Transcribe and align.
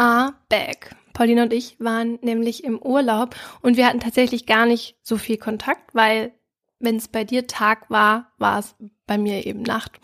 are 0.00 0.32
back. 0.48 0.96
Pauline 1.12 1.42
und 1.42 1.52
ich 1.52 1.78
waren 1.78 2.18
nämlich 2.22 2.64
im 2.64 2.80
Urlaub 2.80 3.36
und 3.60 3.76
wir 3.76 3.86
hatten 3.86 4.00
tatsächlich 4.00 4.46
gar 4.46 4.64
nicht 4.64 4.96
so 5.02 5.18
viel 5.18 5.36
Kontakt, 5.36 5.94
weil 5.94 6.32
wenn 6.78 6.96
es 6.96 7.08
bei 7.08 7.24
dir 7.24 7.46
Tag 7.46 7.90
war, 7.90 8.32
war 8.38 8.58
es 8.58 8.74
bei 9.06 9.18
mir 9.18 9.44
eben 9.44 9.62
Nacht. 9.62 10.00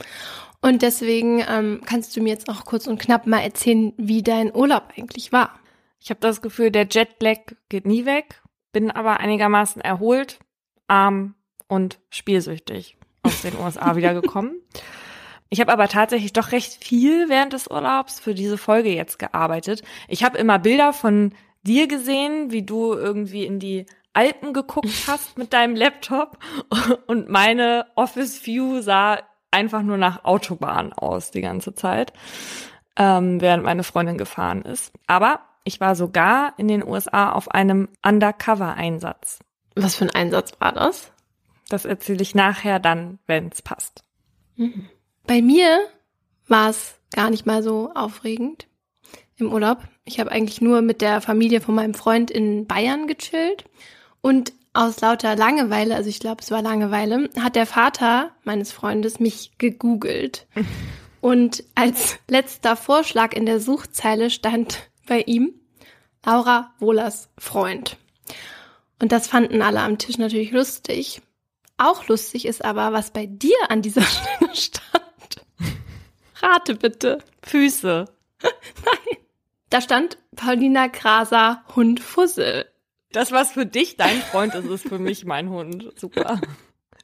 Und 0.61 0.83
deswegen 0.83 1.43
ähm, 1.49 1.81
kannst 1.87 2.15
du 2.15 2.21
mir 2.21 2.29
jetzt 2.29 2.51
auch 2.51 2.67
kurz 2.67 2.87
und 2.87 3.01
knapp 3.01 3.27
mal 3.27 3.41
erzählen, 3.41 3.95
wie 3.97 4.23
dein 4.23 4.55
Urlaub 4.55 4.93
eigentlich 4.97 5.33
war. 5.33 5.59
Ich 5.99 6.11
habe 6.11 6.21
das 6.21 6.43
Gefühl, 6.43 6.71
der 6.71 6.87
Jetlag 6.91 7.39
geht 7.71 7.87
nie 7.87 8.05
weg, 8.05 8.43
bin 8.73 8.91
aber 8.91 9.21
einigermaßen 9.21 9.81
erholt, 9.81 10.39
arm 10.89 11.35
und 11.69 11.99
spielsüchtig 12.11 12.99
aus 13.23 13.41
den 13.41 13.57
USA 13.61 13.97
wiedergekommen. 13.97 14.61
Ich 15.49 15.61
habe 15.61 15.73
aber 15.73 15.89
tatsächlich 15.89 16.33
doch 16.33 16.53
recht 16.53 16.85
viel 16.85 17.29
während 17.29 17.53
des 17.53 17.69
Urlaubs 17.69 18.19
für 18.19 18.35
diese 18.35 18.59
Folge 18.59 18.91
jetzt 18.91 19.19
gearbeitet. 19.19 19.83
Ich 20.09 20.25
habe 20.25 20.39
immer 20.39 20.59
Bilder 20.59 20.93
von 20.93 21.33
dir 21.63 21.87
gesehen, 21.87 22.51
wie 22.51 22.63
du 22.63 22.93
irgendwie 22.93 23.45
in 23.45 23.59
die 23.59 23.87
Alpen 24.13 24.53
geguckt 24.53 24.89
hast 25.07 25.39
mit 25.39 25.53
deinem 25.53 25.77
Laptop 25.77 26.39
und 27.07 27.29
meine 27.29 27.87
Office 27.95 28.45
View 28.47 28.81
sah 28.81 29.19
einfach 29.51 29.83
nur 29.83 29.97
nach 29.97 30.25
Autobahn 30.25 30.93
aus 30.93 31.31
die 31.31 31.41
ganze 31.41 31.75
Zeit, 31.75 32.13
ähm, 32.97 33.41
während 33.41 33.65
meine 33.65 33.85
Freundin 33.85 34.19
gefahren 34.19 34.63
ist. 34.63 34.93
Aber 35.07 35.41
ich 35.65 35.81
war 35.81 35.95
sogar 35.95 36.55
in 36.59 36.69
den 36.69 36.87
USA 36.87 37.33
auf 37.33 37.51
einem 37.51 37.89
Undercover-Einsatz. 38.05 39.41
Was 39.75 39.97
für 39.97 40.05
ein 40.05 40.15
Einsatz 40.15 40.53
war 40.59 40.73
das? 40.73 41.13
Das 41.69 41.85
erzähle 41.85 42.23
ich 42.23 42.35
nachher 42.35 42.79
dann, 42.79 43.19
wenn 43.27 43.49
es 43.49 43.63
passt. 43.63 44.03
Mhm. 44.57 44.89
Bei 45.27 45.43
mir 45.43 45.81
war 46.47 46.71
es 46.71 46.95
gar 47.13 47.31
nicht 47.31 47.47
mal 47.47 47.63
so 47.63 47.91
aufregend 47.95 48.69
im 49.37 49.53
Urlaub. 49.53 49.79
Ich 50.05 50.21
habe 50.21 50.31
eigentlich 50.31 50.61
nur 50.61 50.83
mit 50.83 51.01
der 51.01 51.21
Familie 51.21 51.61
von 51.61 51.75
meinem 51.75 51.95
Freund 51.95 52.31
in 52.31 52.67
Bayern 52.67 53.07
gechillt 53.07 53.65
und 54.21 54.53
aus 54.73 55.01
lauter 55.01 55.37
Langeweile, 55.37 55.95
also 55.95 56.09
ich 56.09 56.21
glaube, 56.21 56.43
es 56.43 56.51
war 56.51 56.63
Langeweile, 56.63 57.31
hat 57.41 57.57
der 57.57 57.67
Vater 57.67 58.33
meines 58.45 58.73
Freundes 58.73 59.19
mich 59.21 59.53
gegoogelt. 59.59 60.47
Und 61.23 61.65
als 61.75 62.19
letzter 62.29 62.77
Vorschlag 62.77 63.33
in 63.33 63.47
der 63.47 63.59
Suchzeile 63.59 64.31
stand 64.31 64.91
bei 65.09 65.23
ihm 65.23 65.55
Laura 66.25 66.75
Wohlers 66.79 67.31
Freund. 67.39 67.97
Und 69.01 69.13
das 69.13 69.27
fanden 69.27 69.63
alle 69.63 69.81
am 69.81 69.99
Tisch 69.99 70.19
natürlich 70.19 70.53
lustig. 70.53 71.23
Auch 71.79 72.07
lustig 72.07 72.47
ist 72.47 72.65
aber, 72.65 72.93
was 72.93 73.11
bei 73.11 73.27
dir 73.27 73.57
an 73.71 73.83
dieser 73.83 74.03
Stelle 74.03 74.55
stand. 74.55 75.06
Rate 76.43 76.75
bitte. 76.75 77.19
Füße. 77.43 78.07
Nein. 78.43 79.17
Da 79.71 79.81
stand 79.81 80.19
Paulina 80.37 80.89
Kraser 80.89 81.65
Hund 81.75 82.01
Fussel. 82.01 82.67
Das, 83.13 83.33
was 83.33 83.53
für 83.53 83.67
dich 83.67 83.97
dein 83.97 84.21
Freund 84.21 84.55
ist, 84.55 84.67
ist 84.67 84.89
für 84.89 84.99
mich 84.99 85.25
mein 85.25 85.49
Hund. 85.49 85.93
Super. 85.97 86.41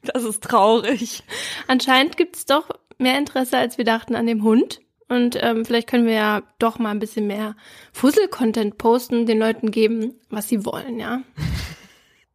Das 0.02 0.24
ist 0.24 0.42
traurig. 0.42 1.22
Anscheinend 1.68 2.16
gibt 2.16 2.36
es 2.36 2.44
doch 2.44 2.68
mehr 2.98 3.16
Interesse, 3.18 3.56
als 3.56 3.78
wir 3.78 3.84
dachten, 3.84 4.14
an 4.16 4.26
dem 4.26 4.42
Hund. 4.42 4.80
Und 5.08 5.40
ähm, 5.42 5.64
vielleicht 5.64 5.88
können 5.88 6.06
wir 6.06 6.14
ja 6.14 6.42
doch 6.58 6.78
mal 6.78 6.90
ein 6.90 6.98
bisschen 6.98 7.26
mehr 7.26 7.54
Fussel-Content 7.92 8.78
posten, 8.78 9.26
den 9.26 9.38
Leuten 9.38 9.70
geben, 9.70 10.14
was 10.30 10.48
sie 10.48 10.64
wollen, 10.64 10.98
ja. 10.98 11.22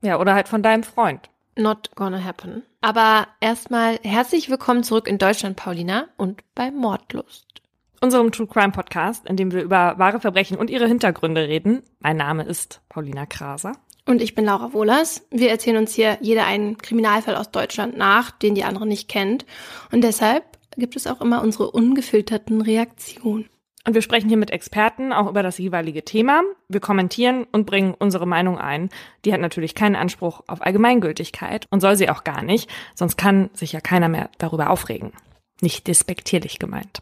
Ja, 0.02 0.20
oder 0.20 0.34
halt 0.34 0.48
von 0.48 0.62
deinem 0.62 0.84
Freund. 0.84 1.30
Not 1.56 1.96
gonna 1.96 2.24
happen. 2.24 2.64
Aber 2.88 3.28
erstmal 3.42 4.00
herzlich 4.02 4.50
willkommen 4.50 4.82
zurück 4.82 5.10
in 5.10 5.18
Deutschland, 5.18 5.58
Paulina, 5.58 6.08
und 6.16 6.42
bei 6.56 6.72
Mordlust. 6.72 7.62
Unserem 8.00 8.32
True 8.32 8.48
Crime 8.48 8.72
Podcast, 8.72 9.26
in 9.26 9.36
dem 9.36 9.52
wir 9.52 9.62
über 9.62 9.96
wahre 9.98 10.22
Verbrechen 10.22 10.56
und 10.58 10.70
ihre 10.70 10.88
Hintergründe 10.88 11.50
reden. 11.50 11.84
Mein 12.00 12.16
Name 12.16 12.44
ist 12.44 12.80
Paulina 12.88 13.26
Kraser. 13.26 13.74
Und 14.06 14.22
ich 14.22 14.36
bin 14.36 14.46
Laura 14.46 14.72
Wohlers. 14.72 15.28
Wir 15.32 15.50
erzählen 15.50 15.76
uns 15.76 15.96
hier 15.96 16.18
jeder 16.22 16.46
einen 16.46 16.78
Kriminalfall 16.78 17.36
aus 17.36 17.52
Deutschland 17.52 17.98
nach, 17.98 18.32
den 18.32 18.56
die 18.56 18.64
andere 18.64 18.88
nicht 18.88 19.10
kennt. 19.10 19.46
Und 19.92 20.02
deshalb 20.06 20.46
gibt 20.78 20.96
es 20.96 21.08
auch 21.08 21.20
immer 21.20 21.42
unsere 21.42 21.70
ungefilterten 21.70 22.62
Reaktionen. 22.62 23.50
Und 23.88 23.94
wir 23.94 24.02
sprechen 24.02 24.28
hier 24.28 24.38
mit 24.38 24.52
Experten 24.52 25.14
auch 25.14 25.30
über 25.30 25.44
das 25.44 25.58
jeweilige 25.58 26.04
Thema. 26.04 26.44
Wir 26.68 26.82
kommentieren 26.82 27.48
und 27.54 27.66
bringen 27.66 27.96
unsere 27.98 28.28
Meinung 28.28 28.58
ein. 28.58 28.90
Die 29.24 29.32
hat 29.32 29.40
natürlich 29.40 29.76
keinen 29.76 29.96
Anspruch 29.96 30.44
auf 30.48 30.62
Allgemeingültigkeit 30.62 31.68
und 31.70 31.80
soll 31.80 31.96
sie 31.96 32.10
auch 32.10 32.26
gar 32.26 32.44
nicht, 32.44 32.70
sonst 32.96 33.16
kann 33.16 33.50
sich 33.54 33.72
ja 33.72 33.80
keiner 33.80 34.10
mehr 34.10 34.30
darüber 34.40 34.72
aufregen. 34.72 35.14
Nicht 35.62 35.88
despektierlich 35.88 36.60
gemeint. 36.60 37.02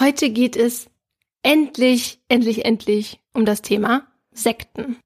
Heute 0.00 0.30
geht 0.30 0.56
es 0.56 0.90
endlich, 1.44 2.18
endlich, 2.28 2.64
endlich 2.64 3.20
um 3.32 3.44
das 3.44 3.62
Thema 3.62 4.08
Sekten. 4.32 4.96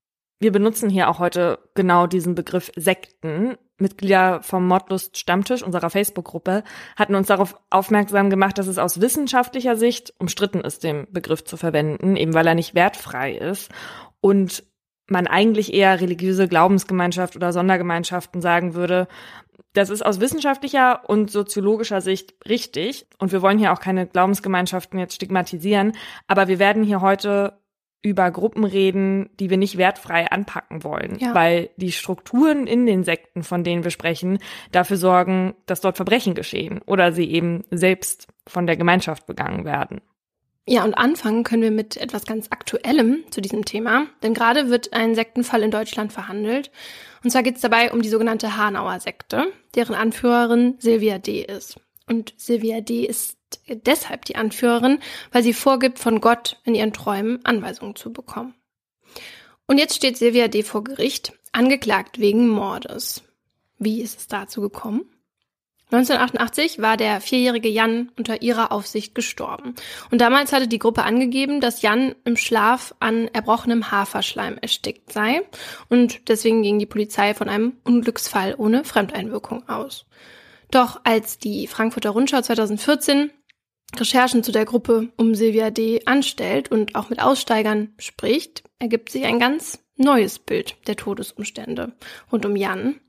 Wir 0.41 0.53
benutzen 0.53 0.89
hier 0.89 1.11
auch 1.11 1.19
heute 1.19 1.59
genau 1.75 2.07
diesen 2.07 2.35
Begriff 2.35 2.73
Sekten, 2.77 3.59
Mitglieder 3.79 4.43
vom 4.43 4.67
Mordlust 4.67 5.17
Stammtisch 5.17 5.63
unserer 5.63 5.91
Facebook-Gruppe 5.91 6.65
hatten 6.97 7.15
uns 7.15 7.29
darauf 7.29 7.57
aufmerksam 7.71 8.31
gemacht, 8.31 8.59
dass 8.59 8.67
es 8.67 8.79
aus 8.79 9.01
wissenschaftlicher 9.01 9.77
Sicht 9.77 10.13
umstritten 10.19 10.61
ist, 10.61 10.85
den 10.85 11.07
Begriff 11.13 11.45
zu 11.45 11.57
verwenden, 11.57 12.17
eben 12.17 12.35
weil 12.35 12.47
er 12.47 12.55
nicht 12.55 12.75
wertfrei 12.75 13.33
ist 13.33 13.71
und 14.21 14.65
man 15.11 15.27
eigentlich 15.27 15.73
eher 15.73 16.01
religiöse 16.01 16.49
Glaubensgemeinschaft 16.49 17.35
oder 17.37 17.53
Sondergemeinschaften 17.53 18.43
sagen 18.43 18.75
würde, 18.75 19.09
das 19.73 19.91
ist 19.91 20.05
aus 20.05 20.21
wissenschaftlicher 20.21 21.09
und 21.09 21.31
soziologischer 21.31 22.01
Sicht 22.01 22.35
richtig. 22.49 23.07
Und 23.19 23.33
wir 23.33 23.43
wollen 23.43 23.59
hier 23.59 23.73
auch 23.73 23.81
keine 23.81 24.07
Glaubensgemeinschaften 24.07 24.99
jetzt 24.99 25.15
stigmatisieren. 25.15 25.93
Aber 26.27 26.49
wir 26.49 26.59
werden 26.59 26.83
hier 26.83 27.01
heute 27.01 27.59
über 28.03 28.31
Gruppen 28.31 28.65
reden, 28.65 29.31
die 29.41 29.51
wir 29.51 29.57
nicht 29.57 29.77
wertfrei 29.77 30.31
anpacken 30.31 30.85
wollen, 30.85 31.19
ja. 31.19 31.35
weil 31.35 31.71
die 31.77 31.93
Strukturen 31.93 32.67
in 32.67 32.87
den 32.87 33.03
Sekten, 33.03 33.43
von 33.43 33.65
denen 33.65 33.83
wir 33.83 33.91
sprechen, 33.91 34.39
dafür 34.71 34.97
sorgen, 34.97 35.55
dass 35.67 35.81
dort 35.81 35.97
Verbrechen 35.97 36.35
geschehen 36.35 36.81
oder 36.87 37.13
sie 37.13 37.29
eben 37.31 37.65
selbst 37.71 38.29
von 38.47 38.67
der 38.67 38.77
Gemeinschaft 38.77 39.27
begangen 39.27 39.65
werden. 39.65 40.01
Ja, 40.71 40.85
und 40.85 40.95
anfangen 40.95 41.45
können 41.45 41.63
wir 41.63 41.71
mit 41.71 41.97
etwas 41.97 42.27
ganz 42.27 42.49
Aktuellem 42.51 43.25
zu 43.31 43.41
diesem 43.41 43.65
Thema, 43.65 44.07
denn 44.23 44.35
gerade 44.35 44.69
wird 44.69 44.93
ein 44.93 45.15
Sektenfall 45.15 45.63
in 45.63 45.71
Deutschland 45.71 46.13
verhandelt. 46.13 46.71
Und 47.25 47.31
zwar 47.31 47.43
geht 47.43 47.57
es 47.57 47.63
dabei 47.63 47.91
um 47.91 48.03
die 48.03 48.11
sogenannte 48.11 48.59
Hanauer 48.59 49.01
Sekte, 49.01 49.51
deren 49.75 49.95
Anführerin 49.95 50.75
Silvia 50.79 51.19
D. 51.19 51.43
ist. 51.43 51.81
Und 52.07 52.35
Silvia 52.37 52.83
D. 52.83 53.07
ist 53.07 53.38
deshalb 53.69 54.25
die 54.25 54.37
Anführerin, 54.37 54.99
weil 55.33 55.43
sie 55.43 55.53
vorgibt, 55.53 55.99
von 55.99 56.21
Gott 56.21 56.61
in 56.65 56.75
ihren 56.75 56.93
Träumen 56.93 57.45
Anweisungen 57.45 57.97
zu 57.97 58.13
bekommen. 58.13 58.55
Und 59.67 59.79
jetzt 59.79 59.97
steht 59.97 60.17
Silvia 60.17 60.49
D. 60.49 60.63
vor 60.63 60.85
Gericht, 60.85 61.33
angeklagt 61.53 62.19
wegen 62.19 62.49
Mordes. 62.49 63.23
Wie 63.79 64.01
ist 64.01 64.19
es 64.19 64.29
dazu 64.29 64.61
gekommen? 64.61 65.05
1988 65.91 66.83
war 66.83 66.99
der 66.99 67.23
vierjährige 67.23 67.69
Jan 67.69 68.13
unter 68.19 68.43
ihrer 68.43 68.73
Aufsicht 68.73 69.15
gestorben. 69.15 69.75
Und 70.11 70.21
damals 70.21 70.53
hatte 70.53 70.69
die 70.69 70.79
Gruppe 70.79 71.05
angegeben, 71.05 71.63
dass 71.63 71.81
Jan 71.81 72.15
im 72.25 72.37
Schlaf 72.37 72.95
an 73.01 73.29
erbrochenem 73.29 73.91
Haferschleim 73.91 74.59
erstickt 74.61 75.13
sei. 75.13 75.41
Und 75.89 76.29
deswegen 76.29 76.63
ging 76.63 76.79
die 76.79 76.85
Polizei 76.85 77.33
von 77.33 77.49
einem 77.49 77.79
Unglücksfall 77.85 78.55
ohne 78.59 78.85
Fremdeinwirkung 78.85 79.67
aus. 79.67 80.05
Doch 80.71 81.01
als 81.05 81.39
die 81.39 81.67
Frankfurter 81.67 82.11
Rundschau 82.11 82.43
2014 82.43 83.31
Recherchen 83.97 84.43
zu 84.43 84.53
der 84.53 84.65
Gruppe 84.65 85.09
um 85.17 85.35
Silvia 85.35 85.71
D. 85.71 86.03
anstellt 86.05 86.71
und 86.71 86.95
auch 86.95 87.11
mit 87.11 87.21
Aussteigern 87.21 87.93
spricht, 87.99 88.63
ergibt 88.79 89.11
sich 89.11 89.25
ein 89.25 89.39
ganz 89.39 89.79
neues 89.99 90.39
Bild 90.39 90.77
der 90.87 90.97
Todesumstände 90.97 91.93
rund 92.31 92.47
um 92.47 92.57
Jan. 92.57 93.01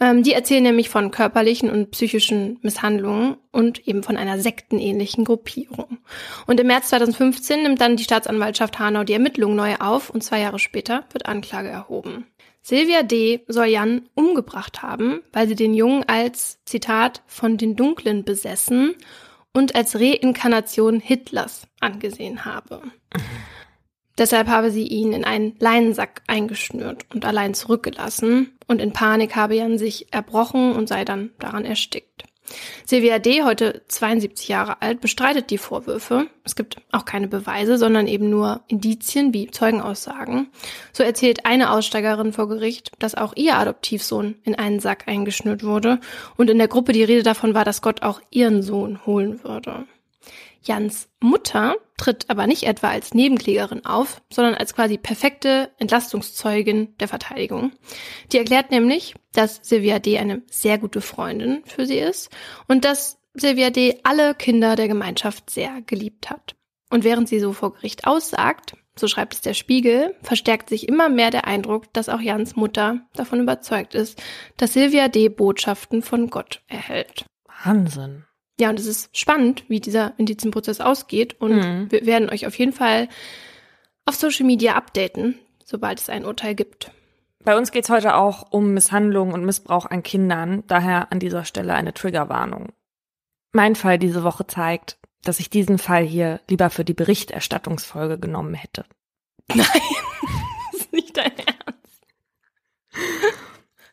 Ähm, 0.00 0.24
die 0.24 0.32
erzählen 0.32 0.64
nämlich 0.64 0.88
von 0.88 1.12
körperlichen 1.12 1.70
und 1.70 1.92
psychischen 1.92 2.58
Misshandlungen 2.62 3.36
und 3.52 3.86
eben 3.86 4.02
von 4.02 4.16
einer 4.16 4.40
sektenähnlichen 4.40 5.24
Gruppierung. 5.24 5.98
Und 6.46 6.58
im 6.58 6.66
März 6.66 6.88
2015 6.88 7.62
nimmt 7.62 7.80
dann 7.80 7.96
die 7.96 8.02
Staatsanwaltschaft 8.04 8.80
Hanau 8.80 9.04
die 9.04 9.12
Ermittlungen 9.12 9.54
neu 9.54 9.76
auf 9.76 10.10
und 10.10 10.24
zwei 10.24 10.40
Jahre 10.40 10.58
später 10.58 11.04
wird 11.12 11.26
Anklage 11.26 11.68
erhoben. 11.68 12.26
Silvia 12.62 13.02
D. 13.02 13.44
soll 13.46 13.66
Jan 13.66 14.08
umgebracht 14.14 14.82
haben, 14.82 15.20
weil 15.32 15.46
sie 15.46 15.54
den 15.54 15.74
Jungen 15.74 16.02
als, 16.08 16.58
Zitat, 16.64 17.22
von 17.26 17.58
den 17.58 17.76
Dunklen 17.76 18.24
besessen 18.24 18.94
und 19.54 19.74
als 19.74 19.98
Reinkarnation 19.98 21.00
Hitlers 21.00 21.66
angesehen 21.80 22.44
habe. 22.44 22.82
Deshalb 24.18 24.46
habe 24.46 24.70
sie 24.70 24.86
ihn 24.86 25.12
in 25.12 25.24
einen 25.24 25.56
Leinensack 25.58 26.22
eingeschnürt 26.28 27.06
und 27.12 27.24
allein 27.24 27.54
zurückgelassen 27.54 28.56
und 28.68 28.80
in 28.80 28.92
Panik 28.92 29.34
habe 29.34 29.56
Jan 29.56 29.78
sich 29.78 30.12
erbrochen 30.12 30.72
und 30.72 30.88
sei 30.88 31.04
dann 31.04 31.30
daran 31.40 31.64
erstickt. 31.64 32.24
Silvia 32.84 33.18
D., 33.18 33.42
heute 33.42 33.82
72 33.88 34.48
Jahre 34.48 34.82
alt, 34.82 35.00
bestreitet 35.00 35.50
die 35.50 35.58
Vorwürfe. 35.58 36.26
Es 36.44 36.56
gibt 36.56 36.76
auch 36.92 37.04
keine 37.04 37.28
Beweise, 37.28 37.78
sondern 37.78 38.06
eben 38.06 38.28
nur 38.28 38.62
Indizien 38.68 39.32
wie 39.32 39.50
Zeugenaussagen. 39.50 40.48
So 40.92 41.02
erzählt 41.02 41.46
eine 41.46 41.70
Aussteigerin 41.70 42.32
vor 42.32 42.48
Gericht, 42.48 42.92
dass 42.98 43.14
auch 43.14 43.34
ihr 43.36 43.56
Adoptivsohn 43.56 44.36
in 44.44 44.54
einen 44.54 44.80
Sack 44.80 45.08
eingeschnürt 45.08 45.64
wurde 45.64 46.00
und 46.36 46.50
in 46.50 46.58
der 46.58 46.68
Gruppe 46.68 46.92
die 46.92 47.04
Rede 47.04 47.22
davon 47.22 47.54
war, 47.54 47.64
dass 47.64 47.82
Gott 47.82 48.02
auch 48.02 48.20
ihren 48.30 48.62
Sohn 48.62 49.06
holen 49.06 49.42
würde. 49.42 49.86
Jans 50.62 51.08
Mutter 51.20 51.76
tritt 51.96 52.28
aber 52.28 52.46
nicht 52.46 52.64
etwa 52.64 52.88
als 52.88 53.14
Nebenklägerin 53.14 53.84
auf, 53.84 54.22
sondern 54.30 54.54
als 54.54 54.74
quasi 54.74 54.98
perfekte 54.98 55.70
Entlastungszeugin 55.78 56.96
der 56.98 57.08
Verteidigung. 57.08 57.72
Die 58.32 58.38
erklärt 58.38 58.70
nämlich, 58.70 59.14
dass 59.32 59.60
Silvia 59.62 59.98
D. 59.98 60.18
eine 60.18 60.42
sehr 60.50 60.78
gute 60.78 61.00
Freundin 61.00 61.62
für 61.64 61.86
sie 61.86 61.98
ist 61.98 62.30
und 62.66 62.84
dass 62.84 63.18
Silvia 63.34 63.70
D. 63.70 64.00
alle 64.02 64.34
Kinder 64.34 64.76
der 64.76 64.88
Gemeinschaft 64.88 65.50
sehr 65.50 65.82
geliebt 65.82 66.30
hat. 66.30 66.56
Und 66.90 67.04
während 67.04 67.28
sie 67.28 67.40
so 67.40 67.52
vor 67.52 67.74
Gericht 67.74 68.06
aussagt, 68.06 68.74
so 68.96 69.08
schreibt 69.08 69.34
es 69.34 69.40
der 69.40 69.54
Spiegel, 69.54 70.14
verstärkt 70.22 70.68
sich 70.68 70.88
immer 70.88 71.08
mehr 71.08 71.30
der 71.30 71.46
Eindruck, 71.46 71.92
dass 71.92 72.08
auch 72.08 72.20
Jans 72.20 72.54
Mutter 72.54 73.00
davon 73.14 73.40
überzeugt 73.40 73.94
ist, 73.94 74.22
dass 74.56 74.74
Silvia 74.74 75.08
D. 75.08 75.28
Botschaften 75.28 76.02
von 76.02 76.30
Gott 76.30 76.62
erhält. 76.68 77.24
Wahnsinn. 77.64 78.24
Ja, 78.58 78.70
und 78.70 78.78
es 78.78 78.86
ist 78.86 79.16
spannend, 79.16 79.64
wie 79.68 79.80
dieser 79.80 80.14
Indizien-Prozess 80.16 80.80
ausgeht. 80.80 81.40
Und 81.40 81.56
mhm. 81.56 81.90
wir 81.90 82.06
werden 82.06 82.30
euch 82.30 82.46
auf 82.46 82.58
jeden 82.58 82.72
Fall 82.72 83.08
auf 84.06 84.14
Social 84.14 84.46
Media 84.46 84.74
updaten, 84.74 85.38
sobald 85.64 86.00
es 86.00 86.08
ein 86.08 86.24
Urteil 86.24 86.54
gibt. 86.54 86.90
Bei 87.42 87.56
uns 87.56 87.72
geht 87.72 87.84
es 87.84 87.90
heute 87.90 88.14
auch 88.14 88.52
um 88.52 88.72
Misshandlung 88.72 89.32
und 89.32 89.44
Missbrauch 89.44 89.86
an 89.86 90.02
Kindern, 90.02 90.64
daher 90.66 91.12
an 91.12 91.18
dieser 91.18 91.44
Stelle 91.44 91.74
eine 91.74 91.92
Triggerwarnung. 91.92 92.72
Mein 93.52 93.74
Fall 93.74 93.98
diese 93.98 94.24
Woche 94.24 94.46
zeigt, 94.46 94.98
dass 95.22 95.40
ich 95.40 95.50
diesen 95.50 95.78
Fall 95.78 96.04
hier 96.04 96.40
lieber 96.48 96.70
für 96.70 96.84
die 96.84 96.94
Berichterstattungsfolge 96.94 98.18
genommen 98.18 98.54
hätte. 98.54 98.84
Nein, 99.48 99.66
das 100.72 100.80
ist 100.80 100.92
nicht 100.92 101.16
dein 101.16 101.32
Ernst. 101.36 102.06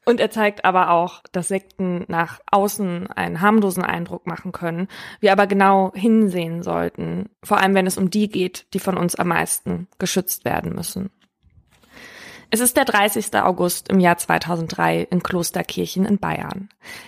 Und 0.05 0.19
er 0.19 0.31
zeigt 0.31 0.65
aber 0.65 0.89
auch, 0.89 1.21
dass 1.31 1.49
Sekten 1.49 2.05
nach 2.07 2.39
außen 2.49 3.07
einen 3.11 3.41
harmlosen 3.41 3.83
Eindruck 3.83 4.25
machen 4.25 4.51
können, 4.51 4.87
wir 5.19 5.31
aber 5.31 5.45
genau 5.45 5.91
hinsehen 5.93 6.63
sollten, 6.63 7.29
vor 7.43 7.59
allem 7.59 7.75
wenn 7.75 7.85
es 7.85 7.97
um 7.97 8.09
die 8.09 8.27
geht, 8.27 8.65
die 8.73 8.79
von 8.79 8.97
uns 8.97 9.15
am 9.15 9.27
meisten 9.27 9.87
geschützt 9.99 10.43
werden 10.43 10.73
müssen. 10.73 11.11
Es 12.49 12.59
ist 12.59 12.75
der 12.75 12.85
30. 12.85 13.33
August 13.35 13.89
im 13.89 13.99
Jahr 13.99 14.17
2003 14.17 15.07
in 15.09 15.23
Klosterkirchen 15.23 16.03
in 16.03 16.17
Bayern. 16.17 16.67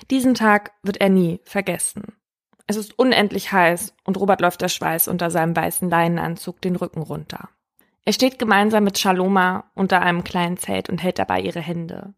Diesen 0.10 0.36
Tag 0.36 0.72
wird 0.84 1.02
er 1.02 1.10
nie 1.10 1.42
vergessen. 1.44 2.14
Es 2.66 2.78
ist 2.78 2.98
unendlich 2.98 3.52
heiß 3.52 3.94
und 4.06 4.18
Robert 4.18 4.40
läuft 4.40 4.62
der 4.62 4.70
Schweiß 4.70 5.10
unter 5.10 5.32
seinem 5.32 5.54
weißen 5.56 5.90
Leinenanzug 5.90 6.62
den 6.62 6.78
Rücken 6.78 7.02
runter. 7.02 7.50
Er 8.06 8.14
steht 8.14 8.40
gemeinsam 8.40 8.86
mit 8.86 8.98
Shaloma 8.98 9.66
unter 9.76 10.02
einem 10.02 10.24
kleinen 10.24 10.58
Zelt 10.58 10.90
und 10.90 11.04
hält 11.04 11.20
dabei 11.20 11.42
ihre 11.42 11.60
Hände. 11.60 12.14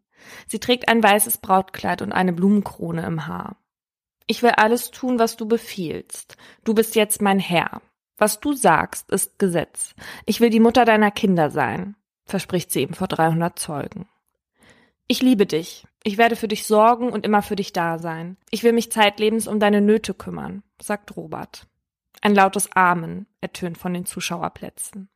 Sie 0.47 0.59
trägt 0.59 0.87
ein 0.87 1.03
weißes 1.03 1.39
Brautkleid 1.39 2.01
und 2.01 2.11
eine 2.11 2.33
Blumenkrone 2.33 3.05
im 3.05 3.27
Haar. 3.27 3.57
Ich 4.27 4.41
will 4.41 4.51
alles 4.51 4.91
tun, 4.91 5.19
was 5.19 5.37
du 5.37 5.47
befiehlst. 5.47 6.37
Du 6.63 6.73
bist 6.73 6.95
jetzt 6.95 7.21
mein 7.21 7.39
Herr. 7.39 7.81
Was 8.17 8.39
du 8.39 8.53
sagst, 8.53 9.11
ist 9.11 9.39
Gesetz. 9.39 9.93
Ich 10.25 10.39
will 10.39 10.49
die 10.49 10.59
Mutter 10.59 10.85
deiner 10.85 11.11
Kinder 11.11 11.49
sein, 11.49 11.95
verspricht 12.25 12.71
sie 12.71 12.81
ihm 12.81 12.93
vor 12.93 13.07
300 13.07 13.59
Zeugen. 13.59 14.07
Ich 15.07 15.21
liebe 15.21 15.45
dich. 15.45 15.85
Ich 16.03 16.17
werde 16.17 16.35
für 16.35 16.47
dich 16.47 16.65
sorgen 16.65 17.11
und 17.11 17.25
immer 17.25 17.41
für 17.41 17.55
dich 17.55 17.73
da 17.73 17.99
sein. 17.99 18.37
Ich 18.49 18.63
will 18.63 18.73
mich 18.73 18.91
zeitlebens 18.91 19.47
um 19.47 19.59
deine 19.59 19.81
Nöte 19.81 20.13
kümmern, 20.13 20.63
sagt 20.81 21.15
Robert. 21.17 21.67
Ein 22.21 22.33
lautes 22.33 22.71
Amen 22.71 23.27
ertönt 23.41 23.77
von 23.77 23.93
den 23.93 24.05
Zuschauerplätzen. 24.05 25.09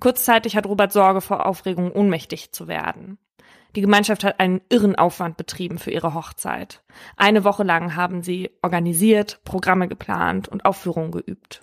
Kurzzeitig 0.00 0.56
hat 0.56 0.66
Robert 0.66 0.92
Sorge 0.92 1.20
vor 1.20 1.46
Aufregung, 1.46 1.92
ohnmächtig 1.92 2.52
zu 2.52 2.68
werden. 2.68 3.18
Die 3.78 3.82
Gemeinschaft 3.82 4.24
hat 4.24 4.40
einen 4.40 4.60
irren 4.70 4.96
Aufwand 4.96 5.36
betrieben 5.36 5.78
für 5.78 5.92
ihre 5.92 6.12
Hochzeit. 6.12 6.82
Eine 7.16 7.44
Woche 7.44 7.62
lang 7.62 7.94
haben 7.94 8.24
sie 8.24 8.50
organisiert, 8.60 9.38
Programme 9.44 9.86
geplant 9.86 10.48
und 10.48 10.64
Aufführungen 10.64 11.12
geübt. 11.12 11.60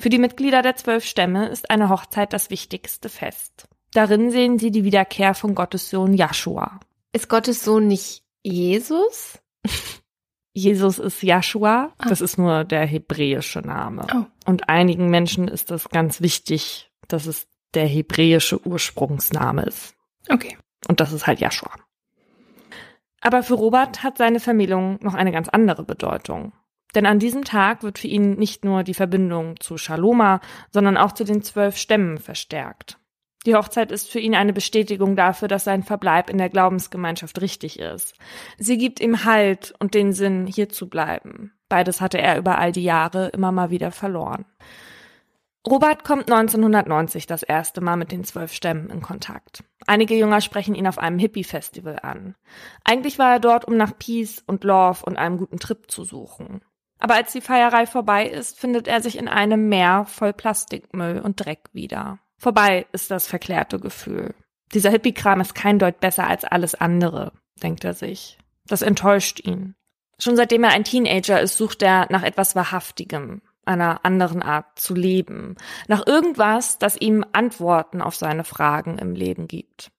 Für 0.00 0.08
die 0.08 0.18
Mitglieder 0.18 0.62
der 0.62 0.74
zwölf 0.74 1.04
Stämme 1.04 1.46
ist 1.46 1.70
eine 1.70 1.88
Hochzeit 1.88 2.32
das 2.32 2.50
wichtigste 2.50 3.08
Fest. 3.08 3.68
Darin 3.92 4.32
sehen 4.32 4.58
sie 4.58 4.72
die 4.72 4.82
Wiederkehr 4.82 5.34
von 5.34 5.54
Gottes 5.54 5.88
Sohn 5.88 6.14
Joshua. 6.14 6.80
Ist 7.12 7.28
Gottes 7.28 7.62
Sohn 7.62 7.86
nicht 7.86 8.24
Jesus? 8.42 9.38
Jesus 10.52 10.98
ist 10.98 11.22
Joshua, 11.22 11.92
ah. 11.96 12.08
das 12.08 12.20
ist 12.20 12.38
nur 12.38 12.64
der 12.64 12.86
hebräische 12.86 13.60
Name. 13.60 14.04
Oh. 14.12 14.24
Und 14.50 14.68
einigen 14.68 15.10
Menschen 15.10 15.46
ist 15.46 15.70
das 15.70 15.88
ganz 15.90 16.20
wichtig, 16.20 16.90
dass 17.06 17.26
es 17.26 17.46
der 17.74 17.86
hebräische 17.86 18.66
Ursprungsname 18.66 19.62
ist. 19.62 19.94
Okay. 20.28 20.56
Und 20.88 21.00
das 21.00 21.12
ist 21.12 21.26
halt 21.26 21.40
Joshua. 21.40 21.70
Aber 23.20 23.42
für 23.42 23.54
Robert 23.54 24.02
hat 24.02 24.18
seine 24.18 24.40
Vermählung 24.40 24.98
noch 25.00 25.14
eine 25.14 25.32
ganz 25.32 25.48
andere 25.48 25.84
Bedeutung. 25.84 26.52
Denn 26.94 27.06
an 27.06 27.18
diesem 27.18 27.44
Tag 27.44 27.82
wird 27.82 27.98
für 27.98 28.08
ihn 28.08 28.34
nicht 28.34 28.64
nur 28.64 28.82
die 28.82 28.94
Verbindung 28.94 29.58
zu 29.60 29.78
Shaloma, 29.78 30.40
sondern 30.70 30.96
auch 30.96 31.12
zu 31.12 31.24
den 31.24 31.42
zwölf 31.42 31.76
Stämmen 31.76 32.18
verstärkt. 32.18 32.98
Die 33.46 33.54
Hochzeit 33.54 33.90
ist 33.90 34.10
für 34.10 34.20
ihn 34.20 34.34
eine 34.34 34.52
Bestätigung 34.52 35.16
dafür, 35.16 35.48
dass 35.48 35.64
sein 35.64 35.82
Verbleib 35.82 36.30
in 36.30 36.38
der 36.38 36.48
Glaubensgemeinschaft 36.48 37.40
richtig 37.40 37.78
ist. 37.78 38.14
Sie 38.56 38.78
gibt 38.78 39.00
ihm 39.00 39.24
Halt 39.24 39.74
und 39.78 39.94
den 39.94 40.12
Sinn, 40.12 40.46
hier 40.46 40.68
zu 40.68 40.88
bleiben. 40.88 41.52
Beides 41.68 42.00
hatte 42.00 42.18
er 42.20 42.38
über 42.38 42.58
all 42.58 42.70
die 42.70 42.84
Jahre 42.84 43.28
immer 43.28 43.50
mal 43.50 43.70
wieder 43.70 43.90
verloren. 43.90 44.44
Robert 45.66 46.02
kommt 46.02 46.30
1990 46.30 47.26
das 47.26 47.44
erste 47.44 47.80
Mal 47.80 47.96
mit 47.96 48.10
den 48.10 48.24
zwölf 48.24 48.52
Stämmen 48.52 48.90
in 48.90 49.00
Kontakt. 49.00 49.62
Einige 49.86 50.14
Jünger 50.16 50.40
sprechen 50.40 50.74
ihn 50.74 50.88
auf 50.88 50.98
einem 50.98 51.20
Hippie-Festival 51.20 52.00
an. 52.02 52.34
Eigentlich 52.82 53.18
war 53.18 53.34
er 53.34 53.40
dort, 53.40 53.66
um 53.66 53.76
nach 53.76 53.96
Peace 53.96 54.42
und 54.46 54.64
Love 54.64 55.04
und 55.04 55.16
einem 55.16 55.38
guten 55.38 55.60
Trip 55.60 55.88
zu 55.88 56.02
suchen. 56.04 56.62
Aber 56.98 57.14
als 57.14 57.32
die 57.32 57.40
Feierei 57.40 57.86
vorbei 57.86 58.26
ist, 58.26 58.58
findet 58.58 58.88
er 58.88 59.02
sich 59.02 59.16
in 59.16 59.28
einem 59.28 59.68
Meer 59.68 60.04
voll 60.04 60.32
Plastikmüll 60.32 61.20
und 61.20 61.44
Dreck 61.44 61.68
wieder. 61.72 62.18
Vorbei 62.38 62.86
ist 62.92 63.12
das 63.12 63.28
verklärte 63.28 63.78
Gefühl. 63.78 64.34
Dieser 64.74 64.90
Hippie-Kram 64.90 65.40
ist 65.40 65.54
kein 65.54 65.78
Deut 65.78 66.00
besser 66.00 66.26
als 66.26 66.44
alles 66.44 66.74
andere, 66.74 67.32
denkt 67.62 67.84
er 67.84 67.94
sich. 67.94 68.38
Das 68.66 68.82
enttäuscht 68.82 69.38
ihn. 69.40 69.74
Schon 70.18 70.36
seitdem 70.36 70.64
er 70.64 70.70
ein 70.70 70.84
Teenager 70.84 71.40
ist, 71.40 71.56
sucht 71.56 71.82
er 71.82 72.06
nach 72.10 72.22
etwas 72.22 72.54
Wahrhaftigem, 72.54 73.42
einer 73.64 74.04
anderen 74.04 74.42
Art 74.42 74.78
zu 74.78 74.94
leben, 74.94 75.56
nach 75.88 76.06
irgendwas, 76.06 76.78
das 76.78 76.96
ihm 76.96 77.24
Antworten 77.32 78.02
auf 78.02 78.16
seine 78.16 78.44
Fragen 78.44 78.98
im 78.98 79.14
Leben 79.14 79.48
gibt. 79.48 79.90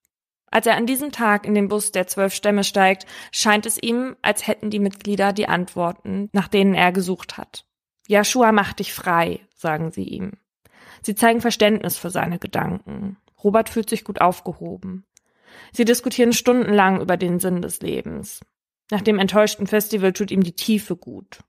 Als 0.50 0.66
er 0.66 0.76
an 0.76 0.86
diesem 0.86 1.10
Tag 1.10 1.46
in 1.46 1.54
den 1.54 1.68
Bus 1.68 1.90
der 1.90 2.06
zwölf 2.06 2.32
Stämme 2.32 2.62
steigt, 2.62 3.06
scheint 3.32 3.66
es 3.66 3.76
ihm, 3.82 4.14
als 4.22 4.46
hätten 4.46 4.70
die 4.70 4.78
Mitglieder 4.78 5.32
die 5.32 5.48
Antworten, 5.48 6.28
nach 6.32 6.46
denen 6.46 6.74
er 6.74 6.92
gesucht 6.92 7.36
hat. 7.36 7.64
Joshua 8.06 8.52
macht 8.52 8.78
dich 8.78 8.92
frei, 8.92 9.40
sagen 9.56 9.90
sie 9.90 10.04
ihm. 10.04 10.32
Sie 11.02 11.14
zeigen 11.14 11.40
Verständnis 11.40 11.98
für 11.98 12.10
seine 12.10 12.38
Gedanken. 12.38 13.16
Robert 13.42 13.68
fühlt 13.68 13.90
sich 13.90 14.04
gut 14.04 14.20
aufgehoben. 14.20 15.04
Sie 15.72 15.84
diskutieren 15.84 16.32
stundenlang 16.32 17.00
über 17.00 17.16
den 17.16 17.40
Sinn 17.40 17.60
des 17.60 17.80
Lebens. 17.80 18.40
Nach 18.90 19.02
dem 19.02 19.18
enttäuschten 19.18 19.66
Festival 19.66 20.12
tut 20.12 20.30
ihm 20.30 20.42
die 20.42 20.54
Tiefe 20.54 20.96
gut. 20.96 21.40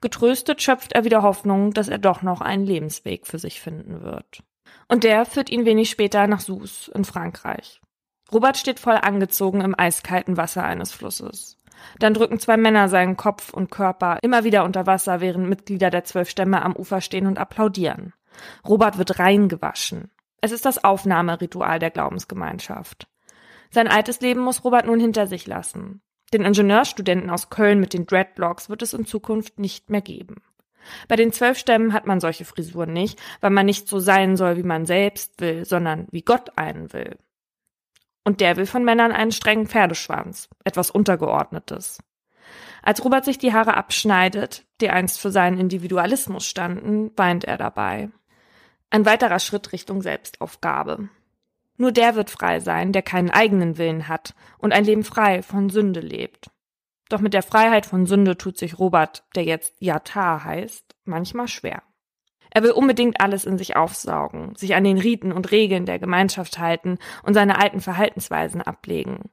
Getröstet 0.00 0.62
schöpft 0.62 0.92
er 0.92 1.04
wieder 1.04 1.22
Hoffnung, 1.22 1.72
dass 1.72 1.88
er 1.88 1.98
doch 1.98 2.22
noch 2.22 2.40
einen 2.40 2.66
Lebensweg 2.66 3.26
für 3.26 3.38
sich 3.38 3.60
finden 3.60 4.02
wird. 4.02 4.42
Und 4.88 5.04
der 5.04 5.24
führt 5.26 5.50
ihn 5.50 5.64
wenig 5.64 5.90
später 5.90 6.26
nach 6.26 6.40
Sus 6.40 6.88
in 6.94 7.04
Frankreich. 7.04 7.80
Robert 8.32 8.56
steht 8.56 8.78
voll 8.78 8.96
angezogen 8.96 9.60
im 9.60 9.78
eiskalten 9.78 10.36
Wasser 10.36 10.62
eines 10.62 10.92
Flusses. 10.92 11.56
Dann 11.98 12.14
drücken 12.14 12.38
zwei 12.38 12.56
Männer 12.56 12.88
seinen 12.88 13.16
Kopf 13.16 13.52
und 13.52 13.70
Körper 13.70 14.18
immer 14.22 14.44
wieder 14.44 14.64
unter 14.64 14.86
Wasser, 14.86 15.20
während 15.20 15.48
Mitglieder 15.48 15.90
der 15.90 16.04
zwölf 16.04 16.28
Stämme 16.28 16.62
am 16.62 16.76
Ufer 16.76 17.00
stehen 17.00 17.26
und 17.26 17.38
applaudieren. 17.38 18.12
Robert 18.66 18.98
wird 18.98 19.18
reingewaschen. 19.18 20.10
Es 20.40 20.52
ist 20.52 20.64
das 20.64 20.84
Aufnahmeritual 20.84 21.78
der 21.78 21.90
Glaubensgemeinschaft. 21.90 23.08
Sein 23.70 23.88
altes 23.88 24.20
Leben 24.20 24.40
muss 24.40 24.64
Robert 24.64 24.86
nun 24.86 25.00
hinter 25.00 25.26
sich 25.26 25.46
lassen. 25.46 26.02
Den 26.32 26.44
Ingenieurstudenten 26.44 27.30
aus 27.30 27.50
Köln 27.50 27.80
mit 27.80 27.92
den 27.92 28.06
Dreadlocks 28.06 28.68
wird 28.68 28.82
es 28.82 28.92
in 28.92 29.06
Zukunft 29.06 29.58
nicht 29.58 29.90
mehr 29.90 30.00
geben. 30.00 30.36
Bei 31.08 31.16
den 31.16 31.32
zwölf 31.32 31.58
Stämmen 31.58 31.92
hat 31.92 32.06
man 32.06 32.20
solche 32.20 32.44
Frisuren 32.44 32.92
nicht, 32.92 33.20
weil 33.40 33.50
man 33.50 33.66
nicht 33.66 33.88
so 33.88 33.98
sein 33.98 34.36
soll, 34.36 34.56
wie 34.56 34.62
man 34.62 34.86
selbst 34.86 35.40
will, 35.40 35.64
sondern 35.64 36.06
wie 36.10 36.22
Gott 36.22 36.56
einen 36.56 36.92
will. 36.92 37.18
Und 38.24 38.40
der 38.40 38.56
will 38.56 38.66
von 38.66 38.84
Männern 38.84 39.12
einen 39.12 39.32
strengen 39.32 39.66
Pferdeschwanz, 39.66 40.48
etwas 40.64 40.90
Untergeordnetes. 40.90 41.98
Als 42.82 43.04
Robert 43.04 43.24
sich 43.24 43.38
die 43.38 43.52
Haare 43.52 43.76
abschneidet, 43.76 44.64
die 44.80 44.90
einst 44.90 45.20
für 45.20 45.30
seinen 45.30 45.58
Individualismus 45.58 46.46
standen, 46.46 47.10
weint 47.16 47.44
er 47.44 47.58
dabei. 47.58 48.10
Ein 48.90 49.04
weiterer 49.04 49.38
Schritt 49.38 49.72
Richtung 49.72 50.02
Selbstaufgabe. 50.02 51.08
Nur 51.80 51.92
der 51.92 52.14
wird 52.14 52.28
frei 52.28 52.60
sein, 52.60 52.92
der 52.92 53.00
keinen 53.00 53.30
eigenen 53.30 53.78
Willen 53.78 54.06
hat 54.06 54.34
und 54.58 54.74
ein 54.74 54.84
Leben 54.84 55.02
frei 55.02 55.40
von 55.40 55.70
Sünde 55.70 56.00
lebt. 56.00 56.50
Doch 57.08 57.20
mit 57.20 57.32
der 57.32 57.42
Freiheit 57.42 57.86
von 57.86 58.04
Sünde 58.04 58.36
tut 58.36 58.58
sich 58.58 58.78
Robert, 58.78 59.24
der 59.34 59.44
jetzt 59.44 59.76
Yata 59.78 60.44
heißt, 60.44 60.94
manchmal 61.06 61.48
schwer. 61.48 61.82
Er 62.50 62.62
will 62.62 62.72
unbedingt 62.72 63.22
alles 63.22 63.46
in 63.46 63.56
sich 63.56 63.76
aufsaugen, 63.76 64.54
sich 64.56 64.74
an 64.74 64.84
den 64.84 64.98
Riten 64.98 65.32
und 65.32 65.52
Regeln 65.52 65.86
der 65.86 65.98
Gemeinschaft 65.98 66.58
halten 66.58 66.98
und 67.22 67.32
seine 67.32 67.58
alten 67.58 67.80
Verhaltensweisen 67.80 68.60
ablegen. 68.60 69.30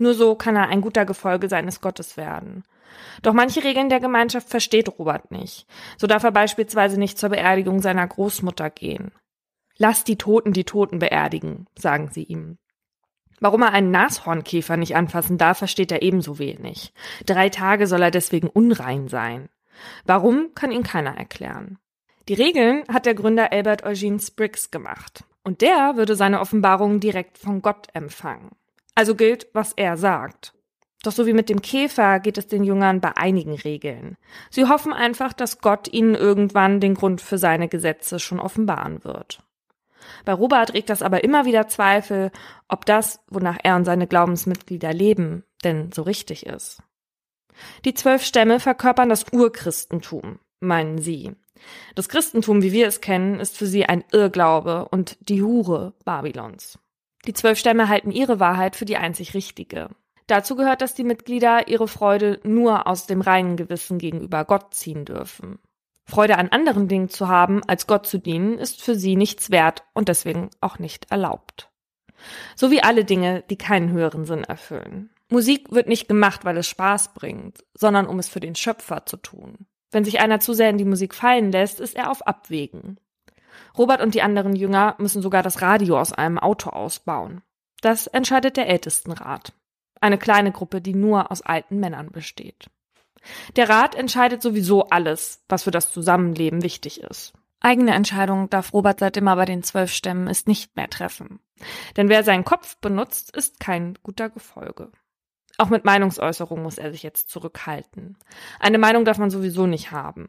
Nur 0.00 0.14
so 0.14 0.34
kann 0.34 0.56
er 0.56 0.66
ein 0.66 0.80
guter 0.80 1.04
Gefolge 1.04 1.48
seines 1.48 1.80
Gottes 1.80 2.16
werden. 2.16 2.64
Doch 3.22 3.34
manche 3.34 3.62
Regeln 3.62 3.88
der 3.88 4.00
Gemeinschaft 4.00 4.48
versteht 4.48 4.88
Robert 4.98 5.30
nicht. 5.30 5.68
So 5.96 6.08
darf 6.08 6.24
er 6.24 6.32
beispielsweise 6.32 6.98
nicht 6.98 7.18
zur 7.18 7.28
Beerdigung 7.28 7.80
seiner 7.80 8.08
Großmutter 8.08 8.68
gehen. 8.68 9.12
Lass 9.84 10.04
die 10.04 10.16
Toten 10.16 10.52
die 10.52 10.62
Toten 10.62 11.00
beerdigen, 11.00 11.66
sagen 11.76 12.08
sie 12.12 12.22
ihm. 12.22 12.56
Warum 13.40 13.62
er 13.62 13.72
einen 13.72 13.90
Nashornkäfer 13.90 14.76
nicht 14.76 14.94
anfassen 14.94 15.38
darf, 15.38 15.58
versteht 15.58 15.90
er 15.90 16.02
ebenso 16.02 16.38
wenig. 16.38 16.92
Drei 17.26 17.48
Tage 17.48 17.88
soll 17.88 18.00
er 18.00 18.12
deswegen 18.12 18.46
unrein 18.46 19.08
sein. 19.08 19.48
Warum, 20.04 20.54
kann 20.54 20.70
ihn 20.70 20.84
keiner 20.84 21.16
erklären. 21.16 21.78
Die 22.28 22.34
Regeln 22.34 22.84
hat 22.92 23.06
der 23.06 23.16
Gründer 23.16 23.50
Albert 23.50 23.82
Eugene 23.82 24.20
Spriggs 24.20 24.70
gemacht. 24.70 25.24
Und 25.42 25.62
der 25.62 25.96
würde 25.96 26.14
seine 26.14 26.38
Offenbarungen 26.38 27.00
direkt 27.00 27.36
von 27.36 27.60
Gott 27.60 27.88
empfangen. 27.92 28.52
Also 28.94 29.16
gilt, 29.16 29.48
was 29.52 29.72
er 29.72 29.96
sagt. 29.96 30.54
Doch 31.02 31.10
so 31.10 31.26
wie 31.26 31.32
mit 31.32 31.48
dem 31.48 31.60
Käfer 31.60 32.20
geht 32.20 32.38
es 32.38 32.46
den 32.46 32.62
Jüngern 32.62 33.00
bei 33.00 33.16
einigen 33.16 33.56
Regeln. 33.56 34.16
Sie 34.48 34.66
hoffen 34.66 34.92
einfach, 34.92 35.32
dass 35.32 35.60
Gott 35.60 35.92
ihnen 35.92 36.14
irgendwann 36.14 36.78
den 36.78 36.94
Grund 36.94 37.20
für 37.20 37.36
seine 37.36 37.66
Gesetze 37.66 38.20
schon 38.20 38.38
offenbaren 38.38 39.02
wird. 39.02 39.42
Bei 40.24 40.32
Robert 40.32 40.74
regt 40.74 40.90
das 40.90 41.02
aber 41.02 41.24
immer 41.24 41.44
wieder 41.44 41.68
Zweifel, 41.68 42.30
ob 42.68 42.86
das, 42.86 43.20
wonach 43.28 43.58
er 43.62 43.76
und 43.76 43.84
seine 43.84 44.06
Glaubensmitglieder 44.06 44.92
leben, 44.92 45.44
denn 45.64 45.92
so 45.92 46.02
richtig 46.02 46.46
ist. 46.46 46.82
Die 47.84 47.94
zwölf 47.94 48.24
Stämme 48.24 48.60
verkörpern 48.60 49.08
das 49.08 49.26
Urchristentum, 49.32 50.38
meinen 50.60 50.98
sie. 50.98 51.32
Das 51.94 52.08
Christentum, 52.08 52.62
wie 52.62 52.72
wir 52.72 52.88
es 52.88 53.00
kennen, 53.00 53.38
ist 53.38 53.56
für 53.56 53.66
sie 53.66 53.86
ein 53.86 54.04
Irrglaube 54.10 54.88
und 54.88 55.16
die 55.28 55.42
Hure 55.42 55.94
Babylons. 56.04 56.78
Die 57.26 57.34
zwölf 57.34 57.58
Stämme 57.58 57.88
halten 57.88 58.10
ihre 58.10 58.40
Wahrheit 58.40 58.74
für 58.74 58.84
die 58.84 58.96
einzig 58.96 59.34
richtige. 59.34 59.90
Dazu 60.26 60.56
gehört, 60.56 60.80
dass 60.82 60.94
die 60.94 61.04
Mitglieder 61.04 61.68
ihre 61.68 61.88
Freude 61.88 62.40
nur 62.42 62.86
aus 62.86 63.06
dem 63.06 63.20
reinen 63.20 63.56
Gewissen 63.56 63.98
gegenüber 63.98 64.44
Gott 64.44 64.74
ziehen 64.74 65.04
dürfen. 65.04 65.58
Freude 66.04 66.38
an 66.38 66.48
anderen 66.48 66.88
Dingen 66.88 67.08
zu 67.08 67.28
haben, 67.28 67.62
als 67.66 67.86
Gott 67.86 68.06
zu 68.06 68.18
dienen, 68.18 68.58
ist 68.58 68.82
für 68.82 68.94
sie 68.94 69.16
nichts 69.16 69.50
wert 69.50 69.84
und 69.94 70.08
deswegen 70.08 70.50
auch 70.60 70.78
nicht 70.78 71.10
erlaubt. 71.10 71.70
So 72.54 72.70
wie 72.70 72.82
alle 72.82 73.04
Dinge, 73.04 73.44
die 73.50 73.56
keinen 73.56 73.90
höheren 73.90 74.24
Sinn 74.24 74.44
erfüllen. 74.44 75.10
Musik 75.28 75.72
wird 75.72 75.88
nicht 75.88 76.08
gemacht, 76.08 76.44
weil 76.44 76.56
es 76.58 76.68
Spaß 76.68 77.14
bringt, 77.14 77.64
sondern 77.74 78.06
um 78.06 78.18
es 78.18 78.28
für 78.28 78.40
den 78.40 78.54
Schöpfer 78.54 79.06
zu 79.06 79.16
tun. 79.16 79.66
Wenn 79.90 80.04
sich 80.04 80.20
einer 80.20 80.40
zu 80.40 80.52
sehr 80.52 80.70
in 80.70 80.78
die 80.78 80.84
Musik 80.84 81.14
fallen 81.14 81.52
lässt, 81.52 81.80
ist 81.80 81.96
er 81.96 82.10
auf 82.10 82.26
Abwägen. 82.26 82.98
Robert 83.76 84.02
und 84.02 84.14
die 84.14 84.22
anderen 84.22 84.56
Jünger 84.56 84.94
müssen 84.98 85.22
sogar 85.22 85.42
das 85.42 85.62
Radio 85.62 85.98
aus 85.98 86.12
einem 86.12 86.38
Auto 86.38 86.70
ausbauen. 86.70 87.42
Das 87.80 88.06
entscheidet 88.06 88.56
der 88.56 88.68
Ältestenrat. 88.68 89.52
Eine 90.00 90.18
kleine 90.18 90.52
Gruppe, 90.52 90.80
die 90.80 90.94
nur 90.94 91.30
aus 91.30 91.42
alten 91.42 91.78
Männern 91.78 92.10
besteht. 92.10 92.68
Der 93.56 93.68
Rat 93.68 93.94
entscheidet 93.94 94.42
sowieso 94.42 94.84
alles, 94.88 95.42
was 95.48 95.64
für 95.64 95.70
das 95.70 95.90
Zusammenleben 95.90 96.62
wichtig 96.62 97.00
ist. 97.00 97.32
Eigene 97.60 97.94
Entscheidungen 97.94 98.50
darf 98.50 98.72
Robert 98.72 98.98
seitdem 98.98 99.28
aber 99.28 99.44
den 99.44 99.62
zwölf 99.62 99.92
Stämmen 99.92 100.26
ist 100.26 100.48
nicht 100.48 100.74
mehr 100.76 100.90
treffen. 100.90 101.38
Denn 101.96 102.08
wer 102.08 102.24
seinen 102.24 102.44
Kopf 102.44 102.76
benutzt, 102.78 103.36
ist 103.36 103.60
kein 103.60 103.96
guter 104.02 104.30
Gefolge. 104.30 104.90
Auch 105.58 105.68
mit 105.68 105.84
Meinungsäußerung 105.84 106.60
muss 106.62 106.78
er 106.78 106.90
sich 106.90 107.04
jetzt 107.04 107.30
zurückhalten. 107.30 108.18
Eine 108.58 108.78
Meinung 108.78 109.04
darf 109.04 109.18
man 109.18 109.30
sowieso 109.30 109.66
nicht 109.66 109.92
haben. 109.92 110.28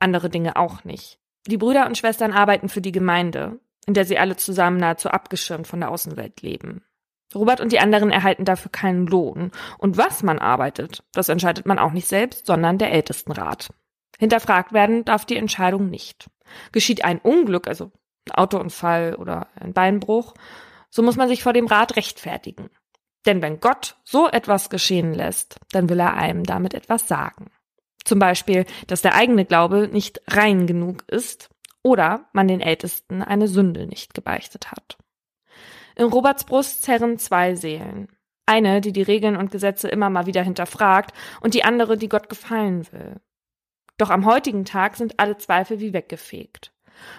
Andere 0.00 0.28
Dinge 0.28 0.56
auch 0.56 0.82
nicht. 0.82 1.20
Die 1.46 1.58
Brüder 1.58 1.86
und 1.86 1.98
Schwestern 1.98 2.32
arbeiten 2.32 2.68
für 2.68 2.80
die 2.80 2.92
Gemeinde, 2.92 3.60
in 3.86 3.94
der 3.94 4.04
sie 4.04 4.18
alle 4.18 4.36
zusammen 4.36 4.78
nahezu 4.78 5.08
abgeschirmt 5.10 5.66
von 5.66 5.80
der 5.80 5.90
Außenwelt 5.90 6.42
leben. 6.42 6.84
Robert 7.34 7.60
und 7.60 7.72
die 7.72 7.80
anderen 7.80 8.10
erhalten 8.10 8.44
dafür 8.44 8.70
keinen 8.70 9.06
Lohn. 9.06 9.50
Und 9.78 9.96
was 9.96 10.22
man 10.22 10.38
arbeitet, 10.38 11.02
das 11.12 11.28
entscheidet 11.28 11.66
man 11.66 11.78
auch 11.78 11.92
nicht 11.92 12.08
selbst, 12.08 12.46
sondern 12.46 12.78
der 12.78 12.92
Ältestenrat. 12.92 13.70
Hinterfragt 14.18 14.72
werden 14.72 15.04
darf 15.04 15.24
die 15.24 15.36
Entscheidung 15.36 15.90
nicht. 15.90 16.30
Geschieht 16.70 17.04
ein 17.04 17.18
Unglück, 17.18 17.66
also 17.66 17.90
ein 18.28 18.32
Autounfall 18.32 19.14
oder 19.16 19.48
ein 19.58 19.72
Beinbruch, 19.72 20.34
so 20.90 21.02
muss 21.02 21.16
man 21.16 21.28
sich 21.28 21.42
vor 21.42 21.52
dem 21.52 21.66
Rat 21.66 21.96
rechtfertigen. 21.96 22.70
Denn 23.26 23.40
wenn 23.40 23.60
Gott 23.60 23.96
so 24.04 24.28
etwas 24.28 24.68
geschehen 24.68 25.14
lässt, 25.14 25.58
dann 25.72 25.88
will 25.88 26.00
er 26.00 26.14
einem 26.14 26.44
damit 26.44 26.74
etwas 26.74 27.08
sagen. 27.08 27.50
Zum 28.04 28.18
Beispiel, 28.18 28.66
dass 28.88 29.02
der 29.02 29.14
eigene 29.14 29.44
Glaube 29.44 29.88
nicht 29.88 30.20
rein 30.28 30.66
genug 30.66 31.04
ist 31.08 31.50
oder 31.82 32.28
man 32.32 32.48
den 32.48 32.60
Ältesten 32.60 33.22
eine 33.22 33.48
Sünde 33.48 33.86
nicht 33.86 34.14
gebeichtet 34.14 34.70
hat. 34.70 34.98
In 35.96 36.06
Roberts 36.06 36.44
Brust 36.44 36.82
zerren 36.82 37.18
zwei 37.18 37.54
Seelen. 37.54 38.08
Eine, 38.46 38.80
die 38.80 38.92
die 38.92 39.02
Regeln 39.02 39.36
und 39.36 39.50
Gesetze 39.50 39.88
immer 39.88 40.10
mal 40.10 40.26
wieder 40.26 40.42
hinterfragt 40.42 41.12
und 41.40 41.54
die 41.54 41.64
andere, 41.64 41.96
die 41.96 42.08
Gott 42.08 42.28
gefallen 42.28 42.86
will. 42.92 43.20
Doch 43.98 44.10
am 44.10 44.26
heutigen 44.26 44.64
Tag 44.64 44.96
sind 44.96 45.20
alle 45.20 45.38
Zweifel 45.38 45.80
wie 45.80 45.92
weggefegt. 45.92 46.72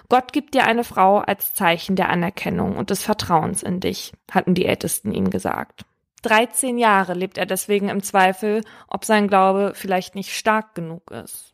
Gott 0.08 0.32
gibt 0.32 0.54
dir 0.54 0.64
eine 0.64 0.84
Frau 0.84 1.18
als 1.18 1.54
Zeichen 1.54 1.96
der 1.96 2.08
Anerkennung 2.08 2.76
und 2.76 2.90
des 2.90 3.02
Vertrauens 3.02 3.62
in 3.62 3.80
dich, 3.80 4.12
hatten 4.30 4.54
die 4.54 4.66
Ältesten 4.66 5.12
ihm 5.12 5.30
gesagt. 5.30 5.84
13 6.22 6.78
Jahre 6.78 7.14
lebt 7.14 7.36
er 7.36 7.46
deswegen 7.46 7.88
im 7.88 8.02
Zweifel, 8.02 8.62
ob 8.88 9.04
sein 9.04 9.28
Glaube 9.28 9.72
vielleicht 9.74 10.14
nicht 10.14 10.34
stark 10.34 10.74
genug 10.74 11.10
ist. 11.10 11.52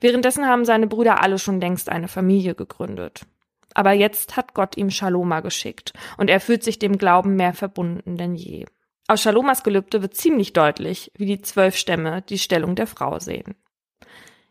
Währenddessen 0.00 0.46
haben 0.46 0.64
seine 0.64 0.86
Brüder 0.86 1.22
alle 1.22 1.38
schon 1.38 1.60
längst 1.60 1.88
eine 1.88 2.08
Familie 2.08 2.54
gegründet. 2.54 3.22
Aber 3.74 3.92
jetzt 3.92 4.36
hat 4.36 4.54
Gott 4.54 4.76
ihm 4.76 4.90
Shaloma 4.90 5.40
geschickt 5.40 5.92
und 6.16 6.30
er 6.30 6.40
fühlt 6.40 6.64
sich 6.64 6.78
dem 6.78 6.98
Glauben 6.98 7.36
mehr 7.36 7.52
verbunden 7.52 8.16
denn 8.16 8.34
je. 8.34 8.66
Aus 9.08 9.22
Shalomas 9.22 9.62
Gelübde 9.62 10.02
wird 10.02 10.14
ziemlich 10.14 10.52
deutlich, 10.52 11.10
wie 11.16 11.26
die 11.26 11.40
zwölf 11.40 11.76
Stämme 11.76 12.22
die 12.22 12.38
Stellung 12.38 12.76
der 12.76 12.86
Frau 12.86 13.18
sehen. 13.18 13.56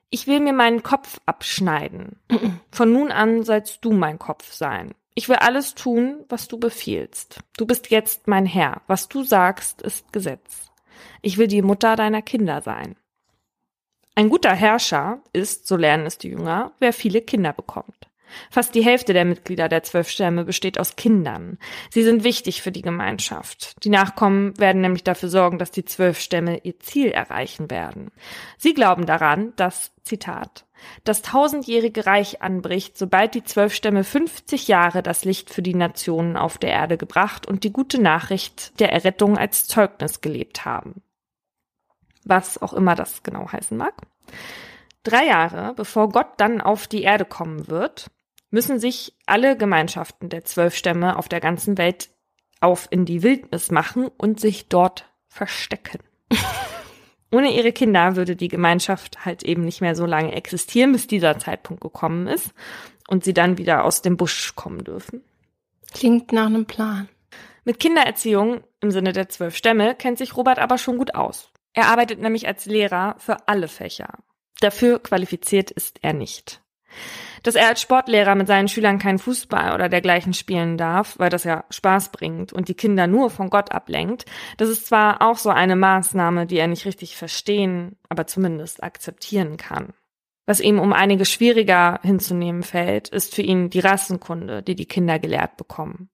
Ich 0.10 0.28
will 0.28 0.40
mir 0.40 0.54
meinen 0.54 0.84
Kopf 0.84 1.20
abschneiden. 1.26 2.20
Von 2.72 2.92
nun 2.92 3.12
an 3.12 3.44
sollst 3.44 3.86
du 3.86 3.92
mein 3.94 4.20
Kopf 4.20 4.52
sein. 4.52 4.96
Ich 5.16 5.30
will 5.30 5.38
alles 5.38 5.76
tun, 5.76 6.26
was 6.30 6.48
du 6.48 6.58
befiehlst. 6.58 7.40
Du 7.58 7.66
bist 7.66 7.90
jetzt 7.92 8.28
mein 8.28 8.46
Herr. 8.46 8.82
Was 8.88 9.08
du 9.08 9.24
sagst, 9.24 9.82
ist 9.82 10.12
Gesetz. 10.12 10.72
Ich 11.22 11.38
will 11.38 11.48
die 11.48 11.62
Mutter 11.62 11.96
deiner 11.96 12.22
Kinder 12.22 12.62
sein. 12.62 12.96
Ein 14.16 14.30
guter 14.30 14.54
Herrscher 14.54 15.22
ist, 15.32 15.68
so 15.68 15.78
lernen 15.78 16.06
es 16.06 16.18
die 16.18 16.30
Jünger, 16.30 16.74
wer 16.80 16.92
viele 16.92 17.22
Kinder 17.22 17.54
bekommt. 17.54 18.09
Fast 18.50 18.76
die 18.76 18.84
Hälfte 18.84 19.14
der 19.14 19.26
Mitglieder 19.26 19.70
der 19.70 19.84
zwölf 19.84 20.10
Stämme 20.10 20.46
besteht 20.46 20.80
aus 20.80 20.96
Kindern. 20.96 21.58
Sie 21.90 22.04
sind 22.04 22.24
wichtig 22.24 22.62
für 22.62 22.72
die 22.72 22.82
Gemeinschaft. 22.82 23.84
Die 23.84 23.90
Nachkommen 23.90 24.58
werden 24.60 24.82
nämlich 24.82 25.04
dafür 25.04 25.30
sorgen, 25.30 25.60
dass 25.60 25.72
die 25.72 25.86
zwölf 25.86 26.20
Stämme 26.20 26.60
ihr 26.64 26.80
Ziel 26.80 27.10
erreichen 27.10 27.70
werden. 27.70 28.12
Sie 28.58 28.74
glauben 28.74 29.06
daran, 29.06 29.54
dass, 29.56 29.92
Zitat, 30.04 30.66
das 31.04 31.22
tausendjährige 31.22 32.06
Reich 32.06 32.42
anbricht, 32.42 32.98
sobald 32.98 33.36
die 33.36 33.44
zwölf 33.44 33.74
Stämme 33.74 34.04
50 34.04 34.68
Jahre 34.68 35.04
das 35.04 35.26
Licht 35.26 35.50
für 35.50 35.62
die 35.62 35.76
Nationen 35.76 36.38
auf 36.38 36.58
der 36.58 36.72
Erde 36.72 36.98
gebracht 36.98 37.48
und 37.48 37.64
die 37.64 37.74
gute 37.74 38.02
Nachricht 38.02 38.80
der 38.80 38.92
Errettung 38.92 39.38
als 39.38 39.68
Zeugnis 39.68 40.22
gelebt 40.22 40.66
haben. 40.66 41.02
Was 42.26 42.62
auch 42.62 42.74
immer 42.74 42.96
das 42.96 43.24
genau 43.24 43.52
heißen 43.52 43.78
mag. 43.78 43.94
Drei 45.04 45.26
Jahre 45.28 45.74
bevor 45.76 46.10
Gott 46.10 46.34
dann 46.38 46.62
auf 46.62 46.88
die 46.88 47.04
Erde 47.04 47.26
kommen 47.26 47.68
wird, 47.68 48.12
müssen 48.52 48.80
sich 48.80 49.16
alle 49.26 49.58
Gemeinschaften 49.58 50.30
der 50.30 50.46
zwölf 50.46 50.76
Stämme 50.76 51.18
auf 51.18 51.30
der 51.30 51.40
ganzen 51.40 51.78
Welt 51.78 52.10
auf 52.62 52.88
in 52.90 53.06
die 53.06 53.24
Wildnis 53.24 53.72
machen 53.72 54.10
und 54.18 54.40
sich 54.40 54.68
dort 54.68 55.06
verstecken. 55.28 56.00
Ohne 57.32 57.54
ihre 57.56 57.72
Kinder 57.72 58.16
würde 58.16 58.36
die 58.36 58.48
Gemeinschaft 58.48 59.24
halt 59.24 59.44
eben 59.44 59.64
nicht 59.64 59.82
mehr 59.82 59.96
so 59.96 60.06
lange 60.06 60.34
existieren, 60.34 60.92
bis 60.92 61.08
dieser 61.08 61.38
Zeitpunkt 61.38 61.82
gekommen 61.82 62.28
ist 62.28 62.54
und 63.08 63.24
sie 63.24 63.34
dann 63.34 63.58
wieder 63.58 63.84
aus 63.86 64.02
dem 64.02 64.18
Busch 64.18 64.56
kommen 64.56 64.84
dürfen. 64.84 65.24
Klingt 65.94 66.32
nach 66.32 66.48
einem 66.48 66.66
Plan. 66.66 67.08
Mit 67.66 67.80
Kindererziehung 67.80 68.64
im 68.82 68.92
Sinne 68.92 69.14
der 69.14 69.30
zwölf 69.30 69.56
Stämme 69.56 69.94
kennt 69.94 70.18
sich 70.18 70.36
Robert 70.36 70.58
aber 70.58 70.78
schon 70.78 70.98
gut 70.98 71.14
aus. 71.14 71.52
Er 71.74 71.88
arbeitet 71.88 72.20
nämlich 72.20 72.48
als 72.48 72.66
Lehrer 72.66 73.16
für 73.20 73.48
alle 73.48 73.68
Fächer. 73.68 74.20
Dafür 74.60 75.00
qualifiziert 75.00 75.70
ist 75.72 76.00
er 76.02 76.14
nicht. 76.14 76.62
Dass 77.44 77.56
er 77.56 77.68
als 77.68 77.82
Sportlehrer 77.82 78.36
mit 78.36 78.48
seinen 78.48 78.68
Schülern 78.68 79.00
keinen 79.00 79.20
Fußball 79.20 79.74
oder 79.74 79.90
dergleichen 79.90 80.34
spielen 80.34 80.78
darf, 80.78 81.18
weil 81.18 81.30
das 81.30 81.44
ja 81.44 81.64
Spaß 81.70 82.12
bringt 82.12 82.52
und 82.52 82.68
die 82.68 82.74
Kinder 82.74 83.08
nur 83.08 83.30
von 83.30 83.50
Gott 83.50 83.72
ablenkt, 83.72 84.26
das 84.58 84.70
ist 84.70 84.88
zwar 84.88 85.22
auch 85.22 85.38
so 85.38 85.50
eine 85.50 85.76
Maßnahme, 85.76 86.46
die 86.46 86.58
er 86.58 86.68
nicht 86.68 86.86
richtig 86.86 87.16
verstehen, 87.16 87.98
aber 88.10 88.28
zumindest 88.28 88.84
akzeptieren 88.84 89.58
kann. 89.58 89.94
Was 90.46 90.60
ihm 90.60 90.80
um 90.80 90.94
einige 90.94 91.26
schwieriger 91.26 92.00
hinzunehmen 92.02 92.64
fällt, 92.64 93.10
ist 93.10 93.36
für 93.36 93.44
ihn 93.44 93.70
die 93.70 93.82
Rassenkunde, 93.82 94.64
die 94.64 94.76
die 94.76 94.88
Kinder 94.88 95.20
gelehrt 95.20 95.58
bekommen. 95.58 96.10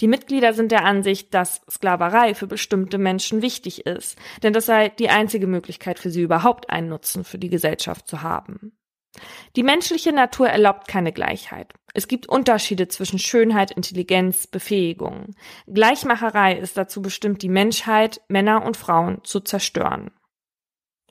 Die 0.00 0.08
Mitglieder 0.08 0.54
sind 0.54 0.72
der 0.72 0.84
Ansicht, 0.84 1.34
dass 1.34 1.60
Sklaverei 1.70 2.34
für 2.34 2.46
bestimmte 2.46 2.98
Menschen 2.98 3.42
wichtig 3.42 3.86
ist, 3.86 4.18
denn 4.42 4.52
das 4.52 4.66
sei 4.66 4.88
die 4.88 5.10
einzige 5.10 5.46
Möglichkeit 5.46 5.98
für 5.98 6.10
sie 6.10 6.22
überhaupt 6.22 6.70
einen 6.70 6.88
Nutzen 6.88 7.24
für 7.24 7.38
die 7.38 7.50
Gesellschaft 7.50 8.08
zu 8.08 8.22
haben. 8.22 8.72
Die 9.56 9.62
menschliche 9.62 10.12
Natur 10.12 10.48
erlaubt 10.48 10.88
keine 10.88 11.12
Gleichheit. 11.12 11.72
Es 11.94 12.08
gibt 12.08 12.28
Unterschiede 12.28 12.88
zwischen 12.88 13.18
Schönheit, 13.18 13.70
Intelligenz, 13.70 14.46
Befähigung. 14.46 15.34
Gleichmacherei 15.66 16.54
ist 16.56 16.76
dazu 16.76 17.00
bestimmt, 17.00 17.42
die 17.42 17.48
Menschheit, 17.48 18.20
Männer 18.28 18.64
und 18.64 18.76
Frauen 18.76 19.24
zu 19.24 19.40
zerstören. 19.40 20.10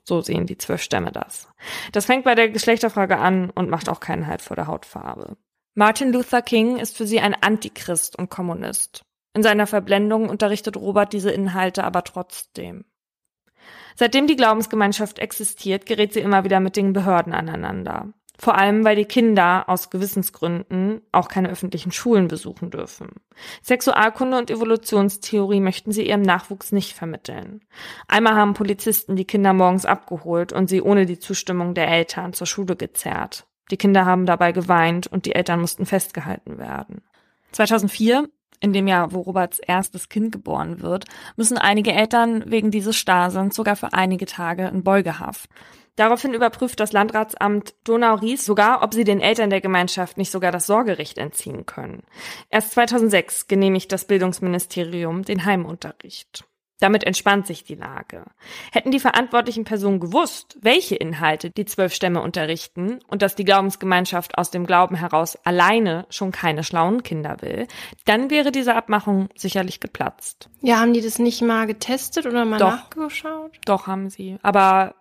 So 0.04 0.20
sehen 0.20 0.46
die 0.46 0.58
zwölf 0.58 0.82
Stämme 0.82 1.10
das. 1.10 1.48
Das 1.90 2.06
fängt 2.06 2.24
bei 2.24 2.36
der 2.36 2.48
Geschlechterfrage 2.48 3.18
an 3.18 3.50
und 3.50 3.68
macht 3.68 3.88
auch 3.88 3.98
keinen 3.98 4.28
Halt 4.28 4.42
vor 4.42 4.54
der 4.54 4.68
Hautfarbe. 4.68 5.36
Martin 5.74 6.12
Luther 6.12 6.42
King 6.42 6.78
ist 6.78 6.96
für 6.96 7.06
sie 7.06 7.20
ein 7.20 7.34
Antichrist 7.34 8.16
und 8.16 8.30
Kommunist. 8.30 9.04
In 9.34 9.42
seiner 9.42 9.66
Verblendung 9.66 10.28
unterrichtet 10.28 10.76
Robert 10.76 11.12
diese 11.12 11.30
Inhalte 11.30 11.84
aber 11.84 12.04
trotzdem. 12.04 12.84
Seitdem 13.96 14.26
die 14.26 14.36
Glaubensgemeinschaft 14.36 15.18
existiert, 15.18 15.86
gerät 15.86 16.12
sie 16.12 16.20
immer 16.20 16.44
wieder 16.44 16.60
mit 16.60 16.76
den 16.76 16.92
Behörden 16.92 17.32
aneinander. 17.32 18.12
Vor 18.38 18.56
allem, 18.56 18.84
weil 18.84 18.96
die 18.96 19.06
Kinder 19.06 19.64
aus 19.66 19.88
Gewissensgründen 19.88 21.00
auch 21.10 21.28
keine 21.28 21.48
öffentlichen 21.48 21.90
Schulen 21.90 22.28
besuchen 22.28 22.70
dürfen. 22.70 23.08
Sexualkunde 23.62 24.36
und 24.36 24.50
Evolutionstheorie 24.50 25.60
möchten 25.60 25.90
sie 25.90 26.06
ihrem 26.06 26.20
Nachwuchs 26.20 26.70
nicht 26.70 26.92
vermitteln. 26.92 27.62
Einmal 28.08 28.34
haben 28.34 28.52
Polizisten 28.52 29.16
die 29.16 29.24
Kinder 29.24 29.54
morgens 29.54 29.86
abgeholt 29.86 30.52
und 30.52 30.68
sie 30.68 30.82
ohne 30.82 31.06
die 31.06 31.18
Zustimmung 31.18 31.72
der 31.72 31.88
Eltern 31.88 32.34
zur 32.34 32.46
Schule 32.46 32.76
gezerrt. 32.76 33.46
Die 33.70 33.78
Kinder 33.78 34.04
haben 34.04 34.26
dabei 34.26 34.52
geweint 34.52 35.06
und 35.06 35.24
die 35.24 35.34
Eltern 35.34 35.60
mussten 35.60 35.86
festgehalten 35.86 36.58
werden. 36.58 37.02
2004 37.52 38.28
in 38.60 38.72
dem 38.72 38.86
Jahr, 38.86 39.12
wo 39.12 39.20
Roberts 39.20 39.58
erstes 39.58 40.08
Kind 40.08 40.32
geboren 40.32 40.80
wird, 40.80 41.04
müssen 41.36 41.58
einige 41.58 41.92
Eltern 41.92 42.44
wegen 42.50 42.70
dieses 42.70 42.96
Starrsinns 42.96 43.56
sogar 43.56 43.76
für 43.76 43.92
einige 43.92 44.26
Tage 44.26 44.66
in 44.68 44.82
Beugehaft. 44.82 45.48
Daraufhin 45.96 46.34
überprüft 46.34 46.78
das 46.78 46.92
Landratsamt 46.92 47.74
Donau-Ries 47.84 48.44
sogar, 48.44 48.82
ob 48.82 48.92
sie 48.92 49.04
den 49.04 49.20
Eltern 49.20 49.48
der 49.48 49.62
Gemeinschaft 49.62 50.18
nicht 50.18 50.30
sogar 50.30 50.52
das 50.52 50.66
Sorgerecht 50.66 51.16
entziehen 51.16 51.64
können. 51.64 52.02
Erst 52.50 52.72
2006 52.72 53.48
genehmigt 53.48 53.90
das 53.92 54.04
Bildungsministerium 54.04 55.22
den 55.22 55.46
Heimunterricht. 55.46 56.44
Damit 56.78 57.04
entspannt 57.04 57.46
sich 57.46 57.64
die 57.64 57.74
Lage. 57.74 58.24
Hätten 58.70 58.90
die 58.90 59.00
verantwortlichen 59.00 59.64
Personen 59.64 59.98
gewusst, 59.98 60.58
welche 60.60 60.94
Inhalte 60.94 61.50
die 61.50 61.64
zwölf 61.64 61.94
Stämme 61.94 62.20
unterrichten 62.20 62.98
und 63.08 63.22
dass 63.22 63.34
die 63.34 63.44
Glaubensgemeinschaft 63.44 64.36
aus 64.36 64.50
dem 64.50 64.66
Glauben 64.66 64.94
heraus 64.94 65.36
alleine 65.44 66.06
schon 66.10 66.32
keine 66.32 66.64
schlauen 66.64 67.02
Kinder 67.02 67.38
will, 67.40 67.66
dann 68.04 68.30
wäre 68.30 68.52
diese 68.52 68.74
Abmachung 68.74 69.30
sicherlich 69.34 69.80
geplatzt. 69.80 70.50
Ja, 70.60 70.80
haben 70.80 70.92
die 70.92 71.00
das 71.00 71.18
nicht 71.18 71.40
mal 71.40 71.66
getestet 71.66 72.26
oder 72.26 72.44
mal 72.44 72.58
Doch. 72.58 72.70
nachgeschaut? 72.70 73.58
Doch 73.64 73.86
haben 73.86 74.10
sie. 74.10 74.36
Aber 74.42 74.94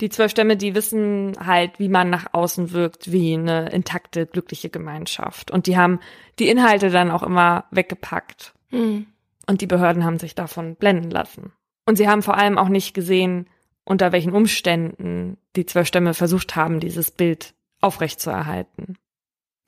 die 0.00 0.10
zwölf 0.10 0.30
Stämme, 0.30 0.56
die 0.56 0.76
wissen 0.76 1.36
halt, 1.44 1.80
wie 1.80 1.88
man 1.88 2.10
nach 2.10 2.26
außen 2.32 2.72
wirkt, 2.72 3.10
wie 3.10 3.34
eine 3.34 3.70
intakte, 3.70 4.26
glückliche 4.26 4.70
Gemeinschaft. 4.70 5.50
Und 5.50 5.66
die 5.66 5.76
haben 5.76 5.98
die 6.38 6.48
Inhalte 6.48 6.90
dann 6.90 7.10
auch 7.10 7.24
immer 7.24 7.64
weggepackt. 7.72 8.54
Hm. 8.70 9.06
Und 9.48 9.62
die 9.62 9.66
Behörden 9.66 10.04
haben 10.04 10.18
sich 10.18 10.34
davon 10.34 10.76
blenden 10.76 11.10
lassen. 11.10 11.52
Und 11.86 11.96
sie 11.96 12.06
haben 12.06 12.22
vor 12.22 12.36
allem 12.36 12.58
auch 12.58 12.68
nicht 12.68 12.92
gesehen, 12.92 13.48
unter 13.84 14.12
welchen 14.12 14.34
Umständen 14.34 15.38
die 15.56 15.64
zwölf 15.64 15.88
Stämme 15.88 16.12
versucht 16.12 16.54
haben, 16.54 16.80
dieses 16.80 17.10
Bild 17.10 17.54
aufrechtzuerhalten. 17.80 18.98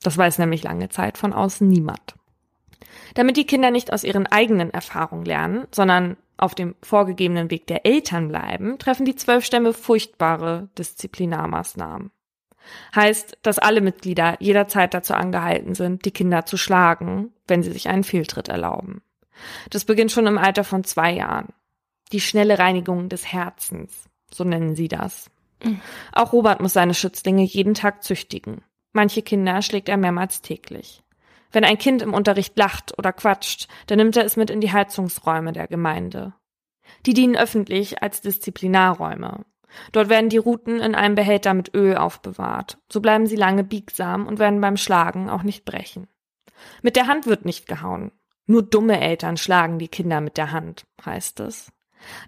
Das 0.03 0.17
weiß 0.17 0.37
nämlich 0.37 0.63
lange 0.63 0.89
Zeit 0.89 1.17
von 1.17 1.33
außen 1.33 1.67
niemand. 1.67 2.15
Damit 3.15 3.37
die 3.37 3.47
Kinder 3.47 3.71
nicht 3.71 3.91
aus 3.91 4.03
ihren 4.03 4.27
eigenen 4.27 4.71
Erfahrungen 4.71 5.25
lernen, 5.25 5.67
sondern 5.71 6.15
auf 6.37 6.53
dem 6.53 6.75
vorgegebenen 6.83 7.49
Weg 7.49 7.65
der 7.65 7.85
Eltern 7.85 8.27
bleiben, 8.27 8.77
treffen 8.77 9.05
die 9.05 9.15
zwölf 9.15 9.45
Stämme 9.45 9.73
furchtbare 9.73 10.69
Disziplinarmaßnahmen. 10.77 12.11
Heißt, 12.95 13.39
dass 13.41 13.57
alle 13.57 13.81
Mitglieder 13.81 14.37
jederzeit 14.39 14.93
dazu 14.93 15.15
angehalten 15.15 15.73
sind, 15.73 16.05
die 16.05 16.11
Kinder 16.11 16.45
zu 16.45 16.57
schlagen, 16.57 17.33
wenn 17.47 17.63
sie 17.63 17.71
sich 17.71 17.89
einen 17.89 18.03
Fehltritt 18.03 18.47
erlauben. 18.47 19.01
Das 19.69 19.85
beginnt 19.85 20.11
schon 20.11 20.27
im 20.27 20.37
Alter 20.37 20.63
von 20.63 20.83
zwei 20.83 21.11
Jahren. 21.11 21.49
Die 22.11 22.19
schnelle 22.19 22.59
Reinigung 22.59 23.09
des 23.09 23.31
Herzens, 23.31 24.09
so 24.31 24.43
nennen 24.43 24.75
sie 24.75 24.87
das. 24.87 25.29
Auch 26.11 26.33
Robert 26.33 26.59
muss 26.61 26.73
seine 26.73 26.93
Schützlinge 26.93 27.43
jeden 27.43 27.73
Tag 27.73 28.03
züchtigen. 28.03 28.63
Manche 28.93 29.21
Kinder 29.21 29.61
schlägt 29.61 29.89
er 29.89 29.97
mehrmals 29.97 30.41
täglich. 30.41 31.03
Wenn 31.51 31.63
ein 31.65 31.77
Kind 31.77 32.01
im 32.01 32.13
Unterricht 32.13 32.57
lacht 32.57 32.97
oder 32.97 33.13
quatscht, 33.13 33.67
dann 33.87 33.97
nimmt 33.97 34.17
er 34.17 34.25
es 34.25 34.37
mit 34.37 34.49
in 34.49 34.61
die 34.61 34.71
Heizungsräume 34.71 35.53
der 35.53 35.67
Gemeinde. 35.67 36.33
Die 37.05 37.13
dienen 37.13 37.35
öffentlich 37.35 38.01
als 38.01 38.21
Disziplinarräume. 38.21 39.45
Dort 39.91 40.09
werden 40.09 40.29
die 40.29 40.37
Ruten 40.37 40.79
in 40.79 40.95
einem 40.95 41.15
Behälter 41.15 41.53
mit 41.53 41.73
Öl 41.73 41.95
aufbewahrt. 41.95 42.77
So 42.91 42.99
bleiben 42.99 43.25
sie 43.25 43.37
lange 43.37 43.63
biegsam 43.63 44.27
und 44.27 44.39
werden 44.39 44.59
beim 44.59 44.77
Schlagen 44.77 45.29
auch 45.29 45.43
nicht 45.43 45.63
brechen. 45.63 46.07
Mit 46.81 46.95
der 46.95 47.07
Hand 47.07 47.25
wird 47.25 47.45
nicht 47.45 47.67
gehauen. 47.67 48.11
Nur 48.45 48.63
dumme 48.63 48.99
Eltern 48.99 49.37
schlagen 49.37 49.79
die 49.79 49.87
Kinder 49.87 50.21
mit 50.21 50.37
der 50.37 50.51
Hand, 50.51 50.85
heißt 51.05 51.39
es. 51.41 51.71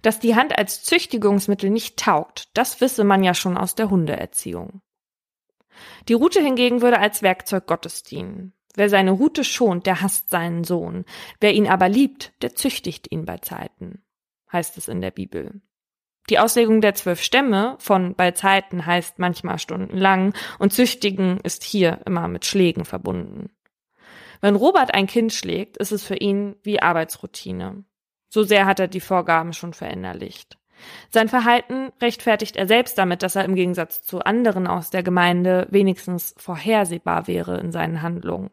Dass 0.02 0.19
die 0.19 0.36
Hand 0.36 0.58
als 0.58 0.84
Züchtigungsmittel 0.84 1.69
nicht 1.69 1.97
taugt, 1.97 2.49
das 2.54 2.80
wisse 2.82 3.04
man 3.04 3.23
ja 3.23 3.34
schon 3.34 3.58
aus 3.58 3.76
der 3.76 3.89
Hundeerziehung. 3.89 4.82
Die 6.08 6.13
Rute 6.13 6.41
hingegen 6.41 6.82
würde 6.82 6.99
als 6.99 7.23
Werkzeug 7.23 7.65
Gottes 7.65 8.04
dienen. 8.04 8.54
Wer 8.76 8.89
seine 8.89 9.12
Rute 9.12 9.43
schont, 9.43 9.86
der 9.86 10.02
hasst 10.02 10.30
seinen 10.30 10.63
Sohn. 10.63 11.06
Wer 11.39 11.54
ihn 11.54 11.67
aber 11.67 11.89
liebt, 11.89 12.34
der 12.41 12.56
züchtigt 12.56 13.12
ihn 13.12 13.26
bei 13.26 13.38
Zeiten, 13.38 14.04
heißt 14.52 14.78
es 14.78 14.88
in 14.88 15.02
der 15.02 15.12
Bibel. 15.12 15.62
Die 16.30 16.39
Auslegung 16.39 16.82
der 16.82 16.95
zwölf 16.95 17.21
Stämme 17.21 17.76
von 17.80 18.15
bei 18.15 18.32
Zeiten 18.32 18.86
heißt 18.86 19.19
manchmal 19.19 19.60
stundenlang 19.60 20.34
und 20.58 20.73
züchtigen 20.73 21.39
ist 21.41 21.63
hier 21.63 21.99
immer 22.06 22.28
mit 22.28 22.45
Schlägen 22.45 22.86
verbunden. 22.86 23.49
Wenn 24.43 24.58
Robert 24.58 24.93
ein 24.93 25.08
Kind 25.08 25.32
schlägt, 25.32 25.77
ist 25.77 25.93
es 25.93 26.03
für 26.03 26.17
ihn 26.17 26.58
wie 26.63 26.82
Arbeitsroutine. 26.82 27.86
So 28.27 28.43
sehr 28.43 28.65
hat 28.65 28.77
er 28.82 28.89
die 28.89 28.99
Vorgaben 28.99 29.53
schon 29.53 29.71
verinnerlicht. 29.71 30.58
Sein 31.12 31.29
Verhalten 31.29 31.93
rechtfertigt 32.01 32.58
er 32.58 32.67
selbst 32.67 32.97
damit, 32.97 33.23
dass 33.23 33.38
er 33.38 33.45
im 33.45 33.56
Gegensatz 33.56 34.03
zu 34.03 34.19
anderen 34.19 34.67
aus 34.67 34.89
der 34.89 35.01
Gemeinde 35.01 35.67
wenigstens 35.69 36.36
vorhersehbar 36.36 37.27
wäre 37.27 37.58
in 37.62 37.71
seinen 37.71 38.01
Handlungen. 38.01 38.49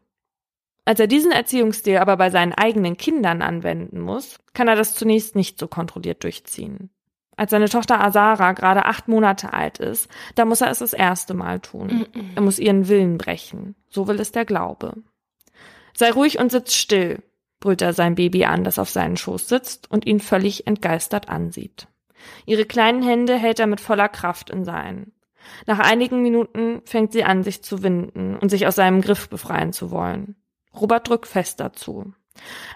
Als 0.85 1.01
er 1.01 1.09
diesen 1.09 1.33
Erziehungsstil 1.33 1.97
aber 1.97 2.17
bei 2.17 2.31
seinen 2.31 2.55
eigenen 2.55 2.97
Kindern 2.97 3.43
anwenden 3.43 3.99
muss, 3.99 4.39
kann 4.55 4.69
er 4.69 4.77
das 4.77 4.95
zunächst 4.95 5.35
nicht 5.35 5.59
so 5.59 5.67
kontrolliert 5.67 6.23
durchziehen. 6.23 6.91
Als 7.37 7.51
seine 7.51 7.69
Tochter 7.69 8.01
Asara 8.01 8.53
gerade 8.53 8.85
acht 8.85 9.09
Monate 9.09 9.53
alt 9.53 9.79
ist, 9.79 10.09
da 10.37 10.45
muss 10.45 10.61
er 10.61 10.71
es 10.71 10.79
das 10.79 10.93
erste 10.93 11.35
Mal 11.35 11.59
tun. 11.59 12.07
Er 12.37 12.43
muss 12.43 12.61
ihren 12.61 12.87
Willen 12.87 13.19
brechen. 13.19 13.75
So 13.89 14.07
will 14.07 14.21
es 14.21 14.31
der 14.31 14.45
Glaube. 14.45 14.93
Sei 15.95 16.11
ruhig 16.11 16.39
und 16.39 16.51
sitz 16.51 16.75
still, 16.75 17.23
brüllt 17.61 17.83
er 17.83 17.93
sein 17.93 18.15
Baby 18.15 18.45
an, 18.45 18.65
das 18.65 18.79
auf 18.79 18.91
seinen 18.91 19.17
Schoß 19.17 19.49
sitzt 19.49 19.91
und 19.91 20.07
ihn 20.07 20.21
völlig 20.21 20.67
entgeistert 20.67 21.29
ansieht. 21.29 21.89
Ihre 22.47 22.65
kleinen 22.65 23.03
Hände 23.03 23.37
hält 23.37 23.61
er 23.61 23.67
mit 23.67 23.81
voller 23.81 24.09
Kraft 24.09 24.51
in 24.51 24.65
seinen. 24.65 25.13
Nach 25.67 25.79
einigen 25.79 26.23
Minuten 26.23 26.83
fängt 26.85 27.13
sie 27.13 27.25
an, 27.25 27.43
sich 27.43 27.63
zu 27.63 27.83
winden 27.83 28.37
und 28.37 28.51
sich 28.51 28.67
aus 28.67 28.77
seinem 28.77 29.01
Griff 29.01 29.29
befreien 29.29 29.73
zu 29.73 29.91
wollen. 29.91 30.37
Robert 30.79 31.09
drückt 31.09 31.27
fest 31.27 31.61
dazu. 31.61 32.13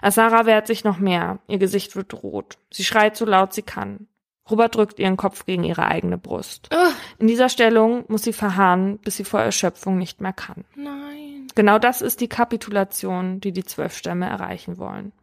Asara 0.01 0.45
wehrt 0.45 0.67
sich 0.67 0.83
noch 0.83 0.97
mehr, 0.97 1.39
ihr 1.47 1.57
Gesicht 1.57 1.95
wird 1.95 2.13
rot. 2.23 2.57
Sie 2.71 2.83
schreit 2.83 3.15
so 3.15 3.25
laut 3.25 3.53
sie 3.53 3.61
kann. 3.61 4.07
Robert 4.49 4.75
drückt 4.75 4.99
ihren 4.99 5.17
Kopf 5.17 5.45
gegen 5.45 5.63
ihre 5.63 5.85
eigene 5.85 6.17
Brust. 6.17 6.69
Ugh. 6.71 6.93
In 7.17 7.27
dieser 7.27 7.49
Stellung 7.49 8.05
muss 8.07 8.23
sie 8.23 8.33
verharren, 8.33 8.99
bis 8.99 9.17
sie 9.17 9.23
vor 9.23 9.41
Erschöpfung 9.41 9.97
nicht 9.97 10.21
mehr 10.21 10.33
kann. 10.33 10.65
Nein. 10.75 11.47
Genau 11.55 11.79
das 11.79 12.01
ist 12.01 12.21
die 12.21 12.27
Kapitulation, 12.27 13.39
die 13.39 13.51
die 13.51 13.63
zwölf 13.63 13.95
Stämme 13.95 14.27
erreichen 14.27 14.77
wollen. 14.77 15.13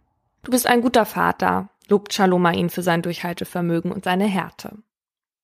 Du 0.43 0.51
bist 0.51 0.67
ein 0.67 0.81
guter 0.81 1.07
Vater, 1.07 1.69
lobt 1.89 2.13
Shaloma 2.13 2.53
ihn 2.53 2.71
für 2.71 2.83
sein 2.83 3.03
Durchhaltevermögen 3.03 3.93
und 3.93 4.05
seine 4.05 4.25
Härte. 4.25 4.79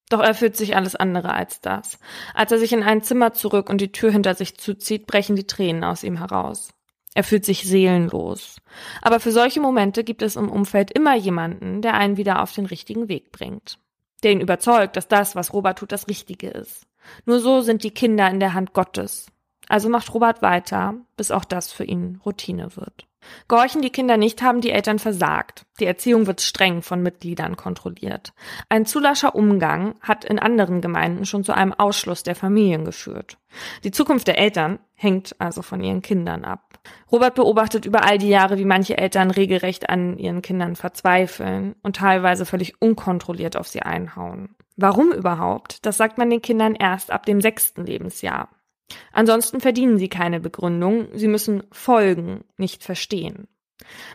Doch 0.09 0.21
er 0.21 0.35
fühlt 0.35 0.57
sich 0.57 0.75
alles 0.75 0.97
andere 0.97 1.35
als 1.35 1.61
das. 1.61 1.99
Als 2.35 2.51
er 2.51 2.59
sich 2.59 2.73
in 2.73 2.83
ein 2.83 3.03
Zimmer 3.03 3.35
zurück 3.35 3.69
und 3.69 3.81
die 3.81 3.93
Tür 3.93 4.11
hinter 4.11 4.35
sich 4.35 4.57
zuzieht, 4.57 5.07
brechen 5.07 5.37
die 5.37 5.47
Tränen 5.47 5.85
aus 5.85 6.03
ihm 6.03 6.17
heraus. 6.17 6.71
Er 7.19 7.25
fühlt 7.25 7.45
sich 7.45 7.65
seelenlos. 7.65 8.59
Aber 9.03 9.19
für 9.19 9.33
solche 9.33 9.61
Momente 9.61 10.05
gibt 10.05 10.23
es 10.23 10.37
im 10.37 10.49
Umfeld 10.49 10.93
immer 10.93 11.17
jemanden, 11.17 11.83
der 11.83 11.95
einen 11.95 12.17
wieder 12.17 12.41
auf 12.41 12.53
den 12.53 12.65
richtigen 12.65 13.09
Weg 13.09 13.33
bringt. 13.33 13.81
Der 14.23 14.31
ihn 14.31 14.41
überzeugt, 14.41 14.97
dass 14.97 15.09
das, 15.09 15.35
was 15.35 15.53
Robert 15.53 15.81
tut, 15.81 15.91
das 15.91 16.07
Richtige 16.07 16.47
ist. 16.47 16.87
Nur 17.27 17.41
so 17.41 17.61
sind 17.61 17.83
die 17.83 17.91
Kinder 17.91 18.31
in 18.31 18.39
der 18.39 18.55
Hand 18.55 18.73
Gottes. 18.73 19.27
Also 19.69 19.89
macht 19.89 20.15
Robert 20.15 20.43
weiter, 20.43 20.95
bis 21.17 21.33
auch 21.33 21.45
das 21.45 21.73
für 21.73 21.83
ihn 21.83 22.21
Routine 22.25 22.77
wird. 22.77 23.09
Gehorchen 23.49 23.83
die 23.83 23.91
Kinder 23.91 24.17
nicht, 24.17 24.41
haben 24.41 24.61
die 24.61 24.71
Eltern 24.71 25.01
versagt. 25.01 25.67
Die 25.81 25.87
Erziehung 25.87 26.29
wird 26.29 26.41
streng 26.41 26.83
von 26.83 27.03
Mitgliedern 27.03 27.57
kontrolliert. 27.57 28.33
Ein 28.69 28.87
zu 28.87 29.01
lascher 29.01 29.35
Umgang 29.35 29.97
hat 30.03 30.25
in 30.25 30.39
anderen 30.39 30.81
Gemeinden 30.81 31.27
schon 31.27 31.43
zu 31.43 31.53
einem 31.53 31.75
Ausschluss 31.75 32.23
der 32.23 32.37
Familien 32.37 32.85
geführt. 32.85 33.39
Die 33.83 33.91
Zukunft 33.91 34.29
der 34.29 34.39
Eltern 34.39 34.79
hängt 34.95 35.35
also 35.41 35.63
von 35.63 35.83
ihren 35.83 36.01
Kindern 36.01 36.45
ab. 36.45 36.68
Robert 37.11 37.35
beobachtet 37.35 37.85
über 37.85 38.05
all 38.05 38.19
die 38.19 38.29
Jahre, 38.29 38.59
wie 38.59 38.65
manche 38.65 38.99
Eltern 38.99 39.31
regelrecht 39.31 39.89
an 39.89 40.19
ihren 40.19 40.43
Kindern 40.43 40.77
verzweifeln 40.77 41.75
und 41.83 41.97
teilweise 41.97 42.45
völlig 42.47 42.81
unkontrolliert 42.81 43.57
auf 43.57 43.69
sie 43.69 43.83
einhauen. 43.83 44.55
Warum 44.77 45.13
überhaupt? 45.13 45.85
Das 45.87 45.97
sagt 45.97 46.19
man 46.19 46.31
den 46.31 46.43
Kindern 46.43 46.75
erst 46.75 47.11
ab 47.11 47.27
dem 47.27 47.41
sechsten 47.41 47.85
Lebensjahr. 47.85 48.49
Ansonsten 49.13 49.61
verdienen 49.61 49.99
sie 49.99 50.09
keine 50.09 50.41
Begründung, 50.41 51.09
sie 51.15 51.29
müssen 51.29 51.65
folgen, 51.73 52.45
nicht 52.57 52.85
verstehen. 52.85 53.49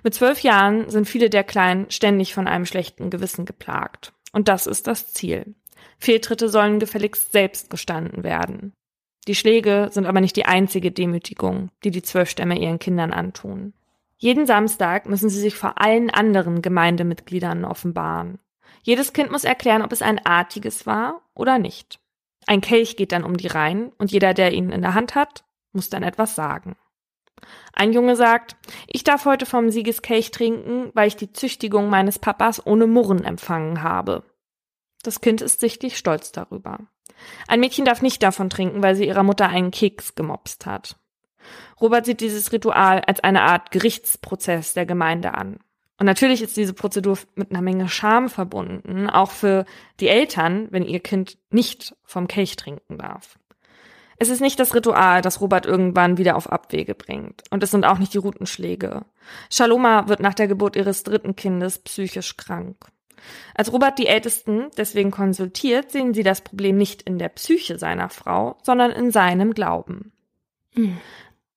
Mit 0.03 0.13
zwölf 0.13 0.41
Jahren 0.41 0.89
sind 0.89 1.07
viele 1.07 1.29
der 1.29 1.43
Kleinen 1.43 1.89
ständig 1.89 2.33
von 2.33 2.47
einem 2.47 2.65
schlechten 2.65 3.09
Gewissen 3.09 3.45
geplagt. 3.45 4.13
Und 4.31 4.47
das 4.47 4.67
ist 4.67 4.87
das 4.87 5.13
Ziel. 5.13 5.55
Fehltritte 5.99 6.49
sollen 6.49 6.79
gefälligst 6.79 7.31
selbst 7.31 7.69
gestanden 7.69 8.23
werden. 8.23 8.73
Die 9.27 9.35
Schläge 9.35 9.89
sind 9.91 10.05
aber 10.05 10.21
nicht 10.21 10.35
die 10.35 10.45
einzige 10.45 10.91
Demütigung, 10.91 11.69
die 11.83 11.91
die 11.91 12.01
zwölf 12.01 12.29
Stämme 12.29 12.59
ihren 12.59 12.79
Kindern 12.79 13.13
antun. 13.13 13.73
Jeden 14.17 14.45
Samstag 14.45 15.07
müssen 15.07 15.29
sie 15.29 15.39
sich 15.39 15.55
vor 15.55 15.81
allen 15.81 16.09
anderen 16.09 16.61
Gemeindemitgliedern 16.61 17.65
offenbaren. 17.65 18.39
Jedes 18.81 19.13
Kind 19.13 19.31
muss 19.31 19.43
erklären, 19.43 19.81
ob 19.81 19.91
es 19.91 20.01
ein 20.01 20.25
artiges 20.25 20.85
war 20.85 21.21
oder 21.35 21.57
nicht. 21.57 21.99
Ein 22.47 22.61
Kelch 22.61 22.97
geht 22.97 23.13
dann 23.13 23.23
um 23.23 23.37
die 23.37 23.47
Reihen 23.47 23.91
und 23.97 24.11
jeder, 24.11 24.33
der 24.33 24.51
ihn 24.51 24.71
in 24.71 24.81
der 24.81 24.93
Hand 24.93 25.15
hat, 25.15 25.45
muss 25.71 25.89
dann 25.89 26.03
etwas 26.03 26.35
sagen. 26.35 26.75
Ein 27.73 27.93
Junge 27.93 28.15
sagt, 28.15 28.55
ich 28.87 29.03
darf 29.03 29.25
heute 29.25 29.45
vom 29.45 29.69
Siegeskelch 29.69 30.31
trinken, 30.31 30.91
weil 30.93 31.07
ich 31.07 31.15
die 31.15 31.33
Züchtigung 31.33 31.89
meines 31.89 32.19
Papas 32.19 32.65
ohne 32.65 32.87
Murren 32.87 33.23
empfangen 33.23 33.81
habe. 33.81 34.23
Das 35.03 35.21
Kind 35.21 35.41
ist 35.41 35.59
sichtlich 35.59 35.97
stolz 35.97 36.31
darüber. 36.31 36.79
Ein 37.47 37.59
Mädchen 37.59 37.85
darf 37.85 38.01
nicht 38.01 38.23
davon 38.23 38.49
trinken, 38.49 38.83
weil 38.83 38.95
sie 38.95 39.07
ihrer 39.07 39.23
Mutter 39.23 39.49
einen 39.49 39.71
Keks 39.71 40.15
gemopst 40.15 40.65
hat. 40.65 40.97
Robert 41.81 42.05
sieht 42.05 42.21
dieses 42.21 42.51
Ritual 42.51 43.01
als 43.01 43.19
eine 43.21 43.41
Art 43.41 43.71
Gerichtsprozess 43.71 44.73
der 44.73 44.85
Gemeinde 44.85 45.33
an. 45.33 45.59
Und 45.99 46.05
natürlich 46.05 46.41
ist 46.41 46.57
diese 46.57 46.73
Prozedur 46.73 47.17
mit 47.35 47.51
einer 47.51 47.61
Menge 47.61 47.87
Scham 47.87 48.29
verbunden, 48.29 49.09
auch 49.09 49.31
für 49.31 49.65
die 49.99 50.07
Eltern, 50.07 50.67
wenn 50.71 50.83
ihr 50.83 50.99
Kind 50.99 51.37
nicht 51.49 51.95
vom 52.03 52.27
Kelch 52.27 52.55
trinken 52.55 52.97
darf. 52.97 53.37
Es 54.17 54.29
ist 54.29 54.41
nicht 54.41 54.59
das 54.59 54.73
Ritual, 54.75 55.21
das 55.21 55.41
Robert 55.41 55.65
irgendwann 55.65 56.17
wieder 56.17 56.35
auf 56.35 56.51
Abwege 56.51 56.95
bringt. 56.95 57.43
Und 57.49 57.63
es 57.63 57.71
sind 57.71 57.85
auch 57.85 57.97
nicht 57.97 58.13
die 58.13 58.19
Rutenschläge. 58.19 59.05
Shaloma 59.49 60.07
wird 60.07 60.19
nach 60.19 60.33
der 60.33 60.47
Geburt 60.47 60.75
ihres 60.75 61.03
dritten 61.03 61.35
Kindes 61.35 61.79
psychisch 61.79 62.37
krank. 62.37 62.77
Als 63.55 63.71
Robert 63.71 63.99
die 63.99 64.07
Ältesten 64.07 64.69
deswegen 64.77 65.11
konsultiert, 65.11 65.91
sehen 65.91 66.13
sie 66.13 66.23
das 66.23 66.41
Problem 66.41 66.77
nicht 66.77 67.03
in 67.03 67.19
der 67.19 67.29
Psyche 67.29 67.77
seiner 67.77 68.09
Frau, 68.09 68.57
sondern 68.63 68.91
in 68.91 69.11
seinem 69.11 69.53
Glauben. 69.53 70.11
Mhm. 70.73 70.97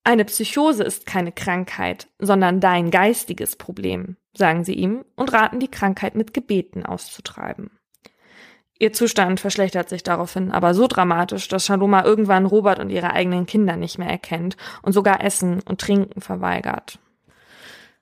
Eine 0.04 0.24
Psychose 0.24 0.84
ist 0.84 1.04
keine 1.04 1.32
Krankheit, 1.32 2.06
sondern 2.18 2.60
dein 2.60 2.92
geistiges 2.92 3.56
Problem, 3.56 4.16
sagen 4.34 4.62
sie 4.62 4.74
ihm 4.74 5.04
und 5.16 5.32
raten 5.32 5.58
die 5.58 5.70
Krankheit 5.70 6.14
mit 6.14 6.32
Gebeten 6.32 6.86
auszutreiben. 6.86 7.70
Ihr 8.78 8.92
Zustand 8.92 9.40
verschlechtert 9.40 9.88
sich 9.88 10.02
daraufhin 10.02 10.52
aber 10.52 10.74
so 10.74 10.86
dramatisch, 10.86 11.48
dass 11.48 11.64
Shaloma 11.64 12.04
irgendwann 12.04 12.46
Robert 12.46 12.78
und 12.78 12.90
ihre 12.90 13.12
eigenen 13.12 13.46
Kinder 13.46 13.76
nicht 13.76 13.98
mehr 13.98 14.10
erkennt 14.10 14.56
und 14.82 14.92
sogar 14.92 15.24
Essen 15.24 15.60
und 15.62 15.80
Trinken 15.80 16.20
verweigert. 16.20 16.98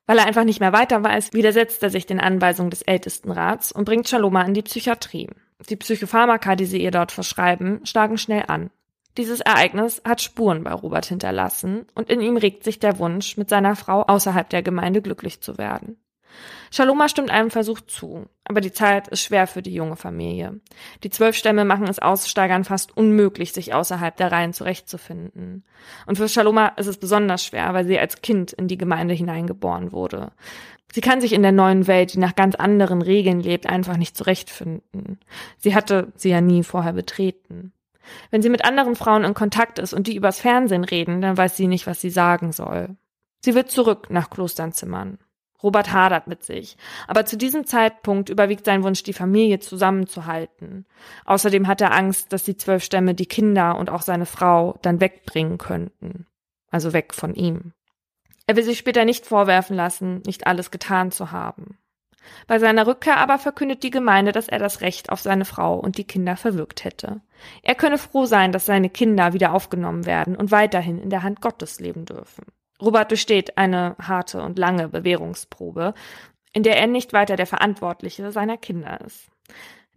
Weil 0.06 0.18
er 0.18 0.26
einfach 0.26 0.44
nicht 0.44 0.60
mehr 0.60 0.72
weiter 0.72 1.02
weiß, 1.02 1.32
widersetzt 1.32 1.82
er 1.82 1.90
sich 1.90 2.06
den 2.06 2.20
Anweisungen 2.20 2.70
des 2.70 2.82
Ältestenrats 2.82 3.72
und 3.72 3.84
bringt 3.84 4.08
Shaloma 4.08 4.42
in 4.42 4.54
die 4.54 4.62
Psychiatrie. 4.62 5.30
Die 5.68 5.76
Psychopharmaka, 5.76 6.56
die 6.56 6.66
sie 6.66 6.82
ihr 6.82 6.90
dort 6.90 7.12
verschreiben, 7.12 7.86
schlagen 7.86 8.18
schnell 8.18 8.44
an. 8.48 8.70
Dieses 9.16 9.40
Ereignis 9.40 10.02
hat 10.04 10.20
Spuren 10.20 10.64
bei 10.64 10.72
Robert 10.72 11.06
hinterlassen 11.06 11.86
und 11.94 12.10
in 12.10 12.20
ihm 12.20 12.36
regt 12.36 12.64
sich 12.64 12.80
der 12.80 12.98
Wunsch, 12.98 13.36
mit 13.36 13.48
seiner 13.48 13.76
Frau 13.76 14.02
außerhalb 14.02 14.50
der 14.50 14.62
Gemeinde 14.62 15.00
glücklich 15.00 15.40
zu 15.40 15.56
werden. 15.56 15.96
Shaloma 16.70 17.08
stimmt 17.08 17.30
einem 17.30 17.50
Versuch 17.50 17.80
zu, 17.82 18.26
aber 18.44 18.60
die 18.60 18.72
Zeit 18.72 19.08
ist 19.08 19.22
schwer 19.22 19.46
für 19.46 19.62
die 19.62 19.74
junge 19.74 19.96
Familie. 19.96 20.60
Die 21.04 21.10
zwölf 21.10 21.36
Stämme 21.36 21.64
machen 21.64 21.86
es 21.86 22.00
Aussteigern 22.00 22.64
fast 22.64 22.96
unmöglich, 22.96 23.52
sich 23.52 23.74
außerhalb 23.74 24.16
der 24.16 24.32
Reihen 24.32 24.52
zurechtzufinden. 24.52 25.64
Und 26.06 26.16
für 26.16 26.28
Shaloma 26.28 26.68
ist 26.76 26.86
es 26.86 26.96
besonders 26.96 27.44
schwer, 27.44 27.74
weil 27.74 27.86
sie 27.86 27.98
als 27.98 28.22
Kind 28.22 28.52
in 28.52 28.68
die 28.68 28.78
Gemeinde 28.78 29.14
hineingeboren 29.14 29.92
wurde. 29.92 30.32
Sie 30.92 31.00
kann 31.00 31.20
sich 31.20 31.32
in 31.32 31.42
der 31.42 31.52
neuen 31.52 31.86
Welt, 31.86 32.14
die 32.14 32.18
nach 32.18 32.36
ganz 32.36 32.54
anderen 32.54 33.02
Regeln 33.02 33.40
lebt, 33.40 33.66
einfach 33.66 33.96
nicht 33.96 34.16
zurechtfinden. 34.16 35.18
Sie 35.58 35.74
hatte 35.74 36.12
sie 36.14 36.30
ja 36.30 36.40
nie 36.40 36.62
vorher 36.62 36.92
betreten. 36.92 37.72
Wenn 38.30 38.42
sie 38.42 38.50
mit 38.50 38.64
anderen 38.64 38.96
Frauen 38.96 39.24
in 39.24 39.34
Kontakt 39.34 39.78
ist 39.78 39.92
und 39.92 40.06
die 40.06 40.16
übers 40.16 40.38
Fernsehen 40.38 40.84
reden, 40.84 41.20
dann 41.20 41.36
weiß 41.36 41.56
sie 41.56 41.66
nicht, 41.66 41.86
was 41.86 42.00
sie 42.00 42.10
sagen 42.10 42.52
soll. 42.52 42.96
Sie 43.44 43.54
wird 43.54 43.70
zurück 43.70 44.08
nach 44.10 44.30
Klosternzimmern. 44.30 45.18
Robert 45.64 45.92
hadert 45.92 46.28
mit 46.28 46.44
sich. 46.44 46.76
Aber 47.08 47.24
zu 47.24 47.36
diesem 47.36 47.66
Zeitpunkt 47.66 48.28
überwiegt 48.28 48.66
sein 48.66 48.84
Wunsch, 48.84 49.02
die 49.02 49.14
Familie 49.14 49.58
zusammenzuhalten. 49.58 50.86
Außerdem 51.24 51.66
hat 51.66 51.80
er 51.80 51.94
Angst, 51.94 52.32
dass 52.32 52.44
die 52.44 52.56
zwölf 52.56 52.84
Stämme 52.84 53.14
die 53.14 53.26
Kinder 53.26 53.76
und 53.76 53.90
auch 53.90 54.02
seine 54.02 54.26
Frau 54.26 54.78
dann 54.82 55.00
wegbringen 55.00 55.58
könnten. 55.58 56.26
Also 56.70 56.92
weg 56.92 57.14
von 57.14 57.34
ihm. 57.34 57.72
Er 58.46 58.56
will 58.56 58.62
sich 58.62 58.78
später 58.78 59.04
nicht 59.04 59.26
vorwerfen 59.26 59.74
lassen, 59.74 60.22
nicht 60.26 60.46
alles 60.46 60.70
getan 60.70 61.10
zu 61.10 61.32
haben. 61.32 61.78
Bei 62.46 62.58
seiner 62.58 62.86
Rückkehr 62.86 63.18
aber 63.18 63.38
verkündet 63.38 63.82
die 63.82 63.90
Gemeinde, 63.90 64.32
dass 64.32 64.48
er 64.48 64.58
das 64.58 64.80
Recht 64.80 65.10
auf 65.10 65.20
seine 65.20 65.44
Frau 65.44 65.78
und 65.78 65.98
die 65.98 66.04
Kinder 66.04 66.36
verwirkt 66.36 66.84
hätte. 66.84 67.20
Er 67.62 67.74
könne 67.74 67.98
froh 67.98 68.26
sein, 68.26 68.52
dass 68.52 68.66
seine 68.66 68.90
Kinder 68.90 69.32
wieder 69.32 69.52
aufgenommen 69.52 70.06
werden 70.06 70.36
und 70.36 70.50
weiterhin 70.50 70.98
in 70.98 71.10
der 71.10 71.22
Hand 71.22 71.40
Gottes 71.40 71.80
leben 71.80 72.04
dürfen. 72.04 72.44
Robert 72.84 73.08
besteht 73.08 73.56
eine 73.56 73.96
harte 74.00 74.42
und 74.42 74.58
lange 74.58 74.88
Bewährungsprobe, 74.88 75.94
in 76.52 76.62
der 76.62 76.78
er 76.78 76.86
nicht 76.86 77.12
weiter 77.12 77.36
der 77.36 77.46
Verantwortliche 77.46 78.30
seiner 78.30 78.56
Kinder 78.56 79.00
ist. 79.00 79.28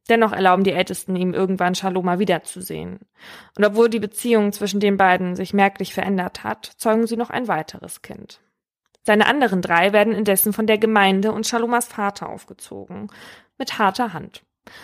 Dennoch 0.09 0.31
erlauben 0.31 0.63
die 0.63 0.71
Ältesten 0.71 1.15
ihm 1.15 1.33
irgendwann 1.33 1.75
Shaloma 1.75 2.17
wiederzusehen. 2.17 2.99
Und 3.57 3.65
obwohl 3.65 3.89
die 3.89 3.99
Beziehung 3.99 4.53
zwischen 4.53 4.79
den 4.79 4.95
beiden 4.95 5.35
sich 5.35 5.53
merklich 5.53 5.93
verändert 5.93 6.43
hat, 6.43 6.65
zeugen 6.77 7.07
sie 7.07 7.17
noch 7.17 7.29
ein 7.29 7.47
weiteres 7.47 8.01
Kind. 8.01 8.39
Seine 9.03 9.25
anderen 9.25 9.61
drei 9.61 9.93
werden 9.93 10.13
indessen 10.13 10.53
von 10.53 10.67
der 10.67 10.77
Gemeinde 10.77 11.31
und 11.31 11.47
Shalomas 11.47 11.87
Vater 11.87 12.29
aufgezogen, 12.29 13.07
mit 13.57 13.79
harter 13.79 14.13
Hand. 14.13 14.43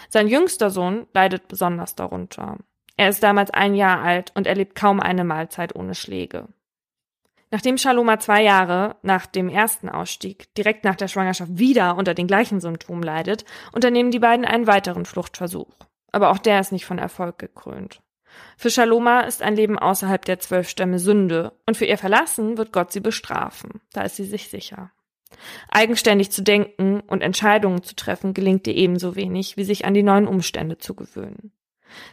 Sein 0.09 0.27
jüngster 0.27 0.69
Sohn 0.69 1.07
leidet 1.13 1.47
besonders 1.47 1.95
darunter. 1.95 2.57
Er 2.95 3.09
ist 3.09 3.23
damals 3.23 3.51
ein 3.51 3.75
Jahr 3.75 4.01
alt 4.01 4.31
und 4.35 4.47
erlebt 4.47 4.75
kaum 4.75 4.99
eine 4.99 5.23
Mahlzeit 5.23 5.75
ohne 5.75 5.95
Schläge. 5.95 6.47
Nachdem 7.53 7.77
Shaloma 7.77 8.17
zwei 8.19 8.41
Jahre 8.41 8.95
nach 9.03 9.27
dem 9.27 9.47
ersten 9.47 9.87
Ausstieg 9.87 10.51
direkt 10.55 10.83
nach 10.83 10.95
der 10.95 11.07
Schwangerschaft 11.07 11.51
wieder 11.55 11.97
unter 11.97 12.15
den 12.15 12.25
gleichen 12.25 12.59
Symptomen 12.59 13.03
leidet, 13.03 13.45
unternehmen 13.71 14.09
die 14.09 14.17
beiden 14.17 14.43
einen 14.43 14.65
weiteren 14.65 15.05
Fluchtversuch. 15.05 15.75
Aber 16.11 16.31
auch 16.31 16.39
der 16.39 16.59
ist 16.59 16.71
nicht 16.71 16.87
von 16.87 16.97
Erfolg 16.97 17.37
gekrönt. 17.37 18.01
Für 18.57 18.71
Shaloma 18.71 19.19
ist 19.19 19.43
ein 19.43 19.55
Leben 19.55 19.77
außerhalb 19.77 20.25
der 20.25 20.39
zwölf 20.39 20.67
Stämme 20.67 20.97
Sünde 20.97 21.53
und 21.67 21.77
für 21.77 21.85
ihr 21.85 21.99
Verlassen 21.99 22.57
wird 22.57 22.73
Gott 22.73 22.91
sie 22.91 23.01
bestrafen. 23.01 23.81
Da 23.91 24.01
ist 24.01 24.15
sie 24.15 24.25
sich 24.25 24.49
sicher. 24.49 24.89
Eigenständig 25.69 26.31
zu 26.31 26.41
denken 26.41 27.01
und 27.01 27.21
Entscheidungen 27.21 27.83
zu 27.83 27.95
treffen 27.95 28.33
gelingt 28.33 28.65
ihr 28.65 28.75
ebenso 28.75 29.15
wenig, 29.15 29.57
wie 29.57 29.63
sich 29.63 29.85
an 29.85 29.93
die 29.93 30.01
neuen 30.01 30.27
Umstände 30.27 30.79
zu 30.79 30.95
gewöhnen. 30.95 31.51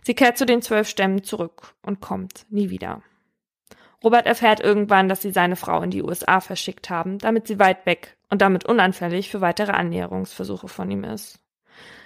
Sie 0.03 0.12
kehrt 0.12 0.37
zu 0.37 0.44
den 0.44 0.61
zwölf 0.61 0.87
Stämmen 0.87 1.24
zurück 1.24 1.74
und 1.81 2.03
kommt 2.03 2.44
nie 2.50 2.68
wieder. 2.68 3.00
Robert 4.03 4.27
erfährt 4.27 4.61
irgendwann, 4.61 5.09
dass 5.09 5.23
sie 5.23 5.31
seine 5.31 5.57
Frau 5.57 5.83
in 5.83 5.91
die 5.91 6.03
USA 6.03 6.41
verschickt 6.41 6.89
haben, 6.89 7.19
damit 7.19 7.47
sie 7.47 7.59
weit 7.59 7.85
weg 7.85 8.17
und 8.31 8.41
damit 8.41 8.65
unanfällig 8.65 9.31
für 9.31 9.41
weitere 9.41 9.73
Annäherungsversuche 9.73 10.69
von 10.69 10.91
ihm 10.91 11.05
ist. 11.05 11.39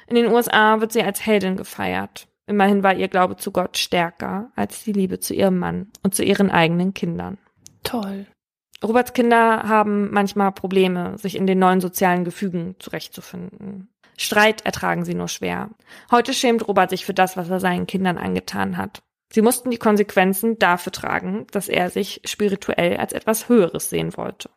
In 0.07 0.17
den 0.17 0.27
USA 0.27 0.81
wird 0.81 0.93
sie 0.93 1.03
als 1.03 1.25
Heldin 1.25 1.57
gefeiert. 1.57 2.27
Immerhin 2.47 2.83
war 2.83 2.95
ihr 2.95 3.09
Glaube 3.09 3.37
zu 3.37 3.53
Gott 3.53 3.79
stärker 3.79 4.51
als 4.55 4.85
die 4.85 4.93
Liebe 4.93 5.19
zu 5.19 5.35
ihrem 5.35 5.59
Mann 5.59 5.91
und 6.03 6.15
zu 6.15 6.25
ihren 6.25 6.51
eigenen 6.51 6.93
Kindern. 6.93 7.39
Toll. 7.85 8.27
Roberts 8.83 9.15
Kinder 9.15 9.63
haben 9.63 10.11
manchmal 10.11 10.53
Probleme, 10.53 11.17
sich 11.17 11.37
in 11.37 11.47
den 11.47 11.59
neuen 11.59 11.81
sozialen 11.81 12.25
Gefügen 12.25 12.77
zurechtzufinden. 12.81 13.89
Streit 14.19 14.65
ertragen 14.67 15.05
sie 15.05 15.15
nur 15.15 15.29
schwer. 15.29 15.71
Heute 16.11 16.35
schämt 16.35 16.69
Robert 16.69 16.91
sich 16.91 17.05
für 17.05 17.15
das, 17.15 17.37
was 17.37 17.49
er 17.49 17.61
seinen 17.61 17.87
Kindern 17.87 18.19
angetan 18.19 18.77
hat. 18.77 19.03
Sie 19.35 19.43
mussten 19.43 19.73
die 19.73 19.79
Konsequenzen 19.79 20.61
dafür 20.61 20.93
tragen, 20.93 21.49
dass 21.51 21.69
er 21.69 21.91
sich 21.91 22.21
spirituell 22.25 22.99
als 22.99 23.13
etwas 23.13 23.49
Höheres 23.49 23.91
sehen 23.91 24.17
wollte. 24.17 24.49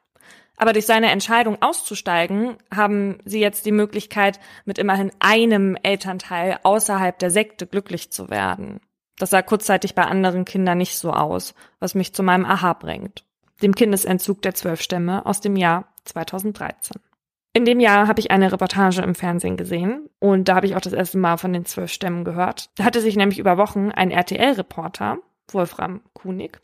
Aber 0.55 0.71
durch 0.71 0.85
seine 0.85 1.09
Entscheidung 1.09 1.59
auszusteigen, 1.63 2.57
haben 2.71 3.17
sie 3.25 3.39
jetzt 3.39 3.65
die 3.65 3.71
Möglichkeit, 3.71 4.39
mit 4.65 4.77
immerhin 4.77 5.11
einem 5.17 5.77
Elternteil 5.81 6.59
außerhalb 6.61 7.17
der 7.17 7.31
Sekte 7.31 7.65
glücklich 7.65 8.11
zu 8.11 8.29
werden. 8.29 8.79
Das 9.17 9.31
sah 9.31 9.41
kurzzeitig 9.41 9.95
bei 9.95 10.03
anderen 10.03 10.45
Kindern 10.45 10.77
nicht 10.77 10.99
so 10.99 11.11
aus, 11.11 11.55
was 11.79 11.95
mich 11.95 12.13
zu 12.13 12.21
meinem 12.21 12.45
Aha 12.45 12.73
bringt. 12.73 13.25
Dem 13.63 13.73
Kindesentzug 13.73 14.43
der 14.43 14.53
zwölf 14.53 14.83
Stämme 14.83 15.25
aus 15.25 15.41
dem 15.41 15.55
Jahr 15.55 15.91
2013. 16.05 17.01
In 17.57 17.65
dem 17.65 17.79
Jahr 17.79 18.07
habe 18.07 18.19
ich 18.19 18.29
eine 18.29 18.51
Reportage 18.51 19.01
im 19.01 19.15
Fernsehen 19.15 19.57
gesehen 19.57 20.07
und 20.19 20.47
da 20.47 20.57
habe 20.57 20.67
ich 20.67 20.75
auch 20.75 20.79
das 20.79 20.93
erste 20.93 21.17
Mal 21.17 21.37
von 21.37 21.53
den 21.53 21.65
zwölf 21.65 21.91
Stämmen 21.91 22.23
gehört. 22.23 22.69
Da 22.75 22.83
hatte 22.83 23.01
sich 23.01 23.15
nämlich 23.15 23.39
über 23.39 23.57
Wochen 23.57 23.89
ein 23.89 24.11
RTL-Reporter, 24.11 25.17
Wolfram 25.51 26.01
Kunig, 26.13 26.59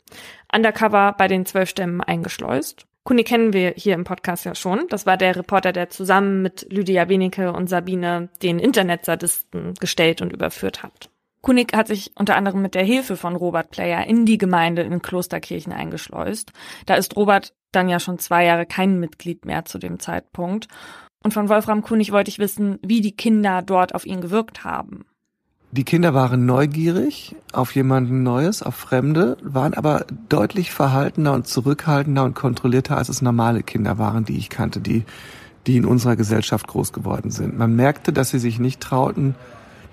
undercover 0.54 1.16
bei 1.18 1.26
den 1.26 1.46
zwölf 1.46 1.68
Stämmen 1.68 2.00
eingeschleust. 2.00 2.86
Kunig 3.02 3.26
kennen 3.26 3.52
wir 3.52 3.74
hier 3.76 3.94
im 3.94 4.04
Podcast 4.04 4.44
ja 4.44 4.54
schon. 4.54 4.86
Das 4.88 5.04
war 5.04 5.16
der 5.16 5.34
Reporter, 5.34 5.72
der 5.72 5.90
zusammen 5.90 6.42
mit 6.42 6.64
Lydia 6.70 7.08
Wenike 7.08 7.52
und 7.52 7.68
Sabine 7.68 8.28
den 8.44 8.60
Internetsadisten 8.60 9.74
gestellt 9.74 10.22
und 10.22 10.32
überführt 10.32 10.84
hat. 10.84 11.10
Kunig 11.44 11.76
hat 11.76 11.88
sich 11.88 12.10
unter 12.14 12.36
anderem 12.36 12.62
mit 12.62 12.74
der 12.74 12.84
Hilfe 12.84 13.18
von 13.18 13.36
Robert 13.36 13.70
Player 13.70 14.06
in 14.06 14.24
die 14.24 14.38
Gemeinde 14.38 14.80
in 14.80 15.02
Klosterkirchen 15.02 15.74
eingeschleust. 15.74 16.52
Da 16.86 16.94
ist 16.94 17.16
Robert 17.16 17.52
dann 17.70 17.90
ja 17.90 18.00
schon 18.00 18.18
zwei 18.18 18.46
Jahre 18.46 18.64
kein 18.64 18.98
Mitglied 18.98 19.44
mehr 19.44 19.66
zu 19.66 19.78
dem 19.78 20.00
Zeitpunkt. 20.00 20.68
Und 21.22 21.34
von 21.34 21.50
Wolfram 21.50 21.82
Kunig 21.82 22.12
wollte 22.12 22.30
ich 22.30 22.38
wissen, 22.38 22.78
wie 22.82 23.02
die 23.02 23.12
Kinder 23.12 23.60
dort 23.60 23.94
auf 23.94 24.06
ihn 24.06 24.22
gewirkt 24.22 24.64
haben. 24.64 25.04
Die 25.70 25.84
Kinder 25.84 26.14
waren 26.14 26.46
neugierig 26.46 27.36
auf 27.52 27.74
jemanden 27.74 28.22
Neues, 28.22 28.62
auf 28.62 28.74
Fremde, 28.74 29.36
waren 29.42 29.74
aber 29.74 30.06
deutlich 30.30 30.70
verhaltener 30.70 31.34
und 31.34 31.46
zurückhaltender 31.46 32.24
und 32.24 32.34
kontrollierter, 32.34 32.96
als 32.96 33.10
es 33.10 33.20
normale 33.20 33.62
Kinder 33.62 33.98
waren, 33.98 34.24
die 34.24 34.38
ich 34.38 34.48
kannte, 34.48 34.80
die, 34.80 35.04
die 35.66 35.76
in 35.76 35.84
unserer 35.84 36.16
Gesellschaft 36.16 36.68
groß 36.68 36.94
geworden 36.94 37.30
sind. 37.30 37.58
Man 37.58 37.76
merkte, 37.76 38.14
dass 38.14 38.30
sie 38.30 38.38
sich 38.38 38.58
nicht 38.58 38.80
trauten, 38.80 39.34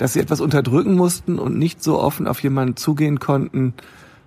dass 0.02 0.14
sie 0.14 0.20
etwas 0.20 0.42
unterdrücken 0.42 0.96
mussten 0.96 1.38
und 1.38 1.58
nicht 1.58 1.84
so 1.84 2.00
offen 2.00 2.28
auf 2.28 2.42
jemanden 2.42 2.76
zugehen 2.76 3.20
konnten, 3.20 3.74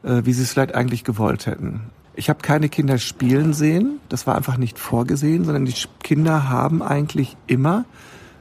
äh, 0.04 0.22
wie 0.24 0.32
sie 0.32 0.42
es 0.42 0.52
vielleicht 0.52 0.74
eigentlich 0.74 1.02
gewollt 1.02 1.46
hätten. 1.46 1.80
Ich 2.14 2.28
habe 2.28 2.38
keine 2.42 2.68
Kinder 2.68 2.98
spielen 2.98 3.54
sehen, 3.54 3.98
das 4.08 4.26
war 4.26 4.36
einfach 4.36 4.56
nicht 4.56 4.78
vorgesehen, 4.78 5.44
sondern 5.44 5.64
die 5.64 5.74
Kinder 6.02 6.48
haben 6.48 6.80
eigentlich 6.80 7.36
immer 7.48 7.84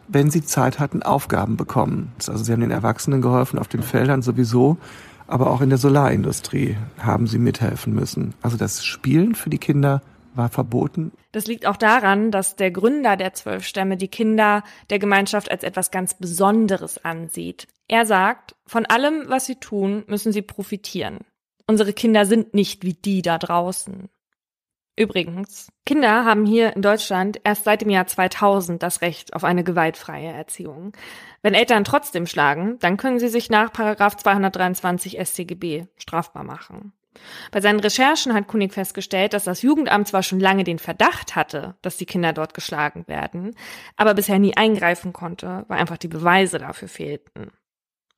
wenn 0.08 0.30
sie 0.30 0.44
Zeit 0.44 0.80
hatten, 0.80 1.02
Aufgaben 1.02 1.58
bekommen. 1.58 2.12
Also 2.28 2.44
sie 2.44 2.52
haben 2.52 2.62
den 2.62 2.72
Erwachsenen 2.72 3.22
geholfen 3.22 3.58
auf 3.58 3.68
den 3.68 3.82
Feldern 3.82 4.22
sowieso, 4.22 4.78
aber 5.28 5.50
auch 5.50 5.62
in 5.62 5.70
der 5.70 5.78
Solarindustrie 5.78 6.78
haben 7.00 7.26
sie 7.26 7.40
mithelfen 7.40 7.94
müssen. 7.94 8.34
Also 8.42 8.58
das 8.58 8.86
Spielen 8.86 9.34
für 9.34 9.50
die 9.50 9.58
Kinder 9.58 10.02
war 10.36 10.50
verboten. 10.50 11.12
Das 11.34 11.48
liegt 11.48 11.66
auch 11.66 11.78
daran, 11.78 12.32
dass 12.32 12.56
der 12.56 12.72
Gründer 12.72 13.18
der 13.18 13.34
zwölf 13.34 13.66
Stämme 13.66 13.98
die 13.98 14.08
Kinder 14.08 14.64
der 14.92 15.00
Gemeinschaft 15.00 15.52
als 15.52 15.64
etwas 15.64 15.92
ganz 15.92 16.14
Besonderes 16.14 17.04
ansieht. 17.04 17.68
Er 17.88 18.06
sagt, 18.06 18.56
von 18.66 18.86
allem, 18.86 19.26
was 19.28 19.48
sie 19.48 19.56
tun, 19.56 20.04
müssen 20.08 20.32
sie 20.32 20.44
profitieren. 20.44 21.20
Unsere 21.68 21.92
Kinder 21.92 22.26
sind 22.26 22.54
nicht 22.54 22.84
wie 22.84 22.94
die 22.94 23.24
da 23.24 23.40
draußen. 23.40 24.10
Übrigens, 24.96 25.72
Kinder 25.88 26.24
haben 26.24 26.46
hier 26.46 26.76
in 26.76 26.84
Deutschland 26.84 27.42
erst 27.44 27.64
seit 27.64 27.82
dem 27.82 27.90
Jahr 27.90 28.06
2000 28.06 28.84
das 28.84 29.02
Recht 29.02 29.34
auf 29.34 29.44
eine 29.44 29.64
gewaltfreie 29.64 30.32
Erziehung. 30.32 30.94
Wenn 31.42 31.56
Eltern 31.56 31.84
trotzdem 31.84 32.28
schlagen, 32.28 32.78
dann 32.80 32.98
können 32.98 33.18
sie 33.18 33.30
sich 33.30 33.50
nach 33.50 33.74
Paragraph 33.74 34.18
223 34.18 35.18
StGB 35.20 35.88
strafbar 35.98 36.44
machen. 36.44 36.94
Bei 37.52 37.62
seinen 37.62 37.80
Recherchen 37.80 38.34
hat 38.34 38.48
Kunig 38.48 38.74
festgestellt, 38.74 39.34
dass 39.34 39.44
das 39.44 39.62
Jugendamt 39.62 40.08
zwar 40.08 40.24
schon 40.24 40.40
lange 40.40 40.64
den 40.64 40.80
Verdacht 40.80 41.36
hatte, 41.36 41.76
dass 41.82 41.98
die 41.98 42.06
Kinder 42.06 42.34
dort 42.34 42.54
geschlagen 42.54 43.08
werden, 43.08 43.56
aber 43.96 44.14
bisher 44.14 44.40
nie 44.40 44.56
eingreifen 44.58 45.14
konnte, 45.14 45.66
weil 45.68 45.80
einfach 45.80 45.98
die 45.98 46.08
Beweise 46.08 46.58
dafür 46.58 46.88
fehlten. 46.88 47.52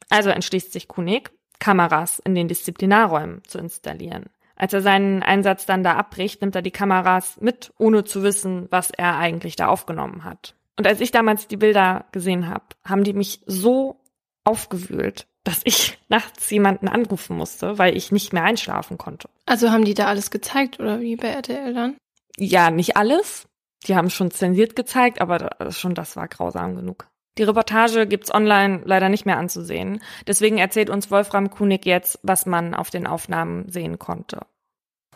Also 0.10 0.30
entschließt 0.30 0.72
sich 0.72 0.88
Kunig, 0.88 1.32
Kameras 1.60 2.20
in 2.20 2.36
den 2.36 2.48
Disziplinarräumen 2.48 3.44
zu 3.46 3.58
installieren. 3.58 4.26
Als 4.56 4.74
er 4.74 4.82
seinen 4.82 5.22
Einsatz 5.22 5.66
dann 5.66 5.84
da 5.84 5.96
abbricht, 5.96 6.42
nimmt 6.42 6.56
er 6.56 6.62
die 6.62 6.72
Kameras 6.72 7.40
mit, 7.42 7.74
ohne 7.78 8.04
zu 8.06 8.24
wissen, 8.24 8.68
was 8.70 8.90
er 8.92 9.18
eigentlich 9.18 9.56
da 9.56 9.68
aufgenommen 9.68 10.24
hat. 10.24 10.56
Und 10.78 10.88
als 10.88 11.02
ich 11.02 11.12
damals 11.12 11.48
die 11.48 11.58
Bilder 11.58 12.06
gesehen 12.12 12.48
habe, 12.48 12.66
haben 12.86 13.04
die 13.04 13.14
mich 13.14 13.42
so 13.46 14.02
aufgewühlt, 14.44 15.28
dass 15.46 15.62
ich 15.64 15.98
nachts 16.10 16.50
jemanden 16.50 16.90
anrufen 16.90 17.38
musste, 17.38 17.78
weil 17.78 17.96
ich 17.96 18.12
nicht 18.12 18.34
mehr 18.34 18.44
einschlafen 18.44 18.98
konnte. 18.98 19.30
Also 19.46 19.72
haben 19.72 19.86
die 19.86 19.94
da 19.94 20.08
alles 20.08 20.30
gezeigt 20.30 20.82
oder 20.82 21.00
wie 21.00 21.16
bei 21.16 21.30
RTL 21.30 21.74
dann? 21.74 21.96
Ja, 22.38 22.70
nicht 22.70 22.98
alles. 22.98 23.48
Die 23.88 23.96
haben 23.96 24.10
schon 24.10 24.32
zensiert 24.32 24.76
gezeigt, 24.76 25.22
aber 25.22 25.72
schon 25.72 25.96
das 25.96 26.18
war 26.18 26.28
grausam 26.28 26.76
genug. 26.76 27.08
Die 27.38 27.44
Reportage 27.44 28.08
gibt's 28.08 28.34
online 28.34 28.82
leider 28.86 29.10
nicht 29.10 29.26
mehr 29.26 29.38
anzusehen. 29.38 30.02
Deswegen 30.28 30.58
erzählt 30.58 30.90
uns 30.90 31.12
Wolfram 31.12 31.50
Kunig 31.50 31.86
jetzt, 31.86 32.20
was 32.24 32.46
man 32.46 32.74
auf 32.74 32.90
den 32.90 33.08
Aufnahmen 33.08 33.70
sehen 33.70 34.00
konnte. 34.00 34.40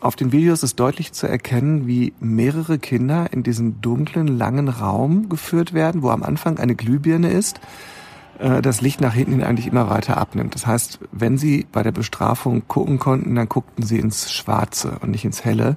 Auf 0.02 0.16
den 0.16 0.32
Videos 0.32 0.64
ist 0.64 0.80
deutlich 0.80 1.12
zu 1.12 1.28
erkennen, 1.28 1.88
wie 1.88 2.14
mehrere 2.20 2.80
Kinder 2.80 3.28
in 3.32 3.44
diesen 3.44 3.82
dunklen, 3.82 4.28
langen 4.28 4.70
Raum 4.70 5.28
geführt 5.28 5.74
werden, 5.74 6.04
wo 6.04 6.10
am 6.10 6.24
Anfang 6.24 6.58
eine 6.58 6.76
Glühbirne 6.76 7.32
ist, 7.32 7.58
äh, 7.58 7.99
das 8.40 8.80
Licht 8.80 9.02
nach 9.02 9.14
hinten 9.14 9.44
eigentlich 9.44 9.68
immer 9.68 9.90
weiter 9.90 10.18
abnimmt. 10.18 10.56
Das 10.56 10.66
heißt, 10.66 11.00
wenn 11.12 11.38
sie 11.38 11.68
bei 11.72 11.84
der 11.84 11.92
Bestrafung 11.92 12.64
gucken 12.70 12.98
konnten, 12.98 13.36
dann 13.36 13.50
guckten 13.50 13.86
sie 13.86 14.00
ins 14.00 14.32
Schwarze 14.32 14.98
und 15.02 15.12
nicht 15.12 15.26
ins 15.26 15.44
Helle. 15.44 15.76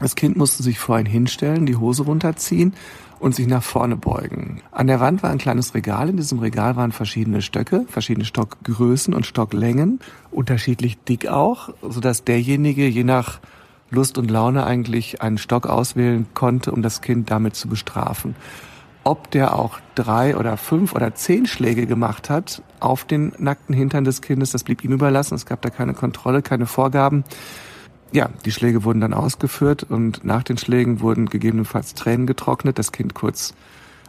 Das 0.00 0.16
Kind 0.16 0.36
musste 0.36 0.62
sich 0.62 0.78
vorhin 0.78 1.06
hinstellen, 1.06 1.66
die 1.66 1.76
Hose 1.76 2.04
runterziehen 2.04 2.72
und 3.20 3.34
sich 3.34 3.46
nach 3.46 3.62
vorne 3.62 3.96
beugen. 3.96 4.62
An 4.70 4.86
der 4.86 5.00
Wand 5.00 5.22
war 5.22 5.30
ein 5.30 5.38
kleines 5.38 5.74
Regal. 5.74 6.08
In 6.08 6.16
diesem 6.16 6.38
Regal 6.38 6.76
waren 6.76 6.92
verschiedene 6.92 7.42
Stöcke, 7.42 7.84
verschiedene 7.88 8.24
Stockgrößen 8.24 9.12
und 9.12 9.26
Stocklängen, 9.26 10.00
unterschiedlich 10.30 10.98
dick 11.04 11.28
auch, 11.28 11.70
sodass 11.82 12.24
derjenige 12.24 12.86
je 12.86 13.04
nach 13.04 13.40
Lust 13.90 14.18
und 14.18 14.30
Laune 14.30 14.64
eigentlich 14.64 15.20
einen 15.20 15.38
Stock 15.38 15.66
auswählen 15.66 16.26
konnte, 16.32 16.72
um 16.72 16.82
das 16.82 17.00
Kind 17.00 17.30
damit 17.30 17.54
zu 17.54 17.68
bestrafen. 17.68 18.34
Ob 19.08 19.30
der 19.30 19.58
auch 19.58 19.78
drei 19.94 20.36
oder 20.36 20.58
fünf 20.58 20.94
oder 20.94 21.14
zehn 21.14 21.46
Schläge 21.46 21.86
gemacht 21.86 22.28
hat 22.28 22.62
auf 22.78 23.04
den 23.04 23.32
nackten 23.38 23.74
Hintern 23.74 24.04
des 24.04 24.20
Kindes, 24.20 24.50
das 24.50 24.64
blieb 24.64 24.84
ihm 24.84 24.92
überlassen. 24.92 25.34
Es 25.34 25.46
gab 25.46 25.62
da 25.62 25.70
keine 25.70 25.94
Kontrolle, 25.94 26.42
keine 26.42 26.66
Vorgaben 26.66 27.24
ja, 28.12 28.30
die 28.44 28.52
Schläge 28.52 28.84
wurden 28.84 29.00
dann 29.00 29.14
ausgeführt 29.14 29.84
und 29.84 30.24
nach 30.24 30.42
den 30.42 30.58
Schlägen 30.58 31.00
wurden 31.00 31.26
gegebenenfalls 31.26 31.94
Tränen 31.94 32.26
getrocknet, 32.26 32.78
das 32.78 32.92
Kind 32.92 33.14
kurz 33.14 33.54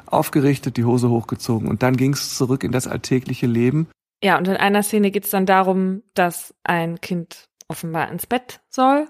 aufgerichtet, 0.06 0.78
die 0.78 0.86
Hose 0.86 1.10
hochgezogen 1.10 1.68
und 1.68 1.84
dann 1.84 1.98
ging 1.98 2.14
es 2.14 2.36
zurück 2.36 2.64
in 2.64 2.72
das 2.72 2.88
alltägliche 2.88 3.48
Leben. 3.48 3.88
Ja, 4.24 4.38
und 4.38 4.48
in 4.48 4.58
einer 4.58 4.84
Szene 4.84 5.12
geht 5.12 5.26
es 5.26 5.30
dann 5.30 5.46
darum, 5.46 6.04
dass 6.14 6.54
ein 6.64 7.00
Kind 7.02 7.46
offenbar 7.68 8.10
ins 8.12 8.26
Bett 8.26 8.62
soll 8.70 9.08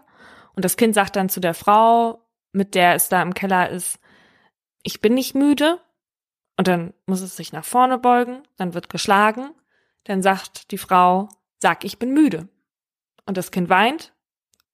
und 0.56 0.66
das 0.66 0.78
Kind 0.78 0.96
sagt 0.96 1.16
dann 1.16 1.30
zu 1.30 1.40
der 1.40 1.54
Frau, 1.54 2.26
mit 2.52 2.76
der 2.76 2.96
es 2.96 3.10
da 3.10 3.22
im 3.22 3.34
Keller 3.34 3.70
ist, 3.70 4.00
ich 4.84 5.02
bin 5.02 5.14
nicht 5.14 5.36
müde 5.36 5.80
und 6.58 6.68
dann 6.68 6.94
muss 7.06 7.22
es 7.22 7.36
sich 7.36 7.54
nach 7.54 7.66
vorne 7.66 7.98
beugen, 7.98 8.44
dann 8.58 8.74
wird 8.74 8.90
geschlagen, 8.90 9.52
dann 10.06 10.22
sagt 10.22 10.72
die 10.72 10.78
Frau, 10.78 11.30
sag, 11.60 11.84
ich 11.84 12.00
bin 12.00 12.14
müde. 12.14 12.48
Und 13.26 13.38
das 13.38 13.52
Kind 13.52 13.70
weint 13.70 14.14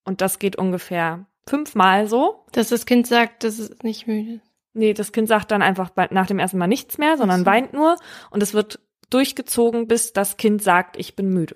und 0.04 0.22
das 0.22 0.40
geht 0.40 0.56
ungefähr 0.56 1.26
fünfmal 1.48 2.08
so. 2.08 2.46
Dass 2.52 2.70
das 2.70 2.86
Kind 2.86 3.08
sagt, 3.08 3.44
dass 3.44 3.60
es 3.60 3.84
nicht 3.84 4.08
müde 4.08 4.36
ist. 4.36 4.52
Nee, 4.74 4.94
das 4.94 5.12
Kind 5.12 5.28
sagt 5.28 5.52
dann 5.52 5.62
einfach 5.62 5.92
nach 6.12 6.28
dem 6.28 6.40
ersten 6.40 6.58
Mal 6.58 6.68
nichts 6.68 6.98
mehr, 6.98 7.18
sondern 7.18 7.42
so. 7.42 7.46
weint 7.46 7.74
nur. 7.74 7.98
Und 8.30 8.44
es 8.44 8.54
wird 8.54 8.80
durchgezogen, 9.10 9.88
bis 9.88 10.12
das 10.14 10.38
Kind 10.38 10.62
sagt, 10.62 10.98
ich 10.98 11.16
bin 11.16 11.30
müde. 11.30 11.56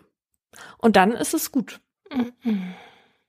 Und 0.77 0.95
dann 0.95 1.11
ist 1.11 1.33
es 1.33 1.51
gut. 1.51 1.81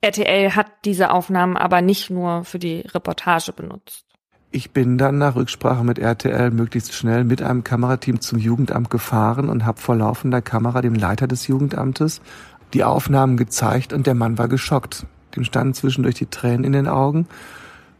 RTL 0.00 0.54
hat 0.54 0.84
diese 0.84 1.10
Aufnahmen 1.10 1.56
aber 1.56 1.82
nicht 1.82 2.08
nur 2.08 2.44
für 2.44 2.58
die 2.58 2.80
Reportage 2.80 3.52
benutzt. 3.52 4.06
Ich 4.52 4.72
bin 4.72 4.98
dann 4.98 5.18
nach 5.18 5.36
Rücksprache 5.36 5.84
mit 5.84 6.00
RTL 6.00 6.50
möglichst 6.50 6.92
schnell 6.92 7.22
mit 7.22 7.40
einem 7.40 7.62
Kamerateam 7.62 8.20
zum 8.20 8.40
Jugendamt 8.40 8.90
gefahren 8.90 9.48
und 9.48 9.64
habe 9.64 9.80
vor 9.80 9.94
laufender 9.94 10.42
Kamera 10.42 10.82
dem 10.82 10.94
Leiter 10.94 11.28
des 11.28 11.46
Jugendamtes 11.46 12.20
die 12.74 12.82
Aufnahmen 12.82 13.36
gezeigt 13.36 13.92
und 13.92 14.08
der 14.08 14.14
Mann 14.14 14.38
war 14.38 14.48
geschockt. 14.48 15.06
Dem 15.36 15.44
standen 15.44 15.74
zwischendurch 15.74 16.16
die 16.16 16.26
Tränen 16.26 16.64
in 16.64 16.72
den 16.72 16.88
Augen 16.88 17.28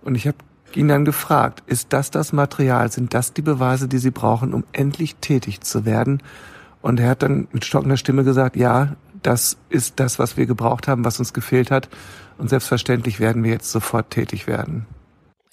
und 0.03 0.17
ich 0.17 0.27
habe 0.27 0.39
ihn 0.75 0.89
dann 0.89 1.05
gefragt, 1.05 1.63
ist 1.67 1.93
das 1.93 2.11
das 2.11 2.33
Material, 2.33 2.91
sind 2.91 3.15
das 3.15 3.33
die 3.33 3.43
Beweise, 3.43 3.87
die 3.87 3.99
Sie 3.99 4.11
brauchen, 4.11 4.53
um 4.53 4.65
endlich 4.73 5.17
tätig 5.17 5.61
zu 5.61 5.85
werden? 5.85 6.21
Und 6.83 6.99
er 6.99 7.11
hat 7.11 7.23
dann 7.23 7.47
mit 7.53 7.65
stockender 7.65 7.97
Stimme 7.97 8.25
gesagt, 8.25 8.57
ja, 8.57 8.97
das 9.23 9.57
ist 9.69 10.01
das, 10.01 10.19
was 10.19 10.37
wir 10.37 10.47
gebraucht 10.47 10.89
haben, 10.89 11.05
was 11.05 11.21
uns 11.21 11.33
gefehlt 11.33 11.71
hat. 11.71 11.89
Und 12.39 12.49
selbstverständlich 12.49 13.21
werden 13.21 13.45
wir 13.45 13.53
jetzt 13.53 13.71
sofort 13.71 14.11
tätig 14.11 14.49
werden. 14.49 14.87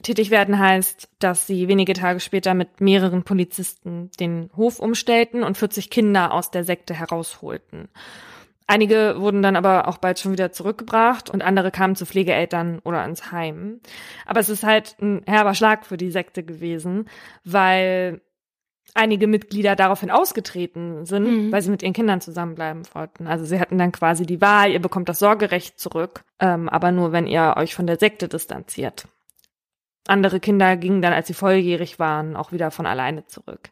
Tätig 0.03 0.29
werden 0.29 0.59
heißt, 0.59 1.09
dass 1.19 1.47
sie 1.47 1.67
wenige 1.67 1.93
Tage 1.93 2.19
später 2.19 2.53
mit 2.53 2.81
mehreren 2.81 3.23
Polizisten 3.23 4.11
den 4.19 4.51
Hof 4.55 4.79
umstellten 4.79 5.43
und 5.43 5.57
40 5.57 5.89
Kinder 5.89 6.33
aus 6.33 6.51
der 6.51 6.63
Sekte 6.63 6.93
herausholten. 6.93 7.89
Einige 8.67 9.15
wurden 9.17 9.41
dann 9.41 9.55
aber 9.55 9.87
auch 9.87 9.97
bald 9.97 10.19
schon 10.19 10.33
wieder 10.33 10.51
zurückgebracht 10.51 11.29
und 11.29 11.41
andere 11.41 11.71
kamen 11.71 11.95
zu 11.95 12.05
Pflegeeltern 12.05 12.79
oder 12.83 13.03
ins 13.05 13.31
Heim. 13.31 13.79
Aber 14.25 14.41
es 14.41 14.49
ist 14.49 14.63
halt 14.63 14.97
ein 15.01 15.21
herber 15.25 15.55
Schlag 15.55 15.85
für 15.85 15.97
die 15.97 16.11
Sekte 16.11 16.43
gewesen, 16.43 17.09
weil 17.45 18.21
einige 18.93 19.27
Mitglieder 19.27 19.75
daraufhin 19.75 20.11
ausgetreten 20.11 21.05
sind, 21.05 21.47
mhm. 21.47 21.51
weil 21.51 21.61
sie 21.61 21.71
mit 21.71 21.81
ihren 21.81 21.93
Kindern 21.93 22.19
zusammenbleiben 22.19 22.83
wollten. 22.93 23.25
Also 23.25 23.45
sie 23.45 23.59
hatten 23.59 23.77
dann 23.77 23.93
quasi 23.93 24.25
die 24.25 24.41
Wahl, 24.41 24.71
ihr 24.71 24.81
bekommt 24.81 25.07
das 25.07 25.19
Sorgerecht 25.19 25.79
zurück, 25.79 26.23
ähm, 26.39 26.67
aber 26.67 26.91
nur, 26.91 27.13
wenn 27.13 27.25
ihr 27.25 27.55
euch 27.57 27.73
von 27.73 27.87
der 27.87 27.97
Sekte 27.97 28.27
distanziert. 28.27 29.07
Andere 30.07 30.39
Kinder 30.39 30.77
gingen 30.77 31.01
dann, 31.01 31.13
als 31.13 31.27
sie 31.27 31.33
volljährig 31.33 31.99
waren, 31.99 32.35
auch 32.35 32.51
wieder 32.51 32.71
von 32.71 32.85
alleine 32.85 33.25
zurück. 33.25 33.69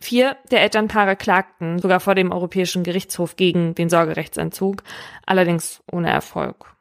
Vier 0.00 0.36
der 0.50 0.62
Elternpaare 0.62 1.16
klagten 1.16 1.78
sogar 1.78 2.00
vor 2.00 2.14
dem 2.14 2.32
Europäischen 2.32 2.82
Gerichtshof 2.82 3.36
gegen 3.36 3.74
den 3.74 3.88
Sorgerechtsentzug, 3.88 4.82
allerdings 5.26 5.82
ohne 5.90 6.10
Erfolg. 6.10 6.74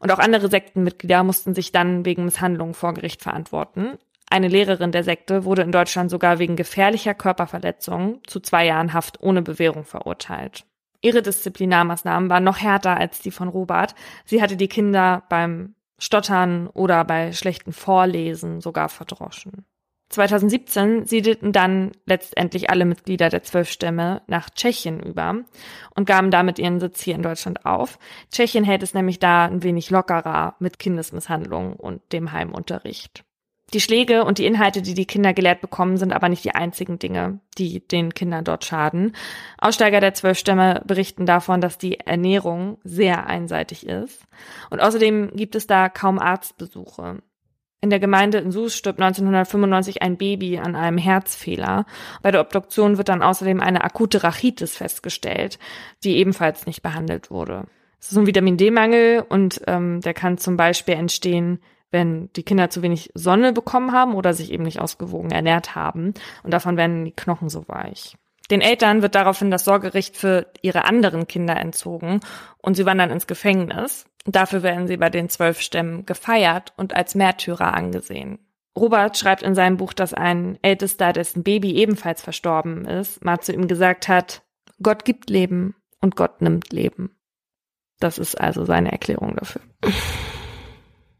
Und 0.00 0.12
auch 0.12 0.18
andere 0.18 0.48
Sektenmitglieder 0.48 1.22
mussten 1.22 1.54
sich 1.54 1.72
dann 1.72 2.04
wegen 2.04 2.24
Misshandlungen 2.24 2.74
vor 2.74 2.94
Gericht 2.94 3.22
verantworten. 3.22 3.98
Eine 4.30 4.48
Lehrerin 4.48 4.92
der 4.92 5.04
Sekte 5.04 5.44
wurde 5.44 5.62
in 5.62 5.72
Deutschland 5.72 6.10
sogar 6.10 6.38
wegen 6.38 6.56
gefährlicher 6.56 7.14
Körperverletzung 7.14 8.20
zu 8.26 8.40
zwei 8.40 8.66
Jahren 8.66 8.92
Haft 8.92 9.22
ohne 9.22 9.42
Bewährung 9.42 9.84
verurteilt. 9.84 10.64
Ihre 11.00 11.22
Disziplinarmaßnahmen 11.22 12.30
waren 12.30 12.44
noch 12.44 12.58
härter 12.58 12.96
als 12.96 13.20
die 13.20 13.30
von 13.30 13.48
Robert. 13.48 13.94
Sie 14.24 14.40
hatte 14.40 14.56
die 14.56 14.68
Kinder 14.68 15.22
beim 15.28 15.74
Stottern 16.04 16.68
oder 16.68 17.04
bei 17.04 17.32
schlechten 17.32 17.72
Vorlesen 17.72 18.60
sogar 18.60 18.88
verdroschen. 18.88 19.64
2017 20.10 21.06
siedelten 21.06 21.52
dann 21.52 21.92
letztendlich 22.04 22.70
alle 22.70 22.84
Mitglieder 22.84 23.30
der 23.30 23.42
zwölf 23.42 23.70
Stämme 23.70 24.22
nach 24.26 24.50
Tschechien 24.50 25.00
über 25.00 25.34
und 25.96 26.06
gaben 26.06 26.30
damit 26.30 26.58
ihren 26.58 26.78
Sitz 26.78 27.00
hier 27.00 27.14
in 27.14 27.22
Deutschland 27.22 27.64
auf. 27.64 27.98
Tschechien 28.30 28.64
hält 28.64 28.82
es 28.82 28.94
nämlich 28.94 29.18
da 29.18 29.46
ein 29.46 29.62
wenig 29.62 29.90
lockerer 29.90 30.56
mit 30.58 30.78
Kindesmisshandlung 30.78 31.74
und 31.74 32.12
dem 32.12 32.32
Heimunterricht. 32.32 33.24
Die 33.74 33.80
Schläge 33.80 34.24
und 34.24 34.38
die 34.38 34.46
Inhalte, 34.46 34.82
die 34.82 34.94
die 34.94 35.04
Kinder 35.04 35.34
gelehrt 35.34 35.60
bekommen, 35.60 35.96
sind 35.96 36.12
aber 36.12 36.28
nicht 36.28 36.44
die 36.44 36.54
einzigen 36.54 37.00
Dinge, 37.00 37.40
die 37.58 37.86
den 37.86 38.14
Kindern 38.14 38.44
dort 38.44 38.64
schaden. 38.64 39.16
Aussteiger 39.58 39.98
der 39.98 40.14
zwölf 40.14 40.38
Stämme 40.38 40.80
berichten 40.86 41.26
davon, 41.26 41.60
dass 41.60 41.76
die 41.76 41.98
Ernährung 41.98 42.78
sehr 42.84 43.26
einseitig 43.26 43.84
ist. 43.84 44.22
Und 44.70 44.80
außerdem 44.80 45.32
gibt 45.34 45.56
es 45.56 45.66
da 45.66 45.88
kaum 45.88 46.20
Arztbesuche. 46.20 47.18
In 47.80 47.90
der 47.90 47.98
Gemeinde 47.98 48.38
in 48.38 48.52
Sus 48.52 48.76
stirbt 48.76 49.00
1995 49.00 50.02
ein 50.02 50.18
Baby 50.18 50.58
an 50.58 50.76
einem 50.76 50.96
Herzfehler. 50.96 51.84
Bei 52.22 52.30
der 52.30 52.42
Obduktion 52.42 52.96
wird 52.96 53.08
dann 53.08 53.22
außerdem 53.22 53.60
eine 53.60 53.82
akute 53.82 54.22
Rachitis 54.22 54.76
festgestellt, 54.76 55.58
die 56.04 56.16
ebenfalls 56.18 56.66
nicht 56.66 56.82
behandelt 56.82 57.32
wurde. 57.32 57.64
Es 58.00 58.12
ist 58.12 58.18
ein 58.18 58.26
Vitamin 58.28 58.56
D-Mangel 58.56 59.24
und 59.28 59.62
ähm, 59.66 60.00
der 60.00 60.14
kann 60.14 60.38
zum 60.38 60.56
Beispiel 60.56 60.94
entstehen, 60.94 61.58
wenn 61.94 62.28
die 62.32 62.42
Kinder 62.42 62.68
zu 62.68 62.82
wenig 62.82 63.12
Sonne 63.14 63.52
bekommen 63.52 63.92
haben 63.92 64.14
oder 64.14 64.34
sich 64.34 64.52
eben 64.52 64.64
nicht 64.64 64.80
ausgewogen 64.80 65.30
ernährt 65.30 65.76
haben. 65.76 66.12
Und 66.42 66.52
davon 66.52 66.76
werden 66.76 67.04
die 67.04 67.12
Knochen 67.12 67.48
so 67.48 67.66
weich. 67.68 68.16
Den 68.50 68.60
Eltern 68.60 69.00
wird 69.00 69.14
daraufhin 69.14 69.50
das 69.50 69.64
Sorgerecht 69.64 70.16
für 70.16 70.48
ihre 70.60 70.84
anderen 70.84 71.28
Kinder 71.28 71.56
entzogen 71.56 72.20
und 72.58 72.74
sie 72.76 72.84
wandern 72.84 73.10
ins 73.10 73.26
Gefängnis. 73.26 74.06
Dafür 74.26 74.62
werden 74.62 74.88
sie 74.88 74.96
bei 74.96 75.08
den 75.08 75.28
zwölf 75.28 75.60
Stämmen 75.60 76.04
gefeiert 76.04 76.72
und 76.76 76.94
als 76.94 77.14
Märtyrer 77.14 77.72
angesehen. 77.72 78.38
Robert 78.76 79.16
schreibt 79.16 79.42
in 79.42 79.54
seinem 79.54 79.76
Buch, 79.76 79.92
dass 79.92 80.12
ein 80.12 80.58
Ältester, 80.62 81.12
dessen 81.12 81.44
Baby 81.44 81.76
ebenfalls 81.76 82.22
verstorben 82.22 82.86
ist, 82.86 83.24
mal 83.24 83.38
zu 83.38 83.52
ihm 83.52 83.68
gesagt 83.68 84.08
hat, 84.08 84.42
Gott 84.82 85.04
gibt 85.04 85.30
Leben 85.30 85.76
und 86.00 86.16
Gott 86.16 86.42
nimmt 86.42 86.72
Leben. 86.72 87.16
Das 88.00 88.18
ist 88.18 88.38
also 88.38 88.64
seine 88.64 88.90
Erklärung 88.90 89.36
dafür. 89.36 89.62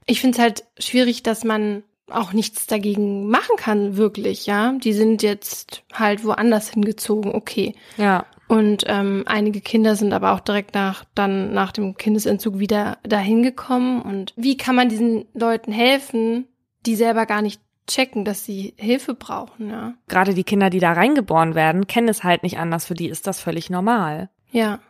Ich 0.06 0.20
finde 0.20 0.36
es 0.36 0.42
halt 0.42 0.64
schwierig, 0.78 1.22
dass 1.22 1.44
man 1.44 1.82
auch 2.10 2.32
nichts 2.32 2.66
dagegen 2.66 3.28
machen 3.28 3.56
kann, 3.56 3.96
wirklich, 3.96 4.46
ja. 4.46 4.72
Die 4.72 4.92
sind 4.92 5.22
jetzt 5.22 5.82
halt 5.92 6.24
woanders 6.24 6.70
hingezogen, 6.70 7.34
okay. 7.34 7.74
Ja. 7.96 8.26
Und 8.46 8.84
ähm, 8.88 9.24
einige 9.26 9.60
Kinder 9.60 9.96
sind 9.96 10.12
aber 10.12 10.32
auch 10.32 10.40
direkt 10.40 10.74
nach 10.74 11.04
dann 11.14 11.54
nach 11.54 11.72
dem 11.72 11.96
Kindesentzug 11.96 12.58
wieder 12.58 12.98
dahin 13.02 13.42
gekommen. 13.42 14.02
Und 14.02 14.34
wie 14.36 14.56
kann 14.56 14.76
man 14.76 14.90
diesen 14.90 15.24
Leuten 15.32 15.72
helfen, 15.72 16.46
die 16.84 16.94
selber 16.94 17.24
gar 17.24 17.40
nicht 17.40 17.60
checken, 17.86 18.24
dass 18.24 18.44
sie 18.44 18.74
Hilfe 18.76 19.14
brauchen, 19.14 19.70
ja? 19.70 19.94
Gerade 20.08 20.34
die 20.34 20.44
Kinder, 20.44 20.70
die 20.70 20.78
da 20.78 20.92
reingeboren 20.92 21.54
werden, 21.54 21.86
kennen 21.86 22.08
es 22.08 22.22
halt 22.22 22.42
nicht 22.42 22.58
anders. 22.58 22.84
Für 22.86 22.94
die 22.94 23.08
ist 23.08 23.26
das 23.26 23.40
völlig 23.40 23.70
normal. 23.70 24.28
Ja. 24.50 24.80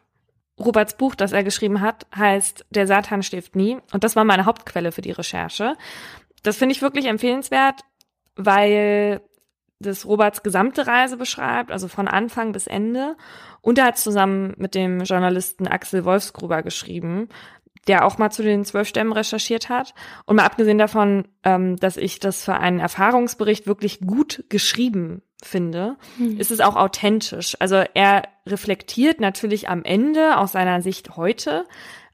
Roberts 0.59 0.97
Buch, 0.97 1.14
das 1.14 1.33
er 1.33 1.43
geschrieben 1.43 1.81
hat, 1.81 2.07
heißt 2.14 2.67
Der 2.71 2.87
Satan 2.87 3.23
schläft 3.23 3.57
nie. 3.57 3.79
Und 3.93 4.05
das 4.05 4.17
war 4.17 4.25
meine 4.25 4.47
Hauptquelle 4.47 4.93
für 4.93 5.03
die 5.03 5.11
Recherche. 5.11 5.75
Das 6.43 6.57
finde 6.57 6.75
ich 6.75 6.83
wirklich 6.83 7.07
empfehlenswert, 7.07 7.81
weil 8.37 9.21
das 9.81 10.07
Roberts 10.07 10.43
gesamte 10.43 10.87
Reise 10.87 11.17
beschreibt, 11.17 11.73
also 11.73 11.88
von 11.88 12.09
Anfang 12.09 12.53
bis 12.53 12.67
Ende. 12.67 13.17
Und 13.61 13.79
er 13.79 13.87
hat 13.87 13.99
zusammen 13.99 14.55
mit 14.57 14.75
dem 14.75 15.01
Journalisten 15.01 15.67
Axel 15.67 16.05
Wolfsgruber 16.05 16.62
geschrieben, 16.62 17.29
der 17.87 18.07
auch 18.07 18.19
mal 18.19 18.31
zu 18.31 18.43
den 18.43 18.64
zwölf 18.64 18.88
Stämmen 18.88 19.12
recherchiert 19.12 19.69
hat. 19.69 19.95
Und 20.27 20.37
mal 20.37 20.45
abgesehen 20.45 20.79
davon, 20.79 21.29
ähm, 21.43 21.77
dass 21.77 21.97
ich 21.97 22.21
das 22.21 22.45
für 22.45 22.55
einen 22.55 22.81
Erfahrungsbericht 22.81 23.67
wirklich 23.67 24.01
gut 24.01 24.45
geschrieben 24.49 25.23
finde, 25.44 25.96
mhm. 26.18 26.38
ist 26.38 26.50
es 26.50 26.61
auch 26.61 26.76
authentisch. 26.76 27.57
Also 27.61 27.76
er 27.94 28.22
reflektiert 28.46 29.20
natürlich 29.20 29.68
am 29.68 29.85
Ende 29.85 30.38
aus 30.38 30.52
seiner 30.52 30.83
Sicht 30.83 31.16
heute, 31.16 31.64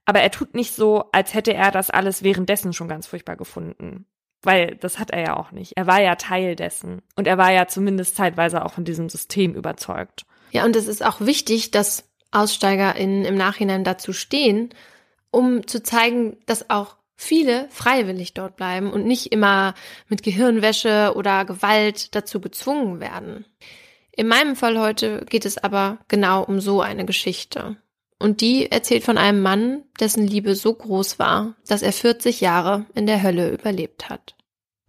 aber 0.05 0.21
er 0.21 0.31
tut 0.31 0.55
nicht 0.55 0.75
so, 0.75 1.05
als 1.13 1.35
hätte 1.35 1.55
er 1.55 1.71
das 1.71 1.91
alles 1.91 2.23
währenddessen 2.23 2.73
schon 2.73 2.89
ganz 2.89 3.07
furchtbar 3.07 3.37
gefunden. 3.37 4.07
Weil 4.43 4.77
das 4.77 4.99
hat 4.99 5.11
er 5.11 5.21
ja 5.21 5.37
auch 5.37 5.53
nicht. 5.53 5.77
Er 5.77 5.87
war 5.87 6.01
ja 6.01 6.15
Teil 6.15 6.57
dessen. 6.57 7.03
Und 7.15 7.27
er 7.27 7.37
war 7.37 7.53
ja 7.53 7.67
zumindest 7.69 8.17
zeitweise 8.17 8.65
auch 8.65 8.73
von 8.73 8.85
diesem 8.85 9.11
System 9.11 9.55
überzeugt. 9.55 10.25
Ja, 10.51 10.65
und 10.65 10.77
es 10.77 10.89
ist 10.89 11.05
auch 11.05 11.21
wichtig, 11.21 11.71
dass 11.71 12.09
AussteigerInnen 12.31 13.25
im 13.25 13.35
Nachhinein 13.35 13.85
dazu 13.85 14.13
stehen, 14.13 14.71
um 15.31 15.67
zu 15.67 15.83
zeigen, 15.83 16.39
dass 16.47 16.71
auch 16.71 16.97
viele 17.21 17.69
freiwillig 17.69 18.33
dort 18.33 18.57
bleiben 18.57 18.91
und 18.91 19.05
nicht 19.05 19.31
immer 19.31 19.75
mit 20.09 20.23
Gehirnwäsche 20.23 21.13
oder 21.15 21.45
Gewalt 21.45 22.15
dazu 22.15 22.41
gezwungen 22.41 22.99
werden. 22.99 23.45
In 24.11 24.27
meinem 24.27 24.57
Fall 24.57 24.79
heute 24.79 25.27
geht 25.29 25.45
es 25.45 25.59
aber 25.59 25.99
genau 26.09 26.43
um 26.43 26.61
so 26.61 26.81
eine 26.81 27.05
Geschichte. 27.05 27.77
Und 28.19 28.41
die 28.41 28.71
erzählt 28.71 29.05
von 29.05 29.19
einem 29.19 29.43
Mann, 29.43 29.85
dessen 29.99 30.27
Liebe 30.27 30.55
so 30.55 30.75
groß 30.75 31.19
war, 31.19 31.57
dass 31.67 31.83
er 31.83 31.93
40 31.93 32.41
Jahre 32.41 32.87
in 32.95 33.07
der 33.07 33.23
Hölle 33.23 33.51
überlebt 33.51 34.09
hat. 34.09 34.35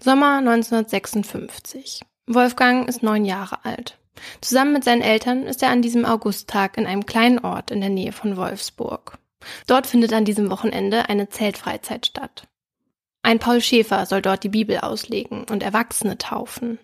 Sommer 0.02 0.38
1956. 0.38 2.02
Wolfgang 2.28 2.88
ist 2.88 3.04
neun 3.04 3.26
Jahre 3.26 3.64
alt. 3.66 3.98
Zusammen 4.40 4.74
mit 4.74 4.84
seinen 4.84 5.02
Eltern 5.02 5.48
ist 5.48 5.62
er 5.64 5.70
an 5.70 5.82
diesem 5.82 6.06
Augusttag 6.06 6.78
in 6.78 6.88
einem 6.88 7.06
kleinen 7.06 7.40
Ort 7.40 7.72
in 7.72 7.82
der 7.82 7.90
Nähe 7.90 8.12
von 8.14 8.38
Wolfsburg. 8.38 9.18
Dort 9.68 9.88
findet 9.88 10.14
an 10.14 10.26
diesem 10.26 10.50
Wochenende 10.50 11.10
eine 11.10 11.30
Zeltfreizeit 11.30 12.06
statt. 12.06 12.48
Ein 13.24 13.40
Paul 13.40 13.62
Schäfer 13.62 14.06
soll 14.06 14.22
dort 14.22 14.44
die 14.44 14.50
Bibel 14.50 14.80
auslegen 14.80 15.46
und 15.50 15.64
Erwachsene 15.64 16.18
taufen. 16.18 16.80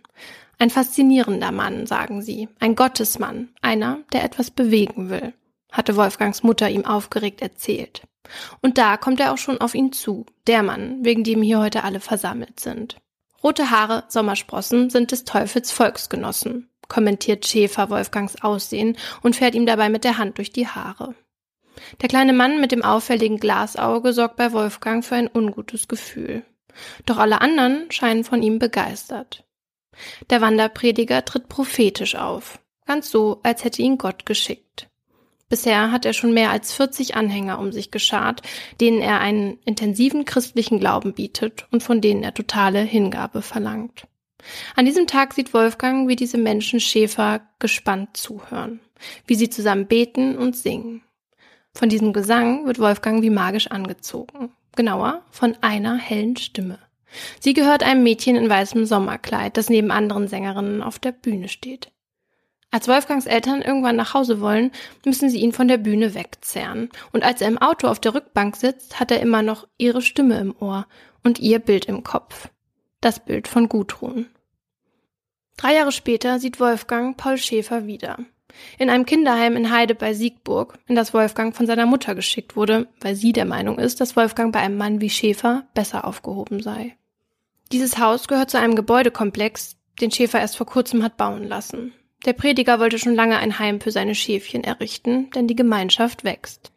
Ein 0.59 0.69
faszinierender 0.69 1.51
Mann, 1.51 1.85
sagen 1.85 2.21
sie, 2.21 2.49
ein 2.59 2.75
Gottesmann, 2.75 3.49
einer, 3.61 3.99
der 4.11 4.23
etwas 4.23 4.51
bewegen 4.51 5.09
will 5.09 5.33
hatte 5.71 5.95
Wolfgangs 5.95 6.43
Mutter 6.43 6.69
ihm 6.69 6.85
aufgeregt 6.85 7.41
erzählt. 7.41 8.01
Und 8.61 8.77
da 8.77 8.97
kommt 8.97 9.19
er 9.19 9.31
auch 9.31 9.37
schon 9.37 9.61
auf 9.61 9.75
ihn 9.75 9.93
zu, 9.93 10.25
der 10.47 10.63
Mann, 10.63 11.03
wegen 11.03 11.23
dem 11.23 11.41
hier 11.41 11.59
heute 11.59 11.83
alle 11.83 11.99
versammelt 11.99 12.59
sind. 12.59 12.97
Rote 13.43 13.69
Haare, 13.69 14.03
Sommersprossen 14.09 14.89
sind 14.89 15.11
des 15.11 15.23
Teufels 15.23 15.71
Volksgenossen, 15.71 16.69
kommentiert 16.89 17.45
Schäfer 17.45 17.89
Wolfgangs 17.89 18.41
Aussehen 18.41 18.97
und 19.21 19.35
fährt 19.35 19.55
ihm 19.55 19.65
dabei 19.65 19.89
mit 19.89 20.03
der 20.03 20.17
Hand 20.17 20.39
durch 20.39 20.51
die 20.51 20.67
Haare. 20.67 21.15
Der 22.01 22.09
kleine 22.09 22.33
Mann 22.33 22.59
mit 22.59 22.71
dem 22.71 22.83
auffälligen 22.83 23.37
Glasauge 23.37 24.13
sorgt 24.13 24.35
bei 24.35 24.51
Wolfgang 24.53 25.03
für 25.03 25.15
ein 25.15 25.29
ungutes 25.33 25.87
Gefühl. 25.87 26.43
Doch 27.05 27.17
alle 27.17 27.41
anderen 27.41 27.91
scheinen 27.91 28.23
von 28.23 28.41
ihm 28.43 28.59
begeistert. 28.59 29.43
Der 30.29 30.41
Wanderprediger 30.41 31.25
tritt 31.25 31.49
prophetisch 31.49 32.15
auf, 32.15 32.59
ganz 32.85 33.09
so, 33.09 33.39
als 33.43 33.63
hätte 33.63 33.81
ihn 33.81 33.97
Gott 33.97 34.25
geschickt. 34.25 34.89
Bisher 35.49 35.91
hat 35.91 36.05
er 36.05 36.13
schon 36.13 36.33
mehr 36.33 36.51
als 36.51 36.73
40 36.73 37.15
Anhänger 37.15 37.59
um 37.59 37.71
sich 37.71 37.89
geschart, 37.89 38.41
denen 38.81 39.01
er 39.01 39.21
einen 39.21 39.59
intensiven 39.65 40.25
christlichen 40.25 40.79
Glauben 40.79 41.13
bietet 41.13 41.65
und 41.71 41.83
von 41.83 42.01
denen 42.01 42.21
er 42.21 42.33
totale 42.33 42.81
Hingabe 42.81 43.41
verlangt. 43.41 44.07
An 44.75 44.85
diesem 44.85 45.07
Tag 45.07 45.33
sieht 45.33 45.53
Wolfgang, 45.53 46.07
wie 46.07 46.15
diese 46.15 46.37
Menschen 46.37 46.79
Schäfer 46.79 47.47
gespannt 47.59 48.17
zuhören, 48.17 48.81
wie 49.25 49.35
sie 49.35 49.49
zusammen 49.49 49.87
beten 49.87 50.37
und 50.37 50.55
singen. 50.55 51.01
Von 51.77 51.89
diesem 51.89 52.11
Gesang 52.11 52.65
wird 52.65 52.79
Wolfgang 52.79 53.21
wie 53.21 53.29
magisch 53.29 53.67
angezogen. 53.69 54.51
Genauer, 54.75 55.21
von 55.29 55.55
einer 55.61 55.95
hellen 55.95 56.35
Stimme. 56.35 56.79
Sie 57.39 57.53
gehört 57.53 57.83
einem 57.83 58.01
Mädchen 58.01 58.35
in 58.35 58.49
weißem 58.49 58.87
Sommerkleid, 58.87 59.57
das 59.57 59.69
neben 59.69 59.91
anderen 59.91 60.27
Sängerinnen 60.27 60.81
auf 60.81 60.97
der 60.97 61.11
Bühne 61.11 61.49
steht. 61.49 61.91
Als 62.71 62.87
Wolfgangs 62.87 63.27
Eltern 63.27 63.61
irgendwann 63.61 63.95
nach 63.95 64.15
Hause 64.15 64.41
wollen, 64.41 64.71
müssen 65.05 65.29
sie 65.29 65.37
ihn 65.37 65.51
von 65.51 65.67
der 65.67 65.77
Bühne 65.77 66.15
wegzerren. 66.15 66.89
Und 67.11 67.23
als 67.23 67.41
er 67.41 67.47
im 67.47 67.59
Auto 67.59 67.87
auf 67.87 67.99
der 67.99 68.15
Rückbank 68.15 68.55
sitzt, 68.55 68.99
hat 68.99 69.11
er 69.11 69.19
immer 69.19 69.43
noch 69.43 69.67
ihre 69.77 70.01
Stimme 70.01 70.39
im 70.39 70.55
Ohr 70.59 70.87
und 71.23 71.37
ihr 71.37 71.59
Bild 71.59 71.85
im 71.85 72.01
Kopf. 72.03 72.49
Das 73.01 73.23
Bild 73.23 73.47
von 73.47 73.69
Gudrun. 73.69 74.25
Drei 75.57 75.75
Jahre 75.75 75.91
später 75.91 76.39
sieht 76.39 76.59
Wolfgang 76.59 77.17
Paul 77.17 77.37
Schäfer 77.37 77.85
wieder. 77.85 78.17
In 78.77 78.89
einem 78.89 79.05
Kinderheim 79.05 79.55
in 79.55 79.71
Heide 79.71 79.95
bei 79.95 80.13
Siegburg, 80.13 80.79
in 80.87 80.95
das 80.95 81.13
Wolfgang 81.13 81.55
von 81.55 81.65
seiner 81.65 81.85
Mutter 81.85 82.15
geschickt 82.15 82.55
wurde, 82.55 82.87
weil 83.01 83.15
sie 83.15 83.33
der 83.33 83.45
Meinung 83.45 83.79
ist, 83.79 84.01
dass 84.01 84.15
Wolfgang 84.15 84.53
bei 84.53 84.59
einem 84.59 84.77
Mann 84.77 85.01
wie 85.01 85.09
Schäfer 85.09 85.67
besser 85.73 86.05
aufgehoben 86.05 86.61
sei. 86.61 86.95
Dieses 87.71 87.97
Haus 87.97 88.27
gehört 88.27 88.49
zu 88.49 88.59
einem 88.59 88.75
Gebäudekomplex, 88.75 89.75
den 89.99 90.11
Schäfer 90.11 90.39
erst 90.39 90.57
vor 90.57 90.67
kurzem 90.67 91.03
hat 91.03 91.17
bauen 91.17 91.43
lassen. 91.43 91.93
Der 92.25 92.33
Prediger 92.33 92.79
wollte 92.79 92.99
schon 92.99 93.15
lange 93.15 93.37
ein 93.37 93.59
Heim 93.59 93.81
für 93.81 93.91
seine 93.91 94.15
Schäfchen 94.15 94.63
errichten, 94.63 95.29
denn 95.31 95.47
die 95.47 95.55
Gemeinschaft 95.55 96.23
wächst. 96.23 96.71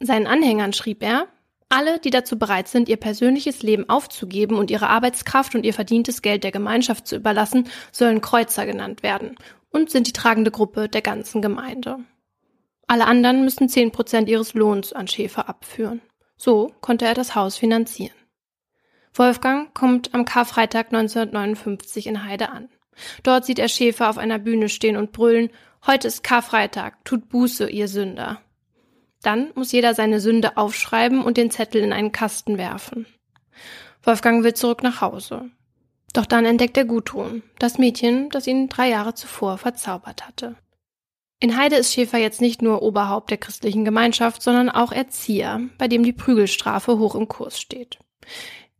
Seinen 0.00 0.26
Anhängern 0.26 0.72
schrieb 0.72 1.02
er, 1.02 1.28
alle, 1.68 1.98
die 1.98 2.10
dazu 2.10 2.38
bereit 2.38 2.68
sind, 2.68 2.88
ihr 2.88 2.96
persönliches 2.96 3.62
Leben 3.62 3.88
aufzugeben 3.88 4.56
und 4.56 4.70
ihre 4.70 4.88
Arbeitskraft 4.88 5.54
und 5.54 5.64
ihr 5.64 5.74
verdientes 5.74 6.22
Geld 6.22 6.44
der 6.44 6.52
Gemeinschaft 6.52 7.06
zu 7.06 7.16
überlassen, 7.16 7.68
sollen 7.90 8.20
Kreuzer 8.20 8.66
genannt 8.66 9.02
werden 9.02 9.36
und 9.74 9.90
sind 9.90 10.06
die 10.06 10.12
tragende 10.12 10.52
Gruppe 10.52 10.88
der 10.88 11.02
ganzen 11.02 11.42
Gemeinde. 11.42 11.98
Alle 12.86 13.06
anderen 13.06 13.42
müssen 13.42 13.68
zehn 13.68 13.90
Prozent 13.90 14.28
ihres 14.28 14.54
Lohns 14.54 14.92
an 14.92 15.08
Schäfer 15.08 15.48
abführen. 15.48 16.00
So 16.36 16.72
konnte 16.80 17.04
er 17.06 17.14
das 17.14 17.34
Haus 17.34 17.56
finanzieren. 17.56 18.14
Wolfgang 19.14 19.74
kommt 19.74 20.14
am 20.14 20.24
Karfreitag 20.24 20.86
1959 20.86 22.06
in 22.06 22.24
Heide 22.24 22.50
an. 22.50 22.68
Dort 23.24 23.44
sieht 23.44 23.58
er 23.58 23.68
Schäfer 23.68 24.08
auf 24.08 24.18
einer 24.18 24.38
Bühne 24.38 24.68
stehen 24.68 24.96
und 24.96 25.12
brüllen, 25.12 25.50
heute 25.86 26.06
ist 26.06 26.22
Karfreitag, 26.22 27.04
tut 27.04 27.28
Buße, 27.28 27.68
ihr 27.68 27.88
Sünder. 27.88 28.40
Dann 29.22 29.50
muss 29.54 29.72
jeder 29.72 29.94
seine 29.94 30.20
Sünde 30.20 30.56
aufschreiben 30.56 31.24
und 31.24 31.36
den 31.36 31.50
Zettel 31.50 31.82
in 31.82 31.92
einen 31.92 32.12
Kasten 32.12 32.58
werfen. 32.58 33.06
Wolfgang 34.04 34.44
will 34.44 34.54
zurück 34.54 34.82
nach 34.82 35.00
Hause. 35.00 35.50
Doch 36.14 36.24
dann 36.24 36.46
entdeckt 36.46 36.78
er 36.78 36.86
Gudrun, 36.86 37.42
das 37.58 37.76
Mädchen, 37.76 38.30
das 38.30 38.46
ihn 38.46 38.68
drei 38.70 38.88
Jahre 38.88 39.14
zuvor 39.14 39.58
verzaubert 39.58 40.26
hatte. 40.26 40.56
In 41.40 41.58
Heide 41.58 41.76
ist 41.76 41.92
Schäfer 41.92 42.18
jetzt 42.18 42.40
nicht 42.40 42.62
nur 42.62 42.80
Oberhaupt 42.82 43.30
der 43.30 43.36
christlichen 43.36 43.84
Gemeinschaft, 43.84 44.40
sondern 44.40 44.70
auch 44.70 44.92
Erzieher, 44.92 45.60
bei 45.76 45.88
dem 45.88 46.04
die 46.04 46.12
Prügelstrafe 46.12 46.98
hoch 46.98 47.16
im 47.16 47.28
Kurs 47.28 47.60
steht. 47.60 47.98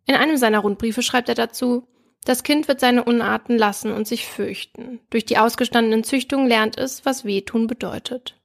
In 0.07 0.14
einem 0.14 0.37
seiner 0.37 0.61
Rundbriefe 0.61 1.03
schreibt 1.03 1.28
er 1.28 1.35
dazu, 1.35 1.89
das 2.24 2.45
Kind 2.45 2.68
wird 2.68 2.80
seine 2.80 3.05
Unarten 3.05 3.59
lassen 3.59 3.93
und 3.93 4.07
sich 4.07 4.26
fürchten. 4.26 5.01
Durch 5.11 5.26
die 5.26 5.37
ausgestandenen 5.37 6.05
Züchtungen 6.05 6.47
lernt 6.47 6.78
es, 6.78 7.05
was 7.05 7.24
Wehtun 7.24 7.66
bedeutet. 7.66 8.41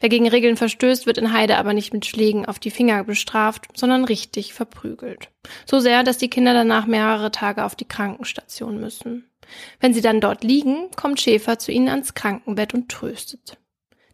Wer 0.00 0.08
gegen 0.08 0.28
Regeln 0.28 0.56
verstößt, 0.56 1.06
wird 1.06 1.18
in 1.18 1.32
Heide 1.32 1.58
aber 1.58 1.74
nicht 1.74 1.92
mit 1.92 2.06
Schlägen 2.06 2.46
auf 2.46 2.58
die 2.58 2.70
Finger 2.70 3.04
bestraft, 3.04 3.66
sondern 3.74 4.04
richtig 4.04 4.54
verprügelt. 4.54 5.30
So 5.66 5.78
sehr, 5.78 6.02
dass 6.02 6.18
die 6.18 6.30
Kinder 6.30 6.54
danach 6.54 6.86
mehrere 6.86 7.30
Tage 7.30 7.64
auf 7.64 7.76
die 7.76 7.88
Krankenstation 7.88 8.80
müssen. 8.80 9.30
Wenn 9.80 9.94
sie 9.94 10.00
dann 10.00 10.20
dort 10.20 10.44
liegen, 10.44 10.90
kommt 10.96 11.20
Schäfer 11.20 11.58
zu 11.58 11.72
ihnen 11.72 11.88
ans 11.88 12.14
Krankenbett 12.14 12.74
und 12.74 12.88
tröstet. 12.88 13.58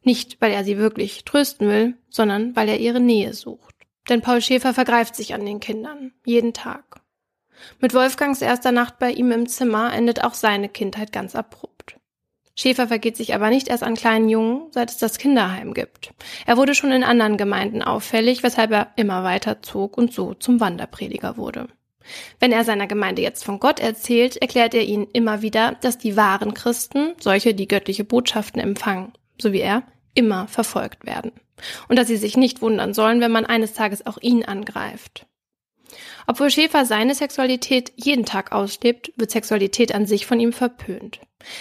Nicht, 0.02 0.40
weil 0.40 0.52
er 0.52 0.64
sie 0.64 0.78
wirklich 0.78 1.24
trösten 1.24 1.68
will, 1.68 1.94
sondern 2.08 2.56
weil 2.56 2.68
er 2.68 2.78
ihre 2.78 3.00
Nähe 3.00 3.34
sucht. 3.34 3.74
Denn 4.08 4.22
Paul 4.22 4.40
Schäfer 4.40 4.74
vergreift 4.74 5.14
sich 5.14 5.34
an 5.34 5.44
den 5.44 5.60
Kindern, 5.60 6.12
jeden 6.24 6.54
Tag. 6.54 7.02
Mit 7.80 7.92
Wolfgangs 7.94 8.40
erster 8.40 8.72
Nacht 8.72 8.98
bei 8.98 9.10
ihm 9.12 9.30
im 9.32 9.48
Zimmer 9.48 9.92
endet 9.92 10.24
auch 10.24 10.34
seine 10.34 10.68
Kindheit 10.68 11.12
ganz 11.12 11.34
abrupt. 11.34 11.77
Schäfer 12.60 12.88
vergeht 12.88 13.16
sich 13.16 13.36
aber 13.36 13.50
nicht 13.50 13.68
erst 13.68 13.84
an 13.84 13.94
kleinen 13.94 14.28
Jungen, 14.28 14.62
seit 14.72 14.90
es 14.90 14.98
das 14.98 15.18
Kinderheim 15.18 15.74
gibt. 15.74 16.12
Er 16.44 16.56
wurde 16.56 16.74
schon 16.74 16.90
in 16.90 17.04
anderen 17.04 17.36
Gemeinden 17.36 17.82
auffällig, 17.82 18.42
weshalb 18.42 18.72
er 18.72 18.88
immer 18.96 19.22
weiter 19.22 19.62
zog 19.62 19.96
und 19.96 20.12
so 20.12 20.34
zum 20.34 20.58
Wanderprediger 20.58 21.36
wurde. 21.36 21.68
Wenn 22.40 22.50
er 22.50 22.64
seiner 22.64 22.88
Gemeinde 22.88 23.22
jetzt 23.22 23.44
von 23.44 23.60
Gott 23.60 23.78
erzählt, 23.78 24.38
erklärt 24.38 24.74
er 24.74 24.82
ihnen 24.82 25.06
immer 25.12 25.40
wieder, 25.40 25.76
dass 25.82 25.98
die 25.98 26.16
wahren 26.16 26.52
Christen, 26.52 27.12
solche, 27.20 27.54
die 27.54 27.68
göttliche 27.68 28.02
Botschaften 28.02 28.60
empfangen, 28.60 29.12
so 29.40 29.52
wie 29.52 29.60
er, 29.60 29.84
immer 30.14 30.48
verfolgt 30.48 31.06
werden. 31.06 31.30
Und 31.86 31.96
dass 31.96 32.08
sie 32.08 32.16
sich 32.16 32.36
nicht 32.36 32.60
wundern 32.60 32.92
sollen, 32.92 33.20
wenn 33.20 33.30
man 33.30 33.46
eines 33.46 33.72
Tages 33.72 34.04
auch 34.04 34.18
ihn 34.20 34.44
angreift. 34.44 35.26
Obwohl 36.30 36.50
Schäfer 36.50 36.84
seine 36.84 37.14
Sexualität 37.14 37.90
jeden 37.96 38.26
Tag 38.26 38.52
auslebt, 38.52 39.14
wird 39.16 39.30
Sexualität 39.30 39.94
an 39.94 40.04
sich 40.04 40.26
von 40.26 40.38
ihm 40.38 40.52
verpönt. 40.52 41.20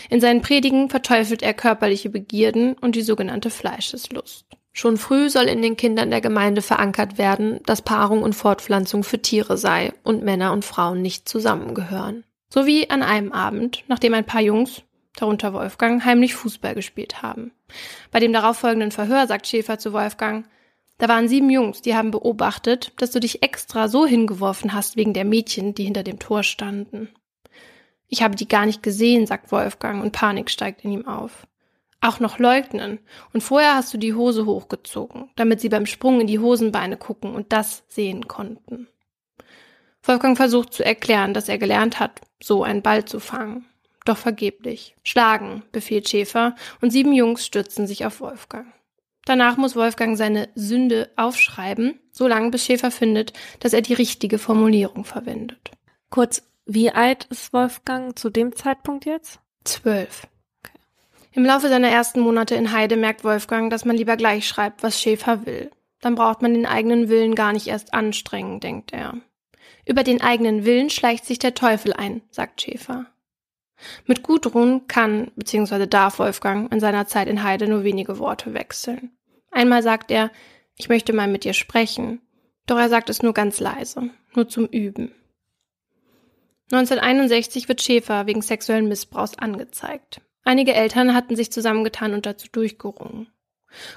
In 0.09 0.20
seinen 0.20 0.41
Predigen 0.41 0.89
verteufelt 0.89 1.41
er 1.41 1.53
körperliche 1.53 2.09
Begierden 2.09 2.74
und 2.74 2.97
die 2.97 3.01
sogenannte 3.01 3.49
Fleischeslust. 3.49 4.45
Schon 4.74 4.97
früh 4.97 5.30
soll 5.30 5.45
in 5.45 5.61
den 5.61 5.78
Kindern 5.78 6.11
der 6.11 6.20
Gemeinde 6.20 6.61
verankert 6.61 7.18
werden, 7.18 7.61
dass 7.65 7.82
Paarung 7.82 8.24
und 8.24 8.36
Fortpflanzung 8.36 9.05
für 9.05 9.22
Tiere 9.22 9.57
sei 9.57 9.93
und 10.03 10.24
Männer 10.24 10.51
und 10.51 10.65
Frauen 10.65 11.01
nicht 11.01 11.30
zusammengehören. 11.30 12.26
So 12.53 12.65
wie 12.65 12.89
an 12.89 13.03
einem 13.03 13.32
Abend, 13.32 13.86
nachdem 13.88 14.13
ein 14.15 14.26
paar 14.26 14.41
Jungs, 14.41 14.82
darunter 15.15 15.53
Wolfgang, 15.53 16.03
heimlich 16.03 16.36
Fußball 16.36 16.76
gespielt 16.76 17.22
haben. 17.22 17.53
Bei 18.11 18.20
dem 18.20 18.34
darauffolgenden 18.34 18.91
Verhör 18.91 19.28
sagt 19.28 19.47
Schäfer 19.47 19.80
zu 19.80 19.93
Wolfgang, 19.93 20.45
da 20.98 21.08
waren 21.08 21.28
sieben 21.28 21.50
Jungs, 21.50 21.82
die 21.82 21.95
haben 21.95 22.12
beobachtet, 22.12 22.91
dass 22.98 23.12
du 23.12 23.20
dich 23.20 23.43
extra 23.43 23.88
so 23.88 24.06
hingeworfen 24.06 24.74
hast 24.74 24.95
wegen 24.95 25.14
der 25.14 25.26
Mädchen, 25.26 25.76
die 25.76 25.84
hinter 25.84 26.04
dem 26.04 26.20
Tor 26.20 26.43
standen. 26.43 27.10
Ich 28.08 28.24
habe 28.24 28.36
die 28.36 28.48
gar 28.48 28.66
nicht 28.66 28.82
gesehen, 28.82 29.28
sagt 29.28 29.52
Wolfgang, 29.52 30.02
und 30.04 30.12
Panik 30.12 30.50
steigt 30.50 30.84
in 30.84 30.91
ihm 30.91 31.08
auf. 31.08 31.45
Auch 32.00 32.20
noch 32.20 32.39
leugnen. 32.39 33.00
Und 33.34 33.41
vorher 33.41 33.76
hast 33.76 33.93
du 33.93 33.98
die 33.98 34.14
Hose 34.14 34.45
hochgezogen, 34.45 35.30
damit 35.36 35.62
sie 35.62 35.70
beim 35.70 35.86
Sprung 35.86 36.22
in 36.22 36.28
die 36.28 36.39
Hosenbeine 36.39 36.98
gucken 36.98 37.34
und 37.34 37.52
das 37.52 37.84
sehen 37.88 38.28
konnten. 38.28 38.88
Wolfgang 40.04 40.38
versucht 40.38 40.74
zu 40.74 40.86
erklären, 40.86 41.34
dass 41.34 41.50
er 41.50 41.58
gelernt 41.58 42.00
hat, 42.00 42.22
so 42.41 42.64
einen 42.64 42.82
Ball 42.82 43.06
zu 43.06 43.20
fangen. 43.20 43.66
Doch 44.06 44.18
vergeblich. 44.18 44.95
Schlagen, 45.04 45.64
befiehlt 45.74 46.08
Schäfer, 46.08 46.56
und 46.82 46.91
sieben 46.91 47.12
Jungs 47.12 47.45
stürzen 47.45 47.88
sich 47.88 48.06
auf 48.06 48.22
Wolfgang. 48.22 48.68
Danach 49.28 49.57
muss 49.57 49.75
Wolfgang 49.75 50.17
seine 50.17 50.47
Sünde 50.55 51.11
aufschreiben, 51.17 51.99
so 52.13 52.30
lange 52.30 52.49
bis 52.49 52.63
Schäfer 52.63 52.91
findet, 52.91 53.34
dass 53.59 53.73
er 53.73 53.82
die 53.82 53.93
richtige 53.93 54.38
Formulierung 54.39 55.03
verwendet. 55.03 55.71
Kurz, 56.09 56.43
wie 56.65 56.91
alt 56.91 57.25
ist 57.25 57.51
Wolfgang 57.51 58.17
zu 58.17 58.30
dem 58.30 58.55
Zeitpunkt 58.55 59.05
jetzt? 59.05 59.41
Zwölf. 59.65 60.28
Okay. 60.63 60.80
Im 61.34 61.43
Laufe 61.43 61.67
seiner 61.67 61.89
ersten 61.89 62.21
Monate 62.21 62.55
in 62.55 62.71
Heide 62.71 62.95
merkt 62.95 63.25
Wolfgang, 63.25 63.69
dass 63.69 63.84
man 63.84 63.97
lieber 63.97 64.15
gleich 64.15 64.47
schreibt, 64.47 64.82
was 64.82 65.01
Schäfer 65.01 65.45
will. 65.45 65.71
Dann 65.99 66.15
braucht 66.15 66.41
man 66.41 66.53
den 66.53 66.65
eigenen 66.65 67.09
Willen 67.09 67.36
gar 67.36 67.51
nicht 67.51 67.67
erst 67.67 67.93
anstrengen, 67.93 68.61
denkt 68.61 68.93
er. 68.93 69.15
Über 69.86 70.03
den 70.03 70.21
eigenen 70.21 70.63
Willen 70.63 70.89
schleicht 70.89 71.25
sich 71.25 71.38
der 71.38 71.53
Teufel 71.53 71.91
ein, 71.91 72.21
sagt 72.32 72.61
Schäfer. 72.61 73.07
Mit 74.05 74.23
Gudrun 74.23 74.88
kann 74.88 75.32
bzw. 75.36 75.88
darf 75.88 76.19
Wolfgang 76.19 76.71
in 76.71 76.80
seiner 76.80 77.07
Zeit 77.07 77.28
in 77.28 77.43
Heide 77.43 77.67
nur 77.67 77.84
wenige 77.84 78.19
Worte 78.19 78.53
wechseln. 78.53 79.11
Einmal 79.51 79.84
sagt 79.84 80.11
er, 80.11 80.32
ich 80.75 80.89
möchte 80.89 81.13
mal 81.13 81.28
mit 81.28 81.43
dir 81.43 81.53
sprechen, 81.53 82.21
doch 82.65 82.78
er 82.78 82.89
sagt 82.89 83.09
es 83.09 83.23
nur 83.23 83.34
ganz 83.34 83.59
leise, 83.59 84.09
nur 84.34 84.47
zum 84.47 84.65
Üben. 84.65 85.11
1961 86.71 87.69
wird 87.69 87.82
Schäfer 87.82 88.28
wegen 88.28 88.41
sexuellen 88.41 88.89
Missbrauchs 88.89 89.38
angezeigt. 89.38 90.21
Einige 90.43 90.73
Eltern 90.73 91.13
hatten 91.13 91.36
sich 91.36 91.51
zusammengetan 91.51 92.13
und 92.13 92.25
dazu 92.25 92.47
durchgerungen. 92.51 93.28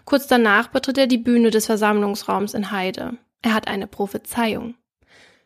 Kurz 0.04 0.26
danach 0.26 0.68
betritt 0.68 0.98
er 0.98 1.06
die 1.06 1.18
Bühne 1.18 1.50
des 1.50 1.66
Versammlungsraums 1.66 2.54
in 2.54 2.70
Heide. 2.70 3.18
Er 3.42 3.54
hat 3.54 3.68
eine 3.68 3.86
Prophezeiung. 3.86 4.74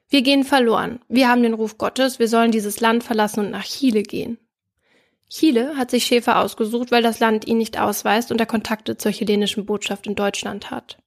Wir 0.09 0.23
gehen 0.23 0.45
verloren. 0.45 1.01
Wir 1.09 1.29
haben 1.29 1.43
den 1.43 1.55
Ruf 1.55 1.79
Gottes, 1.79 2.19
wir 2.19 2.29
sollen 2.29 2.53
dieses 2.53 2.81
Land 2.81 3.05
verlassen 3.05 3.41
und 3.41 3.51
nach 3.51 3.65
Chile 3.65 4.03
gehen. 4.03 4.39
Chile 5.29 5.77
hat 5.77 5.91
sich 5.91 6.05
Schäfer 6.05 6.39
ausgesucht, 6.39 6.91
weil 6.91 7.03
das 7.03 7.19
Land 7.19 7.47
ihn 7.47 7.59
nicht 7.59 7.79
ausweist 7.79 8.31
und 8.31 8.39
er 8.41 8.47
Kontakte 8.47 8.97
zur 8.97 9.11
chilenischen 9.11 9.67
Botschaft 9.67 10.07
in 10.07 10.15
Deutschland 10.15 10.71
hat. 10.71 10.99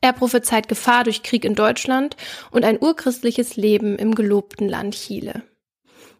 Er 0.00 0.12
prophezeit 0.12 0.68
Gefahr 0.68 1.04
durch 1.04 1.22
Krieg 1.22 1.46
in 1.46 1.54
Deutschland 1.54 2.16
und 2.50 2.64
ein 2.64 2.78
urchristliches 2.78 3.56
Leben 3.56 3.96
im 3.96 4.14
gelobten 4.14 4.68
Land 4.68 4.96
Chile. 4.96 5.42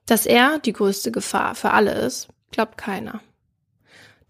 Dass 0.06 0.24
er 0.24 0.58
die 0.58 0.72
größte 0.72 1.12
Gefahr 1.12 1.54
für 1.54 1.72
alle 1.72 1.92
ist, 1.92 2.28
glaubt 2.50 2.78
keiner. 2.78 3.20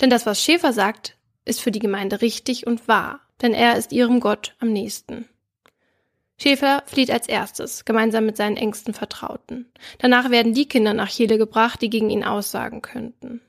Denn 0.00 0.10
das, 0.10 0.26
was 0.26 0.42
Schäfer 0.42 0.72
sagt, 0.72 1.16
ist 1.44 1.60
für 1.60 1.70
die 1.70 1.78
Gemeinde 1.78 2.20
richtig 2.20 2.66
und 2.66 2.88
wahr, 2.88 3.20
denn 3.42 3.54
er 3.54 3.76
ist 3.76 3.92
ihrem 3.92 4.18
Gott 4.18 4.56
am 4.58 4.72
nächsten. 4.72 5.28
Schäfer 6.36 6.82
flieht 6.86 7.10
als 7.10 7.28
erstes, 7.28 7.84
gemeinsam 7.84 8.26
mit 8.26 8.36
seinen 8.36 8.56
engsten 8.56 8.92
Vertrauten. 8.92 9.66
Danach 9.98 10.30
werden 10.30 10.52
die 10.52 10.66
Kinder 10.66 10.92
nach 10.92 11.10
Chile 11.10 11.38
gebracht, 11.38 11.80
die 11.80 11.90
gegen 11.90 12.10
ihn 12.10 12.24
aussagen 12.24 12.82
könnten. 12.82 13.40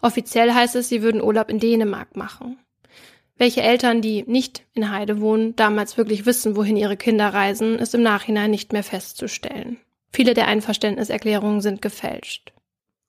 Offiziell 0.00 0.52
heißt 0.52 0.76
es, 0.76 0.88
sie 0.88 1.02
würden 1.02 1.22
Urlaub 1.22 1.48
in 1.48 1.60
Dänemark 1.60 2.16
machen. 2.16 2.58
Welche 3.36 3.62
Eltern, 3.62 4.02
die 4.02 4.24
nicht 4.26 4.64
in 4.74 4.90
Heide 4.90 5.20
wohnen, 5.20 5.56
damals 5.56 5.96
wirklich 5.96 6.26
wissen, 6.26 6.56
wohin 6.56 6.76
ihre 6.76 6.96
Kinder 6.96 7.28
reisen, 7.32 7.78
ist 7.78 7.94
im 7.94 8.02
Nachhinein 8.02 8.50
nicht 8.50 8.72
mehr 8.72 8.82
festzustellen. 8.82 9.78
Viele 10.12 10.34
der 10.34 10.46
Einverständniserklärungen 10.46 11.60
sind 11.60 11.80
gefälscht. 11.80 12.52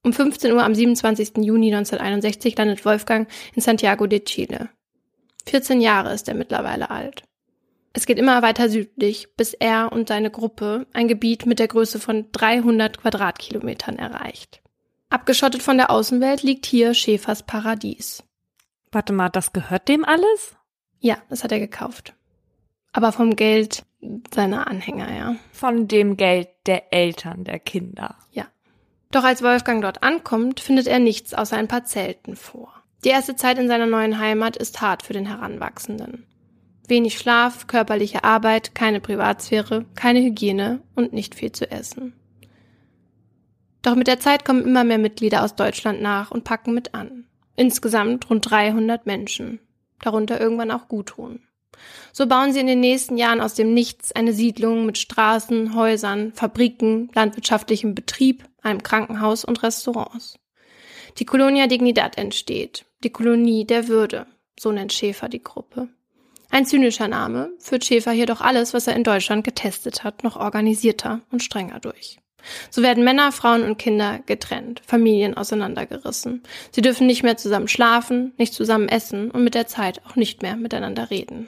Um 0.04 0.14
15 0.14 0.52
Uhr 0.54 0.64
am 0.64 0.74
27. 0.74 1.38
Juni 1.38 1.74
1961 1.74 2.58
landet 2.58 2.86
Wolfgang 2.86 3.28
in 3.56 3.62
Santiago 3.62 4.08
de 4.08 4.24
Chile. 4.24 4.70
14 5.46 5.82
Jahre 5.82 6.14
ist 6.14 6.28
er 6.28 6.36
mittlerweile 6.36 6.90
alt. 6.90 7.24
Es 7.94 8.08
geht 8.08 8.18
immer 8.18 8.42
weiter 8.42 8.70
südlich, 8.70 9.36
bis 9.38 9.54
er 9.54 9.92
und 9.92 10.10
seine 10.10 10.32
Gruppe 10.32 10.88
ein 10.94 11.08
Gebiet 11.08 11.46
mit 11.46 11.60
der 11.60 11.68
Größe 11.68 12.00
von 12.00 12.26
300 12.32 12.98
Quadratkilometern 12.98 14.00
erreicht. 14.00 14.62
Abgeschottet 15.10 15.62
von 15.62 15.78
der 15.78 15.92
Außenwelt 15.92 16.42
liegt 16.42 16.66
hier 16.66 16.96
Schäfers 16.96 17.44
Paradies. 17.44 18.24
Warte 18.92 19.14
mal, 19.14 19.30
das 19.30 19.54
gehört 19.54 19.88
dem 19.88 20.06
alles? 20.06 20.56
Ja, 21.00 21.18
das 21.30 21.44
hat 21.44 21.52
er 21.52 21.60
gekauft. 21.60 22.16
Aber 22.94 23.12
vom 23.12 23.36
Geld 23.36 23.84
seiner 24.34 24.68
Anhänger, 24.68 25.16
ja. 25.16 25.36
Von 25.52 25.88
dem 25.88 26.18
Geld 26.18 26.50
der 26.66 26.94
Eltern 26.94 27.44
der 27.44 27.60
Kinder. 27.60 28.16
Ja. 28.32 28.48
Doch 29.12 29.24
als 29.24 29.44
Wolfgang 29.44 29.84
dort 29.84 30.02
ankommt, 30.02 30.60
findet 30.60 30.88
er 30.88 31.00
nichts 31.00 31.36
außer 31.36 31.58
ein 31.58 31.68
paar 31.68 31.86
Zelten 31.86 32.36
vor. 32.36 32.74
Die 33.04 33.10
erste 33.10 33.36
Zeit 33.36 33.60
in 33.60 33.68
seiner 33.68 33.86
neuen 33.86 34.18
Heimat 34.18 34.58
ist 34.58 34.82
hart 34.82 35.04
für 35.04 35.14
den 35.14 35.28
Heranwachsenden. 35.28 36.26
Wenig 36.88 37.18
Schlaf, 37.18 37.68
körperliche 37.68 38.24
Arbeit, 38.24 38.76
keine 38.76 39.00
Privatsphäre, 39.00 39.86
keine 39.96 40.20
Hygiene 40.20 40.82
und 40.96 41.14
nicht 41.14 41.36
viel 41.36 41.52
zu 41.52 41.72
essen. 41.72 42.14
Doch 43.82 43.96
mit 43.96 44.08
der 44.08 44.20
Zeit 44.20 44.46
kommen 44.46 44.64
immer 44.64 44.84
mehr 44.84 44.98
Mitglieder 44.98 45.44
aus 45.44 45.56
Deutschland 45.56 46.02
nach 46.02 46.32
und 46.32 46.44
packen 46.44 46.74
mit 46.74 46.94
an. 46.94 47.26
Insgesamt 47.56 48.30
rund 48.30 48.50
300 48.50 49.06
Menschen, 49.06 49.60
darunter 50.02 50.40
irgendwann 50.40 50.72
auch 50.72 50.88
Gudrun. 50.88 51.42
So 52.12 52.28
bauen 52.28 52.54
sie 52.54 52.60
in 52.60 52.68
den 52.68 52.80
nächsten 52.80 53.18
Jahren 53.18 53.42
aus 53.42 53.56
dem 53.56 53.74
Nichts 53.74 54.12
eine 54.12 54.34
Siedlung 54.34 54.86
mit 54.86 54.98
Straßen, 54.98 55.76
Häusern, 55.76 56.34
Fabriken, 56.34 57.10
landwirtschaftlichem 57.14 57.96
Betrieb, 57.96 58.44
einem 58.62 58.84
Krankenhaus 58.84 59.44
und 59.44 59.64
Restaurants. 59.64 60.40
Die 61.18 61.26
Colonia 61.26 61.68
Dignidad 61.68 62.18
entsteht, 62.18 62.86
die 63.04 63.12
Kolonie 63.12 63.66
der 63.66 63.88
Würde, 63.88 64.26
so 64.60 64.72
nennt 64.72 64.94
Schäfer 64.94 65.30
die 65.30 65.44
Gruppe. 65.44 65.90
Ein 66.54 66.68
zynischer 66.68 67.08
Name, 67.08 67.50
führt 67.58 67.84
Schäfer 67.84 68.12
hier 68.12 68.28
doch 68.28 68.40
alles, 68.40 68.76
was 68.76 68.86
er 68.86 68.96
in 68.96 69.04
Deutschland 69.04 69.44
getestet 69.44 70.04
hat, 70.04 70.24
noch 70.24 70.36
organisierter 70.36 71.22
und 71.32 71.42
strenger 71.42 71.80
durch. 71.80 72.20
So 72.70 72.84
werden 72.84 73.04
Männer, 73.04 73.32
Frauen 73.32 73.64
und 73.64 73.80
Kinder 73.80 74.20
getrennt, 74.28 74.80
Familien 74.86 75.36
auseinandergerissen. 75.36 76.44
Sie 76.70 76.82
dürfen 76.82 77.08
nicht 77.08 77.24
mehr 77.24 77.38
zusammen 77.38 77.68
schlafen, 77.68 78.34
nicht 78.38 78.54
zusammen 78.54 78.88
essen 78.88 79.32
und 79.32 79.44
mit 79.44 79.56
der 79.56 79.66
Zeit 79.66 80.06
auch 80.06 80.16
nicht 80.16 80.44
mehr 80.44 80.56
miteinander 80.56 81.10
reden. 81.10 81.48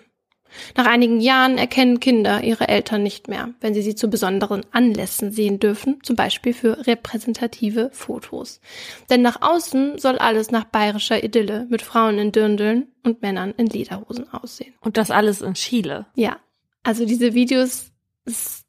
Nach 0.75 0.85
einigen 0.85 1.19
Jahren 1.19 1.57
erkennen 1.57 1.99
Kinder 1.99 2.43
ihre 2.43 2.67
Eltern 2.67 3.03
nicht 3.03 3.27
mehr, 3.27 3.49
wenn 3.61 3.73
sie 3.73 3.81
sie 3.81 3.95
zu 3.95 4.09
besonderen 4.09 4.65
Anlässen 4.71 5.31
sehen 5.31 5.59
dürfen, 5.59 5.99
zum 6.03 6.15
Beispiel 6.15 6.53
für 6.53 6.85
repräsentative 6.87 7.89
Fotos. 7.93 8.61
Denn 9.09 9.21
nach 9.21 9.41
außen 9.41 9.97
soll 9.99 10.17
alles 10.17 10.51
nach 10.51 10.65
bayerischer 10.65 11.23
Idylle 11.23 11.67
mit 11.69 11.81
Frauen 11.81 12.17
in 12.19 12.31
Dirndeln 12.31 12.87
und 13.03 13.21
Männern 13.21 13.53
in 13.57 13.67
Lederhosen 13.67 14.31
aussehen. 14.33 14.73
Und 14.81 14.97
das 14.97 15.11
alles 15.11 15.41
in 15.41 15.53
Chile. 15.53 16.05
Ja, 16.15 16.37
also 16.83 17.05
diese 17.05 17.33
Videos, 17.33 17.91
das, 18.25 18.63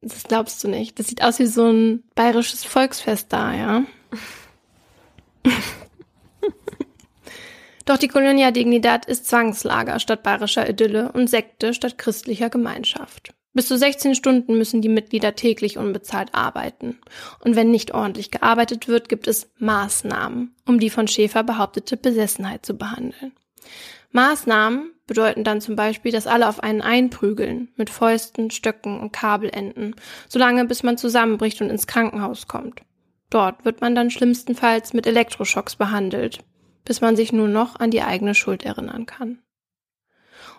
das 0.00 0.24
glaubst 0.24 0.62
du 0.64 0.68
nicht. 0.68 0.98
Das 0.98 1.08
sieht 1.08 1.22
aus 1.22 1.38
wie 1.38 1.46
so 1.46 1.70
ein 1.70 2.02
bayerisches 2.14 2.64
Volksfest 2.64 3.32
da, 3.32 3.54
ja. 3.54 3.84
Doch 7.84 7.98
die 7.98 8.08
Colonia 8.08 8.50
Dignidad 8.50 9.06
ist 9.06 9.26
Zwangslager 9.26 9.98
statt 9.98 10.22
bayerischer 10.22 10.68
Idylle 10.68 11.12
und 11.12 11.28
Sekte 11.28 11.74
statt 11.74 11.98
christlicher 11.98 12.50
Gemeinschaft. 12.50 13.34
Bis 13.54 13.68
zu 13.68 13.76
16 13.76 14.14
Stunden 14.14 14.56
müssen 14.56 14.80
die 14.80 14.88
Mitglieder 14.88 15.34
täglich 15.34 15.76
unbezahlt 15.76 16.30
arbeiten. 16.32 16.98
Und 17.40 17.54
wenn 17.54 17.70
nicht 17.70 17.92
ordentlich 17.92 18.30
gearbeitet 18.30 18.88
wird, 18.88 19.10
gibt 19.10 19.28
es 19.28 19.50
Maßnahmen, 19.58 20.54
um 20.64 20.78
die 20.78 20.88
von 20.88 21.06
Schäfer 21.06 21.42
behauptete 21.42 21.98
Besessenheit 21.98 22.64
zu 22.64 22.74
behandeln. 22.78 23.32
Maßnahmen 24.12 24.92
bedeuten 25.06 25.44
dann 25.44 25.60
zum 25.60 25.76
Beispiel, 25.76 26.12
dass 26.12 26.26
alle 26.26 26.48
auf 26.48 26.62
einen 26.62 26.80
einprügeln, 26.80 27.68
mit 27.76 27.90
Fäusten, 27.90 28.50
Stöcken 28.50 28.98
und 29.00 29.12
Kabelenden, 29.12 29.94
solange 30.28 30.64
bis 30.64 30.82
man 30.82 30.96
zusammenbricht 30.96 31.60
und 31.60 31.68
ins 31.68 31.86
Krankenhaus 31.86 32.48
kommt. 32.48 32.82
Dort 33.28 33.64
wird 33.64 33.80
man 33.80 33.94
dann 33.94 34.10
schlimmstenfalls 34.10 34.92
mit 34.92 35.06
Elektroschocks 35.06 35.76
behandelt, 35.76 36.38
bis 36.84 37.00
man 37.00 37.16
sich 37.16 37.32
nur 37.32 37.48
noch 37.48 37.78
an 37.78 37.90
die 37.90 38.02
eigene 38.02 38.34
Schuld 38.34 38.64
erinnern 38.64 39.06
kann. 39.06 39.42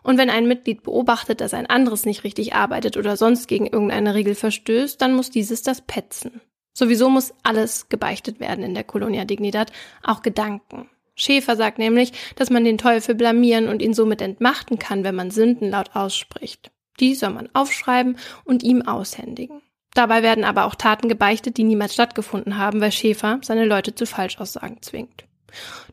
Und 0.03 0.17
wenn 0.17 0.29
ein 0.29 0.47
Mitglied 0.47 0.83
beobachtet, 0.83 1.41
dass 1.41 1.53
ein 1.53 1.65
anderes 1.65 2.05
nicht 2.05 2.23
richtig 2.23 2.53
arbeitet 2.53 2.97
oder 2.97 3.17
sonst 3.17 3.47
gegen 3.47 3.67
irgendeine 3.67 4.13
Regel 4.13 4.35
verstößt, 4.35 5.01
dann 5.01 5.13
muss 5.13 5.29
dieses 5.29 5.61
das 5.63 5.81
petzen. 5.81 6.41
Sowieso 6.73 7.09
muss 7.09 7.33
alles 7.43 7.89
gebeichtet 7.89 8.39
werden 8.39 8.63
in 8.63 8.73
der 8.73 8.83
Colonia 8.83 9.25
Dignidad, 9.25 9.71
auch 10.01 10.21
Gedanken. 10.21 10.89
Schäfer 11.15 11.55
sagt 11.55 11.77
nämlich, 11.77 12.11
dass 12.35 12.49
man 12.49 12.63
den 12.63 12.79
Teufel 12.79 13.13
blamieren 13.13 13.67
und 13.67 13.81
ihn 13.81 13.93
somit 13.93 14.21
entmachten 14.21 14.79
kann, 14.79 15.03
wenn 15.03 15.15
man 15.15 15.29
Sünden 15.29 15.69
laut 15.69 15.91
ausspricht. 15.95 16.71
Die 16.99 17.13
soll 17.15 17.29
man 17.29 17.49
aufschreiben 17.53 18.17
und 18.43 18.63
ihm 18.63 18.81
aushändigen. 18.81 19.61
Dabei 19.93 20.23
werden 20.23 20.43
aber 20.43 20.65
auch 20.65 20.73
Taten 20.73 21.07
gebeichtet, 21.07 21.57
die 21.57 21.63
niemals 21.63 21.93
stattgefunden 21.93 22.57
haben, 22.57 22.81
weil 22.81 22.91
Schäfer 22.91 23.39
seine 23.43 23.65
Leute 23.65 23.93
zu 23.93 24.07
Falschaussagen 24.07 24.81
zwingt. 24.81 25.25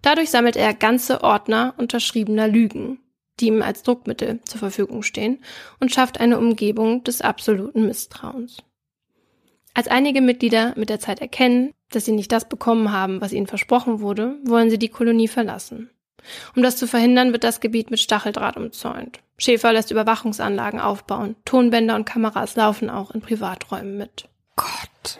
Dadurch 0.03 0.31
sammelt 0.31 0.57
er 0.57 0.75
ganze 0.75 1.23
Ordner 1.23 1.75
unterschriebener 1.79 2.49
Lügen, 2.49 3.01
die 3.39 3.47
ihm 3.47 3.63
als 3.63 3.83
Druckmittel 3.83 4.41
zur 4.45 4.59
Verfügung 4.59 5.03
stehen, 5.03 5.43
und 5.81 5.93
schafft 5.93 6.21
eine 6.21 6.39
Umgebung 6.39 7.05
des 7.05 7.21
absoluten 7.21 7.87
Misstrauens. 7.87 8.59
Als 9.75 9.89
einige 9.89 10.21
Mitglieder 10.21 10.75
mit 10.77 10.91
der 10.91 11.01
Zeit 11.01 11.21
erkennen, 11.21 11.73
dass 11.91 12.05
sie 12.05 12.13
nicht 12.13 12.33
das 12.33 12.49
bekommen 12.49 12.93
haben, 12.93 13.21
was 13.21 13.33
ihnen 13.33 13.47
versprochen 13.47 14.01
wurde, 14.01 14.37
wollen 14.45 14.71
sie 14.71 14.79
die 14.79 14.89
Kolonie 14.89 15.29
verlassen. 15.29 15.91
Um 16.55 16.63
das 16.63 16.77
zu 16.77 16.87
verhindern, 16.87 17.33
wird 17.33 17.45
das 17.45 17.61
Gebiet 17.61 17.91
mit 17.91 18.01
Stacheldraht 18.01 18.57
umzäunt. 18.57 19.21
Schäfer 19.39 19.73
lässt 19.73 19.91
Überwachungsanlagen 19.91 20.81
aufbauen. 20.81 21.37
Tonbänder 21.45 21.97
und 21.97 22.05
Kameras 22.05 22.57
laufen 22.57 22.91
auch 22.91 23.11
in 23.13 23.23
Privaträumen 23.23 23.97
mit. 23.97 24.29
Gott. 24.57 25.19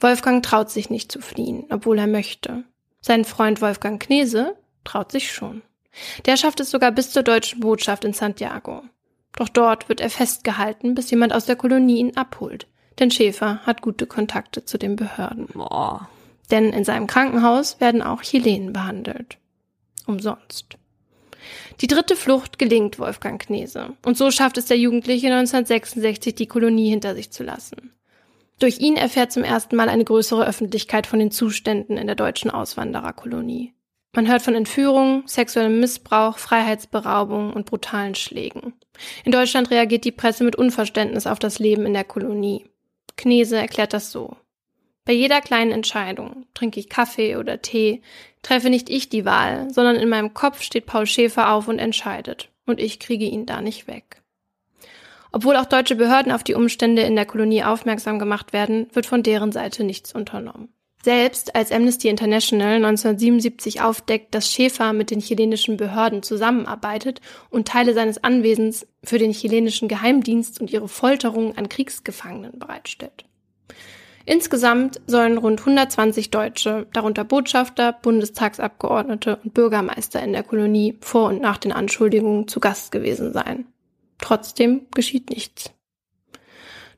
Wolfgang 0.00 0.42
traut 0.42 0.70
sich 0.70 0.90
nicht 0.90 1.12
zu 1.12 1.20
fliehen, 1.20 1.66
obwohl 1.70 1.98
er 1.98 2.08
möchte. 2.08 2.64
Sein 3.06 3.26
Freund 3.26 3.60
Wolfgang 3.60 4.02
Knese 4.02 4.56
traut 4.82 5.12
sich 5.12 5.30
schon. 5.30 5.60
Der 6.24 6.38
schafft 6.38 6.60
es 6.60 6.70
sogar 6.70 6.90
bis 6.90 7.10
zur 7.10 7.22
deutschen 7.22 7.60
Botschaft 7.60 8.02
in 8.02 8.14
Santiago. 8.14 8.82
Doch 9.36 9.50
dort 9.50 9.90
wird 9.90 10.00
er 10.00 10.08
festgehalten, 10.08 10.94
bis 10.94 11.10
jemand 11.10 11.34
aus 11.34 11.44
der 11.44 11.56
Kolonie 11.56 11.98
ihn 11.98 12.16
abholt. 12.16 12.66
Denn 12.98 13.10
Schäfer 13.10 13.58
hat 13.66 13.82
gute 13.82 14.06
Kontakte 14.06 14.64
zu 14.64 14.78
den 14.78 14.96
Behörden. 14.96 15.48
Boah. 15.52 16.08
Denn 16.50 16.72
in 16.72 16.84
seinem 16.84 17.06
Krankenhaus 17.06 17.78
werden 17.78 18.00
auch 18.00 18.22
Chilenen 18.22 18.72
behandelt. 18.72 19.36
Umsonst. 20.06 20.78
Die 21.82 21.88
dritte 21.88 22.16
Flucht 22.16 22.58
gelingt 22.58 22.98
Wolfgang 22.98 23.38
Knese. 23.38 23.92
Und 24.02 24.16
so 24.16 24.30
schafft 24.30 24.56
es 24.56 24.64
der 24.64 24.78
Jugendliche 24.78 25.26
1966, 25.26 26.34
die 26.36 26.46
Kolonie 26.46 26.88
hinter 26.88 27.14
sich 27.14 27.30
zu 27.30 27.42
lassen. 27.42 27.92
Durch 28.58 28.78
ihn 28.78 28.96
erfährt 28.96 29.32
zum 29.32 29.42
ersten 29.42 29.76
Mal 29.76 29.88
eine 29.88 30.04
größere 30.04 30.46
Öffentlichkeit 30.46 31.06
von 31.06 31.18
den 31.18 31.30
Zuständen 31.30 31.96
in 31.96 32.06
der 32.06 32.16
deutschen 32.16 32.50
Auswandererkolonie. 32.50 33.74
Man 34.14 34.28
hört 34.28 34.42
von 34.42 34.54
Entführungen, 34.54 35.24
sexuellem 35.26 35.80
Missbrauch, 35.80 36.38
Freiheitsberaubung 36.38 37.52
und 37.52 37.66
brutalen 37.66 38.14
Schlägen. 38.14 38.74
In 39.24 39.32
Deutschland 39.32 39.72
reagiert 39.72 40.04
die 40.04 40.12
Presse 40.12 40.44
mit 40.44 40.54
Unverständnis 40.54 41.26
auf 41.26 41.40
das 41.40 41.58
Leben 41.58 41.84
in 41.84 41.94
der 41.94 42.04
Kolonie. 42.04 42.64
Knese 43.16 43.56
erklärt 43.56 43.92
das 43.92 44.12
so. 44.12 44.36
Bei 45.04 45.12
jeder 45.12 45.40
kleinen 45.40 45.72
Entscheidung, 45.72 46.46
trinke 46.54 46.78
ich 46.78 46.88
Kaffee 46.88 47.36
oder 47.36 47.60
Tee, 47.60 48.02
treffe 48.42 48.70
nicht 48.70 48.88
ich 48.88 49.08
die 49.08 49.24
Wahl, 49.24 49.68
sondern 49.70 49.96
in 49.96 50.08
meinem 50.08 50.32
Kopf 50.32 50.62
steht 50.62 50.86
Paul 50.86 51.06
Schäfer 51.06 51.52
auf 51.52 51.66
und 51.66 51.78
entscheidet. 51.78 52.48
Und 52.66 52.80
ich 52.80 53.00
kriege 53.00 53.26
ihn 53.26 53.46
da 53.46 53.60
nicht 53.60 53.88
weg. 53.88 54.22
Obwohl 55.34 55.56
auch 55.56 55.64
deutsche 55.64 55.96
Behörden 55.96 56.30
auf 56.30 56.44
die 56.44 56.54
Umstände 56.54 57.02
in 57.02 57.16
der 57.16 57.26
Kolonie 57.26 57.64
aufmerksam 57.64 58.20
gemacht 58.20 58.52
werden, 58.52 58.86
wird 58.92 59.04
von 59.04 59.24
deren 59.24 59.50
Seite 59.50 59.82
nichts 59.82 60.14
unternommen. 60.14 60.68
Selbst 61.02 61.56
als 61.56 61.72
Amnesty 61.72 62.08
International 62.08 62.76
1977 62.76 63.82
aufdeckt, 63.82 64.32
dass 64.32 64.48
Schäfer 64.48 64.92
mit 64.92 65.10
den 65.10 65.18
chilenischen 65.18 65.76
Behörden 65.76 66.22
zusammenarbeitet 66.22 67.20
und 67.50 67.66
Teile 67.66 67.94
seines 67.94 68.22
Anwesens 68.22 68.86
für 69.02 69.18
den 69.18 69.32
chilenischen 69.32 69.88
Geheimdienst 69.88 70.60
und 70.60 70.72
ihre 70.72 70.86
Folterung 70.86 71.58
an 71.58 71.68
Kriegsgefangenen 71.68 72.60
bereitstellt. 72.60 73.24
Insgesamt 74.26 75.00
sollen 75.08 75.36
rund 75.36 75.58
120 75.58 76.30
Deutsche, 76.30 76.86
darunter 76.92 77.24
Botschafter, 77.24 77.92
Bundestagsabgeordnete 77.92 79.40
und 79.42 79.52
Bürgermeister 79.52 80.22
in 80.22 80.32
der 80.32 80.44
Kolonie 80.44 80.96
vor 81.00 81.26
und 81.28 81.42
nach 81.42 81.58
den 81.58 81.72
Anschuldigungen 81.72 82.46
zu 82.46 82.60
Gast 82.60 82.92
gewesen 82.92 83.32
sein. 83.32 83.66
Trotzdem 84.24 84.86
geschieht 84.94 85.28
nichts. 85.28 85.70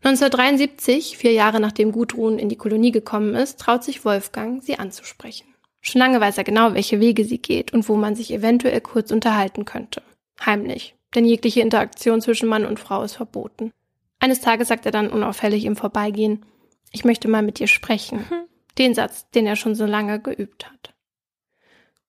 1973, 0.05 1.16
vier 1.16 1.33
Jahre 1.33 1.59
nachdem 1.59 1.91
Gudrun 1.91 2.39
in 2.39 2.49
die 2.49 2.55
Kolonie 2.55 2.93
gekommen 2.93 3.35
ist, 3.35 3.59
traut 3.59 3.83
sich 3.83 4.05
Wolfgang, 4.05 4.62
sie 4.62 4.79
anzusprechen. 4.79 5.53
Schon 5.81 5.99
lange 5.99 6.20
weiß 6.20 6.39
er 6.39 6.45
genau, 6.45 6.74
welche 6.74 7.01
Wege 7.01 7.24
sie 7.24 7.39
geht 7.39 7.72
und 7.72 7.89
wo 7.89 7.97
man 7.97 8.14
sich 8.14 8.33
eventuell 8.33 8.81
kurz 8.81 9.11
unterhalten 9.11 9.64
könnte. 9.64 10.05
Heimlich, 10.41 10.95
denn 11.16 11.24
jegliche 11.24 11.62
Interaktion 11.62 12.20
zwischen 12.20 12.49
Mann 12.49 12.64
und 12.64 12.79
Frau 12.79 13.03
ist 13.03 13.16
verboten. 13.16 13.72
Eines 14.20 14.41
Tages 14.41 14.68
sagt 14.68 14.87
er 14.87 14.93
dann 14.93 15.11
unauffällig 15.11 15.64
im 15.64 15.74
Vorbeigehen, 15.74 16.47
ich 16.93 17.05
möchte 17.05 17.27
mal 17.27 17.43
mit 17.43 17.59
dir 17.59 17.66
sprechen. 17.66 18.18
Mhm. 18.18 18.47
Den 18.79 18.95
Satz, 18.95 19.29
den 19.31 19.49
er 19.49 19.57
schon 19.57 19.74
so 19.74 19.85
lange 19.85 20.20
geübt 20.20 20.70
hat. 20.70 20.95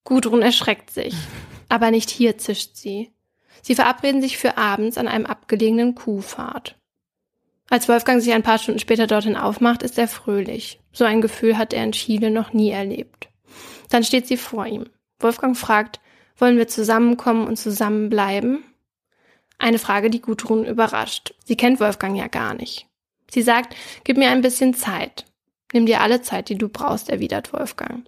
Gudrun 0.04 0.44
erschreckt 0.44 0.92
sich. 0.92 1.16
Aber 1.70 1.90
nicht 1.90 2.12
hier 2.12 2.38
zischt 2.38 2.76
sie. 2.76 3.12
Sie 3.68 3.76
verabreden 3.76 4.22
sich 4.22 4.38
für 4.38 4.58
abends 4.58 4.98
an 4.98 5.10
einem 5.10 5.26
abgelegenen 5.26 5.94
Kuhfahrt. 5.94 6.78
Als 7.70 7.90
Wolfgang 7.90 8.22
sich 8.22 8.32
ein 8.32 8.42
paar 8.42 8.60
Stunden 8.60 8.80
später 8.80 9.08
dorthin 9.08 9.36
aufmacht, 9.36 9.84
ist 9.84 9.98
er 9.98 10.08
fröhlich. 10.08 10.80
So 10.94 11.04
ein 11.04 11.20
Gefühl 11.20 11.58
hat 11.58 11.74
er 11.74 11.84
in 11.84 11.92
Chile 11.92 12.32
noch 12.32 12.54
nie 12.54 12.70
erlebt. 12.70 13.28
Dann 13.90 14.06
steht 14.06 14.26
sie 14.26 14.38
vor 14.38 14.66
ihm. 14.66 14.86
Wolfgang 15.20 15.58
fragt, 15.58 16.00
wollen 16.38 16.56
wir 16.56 16.70
zusammenkommen 16.70 17.46
und 17.46 17.58
zusammenbleiben? 17.58 18.64
Eine 19.58 19.80
Frage, 19.80 20.10
die 20.10 20.22
Gudrun 20.22 20.64
überrascht. 20.64 21.34
Sie 21.44 21.58
kennt 21.58 21.82
Wolfgang 21.82 22.16
ja 22.18 22.28
gar 22.28 22.54
nicht. 22.54 22.88
Sie 23.30 23.42
sagt, 23.42 23.76
gib 24.06 24.16
mir 24.16 24.30
ein 24.30 24.40
bisschen 24.40 24.76
Zeit. 24.76 25.26
Nimm 25.74 25.86
dir 25.86 26.00
alle 26.00 26.22
Zeit, 26.22 26.48
die 26.48 26.58
du 26.58 26.70
brauchst, 26.70 27.10
erwidert 27.10 27.52
Wolfgang. 27.52 28.08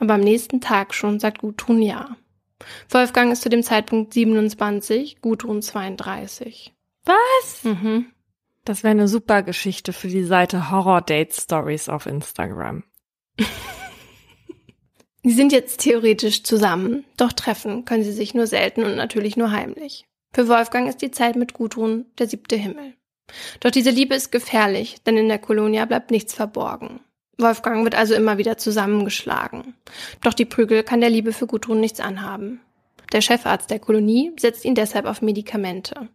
Aber 0.00 0.14
am 0.14 0.22
nächsten 0.22 0.60
Tag 0.60 0.92
schon 0.92 1.20
sagt 1.20 1.38
Gudrun 1.38 1.82
ja. 1.82 2.16
Wolfgang 2.90 3.32
ist 3.32 3.42
zu 3.42 3.48
dem 3.48 3.62
Zeitpunkt 3.62 4.14
27, 4.14 5.20
Gudrun 5.20 5.62
32. 5.62 6.74
Was? 7.04 7.64
Mhm. 7.64 8.06
Das 8.64 8.82
wäre 8.82 8.90
eine 8.90 9.08
super 9.08 9.42
Geschichte 9.42 9.92
für 9.92 10.08
die 10.08 10.24
Seite 10.24 10.70
Horror 10.70 11.00
Date 11.00 11.34
Stories 11.34 11.88
auf 11.88 12.06
Instagram. 12.06 12.84
Sie 15.24 15.32
sind 15.32 15.52
jetzt 15.52 15.80
theoretisch 15.80 16.44
zusammen, 16.44 17.04
doch 17.16 17.32
treffen 17.32 17.84
können 17.84 18.04
sie 18.04 18.12
sich 18.12 18.34
nur 18.34 18.46
selten 18.46 18.84
und 18.84 18.96
natürlich 18.96 19.36
nur 19.36 19.50
heimlich. 19.50 20.06
Für 20.32 20.48
Wolfgang 20.48 20.88
ist 20.88 21.02
die 21.02 21.10
Zeit 21.10 21.36
mit 21.36 21.54
Gudrun 21.54 22.06
der 22.18 22.28
siebte 22.28 22.56
Himmel. 22.56 22.94
Doch 23.60 23.70
diese 23.70 23.90
Liebe 23.90 24.14
ist 24.14 24.30
gefährlich, 24.30 25.02
denn 25.04 25.16
in 25.16 25.28
der 25.28 25.38
Kolonia 25.38 25.84
bleibt 25.84 26.10
nichts 26.10 26.34
verborgen. 26.34 27.00
Wolfgang 27.38 27.84
wird 27.84 27.94
also 27.94 28.14
immer 28.14 28.36
wieder 28.36 28.58
zusammengeschlagen. 28.58 29.74
Doch 30.22 30.34
die 30.34 30.44
Prügel 30.44 30.82
kann 30.82 31.00
der 31.00 31.10
Liebe 31.10 31.32
für 31.32 31.46
Gudrun 31.46 31.80
nichts 31.80 32.00
anhaben. 32.00 32.60
Der 33.12 33.20
Chefarzt 33.20 33.70
der 33.70 33.78
Kolonie 33.78 34.32
setzt 34.38 34.64
ihn 34.64 34.74
deshalb 34.74 35.06
auf 35.06 35.22
Medikamente. 35.22 36.08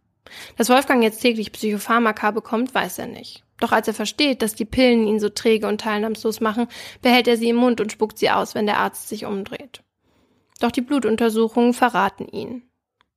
Dass 0.58 0.70
Wolfgang 0.70 1.02
jetzt 1.02 1.22
täglich 1.22 1.52
Psychopharmaka 1.52 2.32
bekommt, 2.32 2.76
weiß 2.76 3.00
er 3.00 3.08
nicht. 3.08 3.44
Doch 3.60 3.72
als 3.72 3.88
er 3.88 3.94
versteht, 3.94 4.42
dass 4.42 4.56
die 4.56 4.66
Pillen 4.66 5.08
ihn 5.08 5.20
so 5.20 5.30
träge 5.30 5.68
und 5.68 5.80
teilnahmslos 5.80 6.42
machen, 6.42 6.68
behält 7.02 7.28
er 7.28 7.38
sie 7.38 7.50
im 7.50 7.56
Mund 7.56 7.80
und 7.80 7.92
spuckt 7.92 8.18
sie 8.18 8.30
aus, 8.30 8.56
wenn 8.56 8.66
der 8.66 8.80
Arzt 8.80 9.08
sich 9.08 9.26
umdreht. 9.26 9.82
Doch 10.60 10.72
die 10.72 10.82
Blutuntersuchungen 10.82 11.74
verraten 11.74 12.28
ihn. 12.28 12.64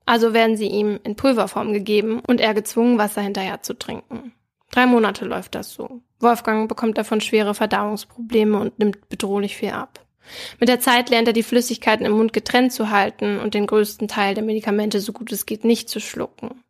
Also 0.05 0.33
werden 0.33 0.57
sie 0.57 0.69
ihm 0.69 1.01
in 1.03 1.17
Pulverform 1.17 1.73
gegeben 1.73 2.21
und 2.27 2.41
er 2.41 2.55
gezwungen, 2.55 2.99
Wasser 2.99 3.23
hinterher 3.23 3.63
zu 3.63 3.77
trinken. 3.77 4.33
Drei 4.77 4.85
Monate 4.85 5.25
läuft 5.25 5.55
das 5.55 5.73
so. 5.73 6.03
Wolfgang 6.21 6.69
bekommt 6.69 6.99
davon 6.99 7.23
schwere 7.23 7.55
Verdauungsprobleme 7.55 8.61
und 8.61 8.79
nimmt 8.79 9.09
bedrohlich 9.09 9.57
viel 9.57 9.71
ab. 9.71 10.05
Mit 10.61 10.69
der 10.69 10.81
Zeit 10.81 11.09
lernt 11.09 11.29
er 11.29 11.33
die 11.33 11.43
Flüssigkeiten 11.43 12.05
im 12.05 12.13
Mund 12.13 12.35
getrennt 12.35 12.75
zu 12.75 12.91
halten 12.91 13.39
und 13.39 13.55
den 13.55 13.67
größten 13.67 14.07
Teil 14.07 14.35
der 14.35 14.45
Medikamente 14.45 15.01
so 15.01 15.15
gut 15.15 15.33
es 15.33 15.47
geht 15.47 15.65
nicht 15.65 15.89
zu 15.89 15.99
schlucken. 15.99 16.63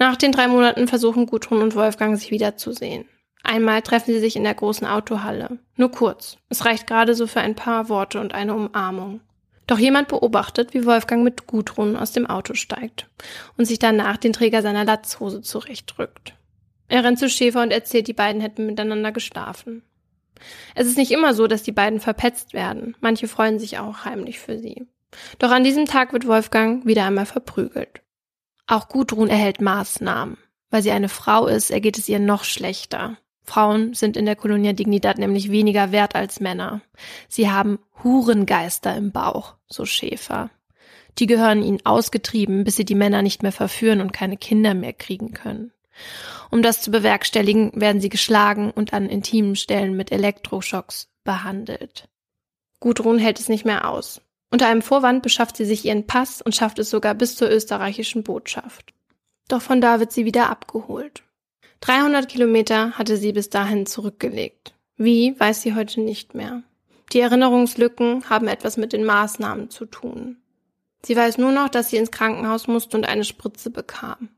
Nach 0.00 0.16
den 0.16 0.32
drei 0.32 0.48
Monaten 0.48 0.88
versuchen 0.88 1.26
Gudrun 1.26 1.62
und 1.62 1.76
Wolfgang 1.76 2.18
sich 2.18 2.32
wiederzusehen. 2.32 3.04
Einmal 3.44 3.82
treffen 3.82 4.12
sie 4.12 4.18
sich 4.18 4.34
in 4.34 4.42
der 4.42 4.54
großen 4.54 4.84
Autohalle. 4.84 5.60
Nur 5.76 5.92
kurz. 5.92 6.38
Es 6.48 6.64
reicht 6.64 6.88
gerade 6.88 7.14
so 7.14 7.28
für 7.28 7.40
ein 7.40 7.54
paar 7.54 7.88
Worte 7.88 8.18
und 8.18 8.34
eine 8.34 8.56
Umarmung. 8.56 9.20
Doch 9.68 9.78
jemand 9.78 10.08
beobachtet, 10.08 10.74
wie 10.74 10.84
Wolfgang 10.84 11.22
mit 11.22 11.46
Gudrun 11.46 11.94
aus 11.94 12.10
dem 12.10 12.26
Auto 12.26 12.54
steigt 12.54 13.06
und 13.56 13.66
sich 13.66 13.78
danach 13.78 14.16
den 14.16 14.32
Träger 14.32 14.62
seiner 14.62 14.84
Latzhose 14.84 15.42
zurechtrückt. 15.42 16.34
Er 16.88 17.04
rennt 17.04 17.18
zu 17.18 17.28
Schäfer 17.28 17.62
und 17.62 17.70
erzählt, 17.70 18.08
die 18.08 18.14
beiden 18.14 18.40
hätten 18.40 18.66
miteinander 18.66 19.12
geschlafen. 19.12 19.82
Es 20.74 20.86
ist 20.86 20.96
nicht 20.96 21.10
immer 21.10 21.34
so, 21.34 21.46
dass 21.46 21.62
die 21.62 21.72
beiden 21.72 22.00
verpetzt 22.00 22.54
werden. 22.54 22.96
Manche 23.00 23.28
freuen 23.28 23.58
sich 23.58 23.78
auch 23.78 24.04
heimlich 24.04 24.38
für 24.38 24.58
sie. 24.58 24.86
Doch 25.38 25.50
an 25.50 25.64
diesem 25.64 25.86
Tag 25.86 26.12
wird 26.12 26.26
Wolfgang 26.26 26.86
wieder 26.86 27.04
einmal 27.04 27.26
verprügelt. 27.26 28.02
Auch 28.66 28.88
Gudrun 28.88 29.28
erhält 29.28 29.60
Maßnahmen. 29.60 30.38
Weil 30.70 30.82
sie 30.82 30.90
eine 30.90 31.08
Frau 31.08 31.46
ist, 31.46 31.70
ergeht 31.70 31.98
es 31.98 32.08
ihr 32.08 32.18
noch 32.18 32.44
schlechter. 32.44 33.16
Frauen 33.42 33.94
sind 33.94 34.18
in 34.18 34.26
der 34.26 34.36
Colonia 34.36 34.74
Dignidad 34.74 35.16
nämlich 35.16 35.50
weniger 35.50 35.90
wert 35.90 36.14
als 36.14 36.38
Männer. 36.38 36.82
Sie 37.28 37.50
haben 37.50 37.78
Hurengeister 38.04 38.94
im 38.94 39.10
Bauch, 39.10 39.54
so 39.66 39.86
Schäfer. 39.86 40.50
Die 41.18 41.26
gehören 41.26 41.62
ihnen 41.62 41.84
ausgetrieben, 41.84 42.64
bis 42.64 42.76
sie 42.76 42.84
die 42.84 42.94
Männer 42.94 43.22
nicht 43.22 43.42
mehr 43.42 43.52
verführen 43.52 44.02
und 44.02 44.12
keine 44.12 44.36
Kinder 44.36 44.74
mehr 44.74 44.92
kriegen 44.92 45.32
können. 45.32 45.72
Um 46.50 46.62
das 46.62 46.80
zu 46.80 46.90
bewerkstelligen, 46.90 47.72
werden 47.74 48.00
sie 48.00 48.08
geschlagen 48.08 48.70
und 48.70 48.92
an 48.92 49.08
intimen 49.08 49.56
Stellen 49.56 49.96
mit 49.96 50.12
Elektroschocks 50.12 51.08
behandelt. 51.24 52.08
Gudrun 52.80 53.18
hält 53.18 53.38
es 53.38 53.48
nicht 53.48 53.64
mehr 53.64 53.88
aus. 53.88 54.20
Unter 54.50 54.68
einem 54.68 54.82
Vorwand 54.82 55.22
beschafft 55.22 55.56
sie 55.56 55.64
sich 55.64 55.84
ihren 55.84 56.06
Pass 56.06 56.40
und 56.40 56.54
schafft 56.54 56.78
es 56.78 56.90
sogar 56.90 57.14
bis 57.14 57.36
zur 57.36 57.50
österreichischen 57.50 58.22
Botschaft. 58.22 58.94
Doch 59.48 59.62
von 59.62 59.80
da 59.80 60.00
wird 60.00 60.12
sie 60.12 60.24
wieder 60.24 60.48
abgeholt. 60.48 61.22
300 61.80 62.28
Kilometer 62.28 62.92
hatte 62.92 63.16
sie 63.16 63.32
bis 63.32 63.50
dahin 63.50 63.86
zurückgelegt. 63.86 64.74
Wie, 64.96 65.38
weiß 65.38 65.62
sie 65.62 65.74
heute 65.74 66.00
nicht 66.00 66.34
mehr. 66.34 66.62
Die 67.12 67.20
Erinnerungslücken 67.20 68.28
haben 68.28 68.48
etwas 68.48 68.76
mit 68.76 68.92
den 68.92 69.04
Maßnahmen 69.04 69.70
zu 69.70 69.86
tun. 69.86 70.38
Sie 71.02 71.16
weiß 71.16 71.38
nur 71.38 71.52
noch, 71.52 71.68
dass 71.68 71.90
sie 71.90 71.96
ins 71.96 72.10
Krankenhaus 72.10 72.66
musste 72.66 72.96
und 72.96 73.06
eine 73.06 73.24
Spritze 73.24 73.70
bekam. 73.70 74.30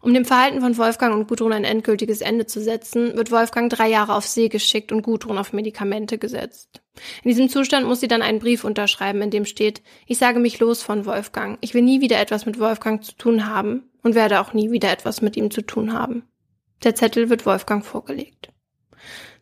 Um 0.00 0.12
dem 0.14 0.24
Verhalten 0.24 0.60
von 0.60 0.76
Wolfgang 0.76 1.14
und 1.14 1.28
Gudrun 1.28 1.52
ein 1.52 1.64
endgültiges 1.64 2.20
Ende 2.20 2.46
zu 2.46 2.60
setzen, 2.60 3.16
wird 3.16 3.30
Wolfgang 3.30 3.70
drei 3.70 3.88
Jahre 3.88 4.14
auf 4.14 4.26
See 4.26 4.48
geschickt 4.48 4.92
und 4.92 5.02
Gudrun 5.02 5.38
auf 5.38 5.52
Medikamente 5.52 6.18
gesetzt. 6.18 6.82
In 7.22 7.30
diesem 7.30 7.48
Zustand 7.48 7.86
muss 7.86 8.00
sie 8.00 8.08
dann 8.08 8.22
einen 8.22 8.38
Brief 8.38 8.64
unterschreiben, 8.64 9.22
in 9.22 9.30
dem 9.30 9.44
steht, 9.44 9.82
ich 10.06 10.18
sage 10.18 10.38
mich 10.38 10.60
los 10.60 10.82
von 10.82 11.06
Wolfgang. 11.06 11.58
Ich 11.60 11.74
will 11.74 11.82
nie 11.82 12.00
wieder 12.00 12.20
etwas 12.20 12.46
mit 12.46 12.58
Wolfgang 12.58 13.04
zu 13.04 13.12
tun 13.12 13.46
haben 13.46 13.90
und 14.02 14.14
werde 14.14 14.40
auch 14.40 14.52
nie 14.52 14.70
wieder 14.70 14.90
etwas 14.90 15.22
mit 15.22 15.36
ihm 15.36 15.50
zu 15.50 15.62
tun 15.62 15.92
haben. 15.92 16.24
Der 16.82 16.94
Zettel 16.94 17.30
wird 17.30 17.46
Wolfgang 17.46 17.84
vorgelegt. 17.84 18.50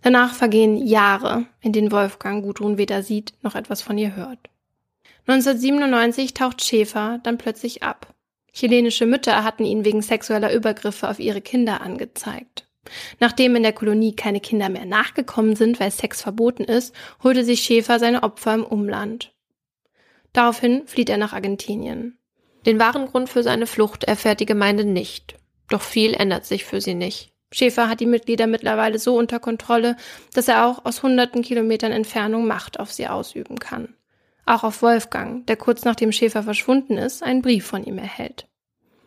Danach 0.02 0.34
vergehen 0.34 0.76
Jahre, 0.76 1.46
in 1.60 1.72
denen 1.72 1.92
Wolfgang 1.92 2.44
Gudrun 2.44 2.78
weder 2.78 3.02
sieht 3.02 3.34
noch 3.42 3.54
etwas 3.54 3.82
von 3.82 3.98
ihr 3.98 4.16
hört. 4.16 4.50
1997 5.26 6.34
taucht 6.34 6.64
Schäfer 6.64 7.20
dann 7.22 7.38
plötzlich 7.38 7.82
ab. 7.82 8.12
Chilenische 8.52 9.06
Mütter 9.06 9.44
hatten 9.44 9.64
ihn 9.64 9.84
wegen 9.84 10.02
sexueller 10.02 10.52
Übergriffe 10.52 11.08
auf 11.08 11.18
ihre 11.18 11.40
Kinder 11.40 11.80
angezeigt. 11.80 12.68
Nachdem 13.20 13.56
in 13.56 13.62
der 13.62 13.72
Kolonie 13.72 14.14
keine 14.14 14.40
Kinder 14.40 14.68
mehr 14.68 14.84
nachgekommen 14.84 15.56
sind, 15.56 15.80
weil 15.80 15.90
Sex 15.90 16.20
verboten 16.20 16.64
ist, 16.64 16.94
holte 17.22 17.44
sich 17.44 17.60
Schäfer 17.60 17.98
seine 17.98 18.22
Opfer 18.22 18.54
im 18.54 18.64
Umland. 18.64 19.32
Daraufhin 20.32 20.86
flieht 20.86 21.08
er 21.08 21.18
nach 21.18 21.32
Argentinien. 21.32 22.18
Den 22.66 22.78
wahren 22.78 23.06
Grund 23.06 23.28
für 23.28 23.42
seine 23.42 23.66
Flucht 23.66 24.04
erfährt 24.04 24.40
die 24.40 24.46
Gemeinde 24.46 24.84
nicht. 24.84 25.36
Doch 25.68 25.82
viel 25.82 26.14
ändert 26.14 26.44
sich 26.44 26.64
für 26.64 26.80
sie 26.80 26.94
nicht. 26.94 27.32
Schäfer 27.52 27.88
hat 27.88 28.00
die 28.00 28.06
Mitglieder 28.06 28.46
mittlerweile 28.46 28.98
so 28.98 29.16
unter 29.16 29.38
Kontrolle, 29.38 29.96
dass 30.32 30.48
er 30.48 30.66
auch 30.66 30.84
aus 30.84 31.02
hunderten 31.02 31.42
Kilometern 31.42 31.92
Entfernung 31.92 32.46
Macht 32.46 32.80
auf 32.80 32.90
sie 32.90 33.08
ausüben 33.08 33.58
kann. 33.58 33.94
Auch 34.44 34.64
auf 34.64 34.82
Wolfgang, 34.82 35.46
der 35.46 35.56
kurz 35.56 35.84
nachdem 35.84 36.12
Schäfer 36.12 36.42
verschwunden 36.42 36.98
ist, 36.98 37.22
einen 37.22 37.42
Brief 37.42 37.64
von 37.64 37.84
ihm 37.84 37.98
erhält. 37.98 38.48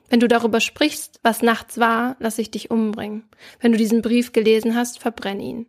Wenn 0.09 0.19
du 0.19 0.27
darüber 0.27 0.59
sprichst, 0.59 1.19
was 1.23 1.41
nachts 1.41 1.79
war, 1.79 2.15
lass 2.19 2.37
ich 2.37 2.51
dich 2.51 2.71
umbringen. 2.71 3.27
Wenn 3.59 3.71
du 3.71 3.77
diesen 3.77 4.01
Brief 4.01 4.33
gelesen 4.33 4.75
hast, 4.75 4.99
verbrenn 4.99 5.39
ihn. 5.39 5.65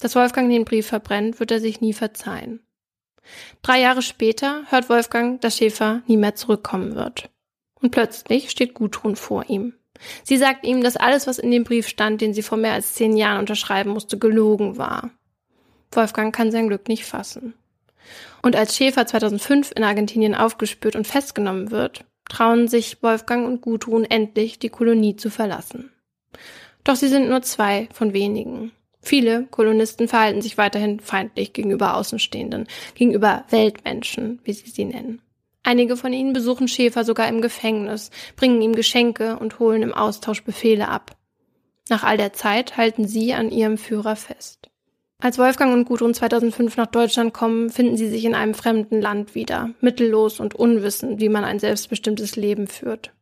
Dass 0.00 0.16
Wolfgang 0.16 0.50
den 0.50 0.64
Brief 0.64 0.86
verbrennt, 0.86 1.40
wird 1.40 1.50
er 1.50 1.60
sich 1.60 1.80
nie 1.80 1.92
verzeihen. 1.92 2.60
Drei 3.62 3.80
Jahre 3.80 4.02
später 4.02 4.64
hört 4.70 4.88
Wolfgang, 4.88 5.40
dass 5.40 5.58
Schäfer 5.58 6.02
nie 6.06 6.16
mehr 6.16 6.34
zurückkommen 6.34 6.94
wird. 6.94 7.30
Und 7.74 7.90
plötzlich 7.90 8.50
steht 8.50 8.74
Gudrun 8.74 9.14
vor 9.14 9.48
ihm. 9.48 9.74
Sie 10.24 10.38
sagt 10.38 10.66
ihm, 10.66 10.82
dass 10.82 10.96
alles, 10.96 11.26
was 11.26 11.38
in 11.38 11.50
dem 11.50 11.64
Brief 11.64 11.86
stand, 11.86 12.22
den 12.22 12.32
sie 12.32 12.42
vor 12.42 12.56
mehr 12.56 12.72
als 12.72 12.94
zehn 12.94 13.16
Jahren 13.16 13.38
unterschreiben 13.38 13.90
musste, 13.90 14.18
gelogen 14.18 14.78
war. 14.78 15.10
Wolfgang 15.92 16.34
kann 16.34 16.50
sein 16.50 16.68
Glück 16.68 16.88
nicht 16.88 17.04
fassen. 17.04 17.54
Und 18.42 18.56
als 18.56 18.76
Schäfer 18.76 19.06
2005 19.06 19.72
in 19.76 19.84
Argentinien 19.84 20.34
aufgespürt 20.34 20.96
und 20.96 21.06
festgenommen 21.06 21.70
wird, 21.70 22.04
trauen 22.28 22.68
sich 22.68 23.02
Wolfgang 23.02 23.46
und 23.46 23.60
Gudrun 23.60 24.04
endlich, 24.04 24.58
die 24.58 24.68
Kolonie 24.68 25.16
zu 25.16 25.30
verlassen. 25.30 25.90
Doch 26.84 26.96
sie 26.96 27.08
sind 27.08 27.28
nur 27.28 27.42
zwei 27.42 27.88
von 27.92 28.12
wenigen. 28.12 28.72
Viele 29.02 29.46
Kolonisten 29.46 30.08
verhalten 30.08 30.42
sich 30.42 30.58
weiterhin 30.58 31.00
feindlich 31.00 31.52
gegenüber 31.52 31.96
Außenstehenden, 31.96 32.66
gegenüber 32.94 33.44
Weltmenschen, 33.50 34.40
wie 34.44 34.52
sie 34.52 34.70
sie 34.70 34.84
nennen. 34.84 35.22
Einige 35.62 35.96
von 35.96 36.12
ihnen 36.12 36.32
besuchen 36.32 36.68
Schäfer 36.68 37.04
sogar 37.04 37.28
im 37.28 37.42
Gefängnis, 37.42 38.10
bringen 38.36 38.62
ihm 38.62 38.74
Geschenke 38.74 39.38
und 39.38 39.58
holen 39.58 39.82
im 39.82 39.94
Austausch 39.94 40.42
Befehle 40.42 40.88
ab. 40.88 41.16
Nach 41.88 42.04
all 42.04 42.16
der 42.16 42.32
Zeit 42.32 42.76
halten 42.76 43.06
sie 43.06 43.34
an 43.34 43.50
ihrem 43.50 43.76
Führer 43.76 44.16
fest. 44.16 44.59
Als 45.22 45.38
Wolfgang 45.38 45.74
und 45.74 45.84
Gudrun 45.84 46.14
2005 46.14 46.76
nach 46.76 46.86
Deutschland 46.86 47.34
kommen, 47.34 47.68
finden 47.68 47.96
sie 47.96 48.08
sich 48.08 48.24
in 48.24 48.34
einem 48.34 48.54
fremden 48.54 49.02
Land 49.02 49.34
wieder, 49.34 49.70
mittellos 49.80 50.40
und 50.40 50.54
unwissend, 50.54 51.20
wie 51.20 51.28
man 51.28 51.44
ein 51.44 51.58
selbstbestimmtes 51.58 52.36
Leben 52.36 52.66
führt. 52.66 53.12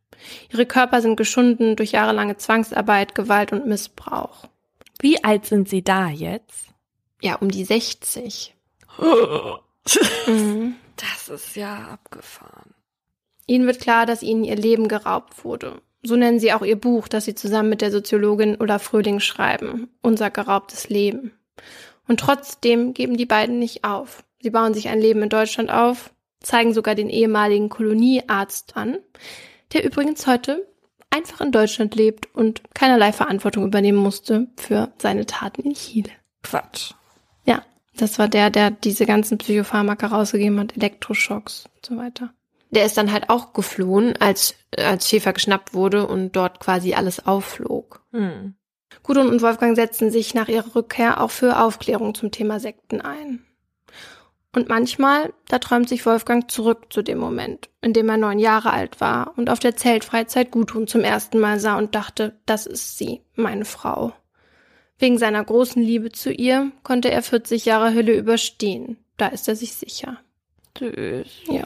Ihre 0.53 0.67
Körper 0.67 1.01
sind 1.01 1.17
geschunden 1.17 1.75
durch 1.77 1.93
jahrelange 1.93 2.37
Zwangsarbeit, 2.37 3.15
Gewalt 3.15 3.53
und 3.53 3.67
Missbrauch. 3.67 4.49
Wie 5.01 5.23
alt 5.25 5.47
sind 5.47 5.69
sie 5.69 5.83
da 5.83 6.09
jetzt? 6.09 6.69
Ja, 7.21 7.37
um 7.37 7.51
die 7.51 7.65
60. 7.65 8.55
mhm. 10.27 10.75
Das 10.97 11.29
ist 11.29 11.57
ja 11.57 11.89
abgefahren. 11.93 12.75
Ihnen 13.47 13.67
wird 13.67 13.81
klar, 13.81 14.07
dass 14.07 14.23
ihnen 14.23 14.45
ihr 14.45 14.57
Leben 14.57 14.89
geraubt 14.89 15.45
wurde. 15.45 15.81
So 16.03 16.17
nennen 16.17 16.39
sie 16.39 16.53
auch 16.53 16.63
ihr 16.63 16.77
Buch, 16.77 17.09
das 17.09 17.25
sie 17.25 17.35
zusammen 17.35 17.71
mit 17.71 17.81
der 17.81 17.91
Soziologin 17.91 18.57
Ulla 18.59 18.79
Fröhling 18.79 19.21
schreiben. 19.21 19.89
Unser 20.01 20.31
geraubtes 20.31 20.89
Leben. 20.89 21.33
Und 22.09 22.21
trotzdem 22.21 22.95
geben 22.95 23.17
die 23.17 23.27
beiden 23.27 23.59
nicht 23.59 23.85
auf. 23.85 24.25
Sie 24.43 24.51
bauen 24.51 24.75
sich 24.75 24.89
ein 24.89 25.01
Leben 25.01 25.23
in 25.23 25.29
Deutschland 25.29 25.71
auf, 25.71 26.13
zeigen 26.41 26.73
sogar 26.73 26.95
den 26.95 27.11
ehemaligen 27.11 27.69
Koloniearzt 27.69 28.77
an, 28.77 28.99
der 29.73 29.85
übrigens 29.85 30.27
heute 30.27 30.67
einfach 31.11 31.41
in 31.41 31.53
Deutschland 31.53 31.95
lebt 31.95 32.35
und 32.35 32.63
keinerlei 32.75 33.13
Verantwortung 33.13 33.65
übernehmen 33.65 33.99
musste 33.99 34.49
für 34.57 34.93
seine 34.99 35.27
Taten 35.27 35.63
in 35.63 35.75
Chile. 35.75 36.11
Quatsch. 36.43 36.93
Ja, 37.45 37.65
das 37.97 38.19
war 38.19 38.29
der, 38.29 38.51
der 38.51 38.71
diese 38.71 39.07
ganzen 39.07 39.39
Psychopharmaka 39.39 40.07
rausgegeben 40.07 40.61
hat, 40.61 40.77
Elektroschocks 40.77 41.67
und 41.75 41.87
so 41.87 41.97
weiter. 41.97 42.33
Der 42.71 42.85
ist 42.85 42.99
dann 42.99 43.13
halt 43.13 43.31
auch 43.31 43.55
geflohen, 43.55 44.17
als, 44.19 44.55
als 44.77 45.09
Schäfer 45.09 45.33
geschnappt 45.33 45.73
wurde 45.73 46.07
und 46.07 46.37
dort 46.37 46.61
quasi 46.61 46.95
alles 46.95 47.27
aufflog. 47.27 48.03
Hm. 48.13 48.55
Gudrun 49.09 49.31
und 49.31 49.41
Wolfgang 49.41 49.75
setzen 49.75 50.11
sich 50.11 50.35
nach 50.35 50.49
ihrer 50.49 50.75
Rückkehr 50.75 51.23
auch 51.23 51.31
für 51.31 51.59
Aufklärung 51.59 52.15
zum 52.15 52.31
Thema 52.31 52.61
Sekten 52.61 53.01
ein. 53.01 53.43
Und 54.55 54.69
manchmal, 54.69 55.33
da 55.49 55.59
träumt 55.59 55.89
sich 55.89 56.05
Wolfgang 56.05 56.51
zurück 56.51 56.89
zu 56.91 57.01
dem 57.01 57.17
Moment, 57.17 57.71
in 57.81 57.95
dem 57.95 58.11
er 58.11 58.19
neun 58.19 58.39
Jahre 58.39 58.71
alt 58.71 59.01
war 59.01 59.33
und 59.39 59.49
auf 59.49 59.61
der 59.61 59.77
Zeltfreizeit 59.77 60.51
Gudrun 60.51 60.87
zum 60.87 61.01
ersten 61.01 61.41
Mal 61.41 61.59
sah 61.59 61.79
und 61.79 61.95
dachte, 61.95 62.37
das 62.45 62.67
ist 62.67 62.99
sie, 62.99 63.23
meine 63.35 63.65
Frau. 63.65 64.13
Wegen 64.99 65.17
seiner 65.17 65.43
großen 65.43 65.83
Liebe 65.83 66.13
zu 66.13 66.31
ihr 66.31 66.71
konnte 66.83 67.11
er 67.11 67.23
40 67.23 67.65
Jahre 67.65 67.95
Hölle 67.95 68.15
überstehen. 68.15 68.99
Da 69.17 69.29
ist 69.29 69.49
er 69.49 69.57
sich 69.57 69.73
sicher. 69.73 70.19
Süß. 70.79 71.45
Ja. 71.47 71.65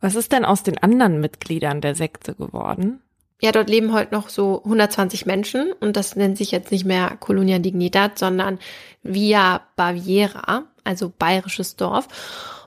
Was 0.00 0.16
ist 0.16 0.32
denn 0.32 0.44
aus 0.44 0.64
den 0.64 0.78
anderen 0.78 1.20
Mitgliedern 1.20 1.80
der 1.80 1.94
Sekte 1.94 2.34
geworden? 2.34 3.00
Ja, 3.40 3.52
dort 3.52 3.68
leben 3.68 3.92
heute 3.92 4.14
noch 4.14 4.28
so 4.28 4.62
120 4.64 5.26
Menschen 5.26 5.72
und 5.72 5.96
das 5.96 6.16
nennt 6.16 6.38
sich 6.38 6.50
jetzt 6.50 6.70
nicht 6.70 6.84
mehr 6.84 7.16
Colonia 7.20 7.58
Dignidad, 7.58 8.18
sondern 8.18 8.58
Via 9.02 9.62
Baviera, 9.76 10.64
also 10.84 11.12
bayerisches 11.16 11.76
Dorf. 11.76 12.08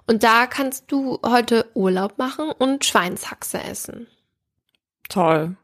Und 0.06 0.24
da 0.24 0.46
kannst 0.46 0.92
du 0.92 1.20
heute 1.26 1.66
Urlaub 1.74 2.18
machen 2.18 2.50
und 2.50 2.86
Schweinshaxe 2.86 3.62
essen. 3.64 4.08
Toll. 5.10 5.56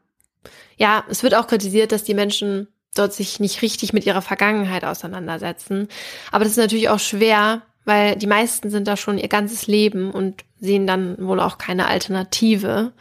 Ja, 0.76 1.04
es 1.08 1.22
wird 1.22 1.34
auch 1.34 1.46
kritisiert, 1.46 1.92
dass 1.92 2.04
die 2.04 2.14
Menschen 2.14 2.68
dort 2.94 3.12
sich 3.12 3.40
nicht 3.40 3.62
richtig 3.62 3.92
mit 3.92 4.06
ihrer 4.06 4.22
Vergangenheit 4.22 4.84
auseinandersetzen. 4.84 5.88
Aber 6.30 6.44
das 6.44 6.52
ist 6.52 6.58
natürlich 6.58 6.88
auch 6.88 6.98
schwer, 6.98 7.62
weil 7.84 8.16
die 8.16 8.26
meisten 8.26 8.70
sind 8.70 8.88
da 8.88 8.96
schon 8.96 9.18
ihr 9.18 9.28
ganzes 9.28 9.66
Leben 9.66 10.10
und 10.10 10.44
sehen 10.60 10.86
dann 10.86 11.16
wohl 11.26 11.40
auch 11.40 11.58
keine 11.58 11.86
Alternative 11.86 12.92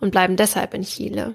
und 0.00 0.10
bleiben 0.10 0.36
deshalb 0.36 0.74
in 0.74 0.82
Chile. 0.82 1.34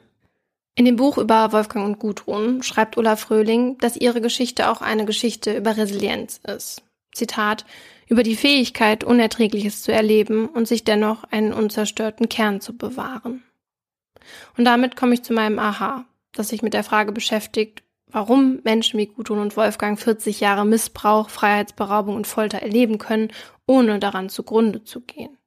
In 0.76 0.86
dem 0.86 0.96
Buch 0.96 1.18
über 1.18 1.52
Wolfgang 1.52 1.86
und 1.86 2.00
Gudrun 2.00 2.64
schreibt 2.64 2.98
Ulla 2.98 3.16
Fröhling, 3.16 3.78
dass 3.78 3.96
ihre 3.96 4.22
Geschichte 4.22 4.70
auch 4.70 4.82
eine 4.82 5.06
Geschichte 5.06 5.56
über 5.56 5.78
Resilienz 5.78 6.40
ist. 6.48 6.82
Zitat, 7.14 7.66
über 8.08 8.24
die 8.24 8.36
Fähigkeit, 8.36 9.04
Unerträgliches 9.04 9.84
zu 9.84 9.92
erleben 9.92 10.48
und 10.48 10.68
sich 10.68 10.84
dennoch 10.84 11.24
einen 11.26 11.54
unzerstörten 11.54 12.28
Kern 12.28 12.60
zu 12.60 12.76
bewahren. 12.76 13.44
Und 14.58 14.66
damit 14.66 14.96
komme 14.96 15.14
ich 15.14 15.24
zu 15.24 15.34
meinem 15.34 15.60
Aha, 15.60 16.06
das 16.32 16.50
sich 16.50 16.62
mit 16.62 16.74
der 16.74 16.84
Frage 16.84 17.12
beschäftigt, 17.12 17.84
warum 18.08 18.60
Menschen 18.64 19.00
wie 19.00 19.08
Gudrun 19.08 19.40
und 19.40 19.58
Wolfgang 19.58 20.00
40 20.00 20.40
Jahre 20.40 20.66
Missbrauch, 20.66 21.30
Freiheitsberaubung 21.30 22.16
und 22.16 22.28
Folter 22.28 22.60
erleben 22.60 22.98
können, 22.98 23.32
ohne 23.68 24.00
daran 24.00 24.30
zugrunde 24.30 24.84
zu 24.84 25.02
gehen. 25.02 25.38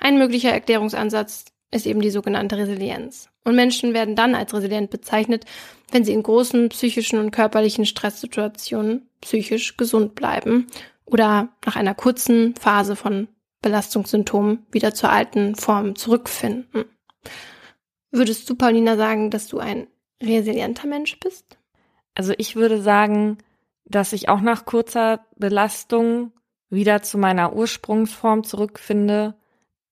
Ein 0.00 0.18
möglicher 0.18 0.50
Erklärungsansatz 0.50 1.46
ist 1.70 1.86
eben 1.86 2.00
die 2.00 2.10
sogenannte 2.10 2.56
Resilienz. 2.56 3.28
Und 3.44 3.56
Menschen 3.56 3.94
werden 3.94 4.16
dann 4.16 4.34
als 4.34 4.54
resilient 4.54 4.90
bezeichnet, 4.90 5.44
wenn 5.90 6.04
sie 6.04 6.12
in 6.12 6.22
großen 6.22 6.68
psychischen 6.68 7.18
und 7.18 7.30
körperlichen 7.30 7.86
Stresssituationen 7.86 9.08
psychisch 9.20 9.76
gesund 9.76 10.14
bleiben 10.14 10.66
oder 11.04 11.48
nach 11.64 11.76
einer 11.76 11.94
kurzen 11.94 12.54
Phase 12.56 12.96
von 12.96 13.28
Belastungssymptomen 13.62 14.66
wieder 14.70 14.94
zur 14.94 15.10
alten 15.10 15.54
Form 15.54 15.96
zurückfinden. 15.96 16.84
Würdest 18.10 18.48
du, 18.48 18.54
Paulina, 18.54 18.96
sagen, 18.96 19.30
dass 19.30 19.48
du 19.48 19.58
ein 19.58 19.88
resilienter 20.22 20.86
Mensch 20.86 21.18
bist? 21.20 21.58
Also 22.14 22.32
ich 22.38 22.56
würde 22.56 22.80
sagen, 22.80 23.38
dass 23.84 24.12
ich 24.12 24.28
auch 24.28 24.40
nach 24.40 24.64
kurzer 24.64 25.26
Belastung 25.36 26.32
wieder 26.70 27.02
zu 27.02 27.18
meiner 27.18 27.54
Ursprungsform 27.54 28.44
zurückfinde 28.44 29.34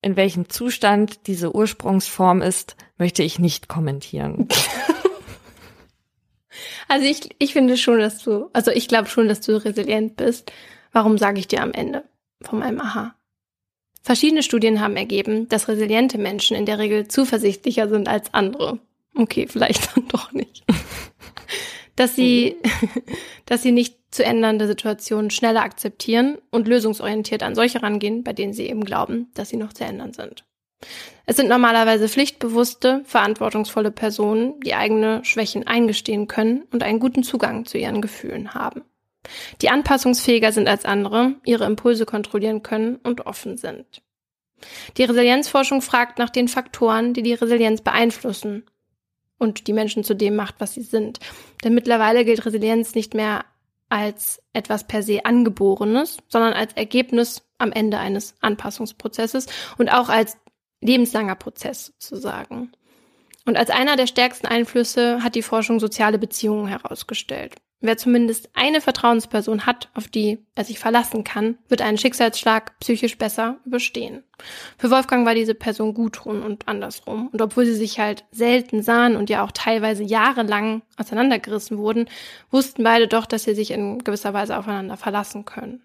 in 0.04 0.16
welchem 0.16 0.48
Zustand 0.50 1.26
diese 1.26 1.54
Ursprungsform 1.54 2.42
ist, 2.42 2.76
möchte 2.98 3.22
ich 3.22 3.38
nicht 3.38 3.68
kommentieren. 3.68 4.48
Also 6.86 7.06
ich, 7.06 7.34
ich 7.38 7.52
finde 7.52 7.76
schon, 7.76 7.98
dass 7.98 8.22
du, 8.22 8.48
also 8.52 8.70
ich 8.70 8.88
glaube 8.88 9.08
schon, 9.08 9.26
dass 9.26 9.40
du 9.40 9.56
resilient 9.56 10.16
bist. 10.16 10.52
Warum 10.92 11.18
sage 11.18 11.40
ich 11.40 11.48
dir 11.48 11.62
am 11.62 11.72
Ende 11.72 12.04
von 12.42 12.60
meinem 12.60 12.80
Aha? 12.80 13.14
Verschiedene 14.02 14.42
Studien 14.42 14.80
haben 14.80 14.96
ergeben, 14.96 15.48
dass 15.48 15.66
resiliente 15.66 16.18
Menschen 16.18 16.56
in 16.56 16.66
der 16.66 16.78
Regel 16.78 17.08
zuversichtlicher 17.08 17.88
sind 17.88 18.06
als 18.06 18.32
andere. 18.34 18.78
Okay, 19.16 19.46
vielleicht 19.48 19.96
dann 19.96 20.06
doch 20.08 20.30
nicht. 20.32 20.64
Dass 21.96 22.16
sie, 22.16 22.56
dass 23.46 23.62
sie 23.62 23.72
nicht 23.72 23.98
zu 24.10 24.24
ändernde 24.24 24.66
Situationen 24.66 25.30
schneller 25.30 25.62
akzeptieren 25.62 26.38
und 26.50 26.68
lösungsorientiert 26.68 27.42
an 27.42 27.54
solche 27.54 27.82
rangehen, 27.82 28.24
bei 28.24 28.32
denen 28.32 28.52
sie 28.52 28.68
eben 28.68 28.84
glauben, 28.84 29.30
dass 29.34 29.48
sie 29.48 29.56
noch 29.56 29.72
zu 29.72 29.84
ändern 29.84 30.12
sind. 30.12 30.44
Es 31.26 31.36
sind 31.36 31.48
normalerweise 31.48 32.08
pflichtbewusste, 32.08 33.02
verantwortungsvolle 33.04 33.90
Personen, 33.90 34.60
die 34.60 34.74
eigene 34.74 35.24
Schwächen 35.24 35.66
eingestehen 35.66 36.28
können 36.28 36.64
und 36.70 36.82
einen 36.82 37.00
guten 37.00 37.22
Zugang 37.22 37.64
zu 37.64 37.78
ihren 37.78 38.02
Gefühlen 38.02 38.54
haben. 38.54 38.82
Die 39.62 39.70
anpassungsfähiger 39.70 40.52
sind 40.52 40.68
als 40.68 40.84
andere, 40.84 41.36
ihre 41.44 41.64
Impulse 41.64 42.04
kontrollieren 42.04 42.62
können 42.62 42.96
und 42.96 43.26
offen 43.26 43.56
sind. 43.56 44.02
Die 44.96 45.04
Resilienzforschung 45.04 45.82
fragt 45.82 46.18
nach 46.18 46.30
den 46.30 46.48
Faktoren, 46.48 47.14
die 47.14 47.22
die 47.22 47.34
Resilienz 47.34 47.80
beeinflussen 47.80 48.64
und 49.38 49.66
die 49.66 49.72
Menschen 49.72 50.04
zu 50.04 50.14
dem 50.14 50.36
macht, 50.36 50.56
was 50.58 50.74
sie 50.74 50.82
sind. 50.82 51.20
Denn 51.62 51.74
mittlerweile 51.74 52.24
gilt 52.24 52.44
Resilienz 52.44 52.94
nicht 52.94 53.14
mehr 53.14 53.44
als 53.88 54.42
etwas 54.52 54.86
per 54.86 55.02
se 55.02 55.24
angeborenes, 55.24 56.18
sondern 56.28 56.52
als 56.52 56.72
Ergebnis 56.74 57.42
am 57.58 57.72
Ende 57.72 57.98
eines 57.98 58.34
Anpassungsprozesses 58.40 59.46
und 59.78 59.88
auch 59.88 60.08
als 60.08 60.36
lebenslanger 60.80 61.34
Prozess 61.34 61.92
sozusagen. 61.98 62.72
Und 63.46 63.56
als 63.56 63.70
einer 63.70 63.96
der 63.96 64.06
stärksten 64.06 64.46
Einflüsse 64.46 65.22
hat 65.22 65.34
die 65.34 65.42
Forschung 65.42 65.78
soziale 65.80 66.18
Beziehungen 66.18 66.66
herausgestellt. 66.66 67.56
Wer 67.84 67.98
zumindest 67.98 68.48
eine 68.54 68.80
Vertrauensperson 68.80 69.66
hat, 69.66 69.90
auf 69.92 70.08
die 70.08 70.38
er 70.54 70.64
sich 70.64 70.78
verlassen 70.78 71.22
kann, 71.22 71.58
wird 71.68 71.82
einen 71.82 71.98
Schicksalsschlag 71.98 72.78
psychisch 72.80 73.18
besser 73.18 73.58
überstehen. 73.66 74.24
Für 74.78 74.90
Wolfgang 74.90 75.26
war 75.26 75.34
diese 75.34 75.54
Person 75.54 75.92
Gudrun 75.92 76.42
und 76.42 76.66
andersrum. 76.66 77.28
Und 77.28 77.42
obwohl 77.42 77.66
sie 77.66 77.74
sich 77.74 78.00
halt 78.00 78.24
selten 78.30 78.82
sahen 78.82 79.16
und 79.16 79.28
ja 79.28 79.44
auch 79.44 79.52
teilweise 79.52 80.02
jahrelang 80.02 80.80
auseinandergerissen 80.96 81.76
wurden, 81.76 82.08
wussten 82.50 82.84
beide 82.84 83.06
doch, 83.06 83.26
dass 83.26 83.44
sie 83.44 83.54
sich 83.54 83.70
in 83.70 83.98
gewisser 83.98 84.32
Weise 84.32 84.56
aufeinander 84.56 84.96
verlassen 84.96 85.44
können. 85.44 85.82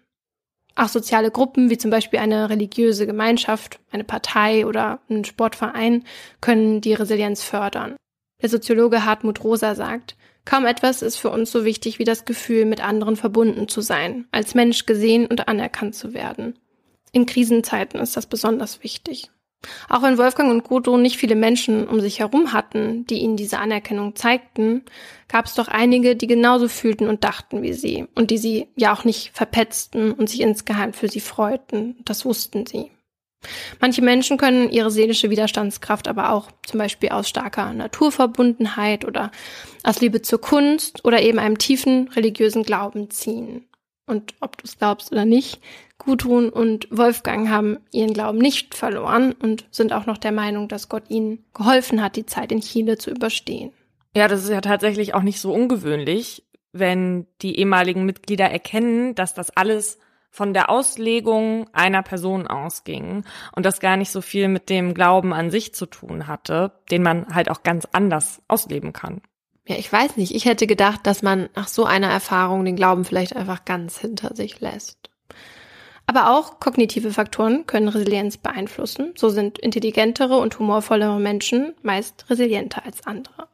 Auch 0.76 0.88
soziale 0.88 1.30
Gruppen, 1.30 1.68
wie 1.68 1.76
zum 1.76 1.90
Beispiel 1.90 2.20
eine 2.20 2.48
religiöse 2.48 3.06
Gemeinschaft, 3.06 3.78
eine 3.92 4.04
Partei 4.04 4.64
oder 4.64 5.00
ein 5.10 5.26
Sportverein, 5.26 6.04
können 6.40 6.80
die 6.80 6.94
Resilienz 6.94 7.42
fördern. 7.42 7.96
Der 8.40 8.48
Soziologe 8.48 9.04
Hartmut 9.04 9.44
Rosa 9.44 9.74
sagt, 9.74 10.16
Kaum 10.50 10.66
etwas 10.66 11.00
ist 11.00 11.16
für 11.16 11.30
uns 11.30 11.52
so 11.52 11.64
wichtig 11.64 12.00
wie 12.00 12.04
das 12.04 12.24
Gefühl, 12.24 12.64
mit 12.64 12.84
anderen 12.84 13.14
verbunden 13.14 13.68
zu 13.68 13.82
sein, 13.82 14.26
als 14.32 14.56
Mensch 14.56 14.84
gesehen 14.84 15.26
und 15.28 15.46
anerkannt 15.46 15.94
zu 15.94 16.12
werden. 16.12 16.58
In 17.12 17.24
Krisenzeiten 17.24 18.00
ist 18.00 18.16
das 18.16 18.26
besonders 18.26 18.82
wichtig. 18.82 19.30
Auch 19.88 20.02
wenn 20.02 20.18
Wolfgang 20.18 20.50
und 20.50 20.64
Gudrun 20.64 21.02
nicht 21.02 21.18
viele 21.18 21.36
Menschen 21.36 21.86
um 21.86 22.00
sich 22.00 22.18
herum 22.18 22.52
hatten, 22.52 23.06
die 23.06 23.18
ihnen 23.20 23.36
diese 23.36 23.58
Anerkennung 23.58 24.16
zeigten, 24.16 24.82
gab 25.28 25.46
es 25.46 25.54
doch 25.54 25.68
einige, 25.68 26.16
die 26.16 26.26
genauso 26.26 26.66
fühlten 26.66 27.06
und 27.06 27.22
dachten 27.22 27.62
wie 27.62 27.72
sie 27.72 28.08
und 28.16 28.32
die 28.32 28.38
sie 28.38 28.66
ja 28.74 28.92
auch 28.92 29.04
nicht 29.04 29.30
verpetzten 29.32 30.10
und 30.10 30.28
sich 30.28 30.40
insgeheim 30.40 30.92
für 30.92 31.06
sie 31.06 31.20
freuten. 31.20 31.94
Das 32.04 32.24
wussten 32.24 32.66
sie. 32.66 32.90
Manche 33.80 34.02
Menschen 34.02 34.36
können 34.36 34.70
ihre 34.70 34.90
seelische 34.90 35.30
Widerstandskraft 35.30 36.08
aber 36.08 36.32
auch 36.32 36.50
zum 36.66 36.78
Beispiel 36.78 37.08
aus 37.10 37.28
starker 37.28 37.72
Naturverbundenheit 37.72 39.04
oder 39.04 39.30
aus 39.82 40.00
Liebe 40.00 40.22
zur 40.22 40.40
Kunst 40.40 41.04
oder 41.04 41.22
eben 41.22 41.38
einem 41.38 41.58
tiefen 41.58 42.08
religiösen 42.08 42.62
Glauben 42.62 43.10
ziehen. 43.10 43.64
Und 44.06 44.34
ob 44.40 44.58
du 44.58 44.64
es 44.64 44.76
glaubst 44.76 45.12
oder 45.12 45.24
nicht, 45.24 45.60
Gudrun 45.98 46.48
und 46.48 46.88
Wolfgang 46.90 47.48
haben 47.48 47.78
ihren 47.92 48.12
Glauben 48.12 48.38
nicht 48.38 48.74
verloren 48.74 49.32
und 49.32 49.66
sind 49.70 49.92
auch 49.92 50.06
noch 50.06 50.18
der 50.18 50.32
Meinung, 50.32 50.66
dass 50.66 50.88
Gott 50.88 51.04
ihnen 51.08 51.44
geholfen 51.54 52.02
hat, 52.02 52.16
die 52.16 52.26
Zeit 52.26 52.50
in 52.52 52.60
Chile 52.60 52.98
zu 52.98 53.10
überstehen. 53.10 53.72
Ja, 54.16 54.26
das 54.26 54.42
ist 54.42 54.50
ja 54.50 54.60
tatsächlich 54.60 55.14
auch 55.14 55.22
nicht 55.22 55.40
so 55.40 55.52
ungewöhnlich, 55.52 56.42
wenn 56.72 57.26
die 57.42 57.58
ehemaligen 57.58 58.04
Mitglieder 58.04 58.46
erkennen, 58.46 59.14
dass 59.14 59.34
das 59.34 59.56
alles 59.56 59.98
von 60.30 60.54
der 60.54 60.70
Auslegung 60.70 61.68
einer 61.72 62.02
Person 62.02 62.46
ausging 62.46 63.24
und 63.54 63.66
das 63.66 63.80
gar 63.80 63.96
nicht 63.96 64.10
so 64.10 64.20
viel 64.20 64.48
mit 64.48 64.70
dem 64.70 64.94
Glauben 64.94 65.32
an 65.32 65.50
sich 65.50 65.74
zu 65.74 65.86
tun 65.86 66.26
hatte, 66.26 66.72
den 66.90 67.02
man 67.02 67.34
halt 67.34 67.50
auch 67.50 67.62
ganz 67.62 67.86
anders 67.92 68.40
ausleben 68.48 68.92
kann. 68.92 69.20
Ja, 69.66 69.76
ich 69.76 69.92
weiß 69.92 70.16
nicht. 70.16 70.34
Ich 70.34 70.46
hätte 70.46 70.66
gedacht, 70.66 71.00
dass 71.04 71.22
man 71.22 71.48
nach 71.54 71.68
so 71.68 71.84
einer 71.84 72.08
Erfahrung 72.08 72.64
den 72.64 72.76
Glauben 72.76 73.04
vielleicht 73.04 73.36
einfach 73.36 73.64
ganz 73.64 73.98
hinter 73.98 74.34
sich 74.34 74.60
lässt. 74.60 75.10
Aber 76.06 76.36
auch 76.36 76.58
kognitive 76.58 77.12
Faktoren 77.12 77.66
können 77.66 77.88
Resilienz 77.88 78.36
beeinflussen. 78.36 79.12
So 79.16 79.28
sind 79.28 79.58
intelligentere 79.58 80.38
und 80.38 80.58
humorvollere 80.58 81.20
Menschen 81.20 81.74
meist 81.82 82.28
resilienter 82.28 82.84
als 82.84 83.06
andere. 83.06 83.49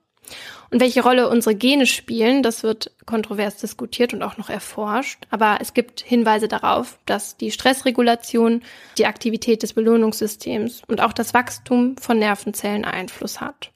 Und 0.70 0.80
welche 0.80 1.02
Rolle 1.02 1.28
unsere 1.28 1.54
Gene 1.54 1.86
spielen, 1.86 2.42
das 2.42 2.62
wird 2.62 2.90
kontrovers 3.06 3.56
diskutiert 3.58 4.12
und 4.12 4.22
auch 4.22 4.36
noch 4.36 4.50
erforscht. 4.50 5.26
Aber 5.30 5.58
es 5.60 5.74
gibt 5.74 6.00
Hinweise 6.00 6.48
darauf, 6.48 6.98
dass 7.06 7.36
die 7.36 7.50
Stressregulation, 7.52 8.62
die 8.98 9.06
Aktivität 9.06 9.62
des 9.62 9.74
Belohnungssystems 9.74 10.82
und 10.88 11.00
auch 11.00 11.12
das 11.12 11.34
Wachstum 11.34 11.96
von 11.98 12.18
Nervenzellen 12.18 12.84
Einfluss 12.84 13.40
hat. 13.40 13.70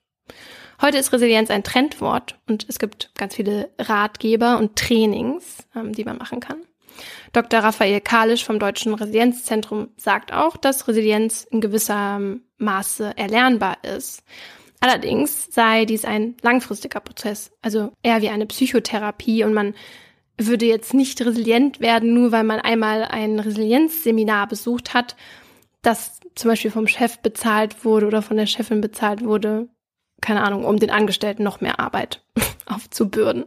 Heute 0.83 0.97
ist 0.97 1.13
Resilienz 1.13 1.51
ein 1.51 1.63
Trendwort 1.63 2.37
und 2.49 2.65
es 2.69 2.79
gibt 2.79 3.11
ganz 3.15 3.35
viele 3.35 3.69
Ratgeber 3.79 4.59
und 4.59 4.77
Trainings, 4.77 5.67
ähm, 5.77 5.93
die 5.93 6.05
man 6.05 6.17
machen 6.17 6.41
kann. 6.41 6.63
Dr. 7.33 7.61
Raphael 7.61 8.01
Kalisch 8.01 8.45
vom 8.45 8.59
Deutschen 8.59 8.95
Resilienzzentrum 8.95 9.91
sagt 9.97 10.33
auch, 10.33 10.57
dass 10.57 10.89
Resilienz 10.89 11.47
in 11.51 11.61
gewissem 11.61 12.43
Maße 12.59 13.13
erlernbar 13.17 13.79
ist. 13.85 14.23
Allerdings 14.81 15.49
sei 15.51 15.85
dies 15.85 16.07
ein 16.07 16.37
langfristiger 16.43 17.01
Prozess, 17.01 17.53
also 17.61 17.93
eher 18.03 18.23
wie 18.23 18.31
eine 18.31 18.47
Psychotherapie 18.47 19.45
und 19.45 19.53
man 19.53 19.75
würde 20.39 20.65
jetzt 20.65 20.95
nicht 20.95 21.21
resilient 21.21 21.81
werden, 21.81 22.15
nur 22.15 22.33
weil 22.33 22.45
man 22.45 22.61
einmal 22.61 23.05
ein 23.05 23.39
Resilienzseminar 23.39 24.49
besucht 24.49 24.95
hat, 24.95 25.17
das 25.83 26.21
zum 26.35 26.51
Beispiel 26.51 26.71
vom 26.71 26.87
Chef 26.87 27.19
bezahlt 27.19 27.85
wurde 27.85 28.07
oder 28.07 28.23
von 28.23 28.39
der 28.39 28.47
Chefin 28.47 28.81
bezahlt 28.81 29.23
wurde, 29.23 29.69
keine 30.23 30.43
Ahnung, 30.43 30.65
um 30.65 30.79
den 30.79 30.91
Angestellten 30.91 31.43
noch 31.43 31.61
mehr 31.61 31.79
Arbeit 31.79 32.25
aufzubürden. 32.67 33.45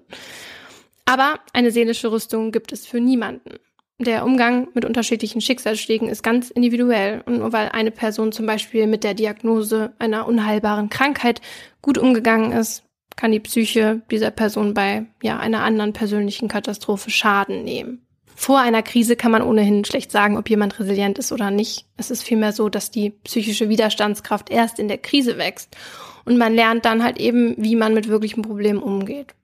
Aber 1.06 1.40
eine 1.52 1.72
seelische 1.72 2.12
Rüstung 2.12 2.52
gibt 2.52 2.72
es 2.72 2.86
für 2.86 3.00
niemanden. 3.00 3.56
Der 4.00 4.26
Umgang 4.26 4.68
mit 4.74 4.86
unterschiedlichen 4.86 5.39
Schicksalsschlägen 5.39 6.10
ist 6.10 6.24
ganz 6.24 6.50
individuell. 6.50 7.22
Und 7.26 7.39
nur 7.39 7.54
weil 7.54 7.70
eine 7.70 7.91
Person 7.91 8.32
zum 8.32 8.46
Beispiel 8.46 8.88
mit 8.88 9.04
der 9.04 9.14
Diagnose 9.14 9.94
einer 10.00 10.28
unheilbaren 10.28 10.89
Krankheit 10.89 11.41
gut 11.82 11.98
umgegangen 11.98 12.52
ist, 12.52 12.84
kann 13.16 13.32
die 13.32 13.39
Psyche 13.39 14.02
dieser 14.10 14.32
Person 14.32 14.74
bei 14.74 15.06
ja, 15.22 15.38
einer 15.38 15.64
anderen 15.64 15.94
persönlichen 15.94 16.48
Katastrophe 16.48 17.12
Schaden 17.12 17.64
nehmen. 17.64 18.06
Vor 18.36 18.60
einer 18.60 18.82
Krise 18.82 19.16
kann 19.16 19.32
man 19.32 19.44
ohnehin 19.44 19.86
schlecht 19.86 20.12
sagen, 20.12 20.38
ob 20.38 20.50
jemand 20.50 20.80
resilient 20.80 21.20
ist 21.20 21.32
oder 21.32 21.52
nicht. 21.52 21.86
Es 21.98 22.10
ist 22.10 22.24
vielmehr 22.24 22.52
so, 22.52 22.70
dass 22.70 22.89
die 22.89 23.12
psychische 23.12 23.70
Widerstandskraft 23.70 24.50
erst 24.50 24.80
in 24.80 24.88
der 24.88 24.98
Krise 24.98 25.38
wächst 25.38 25.78
und 26.26 26.38
man 26.38 26.56
lernt 26.56 26.86
dann 26.86 27.04
halt 27.04 27.20
eben, 27.20 27.56
wie 27.58 27.76
man 27.76 27.94
mit 27.94 28.08
wirklichen 28.08 28.41
Problemen 28.41 28.82
umgeht. 28.82 29.36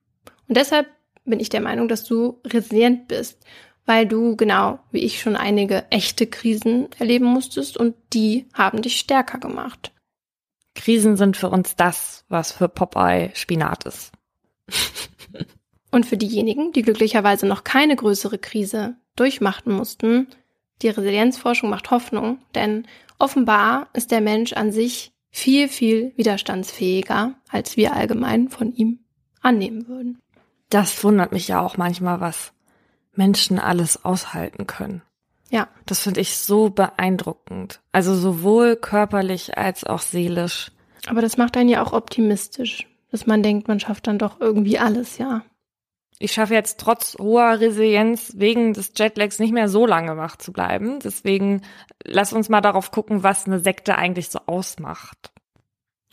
Und 0.48 0.58
deshalb 0.58 0.88
bin 1.24 1.40
ich 1.40 1.50
der 1.50 1.62
Meinung, 1.62 1.88
dass 1.88 2.04
du 2.04 2.40
resilient 2.46 3.08
bist, 3.08 3.46
weil 3.90 4.06
du 4.06 4.36
genau 4.36 4.78
wie 4.92 5.00
ich 5.00 5.20
schon 5.20 5.36
einige 5.36 5.84
echte 5.90 6.28
Krisen 6.28 6.90
erleben 7.00 7.26
musstest 7.26 7.76
und 7.76 7.96
die 8.14 8.46
haben 8.54 8.84
dich 8.84 9.00
stärker 9.00 9.40
gemacht. 9.40 9.92
Krisen 10.76 11.18
sind 11.18 11.36
für 11.36 11.50
uns 11.50 11.76
das, 11.76 12.24
was 12.30 12.52
für 12.52 12.70
Popeye 12.70 13.32
Spinat 13.34 13.86
ist. 13.86 14.12
und 15.92 16.06
für 16.06 16.18
diejenigen, 16.18 16.72
die 16.72 16.84
glücklicherweise 16.84 17.48
noch 17.48 17.64
keine 17.64 17.96
größere 17.96 18.38
Krise 18.38 18.96
durchmachen 19.16 19.74
mussten, 19.74 20.28
die 20.84 20.90
Resilienzforschung 20.90 21.72
macht 21.72 21.90
Hoffnung, 21.90 22.38
denn 22.54 22.86
offenbar 23.18 23.88
ist 23.94 24.12
der 24.12 24.22
Mensch 24.22 24.54
an 24.54 24.72
sich 24.72 25.14
viel, 25.32 25.68
viel 25.68 26.14
widerstandsfähiger, 26.16 27.34
als 27.50 27.76
wir 27.76 27.96
allgemein 27.96 28.50
von 28.50 28.72
ihm 28.72 29.00
annehmen 29.42 29.88
würden. 29.88 30.20
Das 30.70 31.04
wundert 31.04 31.32
mich 31.32 31.48
ja 31.48 31.60
auch 31.60 31.78
manchmal, 31.78 32.22
was 32.22 32.54
Menschen 33.20 33.60
alles 33.60 34.04
aushalten 34.04 34.66
können. 34.66 35.04
Ja. 35.52 35.68
Das 35.86 36.00
finde 36.00 36.22
ich 36.22 36.38
so 36.38 36.70
beeindruckend. 36.70 37.82
Also 37.92 38.16
sowohl 38.16 38.76
körperlich 38.78 39.58
als 39.58 39.84
auch 39.84 40.00
seelisch. 40.00 40.72
Aber 41.06 41.22
das 41.22 41.38
macht 41.38 41.58
einen 41.58 41.70
ja 41.70 41.84
auch 41.84 41.92
optimistisch, 41.92 42.88
dass 43.12 43.28
man 43.28 43.44
denkt, 43.44 43.68
man 43.68 43.80
schafft 43.80 44.08
dann 44.08 44.18
doch 44.18 44.40
irgendwie 44.40 44.80
alles, 44.80 45.18
ja. 45.18 45.44
Ich 46.18 46.32
schaffe 46.34 46.54
jetzt 46.54 46.80
trotz 46.80 47.18
hoher 47.20 47.60
Resilienz 47.60 48.34
wegen 48.36 48.74
des 48.74 48.94
Jetlags 48.96 49.40
nicht 49.40 49.54
mehr 49.54 49.70
so 49.70 49.86
lange 49.86 50.18
wach 50.18 50.36
zu 50.38 50.52
bleiben. 50.52 51.00
Deswegen 51.00 51.62
lass 52.04 52.34
uns 52.34 52.50
mal 52.50 52.62
darauf 52.62 52.92
gucken, 52.92 53.24
was 53.24 53.46
eine 53.46 53.60
Sekte 53.60 53.98
eigentlich 53.98 54.30
so 54.30 54.40
ausmacht. 54.46 55.32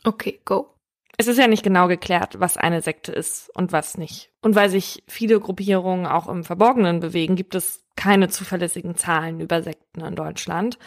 Okay, 0.05 0.41
go. 0.45 0.76
Es 1.19 1.29
ist 1.29 1.39
ja 1.39 1.49
nicht 1.49 1.63
genau 1.63 1.89
geklärt, 1.89 2.39
was 2.41 2.57
eine 2.57 2.83
Sekte 2.83 3.13
ist 3.13 3.51
und 3.55 3.73
was 3.73 3.97
nicht. 3.97 4.31
Und 4.43 4.55
weil 4.55 4.69
sich 4.69 5.03
viele 5.09 5.41
Gruppierungen 5.41 6.07
auch 6.07 6.29
im 6.29 6.45
Verborgenen 6.45 7.01
bewegen, 7.01 7.37
gibt 7.37 7.55
es 7.55 7.85
keine 7.97 8.29
zuverlässigen 8.29 8.97
Zahlen 8.97 9.41
über 9.41 9.63
Sekten 9.63 10.03
in 10.03 10.15
Deutschland. 10.15 10.79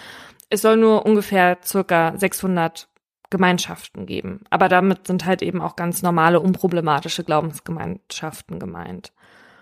Es 0.49 0.61
soll 0.61 0.77
nur 0.77 1.05
ungefähr 1.05 1.57
circa 1.63 2.13
600 2.15 2.87
Gemeinschaften 3.29 4.05
geben. 4.05 4.41
Aber 4.49 4.69
damit 4.69 5.07
sind 5.07 5.25
halt 5.25 5.41
eben 5.41 5.61
auch 5.61 5.75
ganz 5.75 6.01
normale, 6.01 6.39
unproblematische 6.39 7.23
Glaubensgemeinschaften 7.23 8.59
gemeint. 8.59 9.13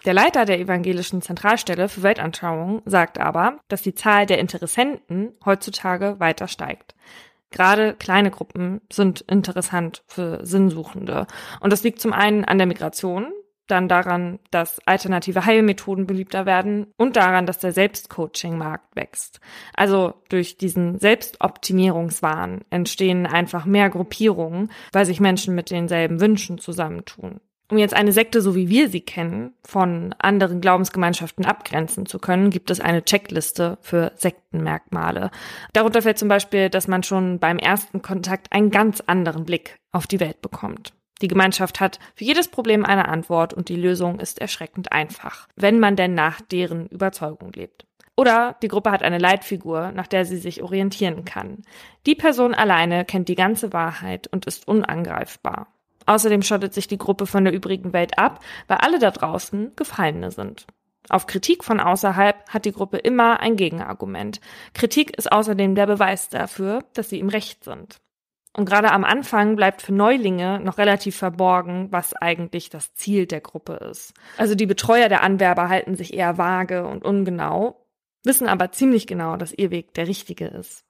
Der 0.06 0.14
Leiter 0.14 0.46
der 0.46 0.60
evangelischen 0.60 1.22
Zentralstelle 1.22 1.90
für 1.90 2.04
Weltanschauung 2.04 2.82
sagt 2.86 3.20
aber, 3.20 3.60
dass 3.68 3.82
die 3.82 3.96
Zahl 3.96 4.26
der 4.26 4.40
Interessenten 4.40 5.34
heutzutage 5.44 6.18
weiter 6.20 6.48
steigt. 6.48 6.96
Gerade 7.52 7.94
kleine 7.94 8.32
Gruppen 8.32 8.82
sind 8.92 9.22
interessant 9.22 10.04
für 10.08 10.46
Sinnsuchende. 10.46 11.28
Und 11.60 11.72
das 11.72 11.84
liegt 11.84 12.02
zum 12.02 12.14
einen 12.14 12.44
an 12.46 12.58
der 12.58 12.68
Migration, 12.68 13.32
dann 13.68 13.88
daran, 13.88 14.40
dass 14.50 14.80
alternative 14.86 15.46
Heilmethoden 15.46 16.08
beliebter 16.08 16.46
werden 16.46 16.88
und 16.98 17.16
daran, 17.16 17.46
dass 17.46 17.60
der 17.60 17.74
Selbstcoaching-Markt 17.74 18.96
wächst. 18.96 19.40
Also 19.74 20.14
durch 20.30 20.58
diesen 20.58 21.00
Selbstoptimierungswahn 21.00 22.62
entstehen 22.70 23.26
einfach 23.26 23.66
mehr 23.66 23.90
Gruppierungen, 23.90 24.72
weil 24.94 25.06
sich 25.06 25.20
Menschen 25.20 25.54
mit 25.54 25.70
denselben 25.70 26.20
Wünschen 26.22 26.58
zusammentun. 26.58 27.42
Um 27.70 27.78
jetzt 27.78 27.94
eine 27.94 28.14
Sekte, 28.14 28.42
so 28.42 28.56
wie 28.56 28.70
wir 28.70 28.88
sie 28.88 29.02
kennen, 29.02 29.54
von 29.66 30.16
anderen 30.20 30.62
Glaubensgemeinschaften 30.62 31.46
abgrenzen 31.46 32.06
zu 32.06 32.18
können, 32.18 32.50
gibt 32.50 32.72
es 32.72 32.80
eine 32.80 33.04
Checkliste 33.04 33.78
für 33.82 34.14
Sektenmerkmale. 34.16 35.32
Darunter 35.74 36.02
fällt 36.02 36.18
zum 36.18 36.30
Beispiel, 36.30 36.70
dass 36.70 36.88
man 36.88 37.04
schon 37.04 37.40
beim 37.40 37.60
ersten 37.60 38.02
Kontakt 38.02 38.54
einen 38.54 38.72
ganz 38.72 39.04
anderen 39.06 39.44
Blick 39.44 39.80
auf 39.92 40.08
die 40.08 40.22
Welt 40.22 40.42
bekommt. 40.42 40.94
Die 41.22 41.28
Gemeinschaft 41.28 41.82
hat 41.82 42.00
für 42.16 42.24
jedes 42.24 42.48
Problem 42.48 42.86
eine 42.86 43.10
Antwort 43.10 43.54
und 43.54 43.68
die 43.68 43.76
Lösung 43.76 44.20
ist 44.20 44.40
erschreckend 44.40 44.94
einfach, 44.94 45.48
wenn 45.56 45.80
man 45.80 45.98
denn 45.98 46.14
nach 46.14 46.40
deren 46.40 46.88
Überzeugung 46.88 47.52
lebt. 47.52 47.86
Oder 48.16 48.56
die 48.62 48.68
Gruppe 48.68 48.92
hat 48.92 49.04
eine 49.04 49.20
Leitfigur, 49.20 49.92
nach 49.92 50.08
der 50.08 50.26
sie 50.26 50.38
sich 50.38 50.64
orientieren 50.64 51.26
kann. 51.26 51.64
Die 52.06 52.16
Person 52.16 52.54
alleine 52.54 53.04
kennt 53.04 53.28
die 53.30 53.36
ganze 53.36 53.74
Wahrheit 53.74 54.28
und 54.28 54.46
ist 54.46 54.68
unangreifbar. 54.68 55.68
Außerdem 56.08 56.42
schottet 56.42 56.74
sich 56.74 56.88
die 56.88 56.98
Gruppe 56.98 57.28
von 57.28 57.44
der 57.44 57.54
übrigen 57.54 57.94
Welt 57.94 58.18
ab, 58.18 58.44
weil 58.68 58.78
alle 58.78 58.98
da 58.98 59.12
draußen 59.12 59.74
Gefallene 59.76 60.32
sind. 60.32 60.66
Auf 61.10 61.28
Kritik 61.28 61.64
von 61.64 61.80
außerhalb 61.80 62.50
hat 62.50 62.66
die 62.66 62.72
Gruppe 62.72 62.98
immer 62.98 63.40
ein 63.40 63.56
Gegenargument. 63.56 64.42
Kritik 64.74 65.16
ist 65.18 65.32
außerdem 65.32 65.76
der 65.76 65.86
Beweis 65.86 66.30
dafür, 66.30 66.84
dass 66.94 67.10
sie 67.10 67.20
im 67.20 67.30
Recht 67.30 67.64
sind. 67.64 67.98
Und 68.54 68.66
gerade 68.66 68.92
am 68.92 69.04
Anfang 69.04 69.56
bleibt 69.56 69.84
für 69.84 69.94
Neulinge 69.94 70.60
noch 70.60 70.80
relativ 70.80 71.16
verborgen, 71.16 71.90
was 71.92 72.14
eigentlich 72.16 72.70
das 72.70 72.94
Ziel 72.96 73.28
der 73.28 73.42
Gruppe 73.42 73.74
ist. 73.74 74.14
Also 74.38 74.56
die 74.56 74.66
Betreuer 74.66 75.10
der 75.10 75.22
Anwerber 75.22 75.70
halten 75.70 75.96
sich 75.96 76.14
eher 76.14 76.38
vage 76.38 76.88
und 76.88 77.06
ungenau, 77.06 77.86
wissen 78.24 78.48
aber 78.48 78.72
ziemlich 78.72 79.06
genau, 79.08 79.38
dass 79.38 79.54
ihr 79.54 79.70
Weg 79.70 79.94
der 79.94 80.08
richtige 80.08 80.48
ist. 80.48 80.87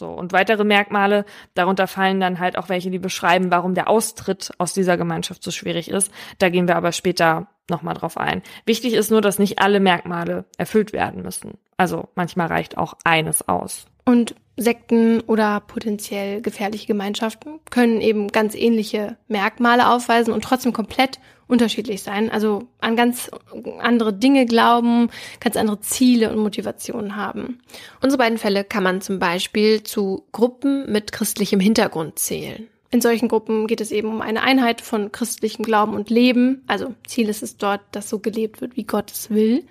So, 0.00 0.08
und 0.08 0.32
weitere 0.32 0.64
Merkmale, 0.64 1.26
darunter 1.52 1.86
fallen 1.86 2.20
dann 2.20 2.38
halt 2.40 2.56
auch 2.56 2.70
welche, 2.70 2.90
die 2.90 2.98
beschreiben, 2.98 3.50
warum 3.50 3.74
der 3.74 3.90
Austritt 3.90 4.50
aus 4.56 4.72
dieser 4.72 4.96
Gemeinschaft 4.96 5.42
so 5.42 5.50
schwierig 5.50 5.90
ist. 5.90 6.10
Da 6.38 6.48
gehen 6.48 6.66
wir 6.66 6.76
aber 6.76 6.92
später 6.92 7.48
nochmal 7.68 7.92
drauf 7.92 8.16
ein. 8.16 8.40
Wichtig 8.64 8.94
ist 8.94 9.10
nur, 9.10 9.20
dass 9.20 9.38
nicht 9.38 9.58
alle 9.58 9.78
Merkmale 9.78 10.46
erfüllt 10.56 10.94
werden 10.94 11.20
müssen. 11.20 11.58
Also 11.76 12.08
manchmal 12.14 12.46
reicht 12.46 12.78
auch 12.78 12.94
eines 13.04 13.46
aus. 13.46 13.89
Und 14.10 14.34
Sekten 14.56 15.20
oder 15.20 15.60
potenziell 15.60 16.42
gefährliche 16.42 16.88
Gemeinschaften 16.88 17.60
können 17.70 18.00
eben 18.00 18.26
ganz 18.26 18.56
ähnliche 18.56 19.16
Merkmale 19.28 19.88
aufweisen 19.88 20.34
und 20.34 20.42
trotzdem 20.42 20.72
komplett 20.72 21.20
unterschiedlich 21.46 22.02
sein. 22.02 22.28
Also 22.28 22.64
an 22.80 22.96
ganz 22.96 23.30
andere 23.78 24.12
Dinge 24.12 24.46
glauben, 24.46 25.10
ganz 25.38 25.56
andere 25.56 25.80
Ziele 25.80 26.32
und 26.32 26.38
Motivationen 26.38 27.14
haben. 27.14 27.60
Unsere 28.02 28.18
beiden 28.18 28.36
Fälle 28.36 28.64
kann 28.64 28.82
man 28.82 29.00
zum 29.00 29.20
Beispiel 29.20 29.84
zu 29.84 30.24
Gruppen 30.32 30.90
mit 30.90 31.12
christlichem 31.12 31.60
Hintergrund 31.60 32.18
zählen. 32.18 32.66
In 32.90 33.00
solchen 33.00 33.28
Gruppen 33.28 33.68
geht 33.68 33.80
es 33.80 33.92
eben 33.92 34.08
um 34.08 34.22
eine 34.22 34.42
Einheit 34.42 34.80
von 34.80 35.12
christlichem 35.12 35.64
Glauben 35.64 35.94
und 35.94 36.10
Leben. 36.10 36.64
Also 36.66 36.96
Ziel 37.06 37.28
ist 37.28 37.44
es 37.44 37.58
dort, 37.58 37.82
dass 37.92 38.08
so 38.08 38.18
gelebt 38.18 38.60
wird, 38.60 38.76
wie 38.76 38.82
Gott 38.82 39.12
es 39.12 39.30
will 39.30 39.64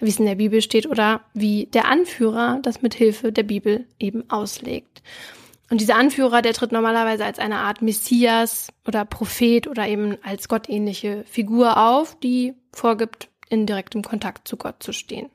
wie 0.00 0.08
es 0.08 0.18
in 0.18 0.26
der 0.26 0.34
Bibel 0.34 0.62
steht 0.62 0.86
oder 0.86 1.20
wie 1.34 1.66
der 1.66 1.86
Anführer 1.86 2.58
das 2.62 2.82
mit 2.82 2.94
Hilfe 2.94 3.32
der 3.32 3.42
Bibel 3.42 3.86
eben 3.98 4.28
auslegt. 4.30 5.02
Und 5.70 5.80
dieser 5.80 5.96
Anführer, 5.96 6.42
der 6.42 6.52
tritt 6.52 6.72
normalerweise 6.72 7.24
als 7.24 7.38
eine 7.38 7.58
Art 7.58 7.80
Messias 7.80 8.72
oder 8.86 9.04
Prophet 9.04 9.68
oder 9.68 9.86
eben 9.86 10.16
als 10.22 10.48
gottähnliche 10.48 11.24
Figur 11.28 11.76
auf, 11.76 12.18
die 12.18 12.54
vorgibt, 12.72 13.28
in 13.48 13.66
direktem 13.66 14.02
Kontakt 14.02 14.46
zu 14.46 14.56
Gott 14.56 14.82
zu 14.82 14.92
stehen. 14.92 15.28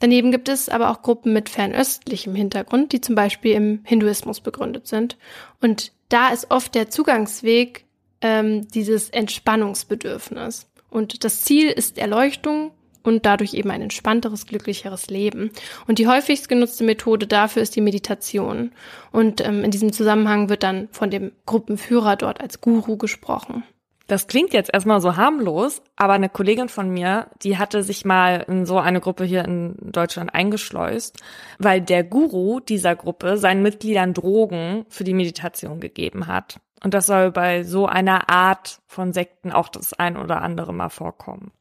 Daneben 0.00 0.32
gibt 0.32 0.48
es 0.48 0.68
aber 0.68 0.90
auch 0.90 1.02
Gruppen 1.02 1.32
mit 1.32 1.48
fernöstlichem 1.48 2.34
Hintergrund, 2.34 2.92
die 2.92 3.00
zum 3.00 3.14
Beispiel 3.14 3.54
im 3.54 3.80
Hinduismus 3.84 4.40
begründet 4.40 4.88
sind. 4.88 5.16
Und 5.60 5.92
da 6.08 6.30
ist 6.30 6.50
oft 6.50 6.74
der 6.74 6.90
Zugangsweg 6.90 7.84
ähm, 8.20 8.66
dieses 8.68 9.08
Entspannungsbedürfnis. 9.10 10.68
Und 10.90 11.24
das 11.24 11.42
Ziel 11.42 11.68
ist 11.68 11.96
Erleuchtung 11.96 12.72
und 13.02 13.26
dadurch 13.26 13.54
eben 13.54 13.70
ein 13.70 13.82
entspannteres, 13.82 14.46
glücklicheres 14.46 15.08
Leben. 15.08 15.50
Und 15.86 15.98
die 15.98 16.06
häufigst 16.06 16.48
genutzte 16.48 16.84
Methode 16.84 17.26
dafür 17.26 17.62
ist 17.62 17.76
die 17.76 17.80
Meditation. 17.80 18.72
Und 19.12 19.46
ähm, 19.46 19.64
in 19.64 19.70
diesem 19.70 19.92
Zusammenhang 19.92 20.48
wird 20.48 20.62
dann 20.62 20.88
von 20.92 21.10
dem 21.10 21.32
Gruppenführer 21.46 22.16
dort 22.16 22.40
als 22.40 22.60
Guru 22.60 22.96
gesprochen. 22.96 23.64
Das 24.10 24.26
klingt 24.26 24.52
jetzt 24.52 24.74
erstmal 24.74 25.00
so 25.00 25.16
harmlos, 25.16 25.82
aber 25.94 26.14
eine 26.14 26.28
Kollegin 26.28 26.68
von 26.68 26.90
mir, 26.90 27.28
die 27.44 27.58
hatte 27.58 27.84
sich 27.84 28.04
mal 28.04 28.44
in 28.48 28.66
so 28.66 28.80
eine 28.80 29.00
Gruppe 29.00 29.22
hier 29.22 29.44
in 29.44 29.76
Deutschland 29.80 30.34
eingeschleust, 30.34 31.16
weil 31.60 31.80
der 31.80 32.02
Guru 32.02 32.58
dieser 32.58 32.96
Gruppe 32.96 33.38
seinen 33.38 33.62
Mitgliedern 33.62 34.12
Drogen 34.12 34.84
für 34.88 35.04
die 35.04 35.14
Meditation 35.14 35.78
gegeben 35.78 36.26
hat. 36.26 36.58
Und 36.82 36.92
das 36.92 37.06
soll 37.06 37.30
bei 37.30 37.62
so 37.62 37.86
einer 37.86 38.28
Art 38.30 38.80
von 38.88 39.12
Sekten 39.12 39.52
auch 39.52 39.68
das 39.68 39.92
ein 39.92 40.16
oder 40.16 40.42
andere 40.42 40.72
Mal 40.72 40.88
vorkommen. 40.88 41.52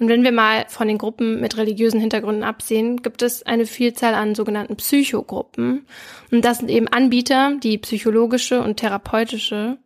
Und 0.00 0.08
wenn 0.08 0.24
wir 0.24 0.32
mal 0.32 0.64
von 0.68 0.88
den 0.88 0.96
Gruppen 0.96 1.40
mit 1.40 1.58
religiösen 1.58 2.00
Hintergründen 2.00 2.42
absehen, 2.42 3.02
gibt 3.02 3.20
es 3.20 3.44
eine 3.44 3.66
Vielzahl 3.66 4.14
an 4.14 4.34
sogenannten 4.34 4.76
Psychogruppen. 4.76 5.86
Und 6.30 6.44
das 6.44 6.58
sind 6.58 6.70
eben 6.70 6.88
Anbieter, 6.88 7.52
die 7.62 7.76
psychologische 7.76 8.62
und 8.62 8.78
therapeutische, 8.78 9.76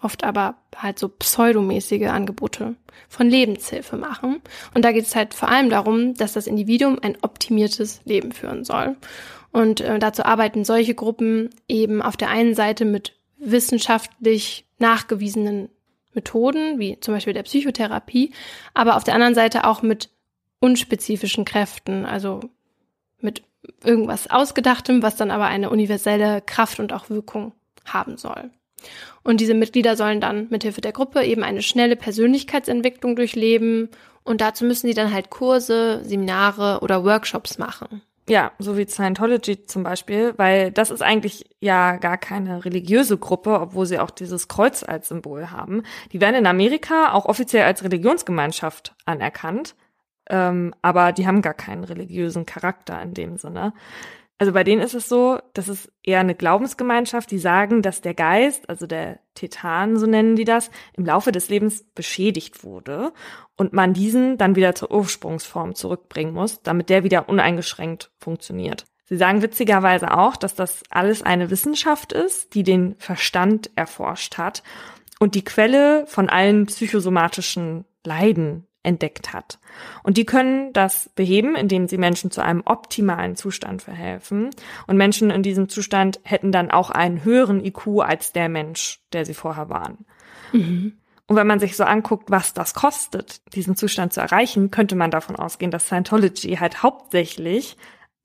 oft 0.00 0.22
aber 0.22 0.58
halt 0.76 1.00
so 1.00 1.08
pseudomäßige 1.08 2.06
Angebote 2.06 2.76
von 3.08 3.28
Lebenshilfe 3.28 3.96
machen. 3.96 4.40
Und 4.74 4.84
da 4.84 4.92
geht 4.92 5.06
es 5.06 5.16
halt 5.16 5.34
vor 5.34 5.48
allem 5.48 5.70
darum, 5.70 6.14
dass 6.14 6.34
das 6.34 6.46
Individuum 6.46 7.00
ein 7.02 7.18
optimiertes 7.22 8.00
Leben 8.04 8.30
führen 8.30 8.62
soll. 8.64 8.96
Und 9.50 9.80
äh, 9.80 9.98
dazu 9.98 10.24
arbeiten 10.24 10.64
solche 10.64 10.94
Gruppen 10.94 11.50
eben 11.66 12.00
auf 12.00 12.16
der 12.16 12.28
einen 12.28 12.54
Seite 12.54 12.84
mit 12.84 13.16
wissenschaftlich 13.38 14.66
nachgewiesenen 14.78 15.68
Methoden, 16.14 16.78
wie 16.78 16.98
zum 17.00 17.14
Beispiel 17.14 17.32
der 17.34 17.42
Psychotherapie, 17.42 18.32
aber 18.72 18.96
auf 18.96 19.04
der 19.04 19.14
anderen 19.14 19.34
Seite 19.34 19.66
auch 19.66 19.82
mit 19.82 20.10
unspezifischen 20.60 21.44
Kräften, 21.44 22.06
also 22.06 22.40
mit 23.20 23.42
irgendwas 23.82 24.30
Ausgedachtem, 24.30 25.02
was 25.02 25.16
dann 25.16 25.30
aber 25.30 25.46
eine 25.46 25.70
universelle 25.70 26.42
Kraft 26.42 26.80
und 26.80 26.92
auch 26.92 27.10
Wirkung 27.10 27.52
haben 27.84 28.16
soll. 28.16 28.50
Und 29.22 29.40
diese 29.40 29.54
Mitglieder 29.54 29.96
sollen 29.96 30.20
dann 30.20 30.48
mithilfe 30.50 30.80
der 30.80 30.92
Gruppe 30.92 31.24
eben 31.24 31.42
eine 31.42 31.62
schnelle 31.62 31.96
Persönlichkeitsentwicklung 31.96 33.16
durchleben 33.16 33.88
und 34.22 34.40
dazu 34.40 34.64
müssen 34.64 34.86
sie 34.86 34.94
dann 34.94 35.12
halt 35.12 35.30
Kurse, 35.30 36.02
Seminare 36.04 36.80
oder 36.80 37.04
Workshops 37.04 37.58
machen. 37.58 38.02
Ja, 38.26 38.52
so 38.58 38.78
wie 38.78 38.86
Scientology 38.86 39.66
zum 39.66 39.82
Beispiel, 39.82 40.32
weil 40.38 40.72
das 40.72 40.90
ist 40.90 41.02
eigentlich 41.02 41.44
ja 41.60 41.96
gar 41.96 42.16
keine 42.16 42.64
religiöse 42.64 43.18
Gruppe, 43.18 43.60
obwohl 43.60 43.84
sie 43.84 43.98
auch 43.98 44.10
dieses 44.10 44.48
Kreuz 44.48 44.82
als 44.82 45.08
Symbol 45.08 45.50
haben. 45.50 45.82
Die 46.12 46.22
werden 46.22 46.36
in 46.36 46.46
Amerika 46.46 47.12
auch 47.12 47.26
offiziell 47.26 47.64
als 47.64 47.84
Religionsgemeinschaft 47.84 48.94
anerkannt, 49.04 49.74
ähm, 50.30 50.74
aber 50.80 51.12
die 51.12 51.26
haben 51.26 51.42
gar 51.42 51.52
keinen 51.52 51.84
religiösen 51.84 52.46
Charakter 52.46 53.00
in 53.02 53.12
dem 53.12 53.36
Sinne. 53.36 53.74
Also 54.38 54.52
bei 54.52 54.64
denen 54.64 54.82
ist 54.82 54.94
es 54.94 55.08
so, 55.08 55.38
das 55.52 55.68
ist 55.68 55.92
eher 56.02 56.18
eine 56.18 56.34
Glaubensgemeinschaft, 56.34 57.30
die 57.30 57.38
sagen, 57.38 57.82
dass 57.82 58.00
der 58.00 58.14
Geist, 58.14 58.68
also 58.68 58.86
der 58.86 59.20
Tetan, 59.34 59.96
so 59.96 60.06
nennen 60.06 60.34
die 60.34 60.44
das, 60.44 60.70
im 60.94 61.04
Laufe 61.04 61.30
des 61.30 61.48
Lebens 61.48 61.84
beschädigt 61.94 62.64
wurde 62.64 63.12
und 63.56 63.72
man 63.72 63.94
diesen 63.94 64.36
dann 64.36 64.56
wieder 64.56 64.74
zur 64.74 64.90
Ursprungsform 64.90 65.76
zurückbringen 65.76 66.34
muss, 66.34 66.62
damit 66.62 66.90
der 66.90 67.04
wieder 67.04 67.28
uneingeschränkt 67.28 68.10
funktioniert. 68.18 68.84
Sie 69.06 69.16
sagen 69.16 69.42
witzigerweise 69.42 70.16
auch, 70.16 70.34
dass 70.34 70.54
das 70.54 70.82
alles 70.90 71.22
eine 71.22 71.50
Wissenschaft 71.50 72.12
ist, 72.12 72.54
die 72.54 72.62
den 72.64 72.96
Verstand 72.98 73.70
erforscht 73.76 74.38
hat 74.38 74.62
und 75.20 75.36
die 75.36 75.44
Quelle 75.44 76.06
von 76.06 76.28
allen 76.28 76.66
psychosomatischen 76.66 77.84
Leiden 78.02 78.66
entdeckt 78.84 79.32
hat. 79.32 79.58
Und 80.02 80.16
die 80.16 80.24
können 80.24 80.72
das 80.72 81.10
beheben, 81.14 81.56
indem 81.56 81.88
sie 81.88 81.98
Menschen 81.98 82.30
zu 82.30 82.42
einem 82.42 82.62
optimalen 82.64 83.34
Zustand 83.34 83.82
verhelfen. 83.82 84.50
Und 84.86 84.96
Menschen 84.96 85.30
in 85.30 85.42
diesem 85.42 85.68
Zustand 85.68 86.20
hätten 86.22 86.52
dann 86.52 86.70
auch 86.70 86.90
einen 86.90 87.24
höheren 87.24 87.64
IQ 87.64 88.00
als 88.00 88.32
der 88.32 88.48
Mensch, 88.48 89.00
der 89.12 89.26
sie 89.26 89.34
vorher 89.34 89.68
waren. 89.68 90.04
Mhm. 90.52 90.98
Und 91.26 91.36
wenn 91.36 91.46
man 91.46 91.58
sich 91.58 91.76
so 91.76 91.84
anguckt, 91.84 92.30
was 92.30 92.52
das 92.52 92.74
kostet, 92.74 93.40
diesen 93.54 93.76
Zustand 93.76 94.12
zu 94.12 94.20
erreichen, 94.20 94.70
könnte 94.70 94.94
man 94.94 95.10
davon 95.10 95.36
ausgehen, 95.36 95.70
dass 95.70 95.86
Scientology 95.86 96.56
halt 96.56 96.82
hauptsächlich 96.82 97.76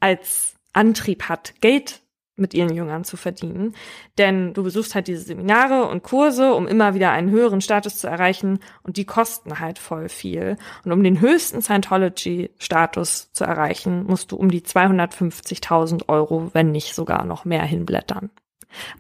als 0.02 0.56
Antrieb 0.74 1.30
hat, 1.30 1.54
Geld 1.62 2.02
mit 2.40 2.54
ihren 2.54 2.74
Jüngern 2.74 3.04
zu 3.04 3.18
verdienen. 3.18 3.76
Denn 4.18 4.54
du 4.54 4.64
besuchst 4.64 4.96
halt 4.96 5.08
diese 5.08 5.22
Seminare 5.22 5.88
und 5.88 6.04
Kurse, 6.04 6.54
um 6.54 6.68
immer 6.68 6.94
wieder 6.94 7.12
einen 7.12 7.30
höheren 7.30 7.62
Status 7.62 7.98
zu 7.98 8.08
erreichen 8.08 8.60
und 8.84 8.98
die 8.98 9.06
kosten 9.06 9.60
halt 9.60 9.80
voll 9.80 10.10
viel. 10.10 10.58
Und 10.84 10.92
um 10.92 11.04
den 11.04 11.22
höchsten 11.22 11.62
Scientology-Status 11.62 13.32
zu 13.32 13.44
erreichen, 13.44 14.06
musst 14.06 14.32
du 14.32 14.36
um 14.36 14.50
die 14.50 14.62
250.000 14.62 16.08
Euro, 16.08 16.50
wenn 16.54 16.72
nicht 16.72 16.96
sogar 16.96 17.26
noch 17.26 17.46
mehr 17.46 17.64
hinblättern. 17.64 18.30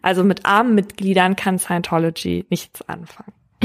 Also 0.01 0.23
mit 0.23 0.45
armen 0.45 0.75
Mitgliedern 0.75 1.35
kann 1.35 1.59
Scientology 1.59 2.45
nichts 2.49 2.81
anfangen. 2.87 3.33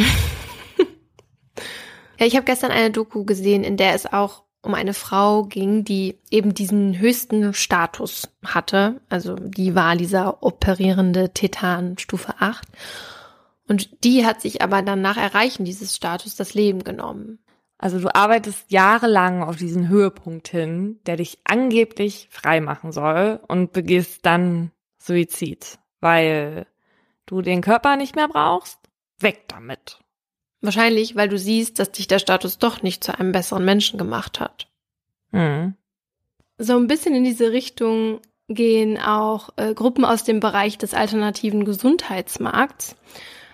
ja, 2.18 2.26
ich 2.26 2.36
habe 2.36 2.44
gestern 2.44 2.70
eine 2.70 2.90
Doku 2.90 3.24
gesehen, 3.24 3.64
in 3.64 3.76
der 3.76 3.94
es 3.94 4.06
auch 4.12 4.44
um 4.64 4.74
eine 4.74 4.94
Frau 4.94 5.44
ging, 5.44 5.84
die 5.84 6.18
eben 6.30 6.54
diesen 6.54 6.98
höchsten 6.98 7.54
Status 7.54 8.28
hatte. 8.44 9.00
Also 9.08 9.36
die 9.36 9.74
war 9.74 9.96
dieser 9.96 10.42
operierende 10.42 11.30
Tetan 11.30 11.98
Stufe 11.98 12.34
8. 12.38 12.66
Und 13.68 14.04
die 14.04 14.26
hat 14.26 14.40
sich 14.40 14.62
aber 14.62 14.82
dann 14.82 15.00
nach 15.00 15.16
Erreichen 15.16 15.64
dieses 15.64 15.94
Status 15.96 16.36
das 16.36 16.54
Leben 16.54 16.84
genommen. 16.84 17.38
Also 17.78 17.98
du 17.98 18.14
arbeitest 18.14 18.70
jahrelang 18.70 19.42
auf 19.42 19.56
diesen 19.56 19.88
Höhepunkt 19.88 20.48
hin, 20.48 21.00
der 21.06 21.16
dich 21.16 21.38
angeblich 21.44 22.28
frei 22.30 22.60
machen 22.60 22.92
soll 22.92 23.40
und 23.48 23.72
begehst 23.72 24.24
dann 24.24 24.70
Suizid, 24.98 25.78
weil 26.00 26.66
du 27.26 27.42
den 27.42 27.60
Körper 27.60 27.96
nicht 27.96 28.16
mehr 28.16 28.28
brauchst. 28.28 28.78
Weg 29.18 29.48
damit. 29.48 30.03
Wahrscheinlich, 30.64 31.14
weil 31.14 31.28
du 31.28 31.36
siehst, 31.36 31.78
dass 31.78 31.92
dich 31.92 32.06
der 32.06 32.18
Status 32.18 32.56
doch 32.56 32.82
nicht 32.82 33.04
zu 33.04 33.18
einem 33.18 33.32
besseren 33.32 33.66
Menschen 33.66 33.98
gemacht 33.98 34.40
hat. 34.40 34.66
Mhm. 35.30 35.74
So 36.56 36.74
ein 36.76 36.86
bisschen 36.86 37.14
in 37.14 37.22
diese 37.22 37.52
Richtung 37.52 38.20
gehen 38.48 38.98
auch 38.98 39.50
äh, 39.56 39.74
Gruppen 39.74 40.06
aus 40.06 40.24
dem 40.24 40.40
Bereich 40.40 40.78
des 40.78 40.94
alternativen 40.94 41.66
Gesundheitsmarkts. 41.66 42.96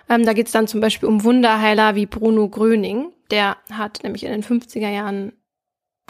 Ähm, 0.07 0.25
da 0.25 0.31
geht 0.31 0.45
es 0.45 0.53
dann 0.53 0.67
zum 0.67 0.79
Beispiel 0.79 1.09
um 1.09 1.25
Wunderheiler 1.25 1.95
wie 1.95 2.05
Bruno 2.05 2.47
Gröning. 2.47 3.11
Der 3.29 3.57
hat 3.69 4.03
nämlich 4.03 4.23
in 4.23 4.31
den 4.31 4.43
50er 4.43 4.89
Jahren 4.89 5.33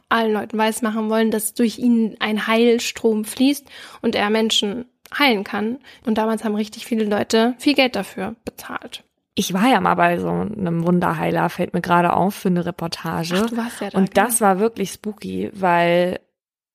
allen 0.07 0.33
Leuten 0.33 0.57
weismachen 0.59 1.09
wollen, 1.09 1.31
dass 1.31 1.55
durch 1.55 1.79
ihn 1.79 2.15
ein 2.19 2.45
Heilstrom 2.45 3.25
fließt 3.25 3.65
und 4.03 4.13
er 4.13 4.29
Menschen 4.29 4.85
heilen 5.17 5.43
kann. 5.43 5.79
Und 6.05 6.19
damals 6.19 6.43
haben 6.43 6.53
richtig 6.53 6.85
viele 6.85 7.05
Leute 7.05 7.55
viel 7.57 7.73
Geld 7.73 7.95
dafür 7.95 8.35
bezahlt. 8.45 9.03
Ich 9.33 9.53
war 9.53 9.67
ja 9.67 9.79
mal 9.79 9.95
bei 9.95 10.19
so 10.19 10.29
einem 10.29 10.85
Wunderheiler, 10.85 11.49
fällt 11.49 11.73
mir 11.73 11.81
gerade 11.81 12.13
auf, 12.13 12.35
für 12.35 12.49
eine 12.49 12.65
Reportage. 12.65 13.41
Ach, 13.43 13.49
du 13.49 13.57
warst 13.57 13.81
ja 13.81 13.89
da, 13.89 13.97
Und 13.97 14.17
das 14.17 14.39
genau. 14.39 14.49
war 14.49 14.59
wirklich 14.59 14.91
spooky, 14.91 15.49
weil 15.53 16.19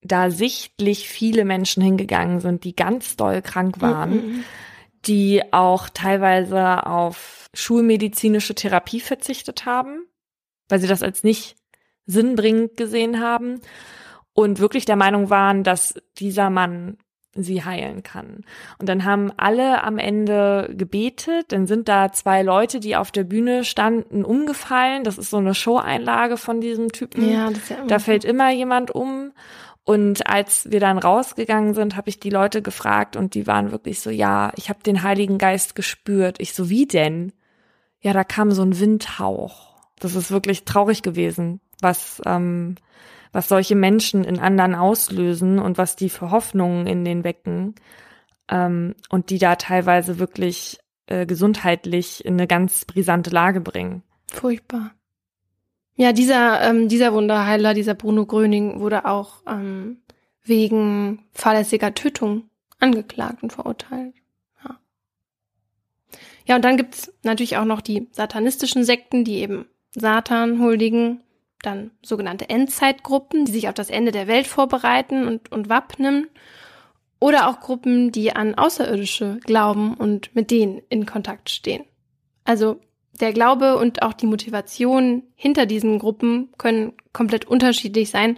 da 0.02 0.30
sichtlich 0.30 1.08
viele 1.08 1.44
Menschen 1.44 1.82
hingegangen 1.82 2.40
sind, 2.40 2.64
die 2.64 2.74
ganz 2.74 3.16
doll 3.16 3.42
krank 3.42 3.80
waren, 3.80 4.10
mhm. 4.10 4.44
die 5.04 5.42
auch 5.52 5.88
teilweise 5.88 6.86
auf 6.86 7.48
schulmedizinische 7.54 8.54
Therapie 8.54 9.00
verzichtet 9.00 9.66
haben, 9.66 10.06
weil 10.68 10.80
sie 10.80 10.88
das 10.88 11.02
als 11.02 11.24
nicht 11.24 11.56
sinnbringend 12.06 12.76
gesehen 12.76 13.20
haben 13.20 13.60
und 14.32 14.60
wirklich 14.60 14.84
der 14.84 14.96
Meinung 14.96 15.30
waren, 15.30 15.64
dass 15.64 15.94
dieser 16.18 16.50
Mann 16.50 16.98
sie 17.42 17.64
heilen 17.64 18.02
kann. 18.02 18.44
Und 18.78 18.88
dann 18.88 19.04
haben 19.04 19.32
alle 19.36 19.82
am 19.84 19.98
Ende 19.98 20.72
gebetet, 20.76 21.52
dann 21.52 21.66
sind 21.66 21.88
da 21.88 22.12
zwei 22.12 22.42
Leute, 22.42 22.80
die 22.80 22.96
auf 22.96 23.10
der 23.10 23.24
Bühne 23.24 23.64
standen, 23.64 24.24
umgefallen. 24.24 25.04
Das 25.04 25.18
ist 25.18 25.30
so 25.30 25.38
eine 25.38 25.54
Show-Einlage 25.54 26.36
von 26.36 26.60
diesem 26.60 26.92
Typen. 26.92 27.30
Ja, 27.30 27.48
das 27.50 27.58
ist 27.58 27.70
ja 27.70 27.84
da 27.86 27.98
fällt 27.98 28.24
immer 28.24 28.50
jemand 28.50 28.90
um. 28.90 29.32
Und 29.84 30.26
als 30.26 30.68
wir 30.70 30.80
dann 30.80 30.98
rausgegangen 30.98 31.74
sind, 31.74 31.96
habe 31.96 32.08
ich 32.08 32.18
die 32.18 32.30
Leute 32.30 32.60
gefragt 32.60 33.14
und 33.14 33.34
die 33.34 33.46
waren 33.46 33.70
wirklich 33.70 34.00
so, 34.00 34.10
ja, 34.10 34.52
ich 34.56 34.68
habe 34.68 34.82
den 34.82 35.04
Heiligen 35.04 35.38
Geist 35.38 35.76
gespürt. 35.76 36.40
Ich 36.40 36.54
so, 36.54 36.68
wie 36.68 36.86
denn? 36.86 37.32
Ja, 38.00 38.12
da 38.12 38.24
kam 38.24 38.50
so 38.50 38.62
ein 38.62 38.80
Windhauch. 38.80 39.76
Das 40.00 40.16
ist 40.16 40.32
wirklich 40.32 40.64
traurig 40.64 41.02
gewesen, 41.02 41.60
was 41.80 42.20
ähm, 42.26 42.74
was 43.32 43.48
solche 43.48 43.74
Menschen 43.74 44.24
in 44.24 44.38
anderen 44.38 44.74
auslösen 44.74 45.58
und 45.58 45.78
was 45.78 45.96
die 45.96 46.08
für 46.08 46.30
Hoffnungen 46.30 46.86
in 46.86 47.04
den 47.04 47.24
wecken 47.24 47.74
ähm, 48.48 48.94
und 49.08 49.30
die 49.30 49.38
da 49.38 49.56
teilweise 49.56 50.18
wirklich 50.18 50.78
äh, 51.06 51.26
gesundheitlich 51.26 52.24
in 52.24 52.34
eine 52.34 52.46
ganz 52.46 52.84
brisante 52.84 53.30
Lage 53.30 53.60
bringen. 53.60 54.02
Furchtbar. 54.30 54.92
Ja, 55.94 56.12
dieser, 56.12 56.60
ähm, 56.62 56.88
dieser 56.88 57.12
Wunderheiler, 57.12 57.72
dieser 57.72 57.94
Bruno 57.94 58.26
Gröning, 58.26 58.80
wurde 58.80 59.06
auch 59.06 59.42
ähm, 59.46 59.98
wegen 60.42 61.24
fahrlässiger 61.32 61.94
Tötung 61.94 62.50
angeklagt 62.78 63.42
und 63.42 63.52
verurteilt. 63.52 64.14
Ja, 66.46 66.54
und 66.56 66.64
dann 66.64 66.76
gibt's 66.76 67.12
natürlich 67.22 67.56
auch 67.56 67.64
noch 67.64 67.80
die 67.80 68.08
satanistischen 68.12 68.84
Sekten, 68.84 69.24
die 69.24 69.38
eben 69.38 69.66
Satan 69.90 70.60
huldigen 70.60 71.22
dann 71.62 71.90
sogenannte 72.02 72.48
Endzeitgruppen, 72.48 73.44
die 73.44 73.52
sich 73.52 73.68
auf 73.68 73.74
das 73.74 73.90
Ende 73.90 74.12
der 74.12 74.26
Welt 74.26 74.46
vorbereiten 74.46 75.26
und, 75.26 75.50
und 75.52 75.68
wappnen. 75.68 76.28
Oder 77.18 77.48
auch 77.48 77.60
Gruppen, 77.60 78.12
die 78.12 78.36
an 78.36 78.54
Außerirdische 78.54 79.40
glauben 79.44 79.94
und 79.94 80.34
mit 80.34 80.50
denen 80.50 80.82
in 80.90 81.06
Kontakt 81.06 81.48
stehen. 81.50 81.84
Also 82.44 82.80
Der 83.20 83.32
Glaube 83.32 83.76
und 83.76 84.02
auch 84.02 84.12
die 84.12 84.26
Motivation 84.26 85.22
hinter 85.34 85.64
diesen 85.64 85.98
Gruppen 85.98 86.50
können 86.58 86.92
komplett 87.12 87.46
unterschiedlich 87.46 88.10
sein 88.10 88.36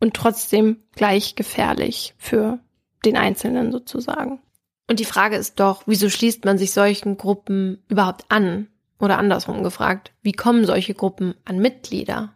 und 0.00 0.14
trotzdem 0.14 0.78
gleich 0.94 1.34
gefährlich 1.34 2.14
für 2.16 2.58
den 3.04 3.16
Einzelnen 3.16 3.72
sozusagen. 3.72 4.40
Und 4.88 5.00
die 5.00 5.04
Frage 5.04 5.36
ist 5.36 5.60
doch, 5.60 5.82
wieso 5.86 6.08
schließt 6.08 6.44
man 6.44 6.58
sich 6.58 6.72
solchen 6.72 7.16
Gruppen 7.16 7.82
überhaupt 7.88 8.24
an? 8.30 8.68
Oder 8.98 9.18
andersrum 9.18 9.62
gefragt, 9.62 10.12
wie 10.22 10.32
kommen 10.32 10.64
solche 10.64 10.94
Gruppen 10.94 11.34
an 11.44 11.58
Mitglieder? 11.58 12.32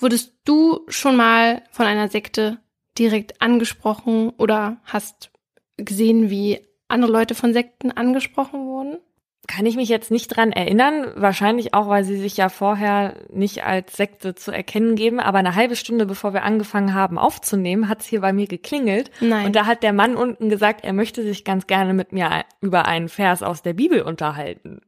Wurdest 0.00 0.34
du 0.44 0.80
schon 0.88 1.16
mal 1.16 1.62
von 1.70 1.86
einer 1.86 2.08
Sekte 2.08 2.58
direkt 2.98 3.40
angesprochen 3.42 4.30
oder 4.30 4.78
hast 4.84 5.30
gesehen, 5.76 6.30
wie 6.30 6.60
andere 6.88 7.12
Leute 7.12 7.34
von 7.34 7.52
Sekten 7.52 7.92
angesprochen 7.92 8.66
wurden? 8.66 8.98
Kann 9.46 9.66
ich 9.66 9.76
mich 9.76 9.88
jetzt 9.88 10.10
nicht 10.10 10.28
dran 10.28 10.52
erinnern, 10.52 11.12
wahrscheinlich 11.16 11.74
auch, 11.74 11.88
weil 11.88 12.04
sie 12.04 12.16
sich 12.16 12.36
ja 12.36 12.48
vorher 12.48 13.16
nicht 13.30 13.64
als 13.64 13.96
Sekte 13.96 14.34
zu 14.34 14.52
erkennen 14.52 14.94
geben, 14.96 15.18
aber 15.18 15.38
eine 15.38 15.54
halbe 15.54 15.76
Stunde 15.76 16.06
bevor 16.06 16.34
wir 16.34 16.44
angefangen 16.44 16.94
haben 16.94 17.18
aufzunehmen, 17.18 17.88
hat 17.88 18.00
es 18.00 18.06
hier 18.06 18.20
bei 18.20 18.32
mir 18.32 18.46
geklingelt 18.46 19.10
Nein. 19.20 19.46
und 19.46 19.56
da 19.56 19.66
hat 19.66 19.82
der 19.82 19.92
Mann 19.92 20.14
unten 20.14 20.50
gesagt, 20.50 20.84
er 20.84 20.92
möchte 20.92 21.22
sich 21.22 21.44
ganz 21.44 21.66
gerne 21.66 21.94
mit 21.94 22.12
mir 22.12 22.44
über 22.60 22.86
einen 22.86 23.08
Vers 23.08 23.42
aus 23.42 23.62
der 23.62 23.72
Bibel 23.72 24.02
unterhalten. 24.02 24.82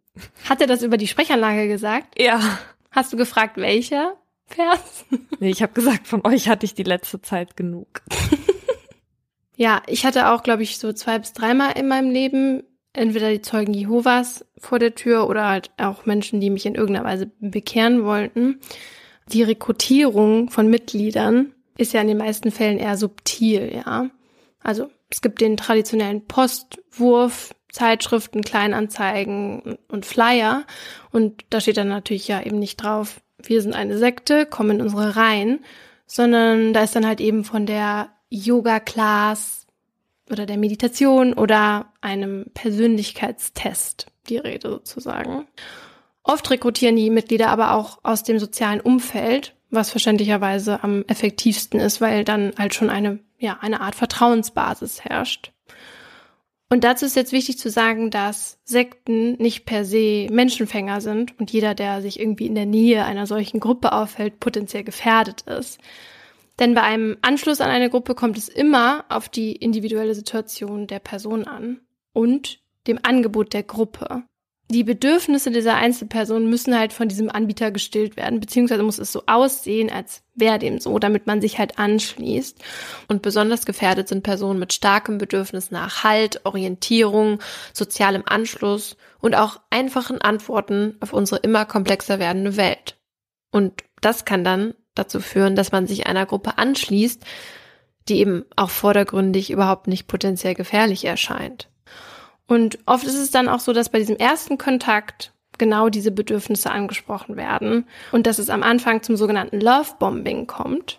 Hat 0.49 0.61
er 0.61 0.67
das 0.67 0.83
über 0.83 0.97
die 0.97 1.09
Sprechanlage 1.09 1.67
gesagt? 1.67 2.21
Ja. 2.21 2.41
Hast 2.91 3.13
du 3.13 3.17
gefragt, 3.17 3.57
welcher 3.57 4.17
Vers? 4.47 5.05
Nee, 5.41 5.51
ich 5.51 5.63
habe 5.63 5.73
gesagt, 5.73 6.07
von 6.07 6.25
euch 6.25 6.49
hatte 6.49 6.67
ich 6.67 6.75
die 6.75 6.83
letzte 6.83 7.21
Zeit 7.21 7.57
genug. 7.57 8.03
ja, 9.57 9.83
ich 9.87 10.07
hatte 10.07 10.31
auch, 10.31 10.43
glaube 10.43 10.63
ich, 10.63 10.79
so 10.79 10.93
zwei 10.93 11.19
bis 11.19 11.33
dreimal 11.33 11.73
in 11.79 11.89
meinem 11.89 12.11
Leben 12.11 12.63
entweder 12.93 13.31
die 13.31 13.43
Zeugen 13.43 13.75
Jehovas 13.75 14.45
vor 14.59 14.79
der 14.79 14.95
Tür 14.95 15.29
oder 15.29 15.49
halt 15.49 15.71
auch 15.79 16.07
Menschen, 16.07 16.41
die 16.41 16.51
mich 16.51 16.67
in 16.67 16.75
irgendeiner 16.75 17.07
Weise 17.07 17.31
bekehren 17.41 18.05
wollten. 18.05 18.61
Die 19.29 19.43
Rekrutierung 19.43 20.51
von 20.51 20.69
Mitgliedern 20.69 21.55
ist 21.79 21.93
ja 21.93 22.01
in 22.01 22.09
den 22.09 22.19
meisten 22.19 22.51
Fällen 22.51 22.79
eher 22.79 22.97
subtil, 22.97 23.73
ja. 23.75 24.11
Also 24.61 24.91
es 25.09 25.23
gibt 25.23 25.41
den 25.41 25.57
traditionellen 25.57 26.27
Postwurf, 26.27 27.55
Zeitschriften, 27.71 28.43
Kleinanzeigen 28.43 29.79
und 29.89 30.05
Flyer 30.05 30.65
und 31.11 31.45
da 31.51 31.61
steht 31.61 31.79
dann 31.79 31.89
natürlich 31.89 32.29
ja 32.29 32.43
eben 32.43 32.59
nicht 32.59 32.77
drauf, 32.77 33.23
wir 33.49 33.63
sind 33.63 33.75
eine 33.75 33.99
Sekte, 33.99 34.47
kommen 34.47 34.77
in 34.77 34.83
unsere 34.83 35.17
Reihen, 35.17 35.61
sondern 36.07 36.73
da 36.73 36.83
ist 36.83 36.97
dann 36.97 37.07
halt 37.07 37.21
eben 37.21 37.45
von 37.45 37.67
der 37.67 38.11
Yoga-Class 38.31 39.67
oder 40.31 40.47
der 40.47 40.57
Meditation 40.57 41.35
oder 41.35 41.93
einem 42.01 42.47
Persönlichkeitstest 42.55 44.07
die 44.29 44.39
Rede 44.39 44.71
sozusagen. 44.71 45.47
Oft 46.23 46.51
rekrutieren 46.51 46.97
die 46.97 47.11
Mitglieder 47.11 47.49
aber 47.49 47.75
auch 47.75 47.99
aus 48.03 48.23
dem 48.23 48.39
sozialen 48.39 48.81
Umfeld, 48.81 49.55
was 49.71 49.91
verständlicherweise 49.91 50.83
am 50.83 51.05
effektivsten 51.09 51.81
ist, 51.81 52.01
weil 52.01 52.25
dann 52.25 52.53
halt 52.59 52.75
schon 52.75 52.91
eine, 52.91 53.19
ja, 53.39 53.59
eine 53.61 53.81
Art 53.81 53.95
Vertrauensbasis 53.95 55.05
herrscht. 55.05 55.52
Und 56.73 56.85
dazu 56.85 57.05
ist 57.05 57.17
jetzt 57.17 57.33
wichtig 57.33 57.59
zu 57.59 57.69
sagen, 57.69 58.11
dass 58.11 58.59
Sekten 58.65 59.35
nicht 59.35 59.67
per 59.67 59.85
se 59.85 60.27
Menschenfänger 60.31 61.03
sind 61.03 61.39
und 61.39 61.51
jeder, 61.51 61.75
der 61.75 62.01
sich 62.01 62.19
irgendwie 62.19 62.47
in 62.47 62.55
der 62.55 62.65
Nähe 62.65 63.05
einer 63.05 63.27
solchen 63.27 63.61
Gruppe 63.61 63.93
aufhält, 63.93 64.41
potenziell 64.41 64.83
gefährdet 64.83 65.43
ist. 65.43 65.79
Denn 66.59 66.73
bei 66.73 66.81
einem 66.81 67.19
Anschluss 67.21 67.61
an 67.61 67.69
eine 67.69 67.91
Gruppe 67.91 68.15
kommt 68.15 68.39
es 68.39 68.49
immer 68.49 69.05
auf 69.11 69.29
die 69.29 69.53
individuelle 69.53 70.15
Situation 70.15 70.87
der 70.87 70.99
Person 70.99 71.47
an 71.47 71.83
und 72.15 72.63
dem 72.87 72.99
Angebot 73.03 73.53
der 73.53 73.65
Gruppe. 73.65 74.23
Die 74.73 74.85
Bedürfnisse 74.85 75.51
dieser 75.51 75.75
Einzelperson 75.75 76.49
müssen 76.49 76.79
halt 76.79 76.95
von 76.95 77.07
diesem 77.07 77.29
Anbieter 77.29 77.71
gestillt 77.71 78.17
werden, 78.17 78.41
beziehungsweise 78.41 78.83
muss 78.83 78.99
es 78.99 79.13
so 79.13 79.23
aussehen, 79.27 79.91
als 79.91 80.23
wäre 80.35 80.59
dem 80.59 80.81
so, 80.81 80.99
damit 80.99 81.27
man 81.27 81.43
sich 81.43 81.59
halt 81.59 81.79
anschließt. 81.79 82.59
Und 83.07 83.21
besonders 83.21 83.67
gefährdet 83.67 84.09
sind 84.09 84.23
Personen 84.23 84.59
mit 84.59 84.73
starkem 84.73 85.19
Bedürfnis 85.19 85.73
nach 85.73 86.05
Halt, 86.05 86.47
Orientierung, 86.47 87.41
sozialem 87.75 88.23
Anschluss 88.25 88.97
und 89.21 89.35
auch 89.35 89.61
einfachen 89.69 90.23
Antworten 90.23 90.97
auf 91.01 91.13
unsere 91.13 91.43
immer 91.43 91.67
komplexer 91.67 92.19
werdende 92.19 92.57
Welt. 92.57 92.97
Und 93.51 93.85
das 94.01 94.25
kann 94.25 94.43
dann 94.43 94.73
dazu 94.95 95.21
führen, 95.21 95.55
dass 95.55 95.71
man 95.71 95.87
sich 95.87 96.07
einer 96.07 96.25
Gruppe 96.25 96.57
anschließt, 96.57 97.23
die 98.09 98.21
eben 98.21 98.47
auch 98.57 98.71
vordergründig 98.71 99.51
überhaupt 99.51 99.87
nicht 99.87 100.07
potenziell 100.07 100.55
gefährlich 100.55 101.05
erscheint. 101.05 101.69
Und 102.53 102.81
oft 102.85 103.07
ist 103.07 103.19
es 103.19 103.31
dann 103.31 103.49
auch 103.49 103.61
so, 103.61 103.73
dass 103.73 103.89
bei 103.89 103.99
diesem 103.99 104.17
ersten 104.17 104.59
Kontakt 104.59 105.33
genau 105.57 105.89
diese 105.89 106.11
Bedürfnisse 106.11 106.71
angesprochen 106.71 107.39
werden 107.39 107.87
und 108.11 108.27
dass 108.27 108.39
es 108.39 108.51
am 108.51 108.63
Anfang 108.63 109.03
zum 109.03 109.17
sogenannten 109.17 109.59
Love-Bombing 109.59 110.47
kommt. 110.47 110.99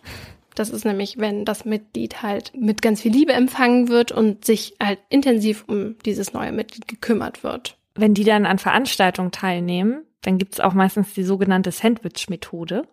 Das 0.55 0.71
ist 0.71 0.83
nämlich, 0.83 1.19
wenn 1.19 1.45
das 1.45 1.63
Mitglied 1.63 2.23
halt 2.23 2.53
mit 2.55 2.81
ganz 2.81 3.01
viel 3.01 3.11
Liebe 3.11 3.33
empfangen 3.33 3.87
wird 3.87 4.11
und 4.11 4.45
sich 4.45 4.73
halt 4.81 4.97
intensiv 5.09 5.65
um 5.67 5.95
dieses 6.07 6.33
neue 6.33 6.51
Mitglied 6.51 6.87
gekümmert 6.87 7.43
wird. 7.43 7.77
Wenn 7.93 8.15
die 8.15 8.23
dann 8.23 8.47
an 8.47 8.57
Veranstaltungen 8.57 9.29
teilnehmen, 9.29 10.07
dann 10.23 10.39
gibt's 10.39 10.59
auch 10.59 10.73
meistens 10.73 11.13
die 11.13 11.23
sogenannte 11.23 11.69
Sandwich-Methode. 11.69 12.87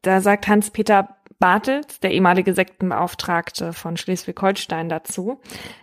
Da 0.00 0.22
sagt 0.22 0.48
Hans-Peter 0.48 1.17
Bartels, 1.38 2.00
der 2.00 2.10
ehemalige 2.12 2.52
Sektenbeauftragte 2.52 3.72
von 3.72 3.96
Schleswig-Holstein 3.96 4.88
dazu, 4.88 5.40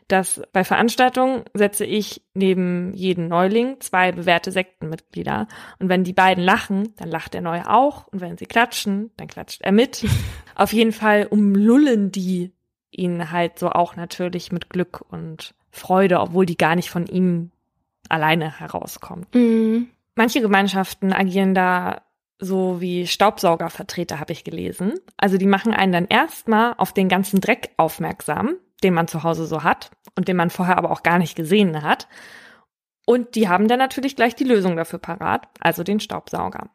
dass 0.10 0.42
bei 0.52 0.66
Veranstaltungen 0.66 1.44
setze 1.54 1.86
ich 1.86 2.24
neben 2.34 2.94
jeden 2.94 3.30
Neuling 3.30 3.80
zwei 3.80 4.12
bewährte 4.12 4.52
Sektenmitglieder. 4.52 5.48
Und 5.80 5.88
wenn 5.88 6.04
die 6.04 6.14
beiden 6.14 6.44
lachen, 6.44 6.94
dann 6.98 7.10
lacht 7.10 7.34
der 7.34 7.42
Neue 7.42 7.70
auch. 7.70 8.08
Und 8.08 8.20
wenn 8.20 8.38
sie 8.38 8.48
klatschen, 8.48 9.12
dann 9.16 9.28
klatscht 9.28 9.62
er 9.62 9.72
mit. 9.72 10.06
Auf 10.56 10.74
jeden 10.74 10.92
Fall 10.92 11.26
umlullen 11.30 12.12
die 12.12 12.52
ihn 12.92 13.32
halt 13.32 13.60
so 13.60 13.70
auch 13.70 13.96
natürlich 13.96 14.52
mit 14.52 14.70
Glück 14.70 15.02
und 15.10 15.54
Freude, 15.70 16.20
obwohl 16.20 16.46
die 16.46 16.58
gar 16.58 16.76
nicht 16.76 16.90
von 16.90 17.06
ihm 17.06 17.52
alleine 18.10 18.60
herauskommt. 18.60 19.34
Mhm. 19.36 19.88
Manche 20.16 20.42
Gemeinschaften 20.42 21.12
agieren 21.12 21.54
da 21.54 22.02
so 22.40 22.82
wie 22.82 23.08
Staubsaugervertreter, 23.08 24.20
habe 24.20 24.34
ich 24.34 24.44
gelesen. 24.44 25.00
Also 25.18 25.38
die 25.38 25.46
machen 25.46 25.74
einen 25.74 25.94
dann 25.94 26.08
erstmal 26.08 26.74
auf 26.78 26.94
den 26.94 27.10
ganzen 27.10 27.42
Dreck 27.42 27.72
aufmerksam, 27.78 28.56
den 28.84 28.94
man 28.94 29.08
zu 29.08 29.24
Hause 29.24 29.46
so 29.46 29.64
hat 29.64 29.92
und 30.16 30.28
den 30.28 30.36
man 30.36 30.50
vorher 30.50 30.78
aber 30.78 30.92
auch 30.92 31.04
gar 31.04 31.18
nicht 31.18 31.36
gesehen 31.36 31.82
hat. 31.82 32.08
Und 33.06 33.36
die 33.36 33.48
haben 33.48 33.68
dann 33.68 33.80
natürlich 33.80 34.16
gleich 34.16 34.36
die 34.36 34.44
Lösung 34.44 34.76
dafür 34.76 35.00
parat, 35.00 35.48
also 35.60 35.84
den 35.84 36.00
Staubsauger. 36.00 36.70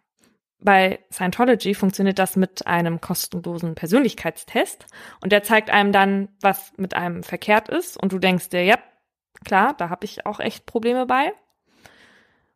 Bei 0.63 1.01
Scientology 1.11 1.75
funktioniert 1.75 2.19
das 2.19 2.37
mit 2.37 2.67
einem 2.67 3.01
kostenlosen 3.01 3.75
Persönlichkeitstest 3.75 4.87
und 5.23 5.33
der 5.33 5.43
zeigt 5.43 5.71
einem 5.71 5.91
dann, 5.91 6.29
was 6.41 6.73
mit 6.77 6.95
einem 6.95 7.23
verkehrt 7.23 7.69
ist 7.69 7.97
und 7.97 8.13
du 8.13 8.19
denkst 8.19 8.51
dir, 8.51 8.63
ja, 8.63 8.79
klar, 9.45 9.75
da 9.77 9.89
habe 9.89 10.05
ich 10.05 10.27
auch 10.27 10.39
echt 10.39 10.67
Probleme 10.67 11.07
bei. 11.07 11.33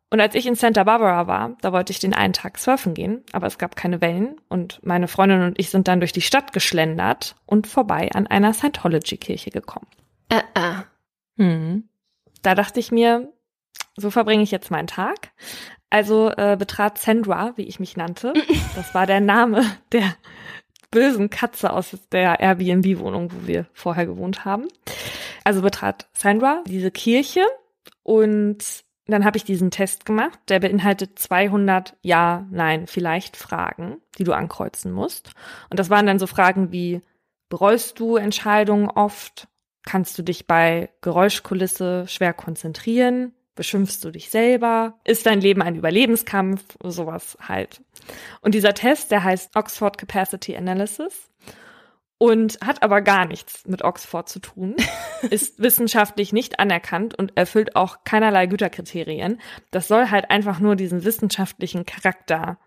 Und 0.09 0.21
als 0.21 0.35
ich 0.35 0.45
in 0.45 0.55
Santa 0.55 0.83
Barbara 0.83 1.27
war, 1.27 1.57
da 1.61 1.73
wollte 1.73 1.91
ich 1.91 1.99
den 1.99 2.13
einen 2.13 2.33
Tag 2.33 2.57
surfen 2.57 2.93
gehen, 2.93 3.23
aber 3.31 3.47
es 3.47 3.57
gab 3.57 3.75
keine 3.75 4.01
Wellen 4.01 4.39
und 4.49 4.79
meine 4.83 5.07
Freundin 5.07 5.41
und 5.41 5.59
ich 5.59 5.69
sind 5.69 5.87
dann 5.87 5.99
durch 5.99 6.13
die 6.13 6.21
Stadt 6.21 6.53
geschlendert 6.53 7.35
und 7.45 7.67
vorbei 7.67 8.09
an 8.13 8.27
einer 8.27 8.53
Scientology-Kirche 8.53 9.49
gekommen. 9.49 9.87
Äh, 10.29 10.41
äh. 10.53 10.83
Hm. 11.37 11.89
Da 12.43 12.55
dachte 12.55 12.79
ich 12.79 12.91
mir, 12.91 13.33
so 13.97 14.11
verbringe 14.11 14.43
ich 14.43 14.51
jetzt 14.51 14.71
meinen 14.71 14.87
Tag. 14.87 15.31
Also 15.89 16.29
äh, 16.29 16.55
betrat 16.57 16.97
Sandra, 16.97 17.53
wie 17.55 17.63
ich 17.63 17.79
mich 17.79 17.97
nannte, 17.97 18.33
das 18.75 18.93
war 18.93 19.07
der 19.07 19.21
Name 19.21 19.65
der 19.91 20.15
bösen 20.91 21.29
Katze 21.29 21.73
aus 21.73 21.97
der 22.11 22.39
Airbnb-Wohnung, 22.39 23.31
wo 23.31 23.47
wir 23.47 23.65
vorher 23.73 24.05
gewohnt 24.05 24.45
haben. 24.45 24.67
Also 25.43 25.61
betrat 25.61 26.07
Sandra 26.13 26.63
diese 26.67 26.91
Kirche 26.91 27.45
und 28.03 28.84
dann 29.11 29.25
habe 29.25 29.37
ich 29.37 29.43
diesen 29.43 29.71
Test 29.71 30.05
gemacht, 30.05 30.39
der 30.49 30.59
beinhaltet 30.59 31.19
200 31.19 31.95
Ja, 32.01 32.47
Nein, 32.49 32.87
vielleicht 32.87 33.37
Fragen, 33.37 34.01
die 34.17 34.23
du 34.23 34.33
ankreuzen 34.33 34.91
musst. 34.91 35.31
Und 35.69 35.79
das 35.79 35.89
waren 35.89 36.07
dann 36.07 36.19
so 36.19 36.27
Fragen 36.27 36.71
wie, 36.71 37.01
bereust 37.49 37.99
du 37.99 38.15
Entscheidungen 38.15 38.89
oft? 38.89 39.47
Kannst 39.83 40.17
du 40.17 40.23
dich 40.23 40.47
bei 40.47 40.89
Geräuschkulisse 41.01 42.07
schwer 42.07 42.33
konzentrieren? 42.33 43.33
Beschimpfst 43.53 43.99
du 44.03 44.11
dich 44.11 44.29
selber? 44.29 44.99
Ist 45.05 45.25
dein 45.27 45.39
Leben 45.39 45.61
ein 45.61 45.75
Überlebenskampf? 45.75 46.63
Sowas 46.83 47.37
halt. 47.47 47.81
Und 48.41 48.55
dieser 48.55 48.73
Test, 48.73 49.11
der 49.11 49.23
heißt 49.23 49.55
Oxford 49.55 49.97
Capacity 49.97 50.57
Analysis 50.57 51.29
und 52.17 52.59
hat 52.65 52.81
aber 52.83 53.01
gar 53.01 53.25
nichts 53.25 53.65
mit 53.67 53.83
Oxford 53.83 54.29
zu 54.29 54.39
tun, 54.39 54.75
ist 55.29 55.59
wissenschaftlich 55.59 56.33
nicht 56.33 56.59
anerkannt 56.59 57.17
und 57.17 57.35
erfüllt 57.35 57.75
auch 57.75 58.03
keinerlei 58.03 58.45
Güterkriterien. 58.45 59.41
Das 59.71 59.87
soll 59.87 60.09
halt 60.09 60.29
einfach 60.29 60.59
nur 60.59 60.75
diesen 60.75 61.03
wissenschaftlichen 61.03 61.85
Charakter, 61.85 62.57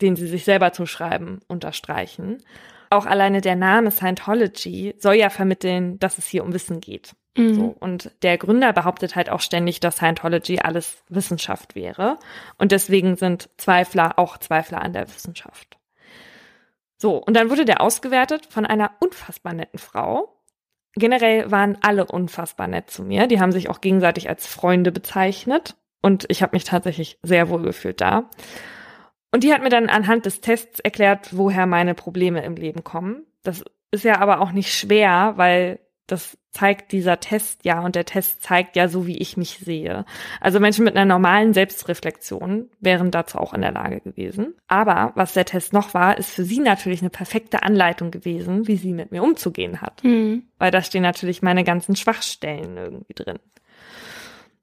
den 0.00 0.16
sie 0.16 0.26
sich 0.26 0.44
selber 0.44 0.72
zuschreiben, 0.72 1.40
unterstreichen. 1.46 2.42
Auch 2.88 3.06
alleine 3.06 3.40
der 3.40 3.54
Name 3.54 3.90
Scientology 3.90 4.94
soll 4.98 5.14
ja 5.14 5.30
vermitteln, 5.30 5.98
dass 5.98 6.18
es 6.18 6.26
hier 6.26 6.42
um 6.42 6.52
Wissen 6.52 6.80
geht. 6.80 7.14
Mhm. 7.36 7.54
So, 7.54 7.76
und 7.78 8.10
der 8.22 8.38
Gründer 8.38 8.72
behauptet 8.72 9.14
halt 9.14 9.30
auch 9.30 9.40
ständig, 9.40 9.78
dass 9.80 9.96
Scientology 9.96 10.58
alles 10.58 11.04
Wissenschaft 11.08 11.74
wäre. 11.74 12.18
Und 12.58 12.72
deswegen 12.72 13.16
sind 13.16 13.48
Zweifler 13.58 14.18
auch 14.18 14.38
Zweifler 14.38 14.82
an 14.82 14.92
der 14.92 15.08
Wissenschaft. 15.08 15.79
So, 17.00 17.16
und 17.16 17.34
dann 17.34 17.48
wurde 17.48 17.64
der 17.64 17.80
ausgewertet 17.80 18.46
von 18.50 18.66
einer 18.66 18.90
unfassbar 19.00 19.54
netten 19.54 19.78
Frau. 19.78 20.36
Generell 20.94 21.50
waren 21.50 21.78
alle 21.80 22.04
unfassbar 22.04 22.68
nett 22.68 22.90
zu 22.90 23.02
mir. 23.02 23.26
Die 23.26 23.40
haben 23.40 23.52
sich 23.52 23.70
auch 23.70 23.80
gegenseitig 23.80 24.28
als 24.28 24.46
Freunde 24.46 24.92
bezeichnet. 24.92 25.76
Und 26.02 26.26
ich 26.28 26.42
habe 26.42 26.54
mich 26.54 26.64
tatsächlich 26.64 27.18
sehr 27.22 27.48
wohl 27.48 27.62
gefühlt 27.62 28.02
da. 28.02 28.28
Und 29.32 29.44
die 29.44 29.54
hat 29.54 29.62
mir 29.62 29.70
dann 29.70 29.88
anhand 29.88 30.26
des 30.26 30.42
Tests 30.42 30.78
erklärt, 30.78 31.34
woher 31.34 31.64
meine 31.64 31.94
Probleme 31.94 32.44
im 32.44 32.56
Leben 32.56 32.84
kommen. 32.84 33.24
Das 33.42 33.64
ist 33.92 34.04
ja 34.04 34.18
aber 34.18 34.42
auch 34.42 34.52
nicht 34.52 34.74
schwer, 34.74 35.32
weil 35.36 35.80
das 36.10 36.36
zeigt 36.52 36.92
dieser 36.92 37.20
Test 37.20 37.64
ja 37.64 37.80
und 37.80 37.94
der 37.94 38.04
Test 38.04 38.42
zeigt 38.42 38.76
ja 38.76 38.88
so, 38.88 39.06
wie 39.06 39.18
ich 39.18 39.36
mich 39.36 39.58
sehe. 39.58 40.04
Also 40.40 40.58
Menschen 40.58 40.84
mit 40.84 40.96
einer 40.96 41.04
normalen 41.04 41.54
Selbstreflexion 41.54 42.68
wären 42.80 43.10
dazu 43.10 43.38
auch 43.38 43.54
in 43.54 43.60
der 43.60 43.72
Lage 43.72 44.00
gewesen. 44.00 44.54
Aber 44.66 45.12
was 45.14 45.34
der 45.34 45.44
Test 45.44 45.72
noch 45.72 45.94
war, 45.94 46.18
ist 46.18 46.30
für 46.30 46.44
sie 46.44 46.58
natürlich 46.58 47.00
eine 47.00 47.10
perfekte 47.10 47.62
Anleitung 47.62 48.10
gewesen, 48.10 48.66
wie 48.66 48.76
sie 48.76 48.92
mit 48.92 49.12
mir 49.12 49.22
umzugehen 49.22 49.80
hat. 49.80 50.02
Mhm. 50.02 50.44
Weil 50.58 50.72
da 50.72 50.82
stehen 50.82 51.02
natürlich 51.02 51.42
meine 51.42 51.62
ganzen 51.62 51.94
Schwachstellen 51.94 52.76
irgendwie 52.76 53.14
drin. 53.14 53.38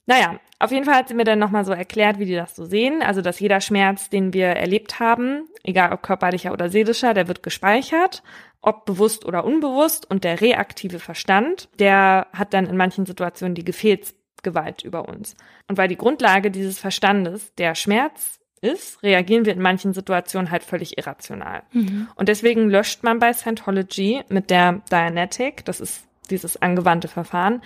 Naja, 0.07 0.39
auf 0.59 0.71
jeden 0.71 0.85
Fall 0.85 0.95
hat 0.95 1.09
sie 1.09 1.13
mir 1.13 1.25
dann 1.25 1.37
nochmal 1.37 1.65
so 1.65 1.73
erklärt, 1.73 2.17
wie 2.17 2.25
die 2.25 2.35
das 2.35 2.55
so 2.55 2.65
sehen. 2.65 3.03
Also, 3.03 3.21
dass 3.21 3.39
jeder 3.39 3.61
Schmerz, 3.61 4.09
den 4.09 4.33
wir 4.33 4.47
erlebt 4.47 4.99
haben, 4.99 5.47
egal 5.63 5.91
ob 5.91 6.01
körperlicher 6.01 6.53
oder 6.53 6.69
seelischer, 6.69 7.13
der 7.13 7.27
wird 7.27 7.43
gespeichert, 7.43 8.23
ob 8.61 8.85
bewusst 8.85 9.25
oder 9.25 9.43
unbewusst. 9.43 10.09
Und 10.09 10.23
der 10.23 10.39
reaktive 10.41 10.99
Verstand, 10.99 11.69
der 11.77 12.27
hat 12.33 12.53
dann 12.53 12.65
in 12.65 12.77
manchen 12.77 13.05
Situationen 13.05 13.53
die 13.53 13.65
Gefehlsgewalt 13.65 14.81
über 14.81 15.09
uns. 15.09 15.35
Und 15.67 15.77
weil 15.77 15.89
die 15.89 15.97
Grundlage 15.97 16.51
dieses 16.51 16.79
Verstandes 16.79 17.53
der 17.55 17.75
Schmerz 17.75 18.39
ist, 18.61 19.03
reagieren 19.03 19.45
wir 19.45 19.53
in 19.53 19.61
manchen 19.61 19.93
Situationen 19.93 20.51
halt 20.51 20.63
völlig 20.63 20.97
irrational. 20.97 21.63
Mhm. 21.73 22.07
Und 22.15 22.29
deswegen 22.29 22.69
löscht 22.69 23.03
man 23.03 23.19
bei 23.19 23.33
Scientology 23.33 24.23
mit 24.29 24.49
der 24.49 24.81
Dianetic, 24.89 25.65
das 25.65 25.79
ist 25.79 26.07
dieses 26.29 26.61
angewandte 26.61 27.07
Verfahren, 27.07 27.61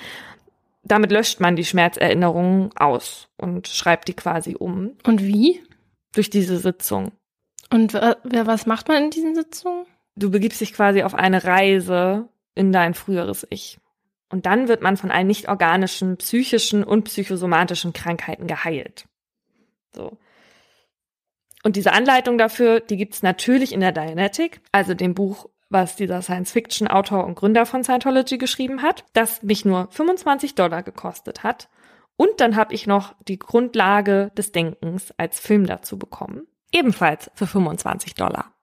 damit 0.84 1.12
löscht 1.12 1.40
man 1.40 1.56
die 1.56 1.66
Schmerzerinnerungen 1.66 2.72
aus 2.76 3.30
und 3.38 3.68
schreibt 3.68 4.08
die 4.08 4.16
quasi 4.16 4.56
um. 4.56 4.98
Und 5.06 5.22
wie? 5.22 5.62
Durch 6.14 6.30
diese 6.30 6.58
Sitzung. 6.58 7.12
Und 7.70 7.94
was 7.94 8.66
macht 8.66 8.88
man 8.88 9.06
in 9.06 9.10
diesen 9.12 9.36
Sitzungen? 9.36 9.86
Du 10.16 10.30
begibst 10.30 10.60
dich 10.60 10.74
quasi 10.74 11.04
auf 11.04 11.16
eine 11.16 11.44
Reise 11.44 12.28
in 12.54 12.72
dein 12.72 12.94
früheres 12.94 13.48
Ich. 13.50 13.80
Und 14.30 14.46
dann 14.46 14.68
wird 14.68 14.82
man 14.82 14.98
von 14.98 15.12
allen 15.12 15.28
nicht 15.28 15.48
organischen, 15.50 16.18
psychischen 16.18 16.84
und 16.84 17.04
psychosomatischen 17.04 17.94
Krankheiten 17.94 18.48
geheilt. 18.48 19.06
So. 19.94 20.18
Und 21.64 21.76
diese 21.76 21.94
Anleitung 21.94 22.38
dafür, 22.38 22.80
die 22.80 22.98
gibt's 22.98 23.24
natürlich 23.24 23.72
in 23.72 23.82
der 23.82 23.92
Dianetic, 23.92 24.62
also 24.72 24.94
dem 24.94 25.14
Buch 25.14 25.48
was 25.72 25.96
dieser 25.96 26.22
Science-Fiction-Autor 26.22 27.26
und 27.26 27.36
Gründer 27.36 27.66
von 27.66 27.84
Scientology 27.84 28.38
geschrieben 28.38 28.82
hat, 28.82 29.06
das 29.14 29.42
mich 29.42 29.66
nur 29.66 29.88
25 29.92 30.56
Dollar 30.56 30.84
gekostet 30.84 31.44
hat. 31.44 31.70
Und 32.18 32.40
dann 32.40 32.56
habe 32.56 32.74
ich 32.74 32.86
noch 32.86 33.16
die 33.28 33.40
Grundlage 33.40 34.32
des 34.38 34.52
Denkens 34.52 35.14
als 35.18 35.40
Film 35.40 35.66
dazu 35.66 35.98
bekommen. 35.98 36.46
Ebenfalls 36.72 37.32
für 37.34 37.48
25 37.48 38.14
Dollar. 38.14 38.54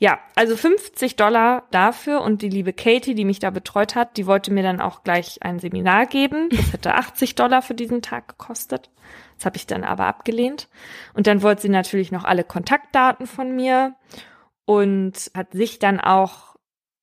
Ja, 0.00 0.20
also 0.36 0.56
50 0.56 1.16
Dollar 1.16 1.64
dafür 1.72 2.20
und 2.20 2.42
die 2.42 2.48
liebe 2.48 2.72
Katie, 2.72 3.16
die 3.16 3.24
mich 3.24 3.40
da 3.40 3.50
betreut 3.50 3.96
hat, 3.96 4.16
die 4.16 4.26
wollte 4.26 4.52
mir 4.52 4.62
dann 4.62 4.80
auch 4.80 5.02
gleich 5.02 5.42
ein 5.42 5.58
Seminar 5.58 6.06
geben. 6.06 6.48
Das 6.50 6.72
hätte 6.72 6.94
80 6.94 7.34
Dollar 7.34 7.62
für 7.62 7.74
diesen 7.74 8.00
Tag 8.00 8.28
gekostet. 8.28 8.90
Das 9.36 9.46
habe 9.46 9.56
ich 9.56 9.66
dann 9.66 9.82
aber 9.82 10.06
abgelehnt. 10.06 10.68
Und 11.14 11.26
dann 11.26 11.42
wollte 11.42 11.62
sie 11.62 11.68
natürlich 11.68 12.12
noch 12.12 12.24
alle 12.24 12.44
Kontaktdaten 12.44 13.26
von 13.26 13.56
mir 13.56 13.94
und 14.68 15.30
hat 15.34 15.52
sich 15.52 15.78
dann 15.78 15.98
auch 15.98 16.54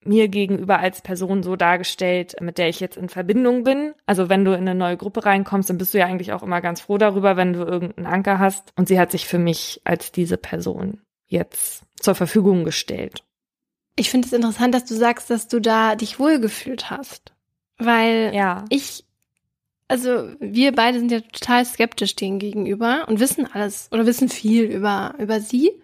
mir 0.03 0.27
gegenüber 0.27 0.77
als 0.77 1.01
Person 1.01 1.41
so 1.41 1.55
dargestellt, 1.55 2.35
mit 2.39 2.59
der 2.59 2.69
ich 2.69 2.79
jetzt 2.79 2.95
in 2.95 3.09
Verbindung 3.09 3.63
bin. 3.63 3.95
Also 4.05 4.29
wenn 4.29 4.45
du 4.45 4.51
in 4.51 4.59
eine 4.59 4.75
neue 4.75 4.97
Gruppe 4.97 5.25
reinkommst, 5.25 5.71
dann 5.71 5.79
bist 5.79 5.91
du 5.91 5.97
ja 5.97 6.05
eigentlich 6.05 6.31
auch 6.31 6.43
immer 6.43 6.61
ganz 6.61 6.81
froh 6.81 6.99
darüber, 6.99 7.37
wenn 7.37 7.53
du 7.53 7.63
irgendeinen 7.63 8.05
Anker 8.05 8.37
hast. 8.37 8.71
Und 8.75 8.87
sie 8.87 8.99
hat 8.99 9.09
sich 9.09 9.25
für 9.25 9.39
mich 9.39 9.81
als 9.83 10.11
diese 10.11 10.37
Person 10.37 11.01
jetzt 11.25 11.81
zur 11.99 12.13
Verfügung 12.13 12.65
gestellt. 12.65 13.23
Ich 13.95 14.11
finde 14.11 14.27
es 14.27 14.33
interessant, 14.33 14.75
dass 14.75 14.85
du 14.85 14.93
sagst, 14.93 15.31
dass 15.31 15.47
du 15.47 15.59
da 15.59 15.95
dich 15.95 16.19
wohlgefühlt 16.19 16.91
hast. 16.91 17.33
Weil 17.79 18.31
ja. 18.35 18.65
ich, 18.69 19.05
also 19.87 20.29
wir 20.39 20.71
beide 20.71 20.99
sind 20.99 21.11
ja 21.11 21.21
total 21.21 21.65
skeptisch 21.65 22.15
denen 22.15 22.37
gegenüber 22.37 23.05
und 23.07 23.19
wissen 23.19 23.47
alles 23.51 23.89
oder 23.91 24.05
wissen 24.05 24.29
viel 24.29 24.65
über, 24.65 25.15
über 25.17 25.39
sie 25.39 25.81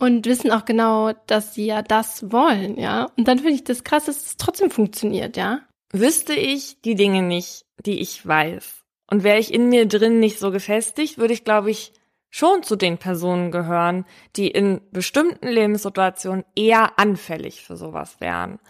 und 0.00 0.26
wissen 0.26 0.50
auch 0.50 0.64
genau, 0.64 1.12
dass 1.26 1.54
sie 1.54 1.66
ja 1.66 1.82
das 1.82 2.32
wollen, 2.32 2.78
ja. 2.78 3.10
Und 3.16 3.28
dann 3.28 3.38
finde 3.38 3.54
ich 3.54 3.64
das 3.64 3.84
krass, 3.84 4.06
dass 4.06 4.16
es 4.16 4.36
trotzdem 4.36 4.70
funktioniert, 4.70 5.36
ja. 5.36 5.60
Wüsste 5.92 6.34
ich 6.34 6.80
die 6.82 6.94
Dinge 6.94 7.22
nicht, 7.22 7.66
die 7.84 8.00
ich 8.00 8.26
weiß, 8.26 8.80
und 9.10 9.24
wäre 9.24 9.38
ich 9.38 9.52
in 9.52 9.68
mir 9.68 9.86
drin 9.86 10.20
nicht 10.20 10.38
so 10.38 10.50
gefestigt, 10.50 11.18
würde 11.18 11.34
ich, 11.34 11.44
glaube 11.44 11.70
ich, 11.70 11.92
schon 12.30 12.62
zu 12.62 12.76
den 12.76 12.96
Personen 12.96 13.50
gehören, 13.50 14.06
die 14.36 14.48
in 14.48 14.80
bestimmten 14.92 15.48
Lebenssituationen 15.48 16.44
eher 16.54 16.98
anfällig 16.98 17.62
für 17.64 17.76
sowas 17.76 18.20
wären. 18.20 18.60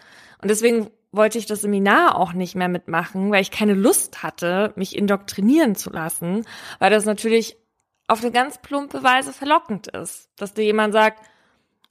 Und 0.41 0.51
deswegen 0.51 0.91
wollte 1.13 1.39
ich 1.39 1.47
das 1.47 1.61
Seminar 1.61 2.17
auch 2.17 2.33
nicht 2.33 2.55
mehr 2.55 2.69
mitmachen, 2.69 3.31
weil 3.31 3.43
ich 3.43 3.51
keine 3.51 3.75
Lust 3.75 4.23
hatte, 4.23 4.73
mich 4.77 4.97
indoktrinieren 4.97 5.75
zu 5.75 5.91
lassen, 5.91 6.47
weil 6.79 6.91
das 6.91 7.05
natürlich 7.05 7.59
auf 8.11 8.23
eine 8.23 8.33
ganz 8.33 8.59
plumpe 8.59 9.03
Weise 9.03 9.33
verlockend 9.33 9.87
ist. 9.89 10.29
Dass 10.37 10.55
dir 10.55 10.65
jemand 10.65 10.93
sagt, 10.93 11.25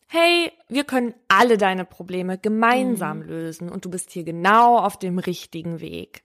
hey, 0.08 0.52
wir 0.68 0.84
können 0.84 1.14
alle 1.28 1.58
deine 1.58 1.86
Probleme 1.86 2.38
gemeinsam 2.38 3.20
mhm. 3.20 3.28
lösen 3.28 3.70
und 3.70 3.86
du 3.86 3.90
bist 3.90 4.12
hier 4.12 4.24
genau 4.24 4.80
auf 4.80 4.98
dem 4.98 5.20
richtigen 5.20 5.80
Weg. 5.80 6.24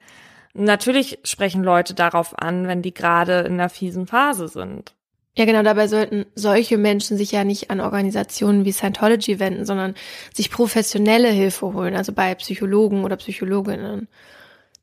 Natürlich 0.55 1.19
sprechen 1.25 1.63
Leute 1.63 1.95
darauf 1.95 2.39
an, 2.39 2.67
wenn 2.67 2.81
die 2.81 2.95
gerade 2.95 3.41
in 3.41 3.55
einer 3.55 3.69
fiesen 3.69 4.07
Phase 4.07 4.49
sind. 4.49 4.95
Ja, 5.37 5.45
genau, 5.47 5.63
dabei 5.63 5.89
sollten 5.89 6.27
solche 6.37 6.79
Menschen 6.79 7.17
sich 7.17 7.33
ja 7.33 7.43
nicht 7.43 7.71
an 7.71 7.81
Organisationen 7.81 8.65
wie 8.65 8.73
Scientology 8.73 9.41
wenden, 9.41 9.67
sondern 9.67 9.95
sich 10.33 10.51
professionelle 10.51 11.29
Hilfe 11.29 11.73
holen, 11.73 11.97
also 11.97 12.13
bei 12.13 12.35
Psychologen 12.37 13.05
oder 13.05 13.17
Psychologinnen. 13.17 14.09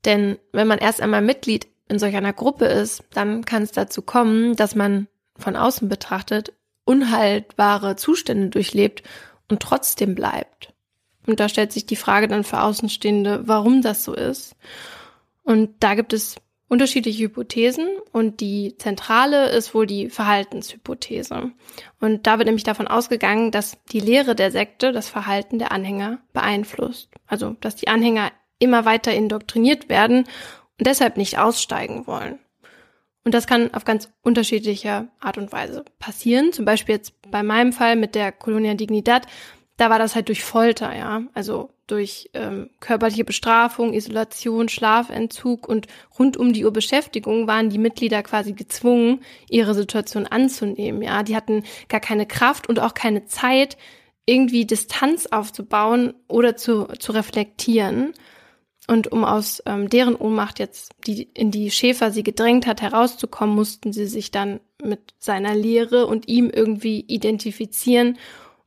Denn 0.04 0.38
wenn 0.52 0.68
man 0.68 0.80
erst 0.80 1.02
einmal 1.02 1.22
Mitglied 1.22 1.68
in 1.92 2.00
solch 2.00 2.16
einer 2.16 2.34
Gruppe 2.34 2.66
ist, 2.66 3.04
dann 3.14 3.44
kann 3.44 3.64
es 3.64 3.72
dazu 3.72 4.02
kommen, 4.02 4.56
dass 4.56 4.76
man 4.76 5.08
von 5.38 5.58
außen 5.58 5.90
betrachtet 5.90 6.54
unhaltbare 6.86 7.98
Zustände 7.98 8.50
durchlebt 8.50 9.04
und 9.50 9.62
trotzdem 9.62 10.16
bleibt. 10.16 10.74
Und 11.28 11.40
da 11.40 11.50
stellt 11.50 11.72
sich 11.72 11.86
die 11.86 11.98
Frage 11.98 12.28
dann 12.28 12.46
für 12.46 12.62
Außenstehende, 12.62 13.48
warum 13.48 13.82
das 13.82 14.04
so 14.06 14.14
ist. 14.14 14.56
Und 15.44 15.72
da 15.82 15.94
gibt 15.96 16.14
es 16.14 16.38
unterschiedliche 16.70 17.26
Hypothesen 17.26 17.90
und 18.14 18.40
die 18.40 18.78
zentrale 18.78 19.50
ist 19.50 19.74
wohl 19.76 19.86
die 19.86 20.10
Verhaltenshypothese. 20.10 21.52
Und 22.00 22.26
da 22.26 22.38
wird 22.38 22.46
nämlich 22.46 22.64
davon 22.64 22.88
ausgegangen, 22.88 23.52
dass 23.52 23.78
die 23.92 24.00
Lehre 24.00 24.34
der 24.34 24.52
Sekte 24.52 24.94
das 24.94 25.10
Verhalten 25.10 25.60
der 25.60 25.74
Anhänger 25.74 26.20
beeinflusst. 26.32 27.10
Also, 27.28 27.58
dass 27.60 27.76
die 27.76 27.90
Anhänger 27.90 28.32
immer 28.60 28.86
weiter 28.86 29.14
indoktriniert 29.14 29.90
werden 29.90 30.26
deshalb 30.86 31.18
nicht 31.18 31.38
aussteigen 31.38 32.08
wollen. 32.08 32.40
Und 33.24 33.34
das 33.34 33.46
kann 33.46 33.74
auf 33.74 33.86
ganz 33.86 34.12
unterschiedliche 34.24 35.08
Art 35.20 35.38
und 35.38 35.52
Weise 35.52 35.86
passieren. 36.00 36.54
Zum 36.54 36.66
Beispiel 36.66 36.96
jetzt 36.96 37.14
bei 37.30 37.44
meinem 37.44 37.72
Fall 37.72 37.96
mit 37.96 38.16
der 38.16 38.32
Colonia 38.32 38.74
Dignidad, 38.74 39.28
da 39.78 39.90
war 39.90 40.00
das 40.00 40.16
halt 40.16 40.28
durch 40.28 40.44
Folter, 40.44 40.96
ja. 40.96 41.24
Also 41.34 41.72
durch 41.88 42.30
ähm, 42.34 42.70
körperliche 42.80 43.24
Bestrafung, 43.24 43.94
Isolation, 43.94 44.70
Schlafentzug 44.70 45.68
und 45.68 45.88
rund 46.18 46.38
um 46.38 46.54
die 46.54 46.66
Uhr 46.66 46.72
Beschäftigung 46.72 47.48
waren 47.48 47.70
die 47.70 47.78
Mitglieder 47.78 48.24
quasi 48.24 48.54
gezwungen, 48.54 49.22
ihre 49.50 49.74
Situation 49.74 50.28
anzunehmen, 50.28 51.02
ja. 51.02 51.24
Die 51.24 51.36
hatten 51.36 51.64
gar 51.90 52.00
keine 52.00 52.26
Kraft 52.26 52.70
und 52.70 52.80
auch 52.80 52.94
keine 52.94 53.26
Zeit, 53.26 53.78
irgendwie 54.26 54.66
Distanz 54.66 55.26
aufzubauen 55.26 56.14
oder 56.28 56.56
zu, 56.56 56.86
zu 57.00 57.12
reflektieren. 57.12 58.14
Und 58.92 59.10
um 59.10 59.24
aus 59.24 59.64
ähm, 59.68 59.88
deren 59.88 60.18
Ohnmacht 60.18 60.60
jetzt, 60.60 60.92
die 61.08 61.24
in 61.34 61.50
die 61.50 61.72
Schäfer 61.72 62.12
sie 62.12 62.24
gedrängt 62.24 62.68
hat, 62.68 62.82
herauszukommen, 62.82 63.56
mussten 63.56 63.94
sie 63.94 64.06
sich 64.06 64.32
dann 64.32 64.60
mit 64.84 65.14
seiner 65.18 65.56
Lehre 65.56 66.08
und 66.08 66.28
ihm 66.28 66.50
irgendwie 66.50 67.00
identifizieren, 67.08 68.18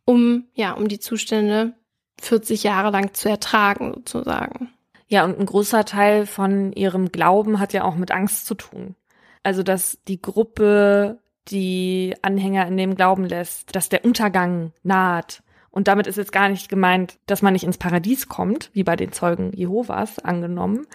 um, 0.06 0.46
ja, 0.55 0.72
um 0.72 0.88
die 0.88 0.98
Zustände 0.98 1.74
40 2.22 2.62
Jahre 2.62 2.90
lang 2.90 3.12
zu 3.12 3.28
ertragen, 3.28 3.92
sozusagen. 3.96 4.70
Ja, 5.09 5.26
und 5.26 5.38
ein 5.38 5.44
großer 5.44 5.84
Teil 5.84 6.24
von 6.24 6.72
ihrem 6.72 7.12
Glauben 7.12 7.60
hat 7.60 7.74
ja 7.74 7.84
auch 7.84 7.96
mit 7.96 8.10
Angst 8.10 8.46
zu 8.46 8.55
tun. 8.55 8.94
Also, 9.42 9.62
dass 9.62 9.98
die 10.09 10.22
Gruppe 10.22 11.18
die 11.48 12.14
Anhänger 12.22 12.66
in 12.66 12.78
dem 12.78 12.94
Glauben 12.94 13.26
lässt, 13.26 13.76
dass 13.76 13.90
der 13.90 14.06
Untergang 14.06 14.72
naht 14.84 15.42
Und 15.74 15.88
damit 15.88 16.06
ist 16.06 16.18
jetzt 16.18 16.30
gar 16.30 16.48
nicht 16.48 16.68
gemeint, 16.68 17.18
dass 17.26 17.42
man 17.42 17.52
nicht 17.52 17.64
ins 17.64 17.78
Paradies 17.78 18.28
kommt, 18.28 18.70
wie 18.74 18.84
bei 18.84 18.94
den 18.94 19.10
Zeugen 19.10 19.52
Jehovas 19.52 20.20
angenommen, 20.20 20.86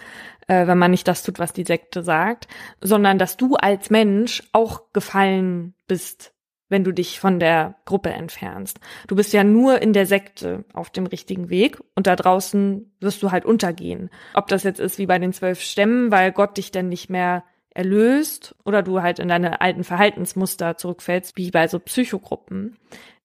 äh, 0.48 0.66
wenn 0.66 0.78
man 0.78 0.90
nicht 0.90 1.06
das 1.06 1.22
tut, 1.22 1.38
was 1.38 1.52
die 1.52 1.64
Sekte 1.64 2.02
sagt, 2.02 2.48
sondern 2.80 3.18
dass 3.18 3.36
du 3.36 3.56
als 3.56 3.90
Mensch 3.90 4.42
auch 4.52 4.84
gefallen 4.94 5.74
bist, 5.86 6.32
wenn 6.70 6.82
du 6.82 6.92
dich 6.92 7.20
von 7.20 7.38
der 7.38 7.74
Gruppe 7.84 8.08
entfernst. 8.08 8.80
Du 9.06 9.16
bist 9.16 9.34
ja 9.34 9.44
nur 9.44 9.82
in 9.82 9.92
der 9.92 10.06
Sekte 10.06 10.64
auf 10.72 10.88
dem 10.88 11.04
richtigen 11.04 11.50
Weg 11.50 11.78
und 11.94 12.06
da 12.06 12.16
draußen 12.16 12.90
wirst 13.00 13.22
du 13.22 13.30
halt 13.32 13.44
untergehen. 13.44 14.08
Ob 14.32 14.48
das 14.48 14.62
jetzt 14.62 14.80
ist 14.80 14.96
wie 14.96 15.06
bei 15.06 15.18
den 15.18 15.34
zwölf 15.34 15.60
Stämmen, 15.60 16.10
weil 16.10 16.32
Gott 16.32 16.56
dich 16.56 16.72
dann 16.72 16.88
nicht 16.88 17.10
mehr 17.10 17.44
erlöst 17.74 18.54
oder 18.64 18.82
du 18.82 19.02
halt 19.02 19.18
in 19.18 19.28
deine 19.28 19.60
alten 19.60 19.84
Verhaltensmuster 19.84 20.78
zurückfällst, 20.78 21.36
wie 21.36 21.50
bei 21.50 21.68
so 21.68 21.78
Psychogruppen 21.78 22.78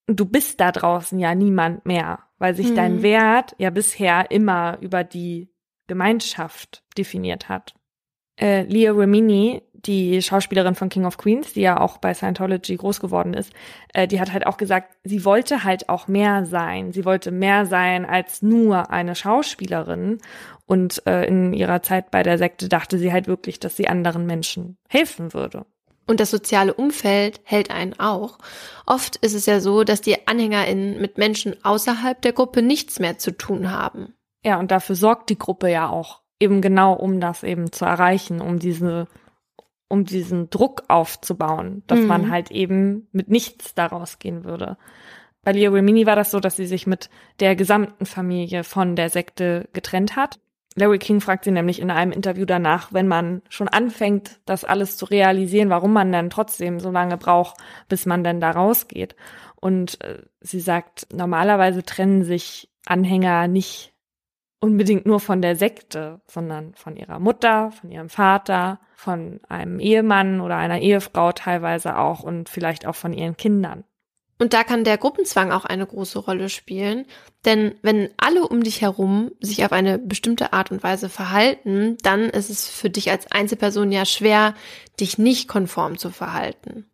du 0.08 0.26
bist 0.26 0.60
da 0.60 0.72
draußen 0.72 1.20
ja 1.20 1.36
niemand 1.36 1.86
mehr, 1.86 2.20
weil 2.38 2.56
sich 2.56 2.70
mhm. 2.70 2.76
dein 2.76 3.02
Wert 3.02 3.56
ja 3.58 3.70
bisher 3.70 4.32
immer 4.32 4.78
über 4.82 5.04
die 5.04 5.50
Gemeinschaft 5.88 6.84
definiert 6.98 7.50
hat. 7.50 7.76
Äh, 8.38 8.64
Leah 8.64 8.92
Remini, 8.92 9.62
die 9.74 10.22
Schauspielerin 10.22 10.76
von 10.76 10.90
King 10.90 11.06
of 11.06 11.18
Queens, 11.18 11.54
die 11.54 11.62
ja 11.62 11.80
auch 11.80 12.00
bei 12.00 12.14
Scientology 12.14 12.76
groß 12.76 13.00
geworden 13.00 13.34
ist, 13.34 13.54
äh, 13.94 14.08
die 14.08 14.20
hat 14.20 14.34
halt 14.34 14.46
auch 14.48 14.58
gesagt, 14.58 14.98
sie 15.04 15.24
wollte 15.24 15.64
halt 15.64 15.90
auch 15.90 16.08
mehr 16.08 16.46
sein. 16.46 16.92
Sie 16.92 17.06
wollte 17.06 17.32
mehr 17.32 17.66
sein 17.66 18.06
als 18.06 18.42
nur 18.42 18.90
eine 18.90 19.16
Schauspielerin. 19.16 20.20
Und 20.66 21.06
äh, 21.06 21.26
in 21.26 21.54
ihrer 21.54 21.82
Zeit 21.84 22.12
bei 22.12 22.24
der 22.24 22.38
Sekte 22.38 22.68
dachte 22.68 22.98
sie 22.98 23.14
halt 23.14 23.28
wirklich, 23.28 23.60
dass 23.60 23.78
sie 23.78 23.88
anderen 23.88 24.26
Menschen 24.26 24.78
helfen 24.90 25.34
würde. 25.34 25.66
Und 26.08 26.20
das 26.20 26.32
soziale 26.32 26.74
Umfeld 26.74 27.42
hält 27.44 27.72
einen 27.72 28.00
auch. 28.00 28.38
Oft 28.86 29.16
ist 29.18 29.34
es 29.34 29.46
ja 29.46 29.60
so, 29.60 29.84
dass 29.84 30.02
die 30.02 30.28
AnhängerInnen 30.28 31.02
mit 31.02 31.18
Menschen 31.18 31.56
außerhalb 31.64 32.22
der 32.22 32.34
Gruppe 32.34 32.62
nichts 32.62 33.00
mehr 33.00 33.18
zu 33.18 33.32
tun 33.32 33.72
haben. 33.72 34.14
Ja, 34.44 34.60
und 34.60 34.70
dafür 34.70 34.96
sorgt 34.96 35.30
die 35.30 35.38
Gruppe 35.38 35.70
ja 35.72 35.90
auch 35.90 36.22
eben 36.40 36.62
genau, 36.62 36.94
um 36.94 37.20
das 37.20 37.44
eben 37.44 37.72
zu 37.72 37.86
erreichen, 37.86 38.42
um 38.42 38.60
diese, 38.60 39.08
um 39.88 40.06
diesen 40.06 40.50
Druck 40.52 40.84
aufzubauen, 40.90 41.84
dass 41.88 42.00
mhm. 42.00 42.08
man 42.08 42.32
halt 42.32 42.52
eben 42.52 43.08
mit 43.12 43.30
nichts 43.30 43.74
daraus 43.74 44.20
gehen 44.20 44.44
würde. 44.44 44.78
Bei 45.44 45.52
Leo 45.52 45.72
Remini 45.72 46.06
war 46.06 46.16
das 46.16 46.32
so, 46.32 46.40
dass 46.40 46.56
sie 46.56 46.66
sich 46.66 46.86
mit 46.86 47.10
der 47.40 47.56
gesamten 47.56 48.06
Familie 48.06 48.64
von 48.64 48.96
der 48.96 49.10
Sekte 49.10 49.70
getrennt 49.74 50.16
hat 50.16 50.40
Larry 50.76 51.00
King 51.00 51.22
fragt 51.22 51.46
sie 51.46 51.52
nämlich 51.52 51.80
in 51.80 51.90
einem 51.90 52.12
Interview 52.12 52.46
danach, 52.46 52.92
wenn 52.92 53.08
man 53.08 53.42
schon 53.50 53.70
anfängt, 53.70 54.40
das 54.46 54.66
alles 54.66 54.98
zu 54.98 55.06
realisieren, 55.06 55.70
warum 55.70 55.94
man 55.94 56.12
dann 56.12 56.30
trotzdem 56.30 56.82
so 56.82 56.92
lange 56.92 57.16
braucht, 57.16 57.56
bis 57.88 58.06
man 58.06 58.24
dann 58.26 58.42
da 58.42 58.52
rausgeht. 58.52 59.16
Und 59.56 60.04
äh, 60.04 60.24
sie 60.42 60.60
sagt, 60.60 61.08
normalerweise 61.14 61.84
trennen 61.84 62.24
sich 62.24 62.70
Anhänger 62.86 63.48
nicht 63.48 63.94
unbedingt 64.60 65.06
nur 65.06 65.20
von 65.20 65.42
der 65.42 65.56
Sekte, 65.56 66.22
sondern 66.28 66.74
von 66.76 66.98
ihrer 66.98 67.20
Mutter, 67.20 67.72
von 67.72 67.92
ihrem 67.92 68.10
Vater, 68.10 68.80
von 68.96 69.40
einem 69.48 69.80
Ehemann 69.80 70.42
oder 70.42 70.58
einer 70.58 70.80
Ehefrau 70.80 71.32
teilweise 71.32 71.98
auch 71.98 72.22
und 72.22 72.50
vielleicht 72.50 72.86
auch 72.86 72.96
von 72.96 73.14
ihren 73.14 73.38
Kindern. 73.38 73.86
Und 74.38 74.54
da 74.54 74.64
kann 74.64 74.84
der 74.84 74.98
Gruppenzwang 74.98 75.52
auch 75.52 75.66
eine 75.66 75.86
große 75.86 76.20
Rolle 76.20 76.50
spielen. 76.50 77.06
Denn 77.46 77.76
wenn 77.82 78.10
alle 78.18 78.48
um 78.48 78.64
dich 78.64 78.82
herum 78.82 79.32
sich 79.40 79.64
auf 79.64 79.72
eine 79.72 79.98
bestimmte 79.98 80.52
Art 80.52 80.72
und 80.72 80.84
Weise 80.84 81.10
verhalten, 81.10 81.98
dann 82.04 82.30
ist 82.30 82.50
es 82.50 82.68
für 82.68 82.90
dich 82.90 83.12
als 83.12 83.32
Einzelperson 83.32 83.92
ja 83.92 84.06
schwer, 84.06 84.56
dich 85.00 85.18
nicht 85.18 85.48
konform 85.48 85.98
zu 85.98 86.10
verhalten 86.10 86.86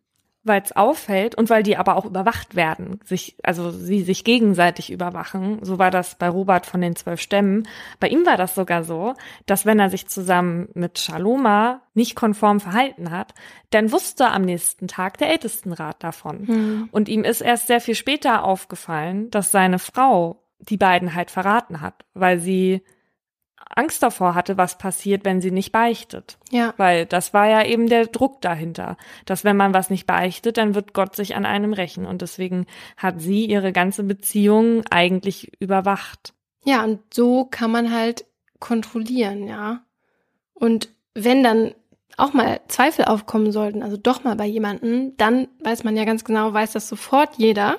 weil 0.44 0.62
es 0.62 0.76
auffällt 0.76 1.36
und 1.36 1.50
weil 1.50 1.62
die 1.62 1.78
aber 1.78 1.96
auch 1.96 2.06
überwacht 2.06 2.56
werden, 2.56 3.00
sich, 3.04 3.38
also 3.44 3.70
sie 3.70 4.02
sich 4.02 4.24
gegenseitig 4.24 4.92
überwachen. 4.92 5.60
So 5.62 5.78
war 5.78 5.92
das 5.92 6.16
bei 6.16 6.28
Robert 6.30 6.66
von 6.66 6.82
den 6.82 6.96
zwölf 6.96 7.22
Stämmen. 7.22 7.68
Bei 8.00 8.08
ihm 8.08 8.26
war 8.26 8.38
das 8.38 8.56
sogar 8.56 8.84
so, 8.84 9.14
dass 9.46 9.66
wenn 9.66 9.80
er 9.80 9.90
sich 9.90 10.08
zusammen 10.08 10.70
mit 10.74 10.98
Shaloma 10.98 11.82
nicht 11.94 12.16
konform 12.16 12.60
verhalten 12.60 13.12
hat, 13.12 13.36
dann 13.70 13.92
wusste 13.92 14.30
am 14.30 14.42
nächsten 14.42 14.88
Tag 14.88 15.18
der 15.20 15.30
Ältestenrat 15.30 16.04
davon. 16.04 16.46
Mhm. 16.48 16.90
Und 16.92 17.08
ihm 17.08 17.24
ist 17.24 17.42
erst 17.42 17.68
sehr 17.68 17.82
viel 17.82 17.96
später 17.96 18.44
aufgefallen, 18.44 19.30
dass 19.30 19.52
seine 19.52 19.78
Frau 19.78 20.44
die 20.60 20.78
beiden 20.78 21.14
halt 21.14 21.30
verraten 21.30 21.82
hat, 21.82 22.06
weil 22.14 22.40
sie 22.40 22.82
Angst 23.78 24.04
davor 24.04 24.36
hatte, 24.36 24.58
was 24.58 24.78
passiert, 24.78 25.26
wenn 25.26 25.42
sie 25.42 25.52
nicht 25.52 25.72
beichtet. 25.72 26.38
Ja. 26.50 26.74
Weil 26.78 27.06
das 27.06 27.34
war 27.34 27.48
ja 27.48 27.66
eben 27.66 27.88
der 27.88 28.08
Druck 28.08 28.42
dahinter, 28.42 28.98
dass 29.26 29.44
wenn 29.44 29.58
man 29.58 29.74
was 29.74 29.90
nicht 29.90 30.08
beichtet, 30.08 30.58
dann 30.58 30.76
wird 30.76 30.94
Gott 30.94 31.16
sich 31.16 31.36
an 31.36 31.46
einem 31.46 31.74
rächen. 31.74 32.06
Und 32.06 32.22
deswegen 32.22 32.66
hat 32.98 33.22
sie 33.22 33.46
ihre 33.46 33.72
ganze 33.72 34.04
Beziehung 34.04 34.84
eigentlich 34.90 35.52
überwacht. 35.60 36.34
Ja, 36.64 36.84
und 36.84 37.00
so 37.14 37.46
kann 37.46 37.72
man 37.72 37.92
halt 37.92 38.26
kontrollieren, 38.60 39.48
ja. 39.48 39.82
Und 40.54 40.90
wenn 41.14 41.44
dann 41.44 41.74
auch 42.18 42.34
mal 42.34 42.62
Zweifel 42.68 43.06
aufkommen 43.06 43.52
sollten, 43.52 43.84
also 43.84 43.98
doch 43.98 44.24
mal 44.24 44.36
bei 44.36 44.46
jemanden, 44.46 45.18
dann 45.18 45.48
weiß 45.60 45.84
man 45.84 45.98
ja 45.98 46.06
ganz 46.06 46.24
genau, 46.24 46.54
weiß 46.54 46.74
das 46.74 46.88
sofort 46.88 47.36
jeder. 47.38 47.78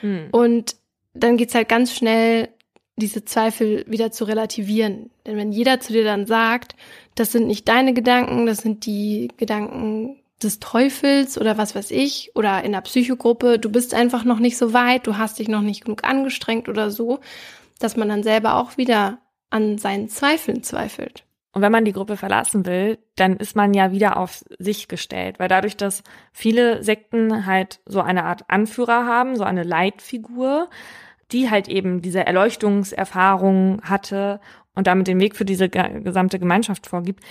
Hm. 0.00 0.28
Und 0.32 0.76
dann 1.14 1.36
geht's 1.36 1.54
halt 1.54 1.68
ganz 1.68 1.94
schnell 1.94 2.48
diese 2.96 3.24
Zweifel 3.24 3.84
wieder 3.88 4.12
zu 4.12 4.24
relativieren. 4.24 5.10
Denn 5.26 5.36
wenn 5.36 5.52
jeder 5.52 5.80
zu 5.80 5.92
dir 5.92 6.04
dann 6.04 6.26
sagt, 6.26 6.76
das 7.14 7.32
sind 7.32 7.46
nicht 7.46 7.68
deine 7.68 7.92
Gedanken, 7.92 8.46
das 8.46 8.58
sind 8.58 8.86
die 8.86 9.28
Gedanken 9.36 10.20
des 10.42 10.60
Teufels 10.60 11.40
oder 11.40 11.58
was 11.58 11.74
weiß 11.74 11.90
ich, 11.90 12.32
oder 12.34 12.62
in 12.62 12.72
der 12.72 12.82
Psychogruppe, 12.82 13.58
du 13.58 13.70
bist 13.70 13.94
einfach 13.94 14.24
noch 14.24 14.38
nicht 14.38 14.56
so 14.56 14.72
weit, 14.72 15.06
du 15.06 15.16
hast 15.16 15.38
dich 15.38 15.48
noch 15.48 15.62
nicht 15.62 15.84
genug 15.84 16.04
angestrengt 16.04 16.68
oder 16.68 16.90
so, 16.90 17.20
dass 17.78 17.96
man 17.96 18.08
dann 18.08 18.22
selber 18.22 18.56
auch 18.56 18.76
wieder 18.76 19.18
an 19.50 19.78
seinen 19.78 20.08
Zweifeln 20.08 20.62
zweifelt. 20.62 21.24
Und 21.52 21.62
wenn 21.62 21.70
man 21.70 21.84
die 21.84 21.92
Gruppe 21.92 22.16
verlassen 22.16 22.66
will, 22.66 22.98
dann 23.14 23.36
ist 23.36 23.54
man 23.54 23.74
ja 23.74 23.92
wieder 23.92 24.16
auf 24.16 24.44
sich 24.58 24.88
gestellt, 24.88 25.38
weil 25.38 25.48
dadurch, 25.48 25.76
dass 25.76 26.02
viele 26.32 26.82
Sekten 26.82 27.46
halt 27.46 27.78
so 27.86 28.00
eine 28.00 28.24
Art 28.24 28.42
Anführer 28.48 29.06
haben, 29.06 29.36
so 29.36 29.44
eine 29.44 29.62
Leitfigur, 29.62 30.68
die 31.34 31.50
halt 31.50 31.68
eben 31.68 32.00
diese 32.00 32.24
Erleuchtungserfahrung 32.24 33.82
hatte 33.82 34.40
und 34.74 34.86
damit 34.86 35.08
den 35.08 35.20
Weg 35.20 35.36
für 35.36 35.44
diese 35.44 35.68
gesamte 35.68 36.38
Gemeinschaft 36.38 36.86
vorgibt, 36.86 37.22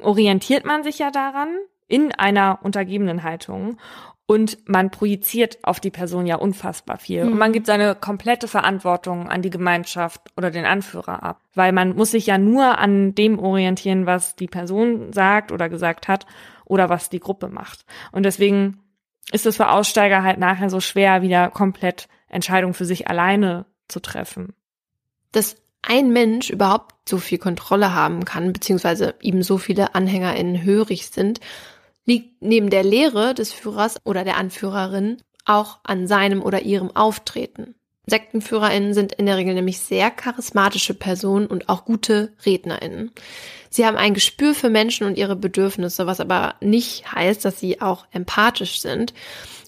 orientiert 0.00 0.66
man 0.66 0.82
sich 0.82 0.98
ja 0.98 1.10
daran 1.10 1.48
in 1.86 2.12
einer 2.12 2.58
untergebenen 2.62 3.22
Haltung 3.22 3.78
und 4.26 4.58
man 4.66 4.90
projiziert 4.90 5.58
auf 5.62 5.80
die 5.80 5.90
Person 5.90 6.26
ja 6.26 6.36
unfassbar 6.36 6.98
viel. 6.98 7.24
Mhm. 7.24 7.32
Und 7.32 7.38
man 7.38 7.52
gibt 7.52 7.66
seine 7.66 7.94
komplette 7.94 8.48
Verantwortung 8.48 9.28
an 9.28 9.42
die 9.42 9.50
Gemeinschaft 9.50 10.22
oder 10.36 10.50
den 10.50 10.64
Anführer 10.64 11.22
ab. 11.22 11.40
Weil 11.54 11.72
man 11.72 11.94
muss 11.94 12.12
sich 12.12 12.26
ja 12.26 12.38
nur 12.38 12.78
an 12.78 13.14
dem 13.14 13.38
orientieren, 13.38 14.06
was 14.06 14.34
die 14.34 14.46
Person 14.46 15.12
sagt 15.12 15.52
oder 15.52 15.68
gesagt 15.68 16.08
hat 16.08 16.26
oder 16.64 16.88
was 16.88 17.10
die 17.10 17.20
Gruppe 17.20 17.48
macht. 17.48 17.84
Und 18.12 18.24
deswegen 18.24 18.80
ist 19.30 19.44
es 19.46 19.56
für 19.56 19.70
Aussteiger 19.70 20.22
halt 20.22 20.38
nachher 20.38 20.70
so 20.70 20.80
schwer, 20.80 21.20
wieder 21.20 21.50
komplett 21.50 22.08
Entscheidungen 22.34 22.74
für 22.74 22.84
sich 22.84 23.08
alleine 23.08 23.66
zu 23.88 24.00
treffen. 24.00 24.54
Dass 25.32 25.56
ein 25.82 26.10
Mensch 26.10 26.50
überhaupt 26.50 26.94
so 27.08 27.18
viel 27.18 27.38
Kontrolle 27.38 27.94
haben 27.94 28.24
kann, 28.24 28.52
beziehungsweise 28.52 29.14
ihm 29.20 29.42
so 29.42 29.58
viele 29.58 29.94
AnhängerInnen 29.94 30.62
hörig 30.62 31.08
sind, 31.08 31.40
liegt 32.06 32.42
neben 32.42 32.70
der 32.70 32.84
Lehre 32.84 33.34
des 33.34 33.52
Führers 33.52 33.96
oder 34.04 34.24
der 34.24 34.36
Anführerin 34.36 35.18
auch 35.44 35.80
an 35.84 36.06
seinem 36.06 36.42
oder 36.42 36.62
ihrem 36.62 36.94
Auftreten. 36.94 37.74
SektenführerInnen 38.06 38.92
sind 38.92 39.14
in 39.14 39.26
der 39.26 39.38
Regel 39.38 39.54
nämlich 39.54 39.78
sehr 39.78 40.10
charismatische 40.10 40.94
Personen 40.94 41.46
und 41.46 41.68
auch 41.68 41.86
gute 41.86 42.34
RednerInnen. 42.44 43.12
Sie 43.70 43.86
haben 43.86 43.96
ein 43.96 44.14
Gespür 44.14 44.54
für 44.54 44.68
Menschen 44.68 45.06
und 45.06 45.16
ihre 45.16 45.36
Bedürfnisse, 45.36 46.06
was 46.06 46.20
aber 46.20 46.54
nicht 46.60 47.10
heißt, 47.12 47.44
dass 47.44 47.58
sie 47.58 47.80
auch 47.80 48.06
empathisch 48.12 48.80
sind. 48.80 49.14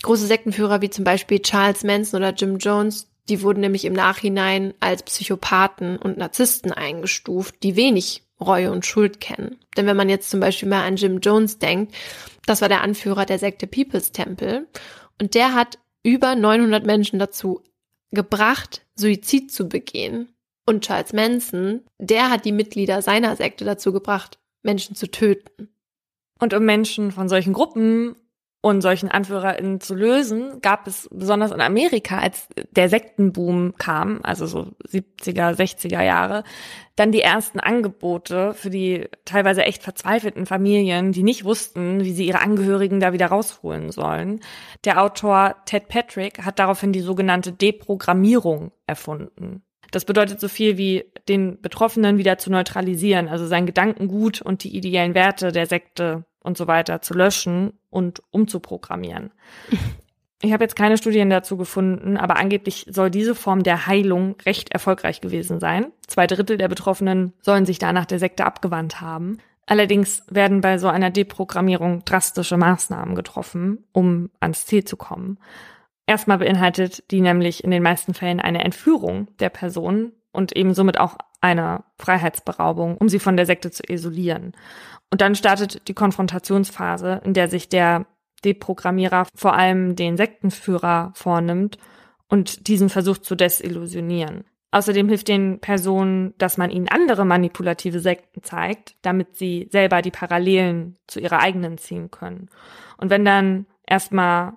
Große 0.07 0.29
Sektenführer 0.29 0.83
wie 0.83 0.91
zum 0.91 1.03
Beispiel 1.03 1.41
Charles 1.41 1.83
Manson 1.83 2.19
oder 2.19 2.33
Jim 2.33 2.59
Jones, 2.59 3.11
die 3.29 3.43
wurden 3.43 3.59
nämlich 3.59 3.85
im 3.85 3.93
Nachhinein 3.93 4.73
als 4.79 5.03
Psychopathen 5.03 5.97
und 5.97 6.17
Narzissten 6.17 6.71
eingestuft, 6.71 7.57
die 7.65 7.75
wenig 7.75 8.23
Reue 8.41 8.71
und 8.71 8.87
Schuld 8.87 9.19
kennen. 9.19 9.59
Denn 9.77 9.87
wenn 9.87 9.97
man 9.97 10.09
jetzt 10.09 10.31
zum 10.31 10.39
Beispiel 10.39 10.69
mal 10.69 10.85
an 10.85 10.95
Jim 10.95 11.19
Jones 11.19 11.59
denkt, 11.59 11.93
das 12.47 12.61
war 12.61 12.69
der 12.69 12.83
Anführer 12.83 13.27
der 13.27 13.41
Sekte 13.41 13.67
People's 13.67 14.13
Temple 14.13 14.69
und 15.21 15.35
der 15.35 15.55
hat 15.55 15.81
über 16.05 16.37
900 16.37 16.87
Menschen 16.87 17.19
dazu 17.19 17.65
gebracht, 18.13 18.87
Suizid 18.95 19.51
zu 19.51 19.69
begehen. 19.69 20.29
Und 20.67 20.85
Charles 20.85 21.15
Manson, 21.15 21.81
der 21.99 22.31
hat 22.31 22.45
die 22.45 22.53
Mitglieder 22.53 23.03
seiner 23.03 23.35
Sekte 23.35 23.65
dazu 23.65 23.93
gebracht, 23.93 24.39
Menschen 24.63 24.95
zu 24.95 25.11
töten. 25.11 25.69
Und 26.39 26.55
um 26.55 26.65
Menschen 26.65 27.11
von 27.11 27.29
solchen 27.29 27.55
Gruppen 27.55 28.15
und 28.67 28.81
solchen 28.81 29.09
AnführerInnen 29.09 29.81
zu 29.81 29.95
lösen, 29.95 30.61
gab 30.61 30.89
es 30.89 31.09
besonders 31.13 31.53
in 31.53 31.61
Amerika, 31.61 32.19
als 32.19 32.49
der 32.73 32.89
Sektenboom 32.89 33.75
kam, 33.79 34.19
also 34.25 34.47
so 34.47 34.73
70er, 34.91 35.55
60er 35.55 36.03
Jahre, 36.03 36.43
dann 36.97 37.13
die 37.13 37.21
ersten 37.21 37.61
Angebote 37.61 38.55
für 38.55 38.69
die 38.69 39.09
teilweise 39.25 39.63
echt 39.63 39.85
verzweifelten 39.85 40.47
Familien, 40.47 41.13
die 41.13 41.23
nicht 41.23 41.45
wussten, 41.45 42.03
wie 42.03 42.13
sie 42.13 42.27
ihre 42.27 42.41
Angehörigen 42.41 42.99
da 42.99 43.13
wieder 43.13 43.29
rausholen 43.29 43.93
sollen. 43.93 44.41
Der 44.85 45.01
Autor 45.01 45.55
Ted 45.67 45.87
Patrick 45.87 46.45
hat 46.45 46.59
daraufhin 46.59 46.93
die 46.93 47.03
sogenannte 47.03 47.53
Deprogrammierung 47.53 48.73
erfunden. 48.89 49.63
Das 49.93 50.05
bedeutet 50.05 50.41
so 50.41 50.49
viel 50.49 50.77
wie 50.77 51.05
den 51.29 51.61
Betroffenen 51.61 52.19
wieder 52.19 52.37
zu 52.37 52.51
neutralisieren, 52.51 53.29
also 53.29 53.47
sein 53.47 53.65
Gedankengut 53.65 54.43
und 54.43 54.65
die 54.65 54.77
ideellen 54.77 55.15
Werte 55.15 55.53
der 55.53 55.67
Sekte 55.67 56.25
und 56.47 56.57
so 56.57 56.67
weiter 56.67 57.03
zu 57.03 57.13
löschen 57.13 57.73
und 57.91 58.23
umzuprogrammieren. 58.31 59.33
Ich 60.43 60.53
habe 60.53 60.65
jetzt 60.65 60.77
keine 60.77 60.99
Studien 60.99 61.31
dazu 61.31 61.57
gefunden, 61.57 62.17
aber 62.17 62.37
angeblich 62.37 62.87
soll 62.91 63.11
diese 63.11 63.35
Form 63.35 63.63
der 63.63 63.87
Heilung 63.87 64.37
recht 64.45 64.71
erfolgreich 64.71 65.21
gewesen 65.21 65.61
sein. 65.61 65.87
Zwei 66.07 66.27
Drittel 66.27 66.59
der 66.59 66.69
Betroffenen 66.69 67.33
sollen 67.41 67.67
sich 67.67 67.79
danach 67.79 68.05
der 68.05 68.19
Sekte 68.19 68.45
abgewandt 68.45 69.01
haben. 69.01 69.39
Allerdings 69.67 70.23
werden 70.31 70.61
bei 70.61 70.79
so 70.79 70.89
einer 70.89 71.11
Deprogrammierung 71.11 72.05
drastische 72.05 72.57
Maßnahmen 72.57 73.15
getroffen, 73.15 73.85
um 73.93 74.31
ans 74.39 74.67
Ziel 74.67 74.85
zu 74.85 74.97
kommen. 74.97 75.39
Erstmal 76.07 76.39
beinhaltet 76.39 77.11
die 77.11 77.21
nämlich 77.21 77.65
in 77.65 77.73
den 77.73 77.83
meisten 77.83 78.15
Fällen 78.15 78.41
eine 78.41 78.63
Entführung 78.63 79.29
der 79.41 79.49
Person 79.49 80.13
und 80.33 80.55
eben 80.55 80.75
somit 80.75 81.01
auch 81.01 81.17
eine 81.41 81.85
Freiheitsberaubung, 81.99 82.97
um 82.97 83.09
sie 83.09 83.19
von 83.19 83.37
der 83.37 83.47
Sekte 83.47 83.71
zu 83.71 83.83
isolieren. 83.89 84.53
Und 85.11 85.21
dann 85.21 85.35
startet 85.35 85.87
die 85.89 85.95
Konfrontationsphase, 85.95 87.21
in 87.25 87.35
der 87.35 87.49
sich 87.49 87.69
der 87.69 88.07
Deprogrammierer 88.45 89.27
vor 89.35 89.55
allem 89.55 89.97
den 89.97 90.17
Sektenführer 90.17 91.13
vornimmt 91.15 91.79
und 92.29 92.69
diesen 92.69 92.89
versucht 92.89 93.25
zu 93.25 93.35
desillusionieren. 93.35 94.45
Außerdem 94.73 95.09
hilft 95.09 95.29
den 95.29 95.61
Personen, 95.61 96.35
dass 96.39 96.59
man 96.59 96.71
ihnen 96.71 96.89
andere 96.89 97.25
manipulative 97.25 98.01
Sekten 98.01 98.43
zeigt, 98.43 98.97
damit 99.03 99.37
sie 99.37 99.69
selber 99.71 100.03
die 100.03 100.11
Parallelen 100.11 100.99
zu 101.07 101.21
ihrer 101.21 101.39
eigenen 101.39 101.79
ziehen 101.79 102.11
können. 102.11 102.51
Und 102.99 103.11
wenn 103.11 103.25
dann 103.25 103.67
erstmal 103.87 104.55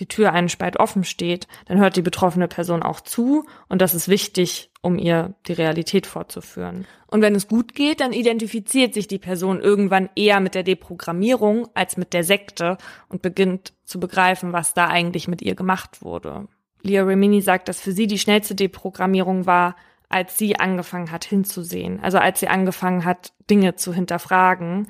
die 0.00 0.06
Tür 0.06 0.32
einen 0.32 0.48
Spalt 0.48 0.78
offen 0.78 1.04
steht, 1.04 1.46
dann 1.66 1.78
hört 1.78 1.96
die 1.96 2.02
betroffene 2.02 2.48
Person 2.48 2.82
auch 2.82 3.00
zu 3.00 3.46
und 3.68 3.80
das 3.80 3.94
ist 3.94 4.08
wichtig, 4.08 4.70
um 4.84 4.98
ihr 4.98 5.34
die 5.46 5.54
Realität 5.54 6.06
vorzuführen. 6.06 6.86
Und 7.06 7.22
wenn 7.22 7.34
es 7.34 7.48
gut 7.48 7.74
geht, 7.74 8.00
dann 8.00 8.12
identifiziert 8.12 8.92
sich 8.92 9.08
die 9.08 9.18
Person 9.18 9.60
irgendwann 9.60 10.10
eher 10.14 10.40
mit 10.40 10.54
der 10.54 10.62
Deprogrammierung 10.62 11.68
als 11.72 11.96
mit 11.96 12.12
der 12.12 12.22
Sekte 12.22 12.76
und 13.08 13.22
beginnt 13.22 13.72
zu 13.84 13.98
begreifen, 13.98 14.52
was 14.52 14.74
da 14.74 14.88
eigentlich 14.88 15.26
mit 15.26 15.40
ihr 15.40 15.54
gemacht 15.54 16.02
wurde. 16.02 16.48
Leah 16.82 17.04
Remini 17.04 17.40
sagt, 17.40 17.68
dass 17.68 17.80
für 17.80 17.92
sie 17.92 18.06
die 18.06 18.18
schnellste 18.18 18.54
Deprogrammierung 18.54 19.46
war, 19.46 19.74
als 20.10 20.36
sie 20.36 20.56
angefangen 20.56 21.10
hat 21.10 21.24
hinzusehen. 21.24 21.98
Also 22.00 22.18
als 22.18 22.40
sie 22.40 22.48
angefangen 22.48 23.06
hat, 23.06 23.32
Dinge 23.48 23.76
zu 23.76 23.94
hinterfragen 23.94 24.88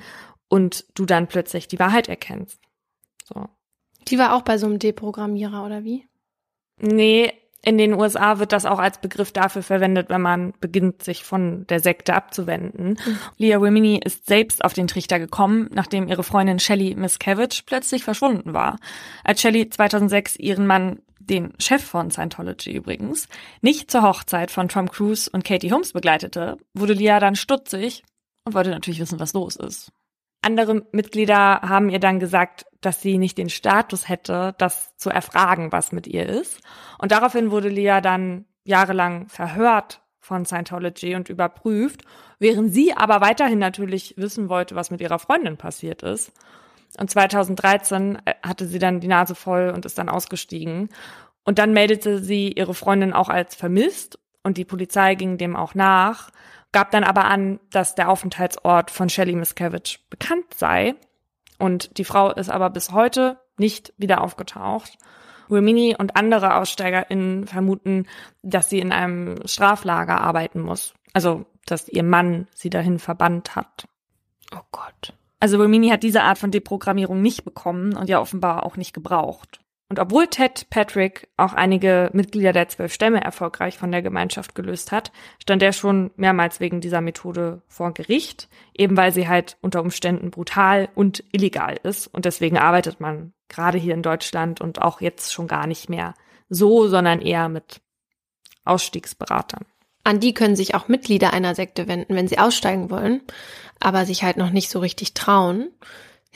und 0.49 0.87
du 0.99 1.07
dann 1.07 1.29
plötzlich 1.29 1.69
die 1.69 1.79
Wahrheit 1.79 2.09
erkennst. 2.09 2.61
So. 3.23 3.47
Die 4.09 4.19
war 4.19 4.35
auch 4.35 4.43
bei 4.43 4.59
so 4.59 4.67
einem 4.67 4.81
Deprogrammierer, 4.81 5.65
oder 5.65 5.85
wie? 5.85 6.09
Nee, 6.81 7.33
in 7.65 7.79
den 7.79 7.95
USA 7.95 8.39
wird 8.39 8.53
das 8.53 8.67
auch 8.67 8.79
als 8.79 8.99
Begriff 8.99 9.33
dafür 9.33 9.63
verwendet, 9.63 10.11
wenn 10.11 10.21
man 10.21 10.53
beginnt, 10.61 11.03
sich 11.03 11.25
von 11.25 11.67
der 11.69 11.81
Sekte 11.81 12.15
abzuwenden. 12.15 12.99
Mhm. 13.05 13.19
Leah 13.39 13.59
Remini 13.59 14.01
ist 14.05 14.27
selbst 14.27 14.65
auf 14.65 14.75
den 14.75 14.87
Trichter 14.87 15.19
gekommen, 15.19 15.71
nachdem 15.73 16.09
ihre 16.09 16.23
Freundin 16.23 16.59
Shelley 16.59 16.95
Miscavige 16.95 17.63
plötzlich 17.65 18.05
verschwunden 18.05 18.53
war. 18.53 18.79
Als 19.25 19.41
Shelley 19.41 19.69
2006 19.71 20.37
ihren 20.37 20.67
Mann, 20.67 21.01
den 21.19 21.55
Chef 21.59 21.83
von 21.83 22.11
Scientology 22.11 22.73
übrigens, 22.73 23.29
nicht 23.63 23.91
zur 23.91 24.03
Hochzeit 24.03 24.51
von 24.51 24.69
Tom 24.69 24.91
Cruise 24.91 25.31
und 25.31 25.45
Katie 25.45 25.73
Holmes 25.73 25.93
begleitete, 25.93 26.59
wurde 26.75 26.93
Leah 26.93 27.19
dann 27.19 27.35
stutzig 27.35 28.03
und 28.45 28.55
wollte 28.55 28.71
natürlich 28.71 29.01
wissen, 29.01 29.21
was 29.21 29.33
los 29.33 29.57
ist. 29.57 29.91
Andere 30.45 30.87
Mitglieder 30.93 31.63
haben 31.63 31.89
ihr 31.89 32.01
dann 32.01 32.21
gesagt, 32.21 32.67
dass 32.81 33.01
sie 33.01 33.19
nicht 33.19 33.39
den 33.39 33.49
Status 33.49 34.09
hätte, 34.09 34.55
das 34.59 34.97
zu 34.97 35.11
erfragen, 35.11 35.73
was 35.73 35.91
mit 35.91 36.07
ihr 36.07 36.29
ist. 36.29 36.61
Und 36.99 37.13
daraufhin 37.13 37.51
wurde 37.51 37.69
Leah 37.69 38.01
dann 38.01 38.45
jahrelang 38.65 39.29
verhört 39.29 40.03
von 40.21 40.45
Scientology 40.45 41.15
und 41.15 41.29
überprüft, 41.29 42.03
während 42.39 42.73
sie 42.73 42.95
aber 42.95 43.21
weiterhin 43.21 43.59
natürlich 43.59 44.15
wissen 44.17 44.49
wollte, 44.49 44.75
was 44.75 44.91
mit 44.91 45.01
ihrer 45.01 45.19
Freundin 45.19 45.57
passiert 45.57 46.03
ist. 46.03 46.33
Und 46.99 47.11
2013 47.11 48.19
äh, 48.25 48.35
hatte 48.43 48.67
sie 48.67 48.79
dann 48.79 49.01
die 49.01 49.09
Nase 49.09 49.35
voll 49.35 49.73
und 49.75 49.85
ist 49.85 49.99
dann 49.99 50.09
ausgestiegen. 50.09 50.89
Und 51.45 51.59
dann 51.59 51.73
meldete 51.73 52.23
sie 52.23 52.53
ihre 52.53 52.75
Freundin 52.75 53.13
auch 53.13 53.29
als 53.29 53.55
vermisst 53.55 54.19
und 54.43 54.57
die 54.57 54.65
Polizei 54.65 55.15
ging 55.15 55.39
dem 55.39 55.57
auch 55.57 55.75
nach 55.75 56.31
gab 56.75 56.91
dann 56.91 57.05
aber 57.05 57.25
an, 57.25 57.61
dass 57.71 57.95
der 57.95 58.11
Aufenthaltsort 58.11 58.91
von 58.91 59.09
Shelley 59.09 59.37
Miscavige 59.37 59.99
bekannt 60.11 60.53
sei. 60.55 60.97
Und 61.59 61.97
die 61.97 62.05
Frau 62.05 62.33
ist 62.33 62.51
aber 62.51 62.69
bis 62.69 62.91
heute 62.91 63.39
nicht 63.57 63.95
wieder 63.97 64.21
aufgetaucht. 64.21 64.99
Wilmini 65.49 65.95
und 65.97 66.17
andere 66.17 66.57
AussteigerInnen 66.57 67.47
vermuten, 67.47 68.07
dass 68.43 68.69
sie 68.69 68.81
in 68.81 68.93
einem 68.93 69.47
Straflager 69.47 70.21
arbeiten 70.21 70.61
muss. 70.61 70.95
Also, 71.13 71.47
dass 71.65 71.89
ihr 71.89 72.03
Mann 72.03 72.49
sie 72.55 72.71
dahin 72.71 72.99
verbannt 72.99 73.55
hat. 73.55 73.87
Oh 74.53 74.65
Gott. 74.73 75.15
Also 75.39 75.59
Wilmini 75.59 75.91
hat 75.91 76.03
diese 76.03 76.23
Art 76.23 76.39
von 76.39 76.51
Deprogrammierung 76.51 77.23
nicht 77.23 77.45
bekommen 77.45 77.95
und 77.97 78.09
ja 78.09 78.21
offenbar 78.21 78.67
auch 78.67 78.77
nicht 78.77 78.93
gebraucht. 78.93 79.61
Und 79.89 79.99
obwohl 79.99 80.27
Ted 80.27 80.67
Patrick 80.71 81.29
auch 81.37 81.53
einige 81.53 82.11
Mitglieder 82.15 82.53
der 82.53 82.69
zwölf 82.69 82.93
Stämme 82.93 83.23
erfolgreich 83.23 83.77
von 83.77 83.93
der 83.93 84.03
Gemeinschaft 84.03 84.55
gelöst 84.55 84.93
hat, 84.93 85.13
stand 85.41 85.63
er 85.63 85.73
schon 85.73 86.11
mehrmals 86.17 86.59
wegen 86.59 86.81
dieser 86.81 87.03
Methode 87.03 87.63
vor 87.69 87.93
Gericht, 87.93 88.49
eben 88.75 88.97
weil 88.97 89.13
sie 89.13 89.29
halt 89.29 89.59
unter 89.61 89.83
Umständen 89.83 90.31
brutal 90.31 90.89
und 90.95 91.23
illegal 91.33 91.79
ist. 91.83 92.07
Und 92.07 92.25
deswegen 92.25 92.59
arbeitet 92.59 92.99
man 92.99 93.35
gerade 93.49 93.79
hier 93.79 93.95
in 93.95 94.03
Deutschland 94.03 94.61
und 94.61 94.81
auch 94.81 95.01
jetzt 95.01 95.33
schon 95.33 95.49
gar 95.49 95.67
nicht 95.67 95.91
mehr 95.91 96.15
so, 96.49 96.89
sondern 96.89 97.21
eher 97.21 97.49
mit 97.49 97.83
Ausstiegsberatern. 98.65 99.67
An 100.03 100.21
die 100.21 100.35
können 100.35 100.57
sich 100.57 100.75
auch 100.75 100.89
Mitglieder 100.89 101.33
einer 101.33 101.55
Sekte 101.55 101.89
wenden, 101.89 102.15
wenn 102.15 102.29
sie 102.29 102.39
aussteigen 102.39 102.91
wollen, 102.91 103.23
aber 103.81 104.05
sich 104.07 104.23
halt 104.23 104.37
noch 104.37 104.51
nicht 104.51 104.71
so 104.71 104.79
richtig 104.79 105.15
trauen. 105.15 105.69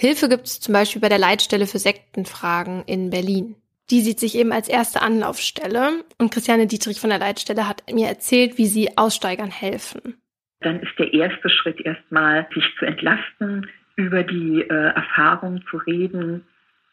Hilfe 0.01 0.29
gibt 0.29 0.47
es 0.47 0.61
zum 0.61 0.75
Beispiel 0.75 1.03
bei 1.03 1.09
der 1.09 1.19
Leitstelle 1.19 1.67
für 1.67 1.81
Sektenfragen 1.81 2.85
in 2.87 3.11
Berlin. 3.11 3.57
Die 3.91 4.01
sieht 4.01 4.21
sich 4.21 4.39
eben 4.39 4.53
als 4.53 4.69
erste 4.69 5.03
Anlaufstelle 5.03 6.05
und 6.19 6.31
Christiane 6.31 6.69
Dietrich 6.69 7.01
von 7.01 7.11
der 7.11 7.19
Leitstelle 7.19 7.69
hat 7.69 7.83
mir 7.93 8.07
erzählt, 8.07 8.59
wie 8.59 8.67
sie 8.67 8.97
Aussteigern 8.97 9.51
helfen. 9.51 10.15
Dann 10.61 10.79
ist 10.79 10.97
der 11.01 11.13
erste 11.13 11.51
Schritt 11.51 11.81
erstmal, 11.81 12.47
sich 12.55 12.65
zu 12.79 12.85
entlasten, 12.87 13.69
über 13.97 14.23
die 14.23 14.61
äh, 14.61 14.93
Erfahrung 14.95 15.65
zu 15.69 15.79
reden 15.79 16.47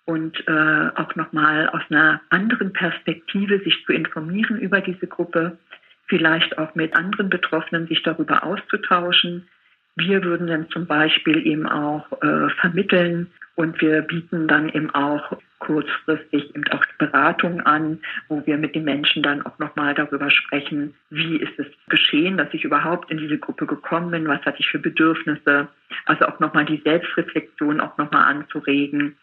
und 0.05 0.43
äh, 0.47 0.89
auch 0.95 1.15
nochmal 1.15 1.69
aus 1.69 1.83
einer 1.91 2.21
anderen 2.31 2.73
Perspektive 2.73 3.59
sich 3.59 3.85
zu 3.85 3.93
informieren 3.93 4.57
über 4.57 4.81
diese 4.81 5.05
Gruppe, 5.05 5.59
vielleicht 6.07 6.57
auch 6.57 6.73
mit 6.73 6.95
anderen 6.95 7.29
Betroffenen 7.29 7.87
sich 7.87 8.01
darüber 8.01 8.43
auszutauschen, 8.43 9.47
wir 9.95 10.23
würden 10.23 10.47
dann 10.47 10.69
zum 10.69 10.85
Beispiel 10.85 11.45
eben 11.45 11.67
auch 11.67 12.05
äh, 12.21 12.49
vermitteln 12.59 13.31
und 13.55 13.79
wir 13.81 14.01
bieten 14.01 14.47
dann 14.47 14.69
eben 14.69 14.93
auch 14.93 15.37
kurzfristig 15.59 16.53
eben 16.53 16.67
auch 16.71 16.83
Beratung 16.99 17.61
an, 17.61 17.99
wo 18.27 18.45
wir 18.45 18.57
mit 18.57 18.75
den 18.75 18.83
Menschen 18.83 19.23
dann 19.23 19.41
auch 19.45 19.57
nochmal 19.57 19.93
darüber 19.95 20.29
sprechen, 20.29 20.93
wie 21.09 21.37
ist 21.37 21.57
es 21.57 21.67
geschehen, 21.87 22.37
dass 22.37 22.53
ich 22.53 22.65
überhaupt 22.65 23.09
in 23.09 23.17
diese 23.17 23.37
Gruppe 23.37 23.65
gekommen 23.65 24.11
bin, 24.11 24.27
was 24.27 24.41
hatte 24.41 24.59
ich 24.59 24.67
für 24.67 24.79
Bedürfnisse, 24.79 25.67
also 26.05 26.25
auch 26.25 26.39
nochmal 26.39 26.65
die 26.65 26.81
Selbstreflexion 26.83 27.79
auch 27.79 27.97
nochmal 27.97 28.25
anzuregen 28.25 29.15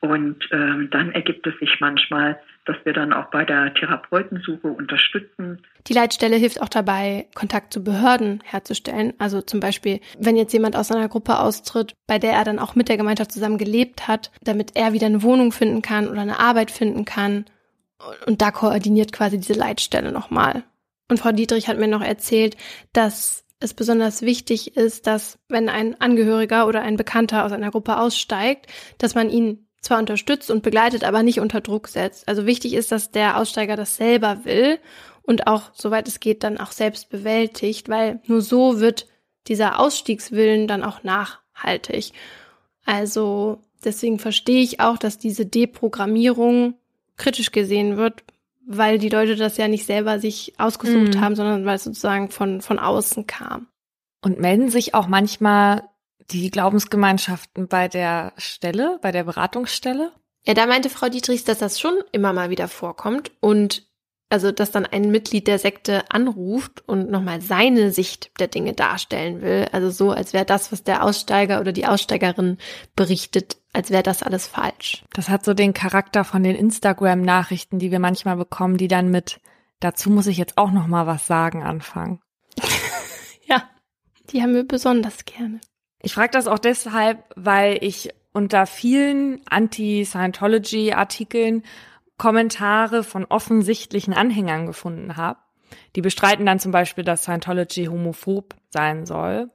und 0.00 0.48
ähm, 0.50 0.88
dann 0.90 1.12
ergibt 1.12 1.46
es 1.46 1.58
sich 1.58 1.78
manchmal, 1.78 2.40
dass 2.64 2.76
wir 2.84 2.94
dann 2.94 3.12
auch 3.12 3.26
bei 3.30 3.44
der 3.44 3.74
Therapeutensuche 3.74 4.68
unterstützen. 4.68 5.60
Die 5.88 5.92
Leitstelle 5.92 6.36
hilft 6.36 6.62
auch 6.62 6.70
dabei, 6.70 7.26
Kontakt 7.34 7.74
zu 7.74 7.84
Behörden 7.84 8.40
herzustellen. 8.42 9.12
Also 9.18 9.42
zum 9.42 9.60
Beispiel, 9.60 10.00
wenn 10.18 10.36
jetzt 10.36 10.54
jemand 10.54 10.74
aus 10.74 10.90
einer 10.90 11.08
Gruppe 11.08 11.38
austritt, 11.38 11.92
bei 12.06 12.18
der 12.18 12.32
er 12.32 12.44
dann 12.44 12.58
auch 12.58 12.74
mit 12.74 12.88
der 12.88 12.96
Gemeinschaft 12.96 13.32
zusammen 13.32 13.58
gelebt 13.58 14.08
hat, 14.08 14.30
damit 14.40 14.72
er 14.74 14.94
wieder 14.94 15.06
eine 15.06 15.22
Wohnung 15.22 15.52
finden 15.52 15.82
kann 15.82 16.08
oder 16.08 16.22
eine 16.22 16.40
Arbeit 16.40 16.70
finden 16.70 17.04
kann. 17.04 17.44
Und 18.26 18.40
da 18.40 18.50
koordiniert 18.50 19.12
quasi 19.12 19.38
diese 19.38 19.52
Leitstelle 19.52 20.12
nochmal. 20.12 20.64
Und 21.10 21.20
Frau 21.20 21.32
Dietrich 21.32 21.68
hat 21.68 21.78
mir 21.78 21.88
noch 21.88 22.02
erzählt, 22.02 22.56
dass 22.94 23.44
es 23.58 23.74
besonders 23.74 24.22
wichtig 24.22 24.78
ist, 24.78 25.06
dass 25.06 25.38
wenn 25.48 25.68
ein 25.68 26.00
Angehöriger 26.00 26.66
oder 26.66 26.80
ein 26.80 26.96
Bekannter 26.96 27.44
aus 27.44 27.52
einer 27.52 27.70
Gruppe 27.70 27.98
aussteigt, 27.98 28.66
dass 28.96 29.14
man 29.14 29.28
ihn 29.28 29.66
zwar 29.80 29.98
unterstützt 29.98 30.50
und 30.50 30.62
begleitet, 30.62 31.04
aber 31.04 31.22
nicht 31.22 31.40
unter 31.40 31.60
Druck 31.60 31.88
setzt. 31.88 32.28
Also 32.28 32.46
wichtig 32.46 32.74
ist, 32.74 32.92
dass 32.92 33.10
der 33.10 33.38
Aussteiger 33.38 33.76
das 33.76 33.96
selber 33.96 34.44
will 34.44 34.78
und 35.22 35.46
auch, 35.46 35.70
soweit 35.74 36.08
es 36.08 36.20
geht, 36.20 36.42
dann 36.42 36.58
auch 36.58 36.72
selbst 36.72 37.08
bewältigt, 37.10 37.88
weil 37.88 38.20
nur 38.26 38.42
so 38.42 38.80
wird 38.80 39.06
dieser 39.48 39.78
Ausstiegswillen 39.78 40.66
dann 40.66 40.82
auch 40.82 41.02
nachhaltig. 41.02 42.12
Also 42.84 43.60
Deswegen 43.84 44.18
verstehe 44.18 44.62
ich 44.62 44.80
auch, 44.80 44.98
dass 44.98 45.18
diese 45.18 45.46
Deprogrammierung 45.46 46.74
kritisch 47.16 47.52
gesehen 47.52 47.96
wird, 47.96 48.24
weil 48.66 48.98
die 48.98 49.08
Leute 49.08 49.36
das 49.36 49.56
ja 49.56 49.68
nicht 49.68 49.86
selber 49.86 50.18
sich 50.18 50.54
ausgesucht 50.58 51.14
Mhm. 51.14 51.20
haben, 51.20 51.36
sondern 51.36 51.64
weil 51.64 51.76
es 51.76 51.84
sozusagen 51.84 52.30
von, 52.30 52.60
von 52.60 52.78
außen 52.78 53.26
kam. 53.26 53.68
Und 54.22 54.38
melden 54.38 54.68
sich 54.68 54.94
auch 54.94 55.06
manchmal 55.06 55.84
die 56.32 56.50
Glaubensgemeinschaften 56.50 57.68
bei 57.68 57.88
der 57.88 58.32
Stelle, 58.36 58.98
bei 59.02 59.12
der 59.12 59.24
Beratungsstelle? 59.24 60.12
Ja, 60.46 60.54
da 60.54 60.66
meinte 60.66 60.90
Frau 60.90 61.08
Dietrichs, 61.08 61.44
dass 61.44 61.58
das 61.58 61.78
schon 61.78 61.94
immer 62.12 62.32
mal 62.32 62.50
wieder 62.50 62.68
vorkommt 62.68 63.30
und 63.40 63.90
also, 64.32 64.52
dass 64.52 64.70
dann 64.70 64.86
ein 64.86 65.10
Mitglied 65.10 65.48
der 65.48 65.58
Sekte 65.58 66.04
anruft 66.08 66.88
und 66.88 67.10
nochmal 67.10 67.40
seine 67.40 67.90
Sicht 67.90 68.30
der 68.38 68.46
Dinge 68.46 68.74
darstellen 68.74 69.42
will. 69.42 69.66
Also 69.72 69.90
so, 69.90 70.12
als 70.12 70.32
wäre 70.32 70.44
das, 70.44 70.70
was 70.70 70.84
der 70.84 71.02
Aussteiger 71.02 71.60
oder 71.60 71.72
die 71.72 71.84
Aussteigerin 71.84 72.58
berichtet, 72.94 73.56
als 73.72 73.90
wäre 73.90 74.04
das 74.04 74.22
alles 74.22 74.46
falsch. 74.46 75.04
Das 75.12 75.28
hat 75.28 75.44
so 75.44 75.52
den 75.52 75.74
Charakter 75.74 76.22
von 76.22 76.44
den 76.44 76.54
Instagram-Nachrichten, 76.54 77.80
die 77.80 77.90
wir 77.90 77.98
manchmal 77.98 78.36
bekommen, 78.36 78.76
die 78.76 78.86
dann 78.86 79.10
mit 79.10 79.40
dazu 79.80 80.10
muss 80.10 80.28
ich 80.28 80.38
jetzt 80.38 80.58
auch 80.58 80.70
noch 80.70 80.86
mal 80.86 81.06
was 81.08 81.26
sagen 81.26 81.62
anfangen. 81.62 82.20
Ja, 83.46 83.68
die 84.30 84.42
haben 84.42 84.54
wir 84.54 84.62
besonders 84.62 85.24
gerne. 85.24 85.60
Ich 86.02 86.14
frage 86.14 86.30
das 86.32 86.46
auch 86.46 86.58
deshalb, 86.58 87.22
weil 87.36 87.78
ich 87.82 88.08
unter 88.32 88.64
vielen 88.66 89.40
Anti-Scientology-Artikeln 89.48 91.62
Kommentare 92.16 93.02
von 93.02 93.24
offensichtlichen 93.24 94.12
Anhängern 94.12 94.66
gefunden 94.66 95.16
habe. 95.16 95.38
Die 95.96 96.02
bestreiten 96.02 96.44
dann 96.44 96.60
zum 96.60 96.70
Beispiel, 96.70 97.04
dass 97.04 97.22
Scientology 97.22 97.86
homophob 97.86 98.54
sein 98.68 99.06
soll, 99.06 99.48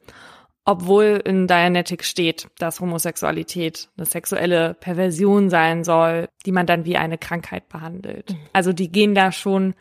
obwohl 0.66 1.22
in 1.24 1.46
Dianetic 1.46 2.04
steht, 2.04 2.48
dass 2.58 2.80
Homosexualität 2.80 3.90
eine 3.98 4.08
sexuelle 4.08 4.74
Perversion 4.74 5.52
sein 5.52 5.84
soll, 5.84 6.28
die 6.46 6.52
man 6.52 6.66
dann 6.66 6.86
wie 6.86 6.98
eine 6.98 7.20
Krankheit 7.20 7.70
behandelt. 7.70 8.36
Also 8.52 8.74
die 8.74 8.92
gehen 8.92 9.14
da 9.14 9.32
schon 9.32 9.76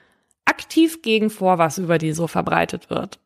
aktiv 0.44 1.00
gegen 1.00 1.30
vor, 1.30 1.56
was 1.56 1.78
über 1.78 1.96
die 1.96 2.12
so 2.12 2.26
verbreitet 2.26 2.90
wird. 2.90 3.18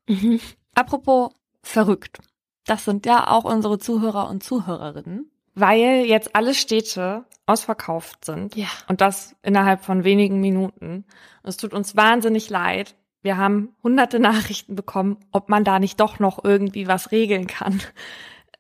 Apropos 0.77 1.33
verrückt. 1.65 2.21
Das 2.69 2.85
sind 2.85 3.07
ja 3.07 3.29
auch 3.29 3.45
unsere 3.45 3.79
Zuhörer 3.79 4.29
und 4.29 4.43
Zuhörerinnen. 4.43 5.31
Weil 5.55 6.05
jetzt 6.05 6.37
alle 6.37 6.55
Städte 6.55 7.25
ausverkauft 7.47 8.25
sind. 8.25 8.55
Ja. 8.55 8.69
Und 8.89 9.01
das 9.01 9.35
innerhalb 9.43 9.83
von 9.85 10.05
wenigen 10.05 10.41
Minuten. 10.41 11.05
Und 11.43 11.49
es 11.49 11.57
tut 11.57 11.73
uns 11.73 11.97
wahnsinnig 11.97 12.51
leid. 12.51 12.95
Wir 13.23 13.39
haben 13.39 13.75
hunderte 13.83 14.21
Nachrichten 14.21 14.75
bekommen, 14.75 15.17
ob 15.33 15.49
man 15.49 15.65
da 15.65 15.79
nicht 15.79 15.99
doch 15.99 16.19
noch 16.19 16.45
irgendwie 16.45 16.87
was 16.87 17.11
regeln 17.11 17.47
kann. 17.47 17.81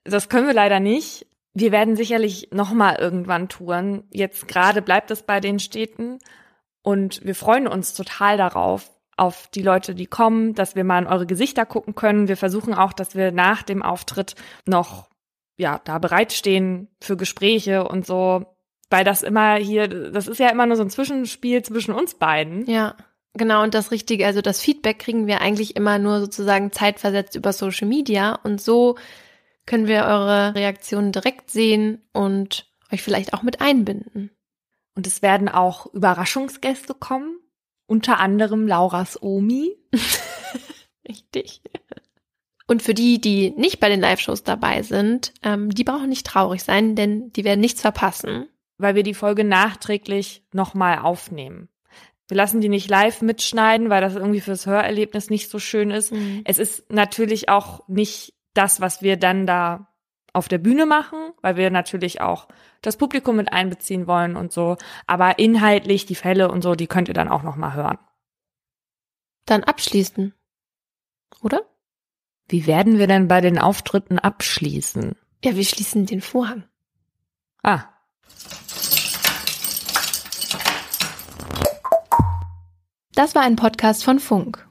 Das 0.05 0.30
können 0.30 0.47
wir 0.47 0.55
leider 0.55 0.80
nicht. 0.80 1.26
Wir 1.52 1.70
werden 1.70 1.94
sicherlich 1.94 2.48
noch 2.51 2.72
mal 2.72 2.97
irgendwann 2.97 3.48
touren. 3.48 4.05
Jetzt 4.10 4.48
gerade 4.48 4.80
bleibt 4.80 5.10
es 5.10 5.22
bei 5.22 5.39
den 5.39 5.59
Städten 5.59 6.18
und 6.82 7.24
wir 7.24 7.35
freuen 7.35 7.68
uns 7.68 7.93
total 7.93 8.39
darauf, 8.39 8.90
auf 9.19 9.49
die 9.49 9.62
Leute, 9.62 9.95
die 9.95 10.07
kommen, 10.07 10.55
dass 10.55 10.77
wir 10.77 10.85
mal 10.85 11.03
in 11.03 11.09
eure 11.09 11.27
Gesichter 11.27 11.66
gucken 11.66 11.95
können. 11.95 12.28
Wir 12.28 12.36
versuchen 12.36 12.74
auch, 12.74 12.93
dass 12.93 13.15
wir 13.15 13.32
nach 13.32 13.62
dem 13.62 13.82
Auftritt 13.82 14.35
noch 14.66 15.09
ja, 15.57 15.81
da 15.85 15.99
bereitstehen 15.99 16.89
für 17.01 17.16
Gespräche 17.16 17.86
und 17.86 18.07
so, 18.07 18.47
weil 18.90 19.05
das 19.05 19.23
immer 19.23 19.57
hier, 19.57 19.89
das 19.89 20.28
ist 20.28 20.39
ja 20.39 20.49
immer 20.49 20.66
nur 20.66 20.77
so 20.77 20.82
ein 20.82 20.90
Zwischenspiel 20.90 21.62
zwischen 21.62 21.93
uns 21.93 22.15
beiden. 22.15 22.65
Ja, 22.66 22.97
genau. 23.35 23.62
Und 23.62 23.74
das 23.74 23.90
Richtige, 23.90 24.24
also 24.24 24.40
das 24.40 24.61
Feedback 24.61 25.01
kriegen 25.01 25.27
wir 25.27 25.40
eigentlich 25.40 25.77
immer 25.77 25.99
nur 25.99 26.20
sozusagen 26.20 26.73
zeitversetzt 26.73 27.35
über 27.35 27.53
Social 27.53 27.89
Media. 27.89 28.39
Und 28.45 28.61
so 28.61 28.97
können 29.66 29.89
wir 29.89 30.05
eure 30.05 30.55
Reaktionen 30.55 31.12
direkt 31.12 31.51
sehen 31.51 32.03
und 32.12 32.70
euch 32.93 33.03
vielleicht 33.03 33.35
auch 33.35 33.43
mit 33.43 33.61
einbinden. 33.61 34.31
Und 34.95 35.07
es 35.07 35.23
werden 35.23 35.49
auch 35.49 35.93
Überraschungsgäste 35.93 36.95
kommen, 36.95 37.39
unter 37.89 38.20
anderem 38.20 38.69
Lauras 38.69 39.20
Omi. 39.20 39.77
Richtig. 41.09 41.62
Und 42.69 42.82
für 42.82 42.94
die, 42.94 43.20
die 43.20 43.51
nicht 43.52 43.81
bei 43.81 43.89
den 43.89 44.01
Live-Shows 44.01 44.44
dabei 44.44 44.82
sind, 44.82 45.32
ähm, 45.43 45.70
die 45.70 45.85
brauchen 45.85 46.10
nicht 46.10 46.27
traurig 46.27 46.62
sein, 46.62 46.94
denn 46.94 47.32
die 47.32 47.44
werden 47.44 47.60
nichts 47.60 47.81
verpassen. 47.81 48.47
weil 48.81 48.94
wir 48.94 49.02
die 49.02 49.15
Folge 49.15 49.43
nachträglich 49.43 50.44
nochmal 50.52 50.98
aufnehmen. 50.98 51.69
Wir 52.28 52.36
lassen 52.36 52.60
die 52.60 52.69
nicht 52.69 52.89
live 52.89 53.23
mitschneiden, 53.23 53.90
weil 53.90 54.01
das 54.01 54.15
irgendwie 54.15 54.40
fürs 54.40 54.66
Hörerlebnis 54.66 55.31
nicht 55.31 55.51
so 55.51 55.59
schön 55.59 55.90
ist. 55.90 56.12
Mhm. 56.12 56.43
Es 56.44 56.59
ist 56.59 56.93
natürlich 56.93 57.48
auch 57.48 57.89
nicht 57.89 58.35
das, 58.55 58.81
was 58.81 59.02
wir 59.02 59.16
dann 59.16 59.47
da 59.47 59.88
auf 60.39 60.48
der 60.48 60.59
Bühne 60.59 60.86
machen, 60.86 61.19
weil 61.43 61.56
wir 61.56 61.70
natürlich 61.70 62.20
auch 62.20 62.48
das 62.81 62.97
Publikum 62.97 63.36
mit 63.36 63.52
einbeziehen 63.52 64.06
wollen 64.06 64.36
und 64.36 64.52
so. 64.52 64.77
Aber 65.06 65.39
inhaltlich 65.39 66.06
die 66.06 66.15
Fälle 66.15 66.51
und 66.51 66.62
so, 66.62 66.74
die 66.74 66.86
könnt 66.86 67.09
ihr 67.09 67.15
dann 67.15 67.28
auch 67.28 67.43
nochmal 67.43 67.74
hören. 67.74 67.98
Dann 69.44 69.65
abschließen. 69.65 70.32
Oder? 71.43 71.62
Wie 72.48 72.66
werden 72.66 72.98
wir 72.98 73.06
denn 73.06 73.28
bei 73.28 73.40
den 73.40 73.59
Auftritten 73.59 74.19
abschließen? 74.19 75.16
Ja, 75.44 75.55
wir 75.55 75.65
schließen 75.65 76.06
den 76.06 76.20
Vorhang. 76.20 76.65
Ah, 77.62 77.85
Das 83.19 83.35
war 83.35 83.43
ein 83.43 83.56
Podcast 83.56 84.05
von 84.05 84.20
Funk. 84.20 84.68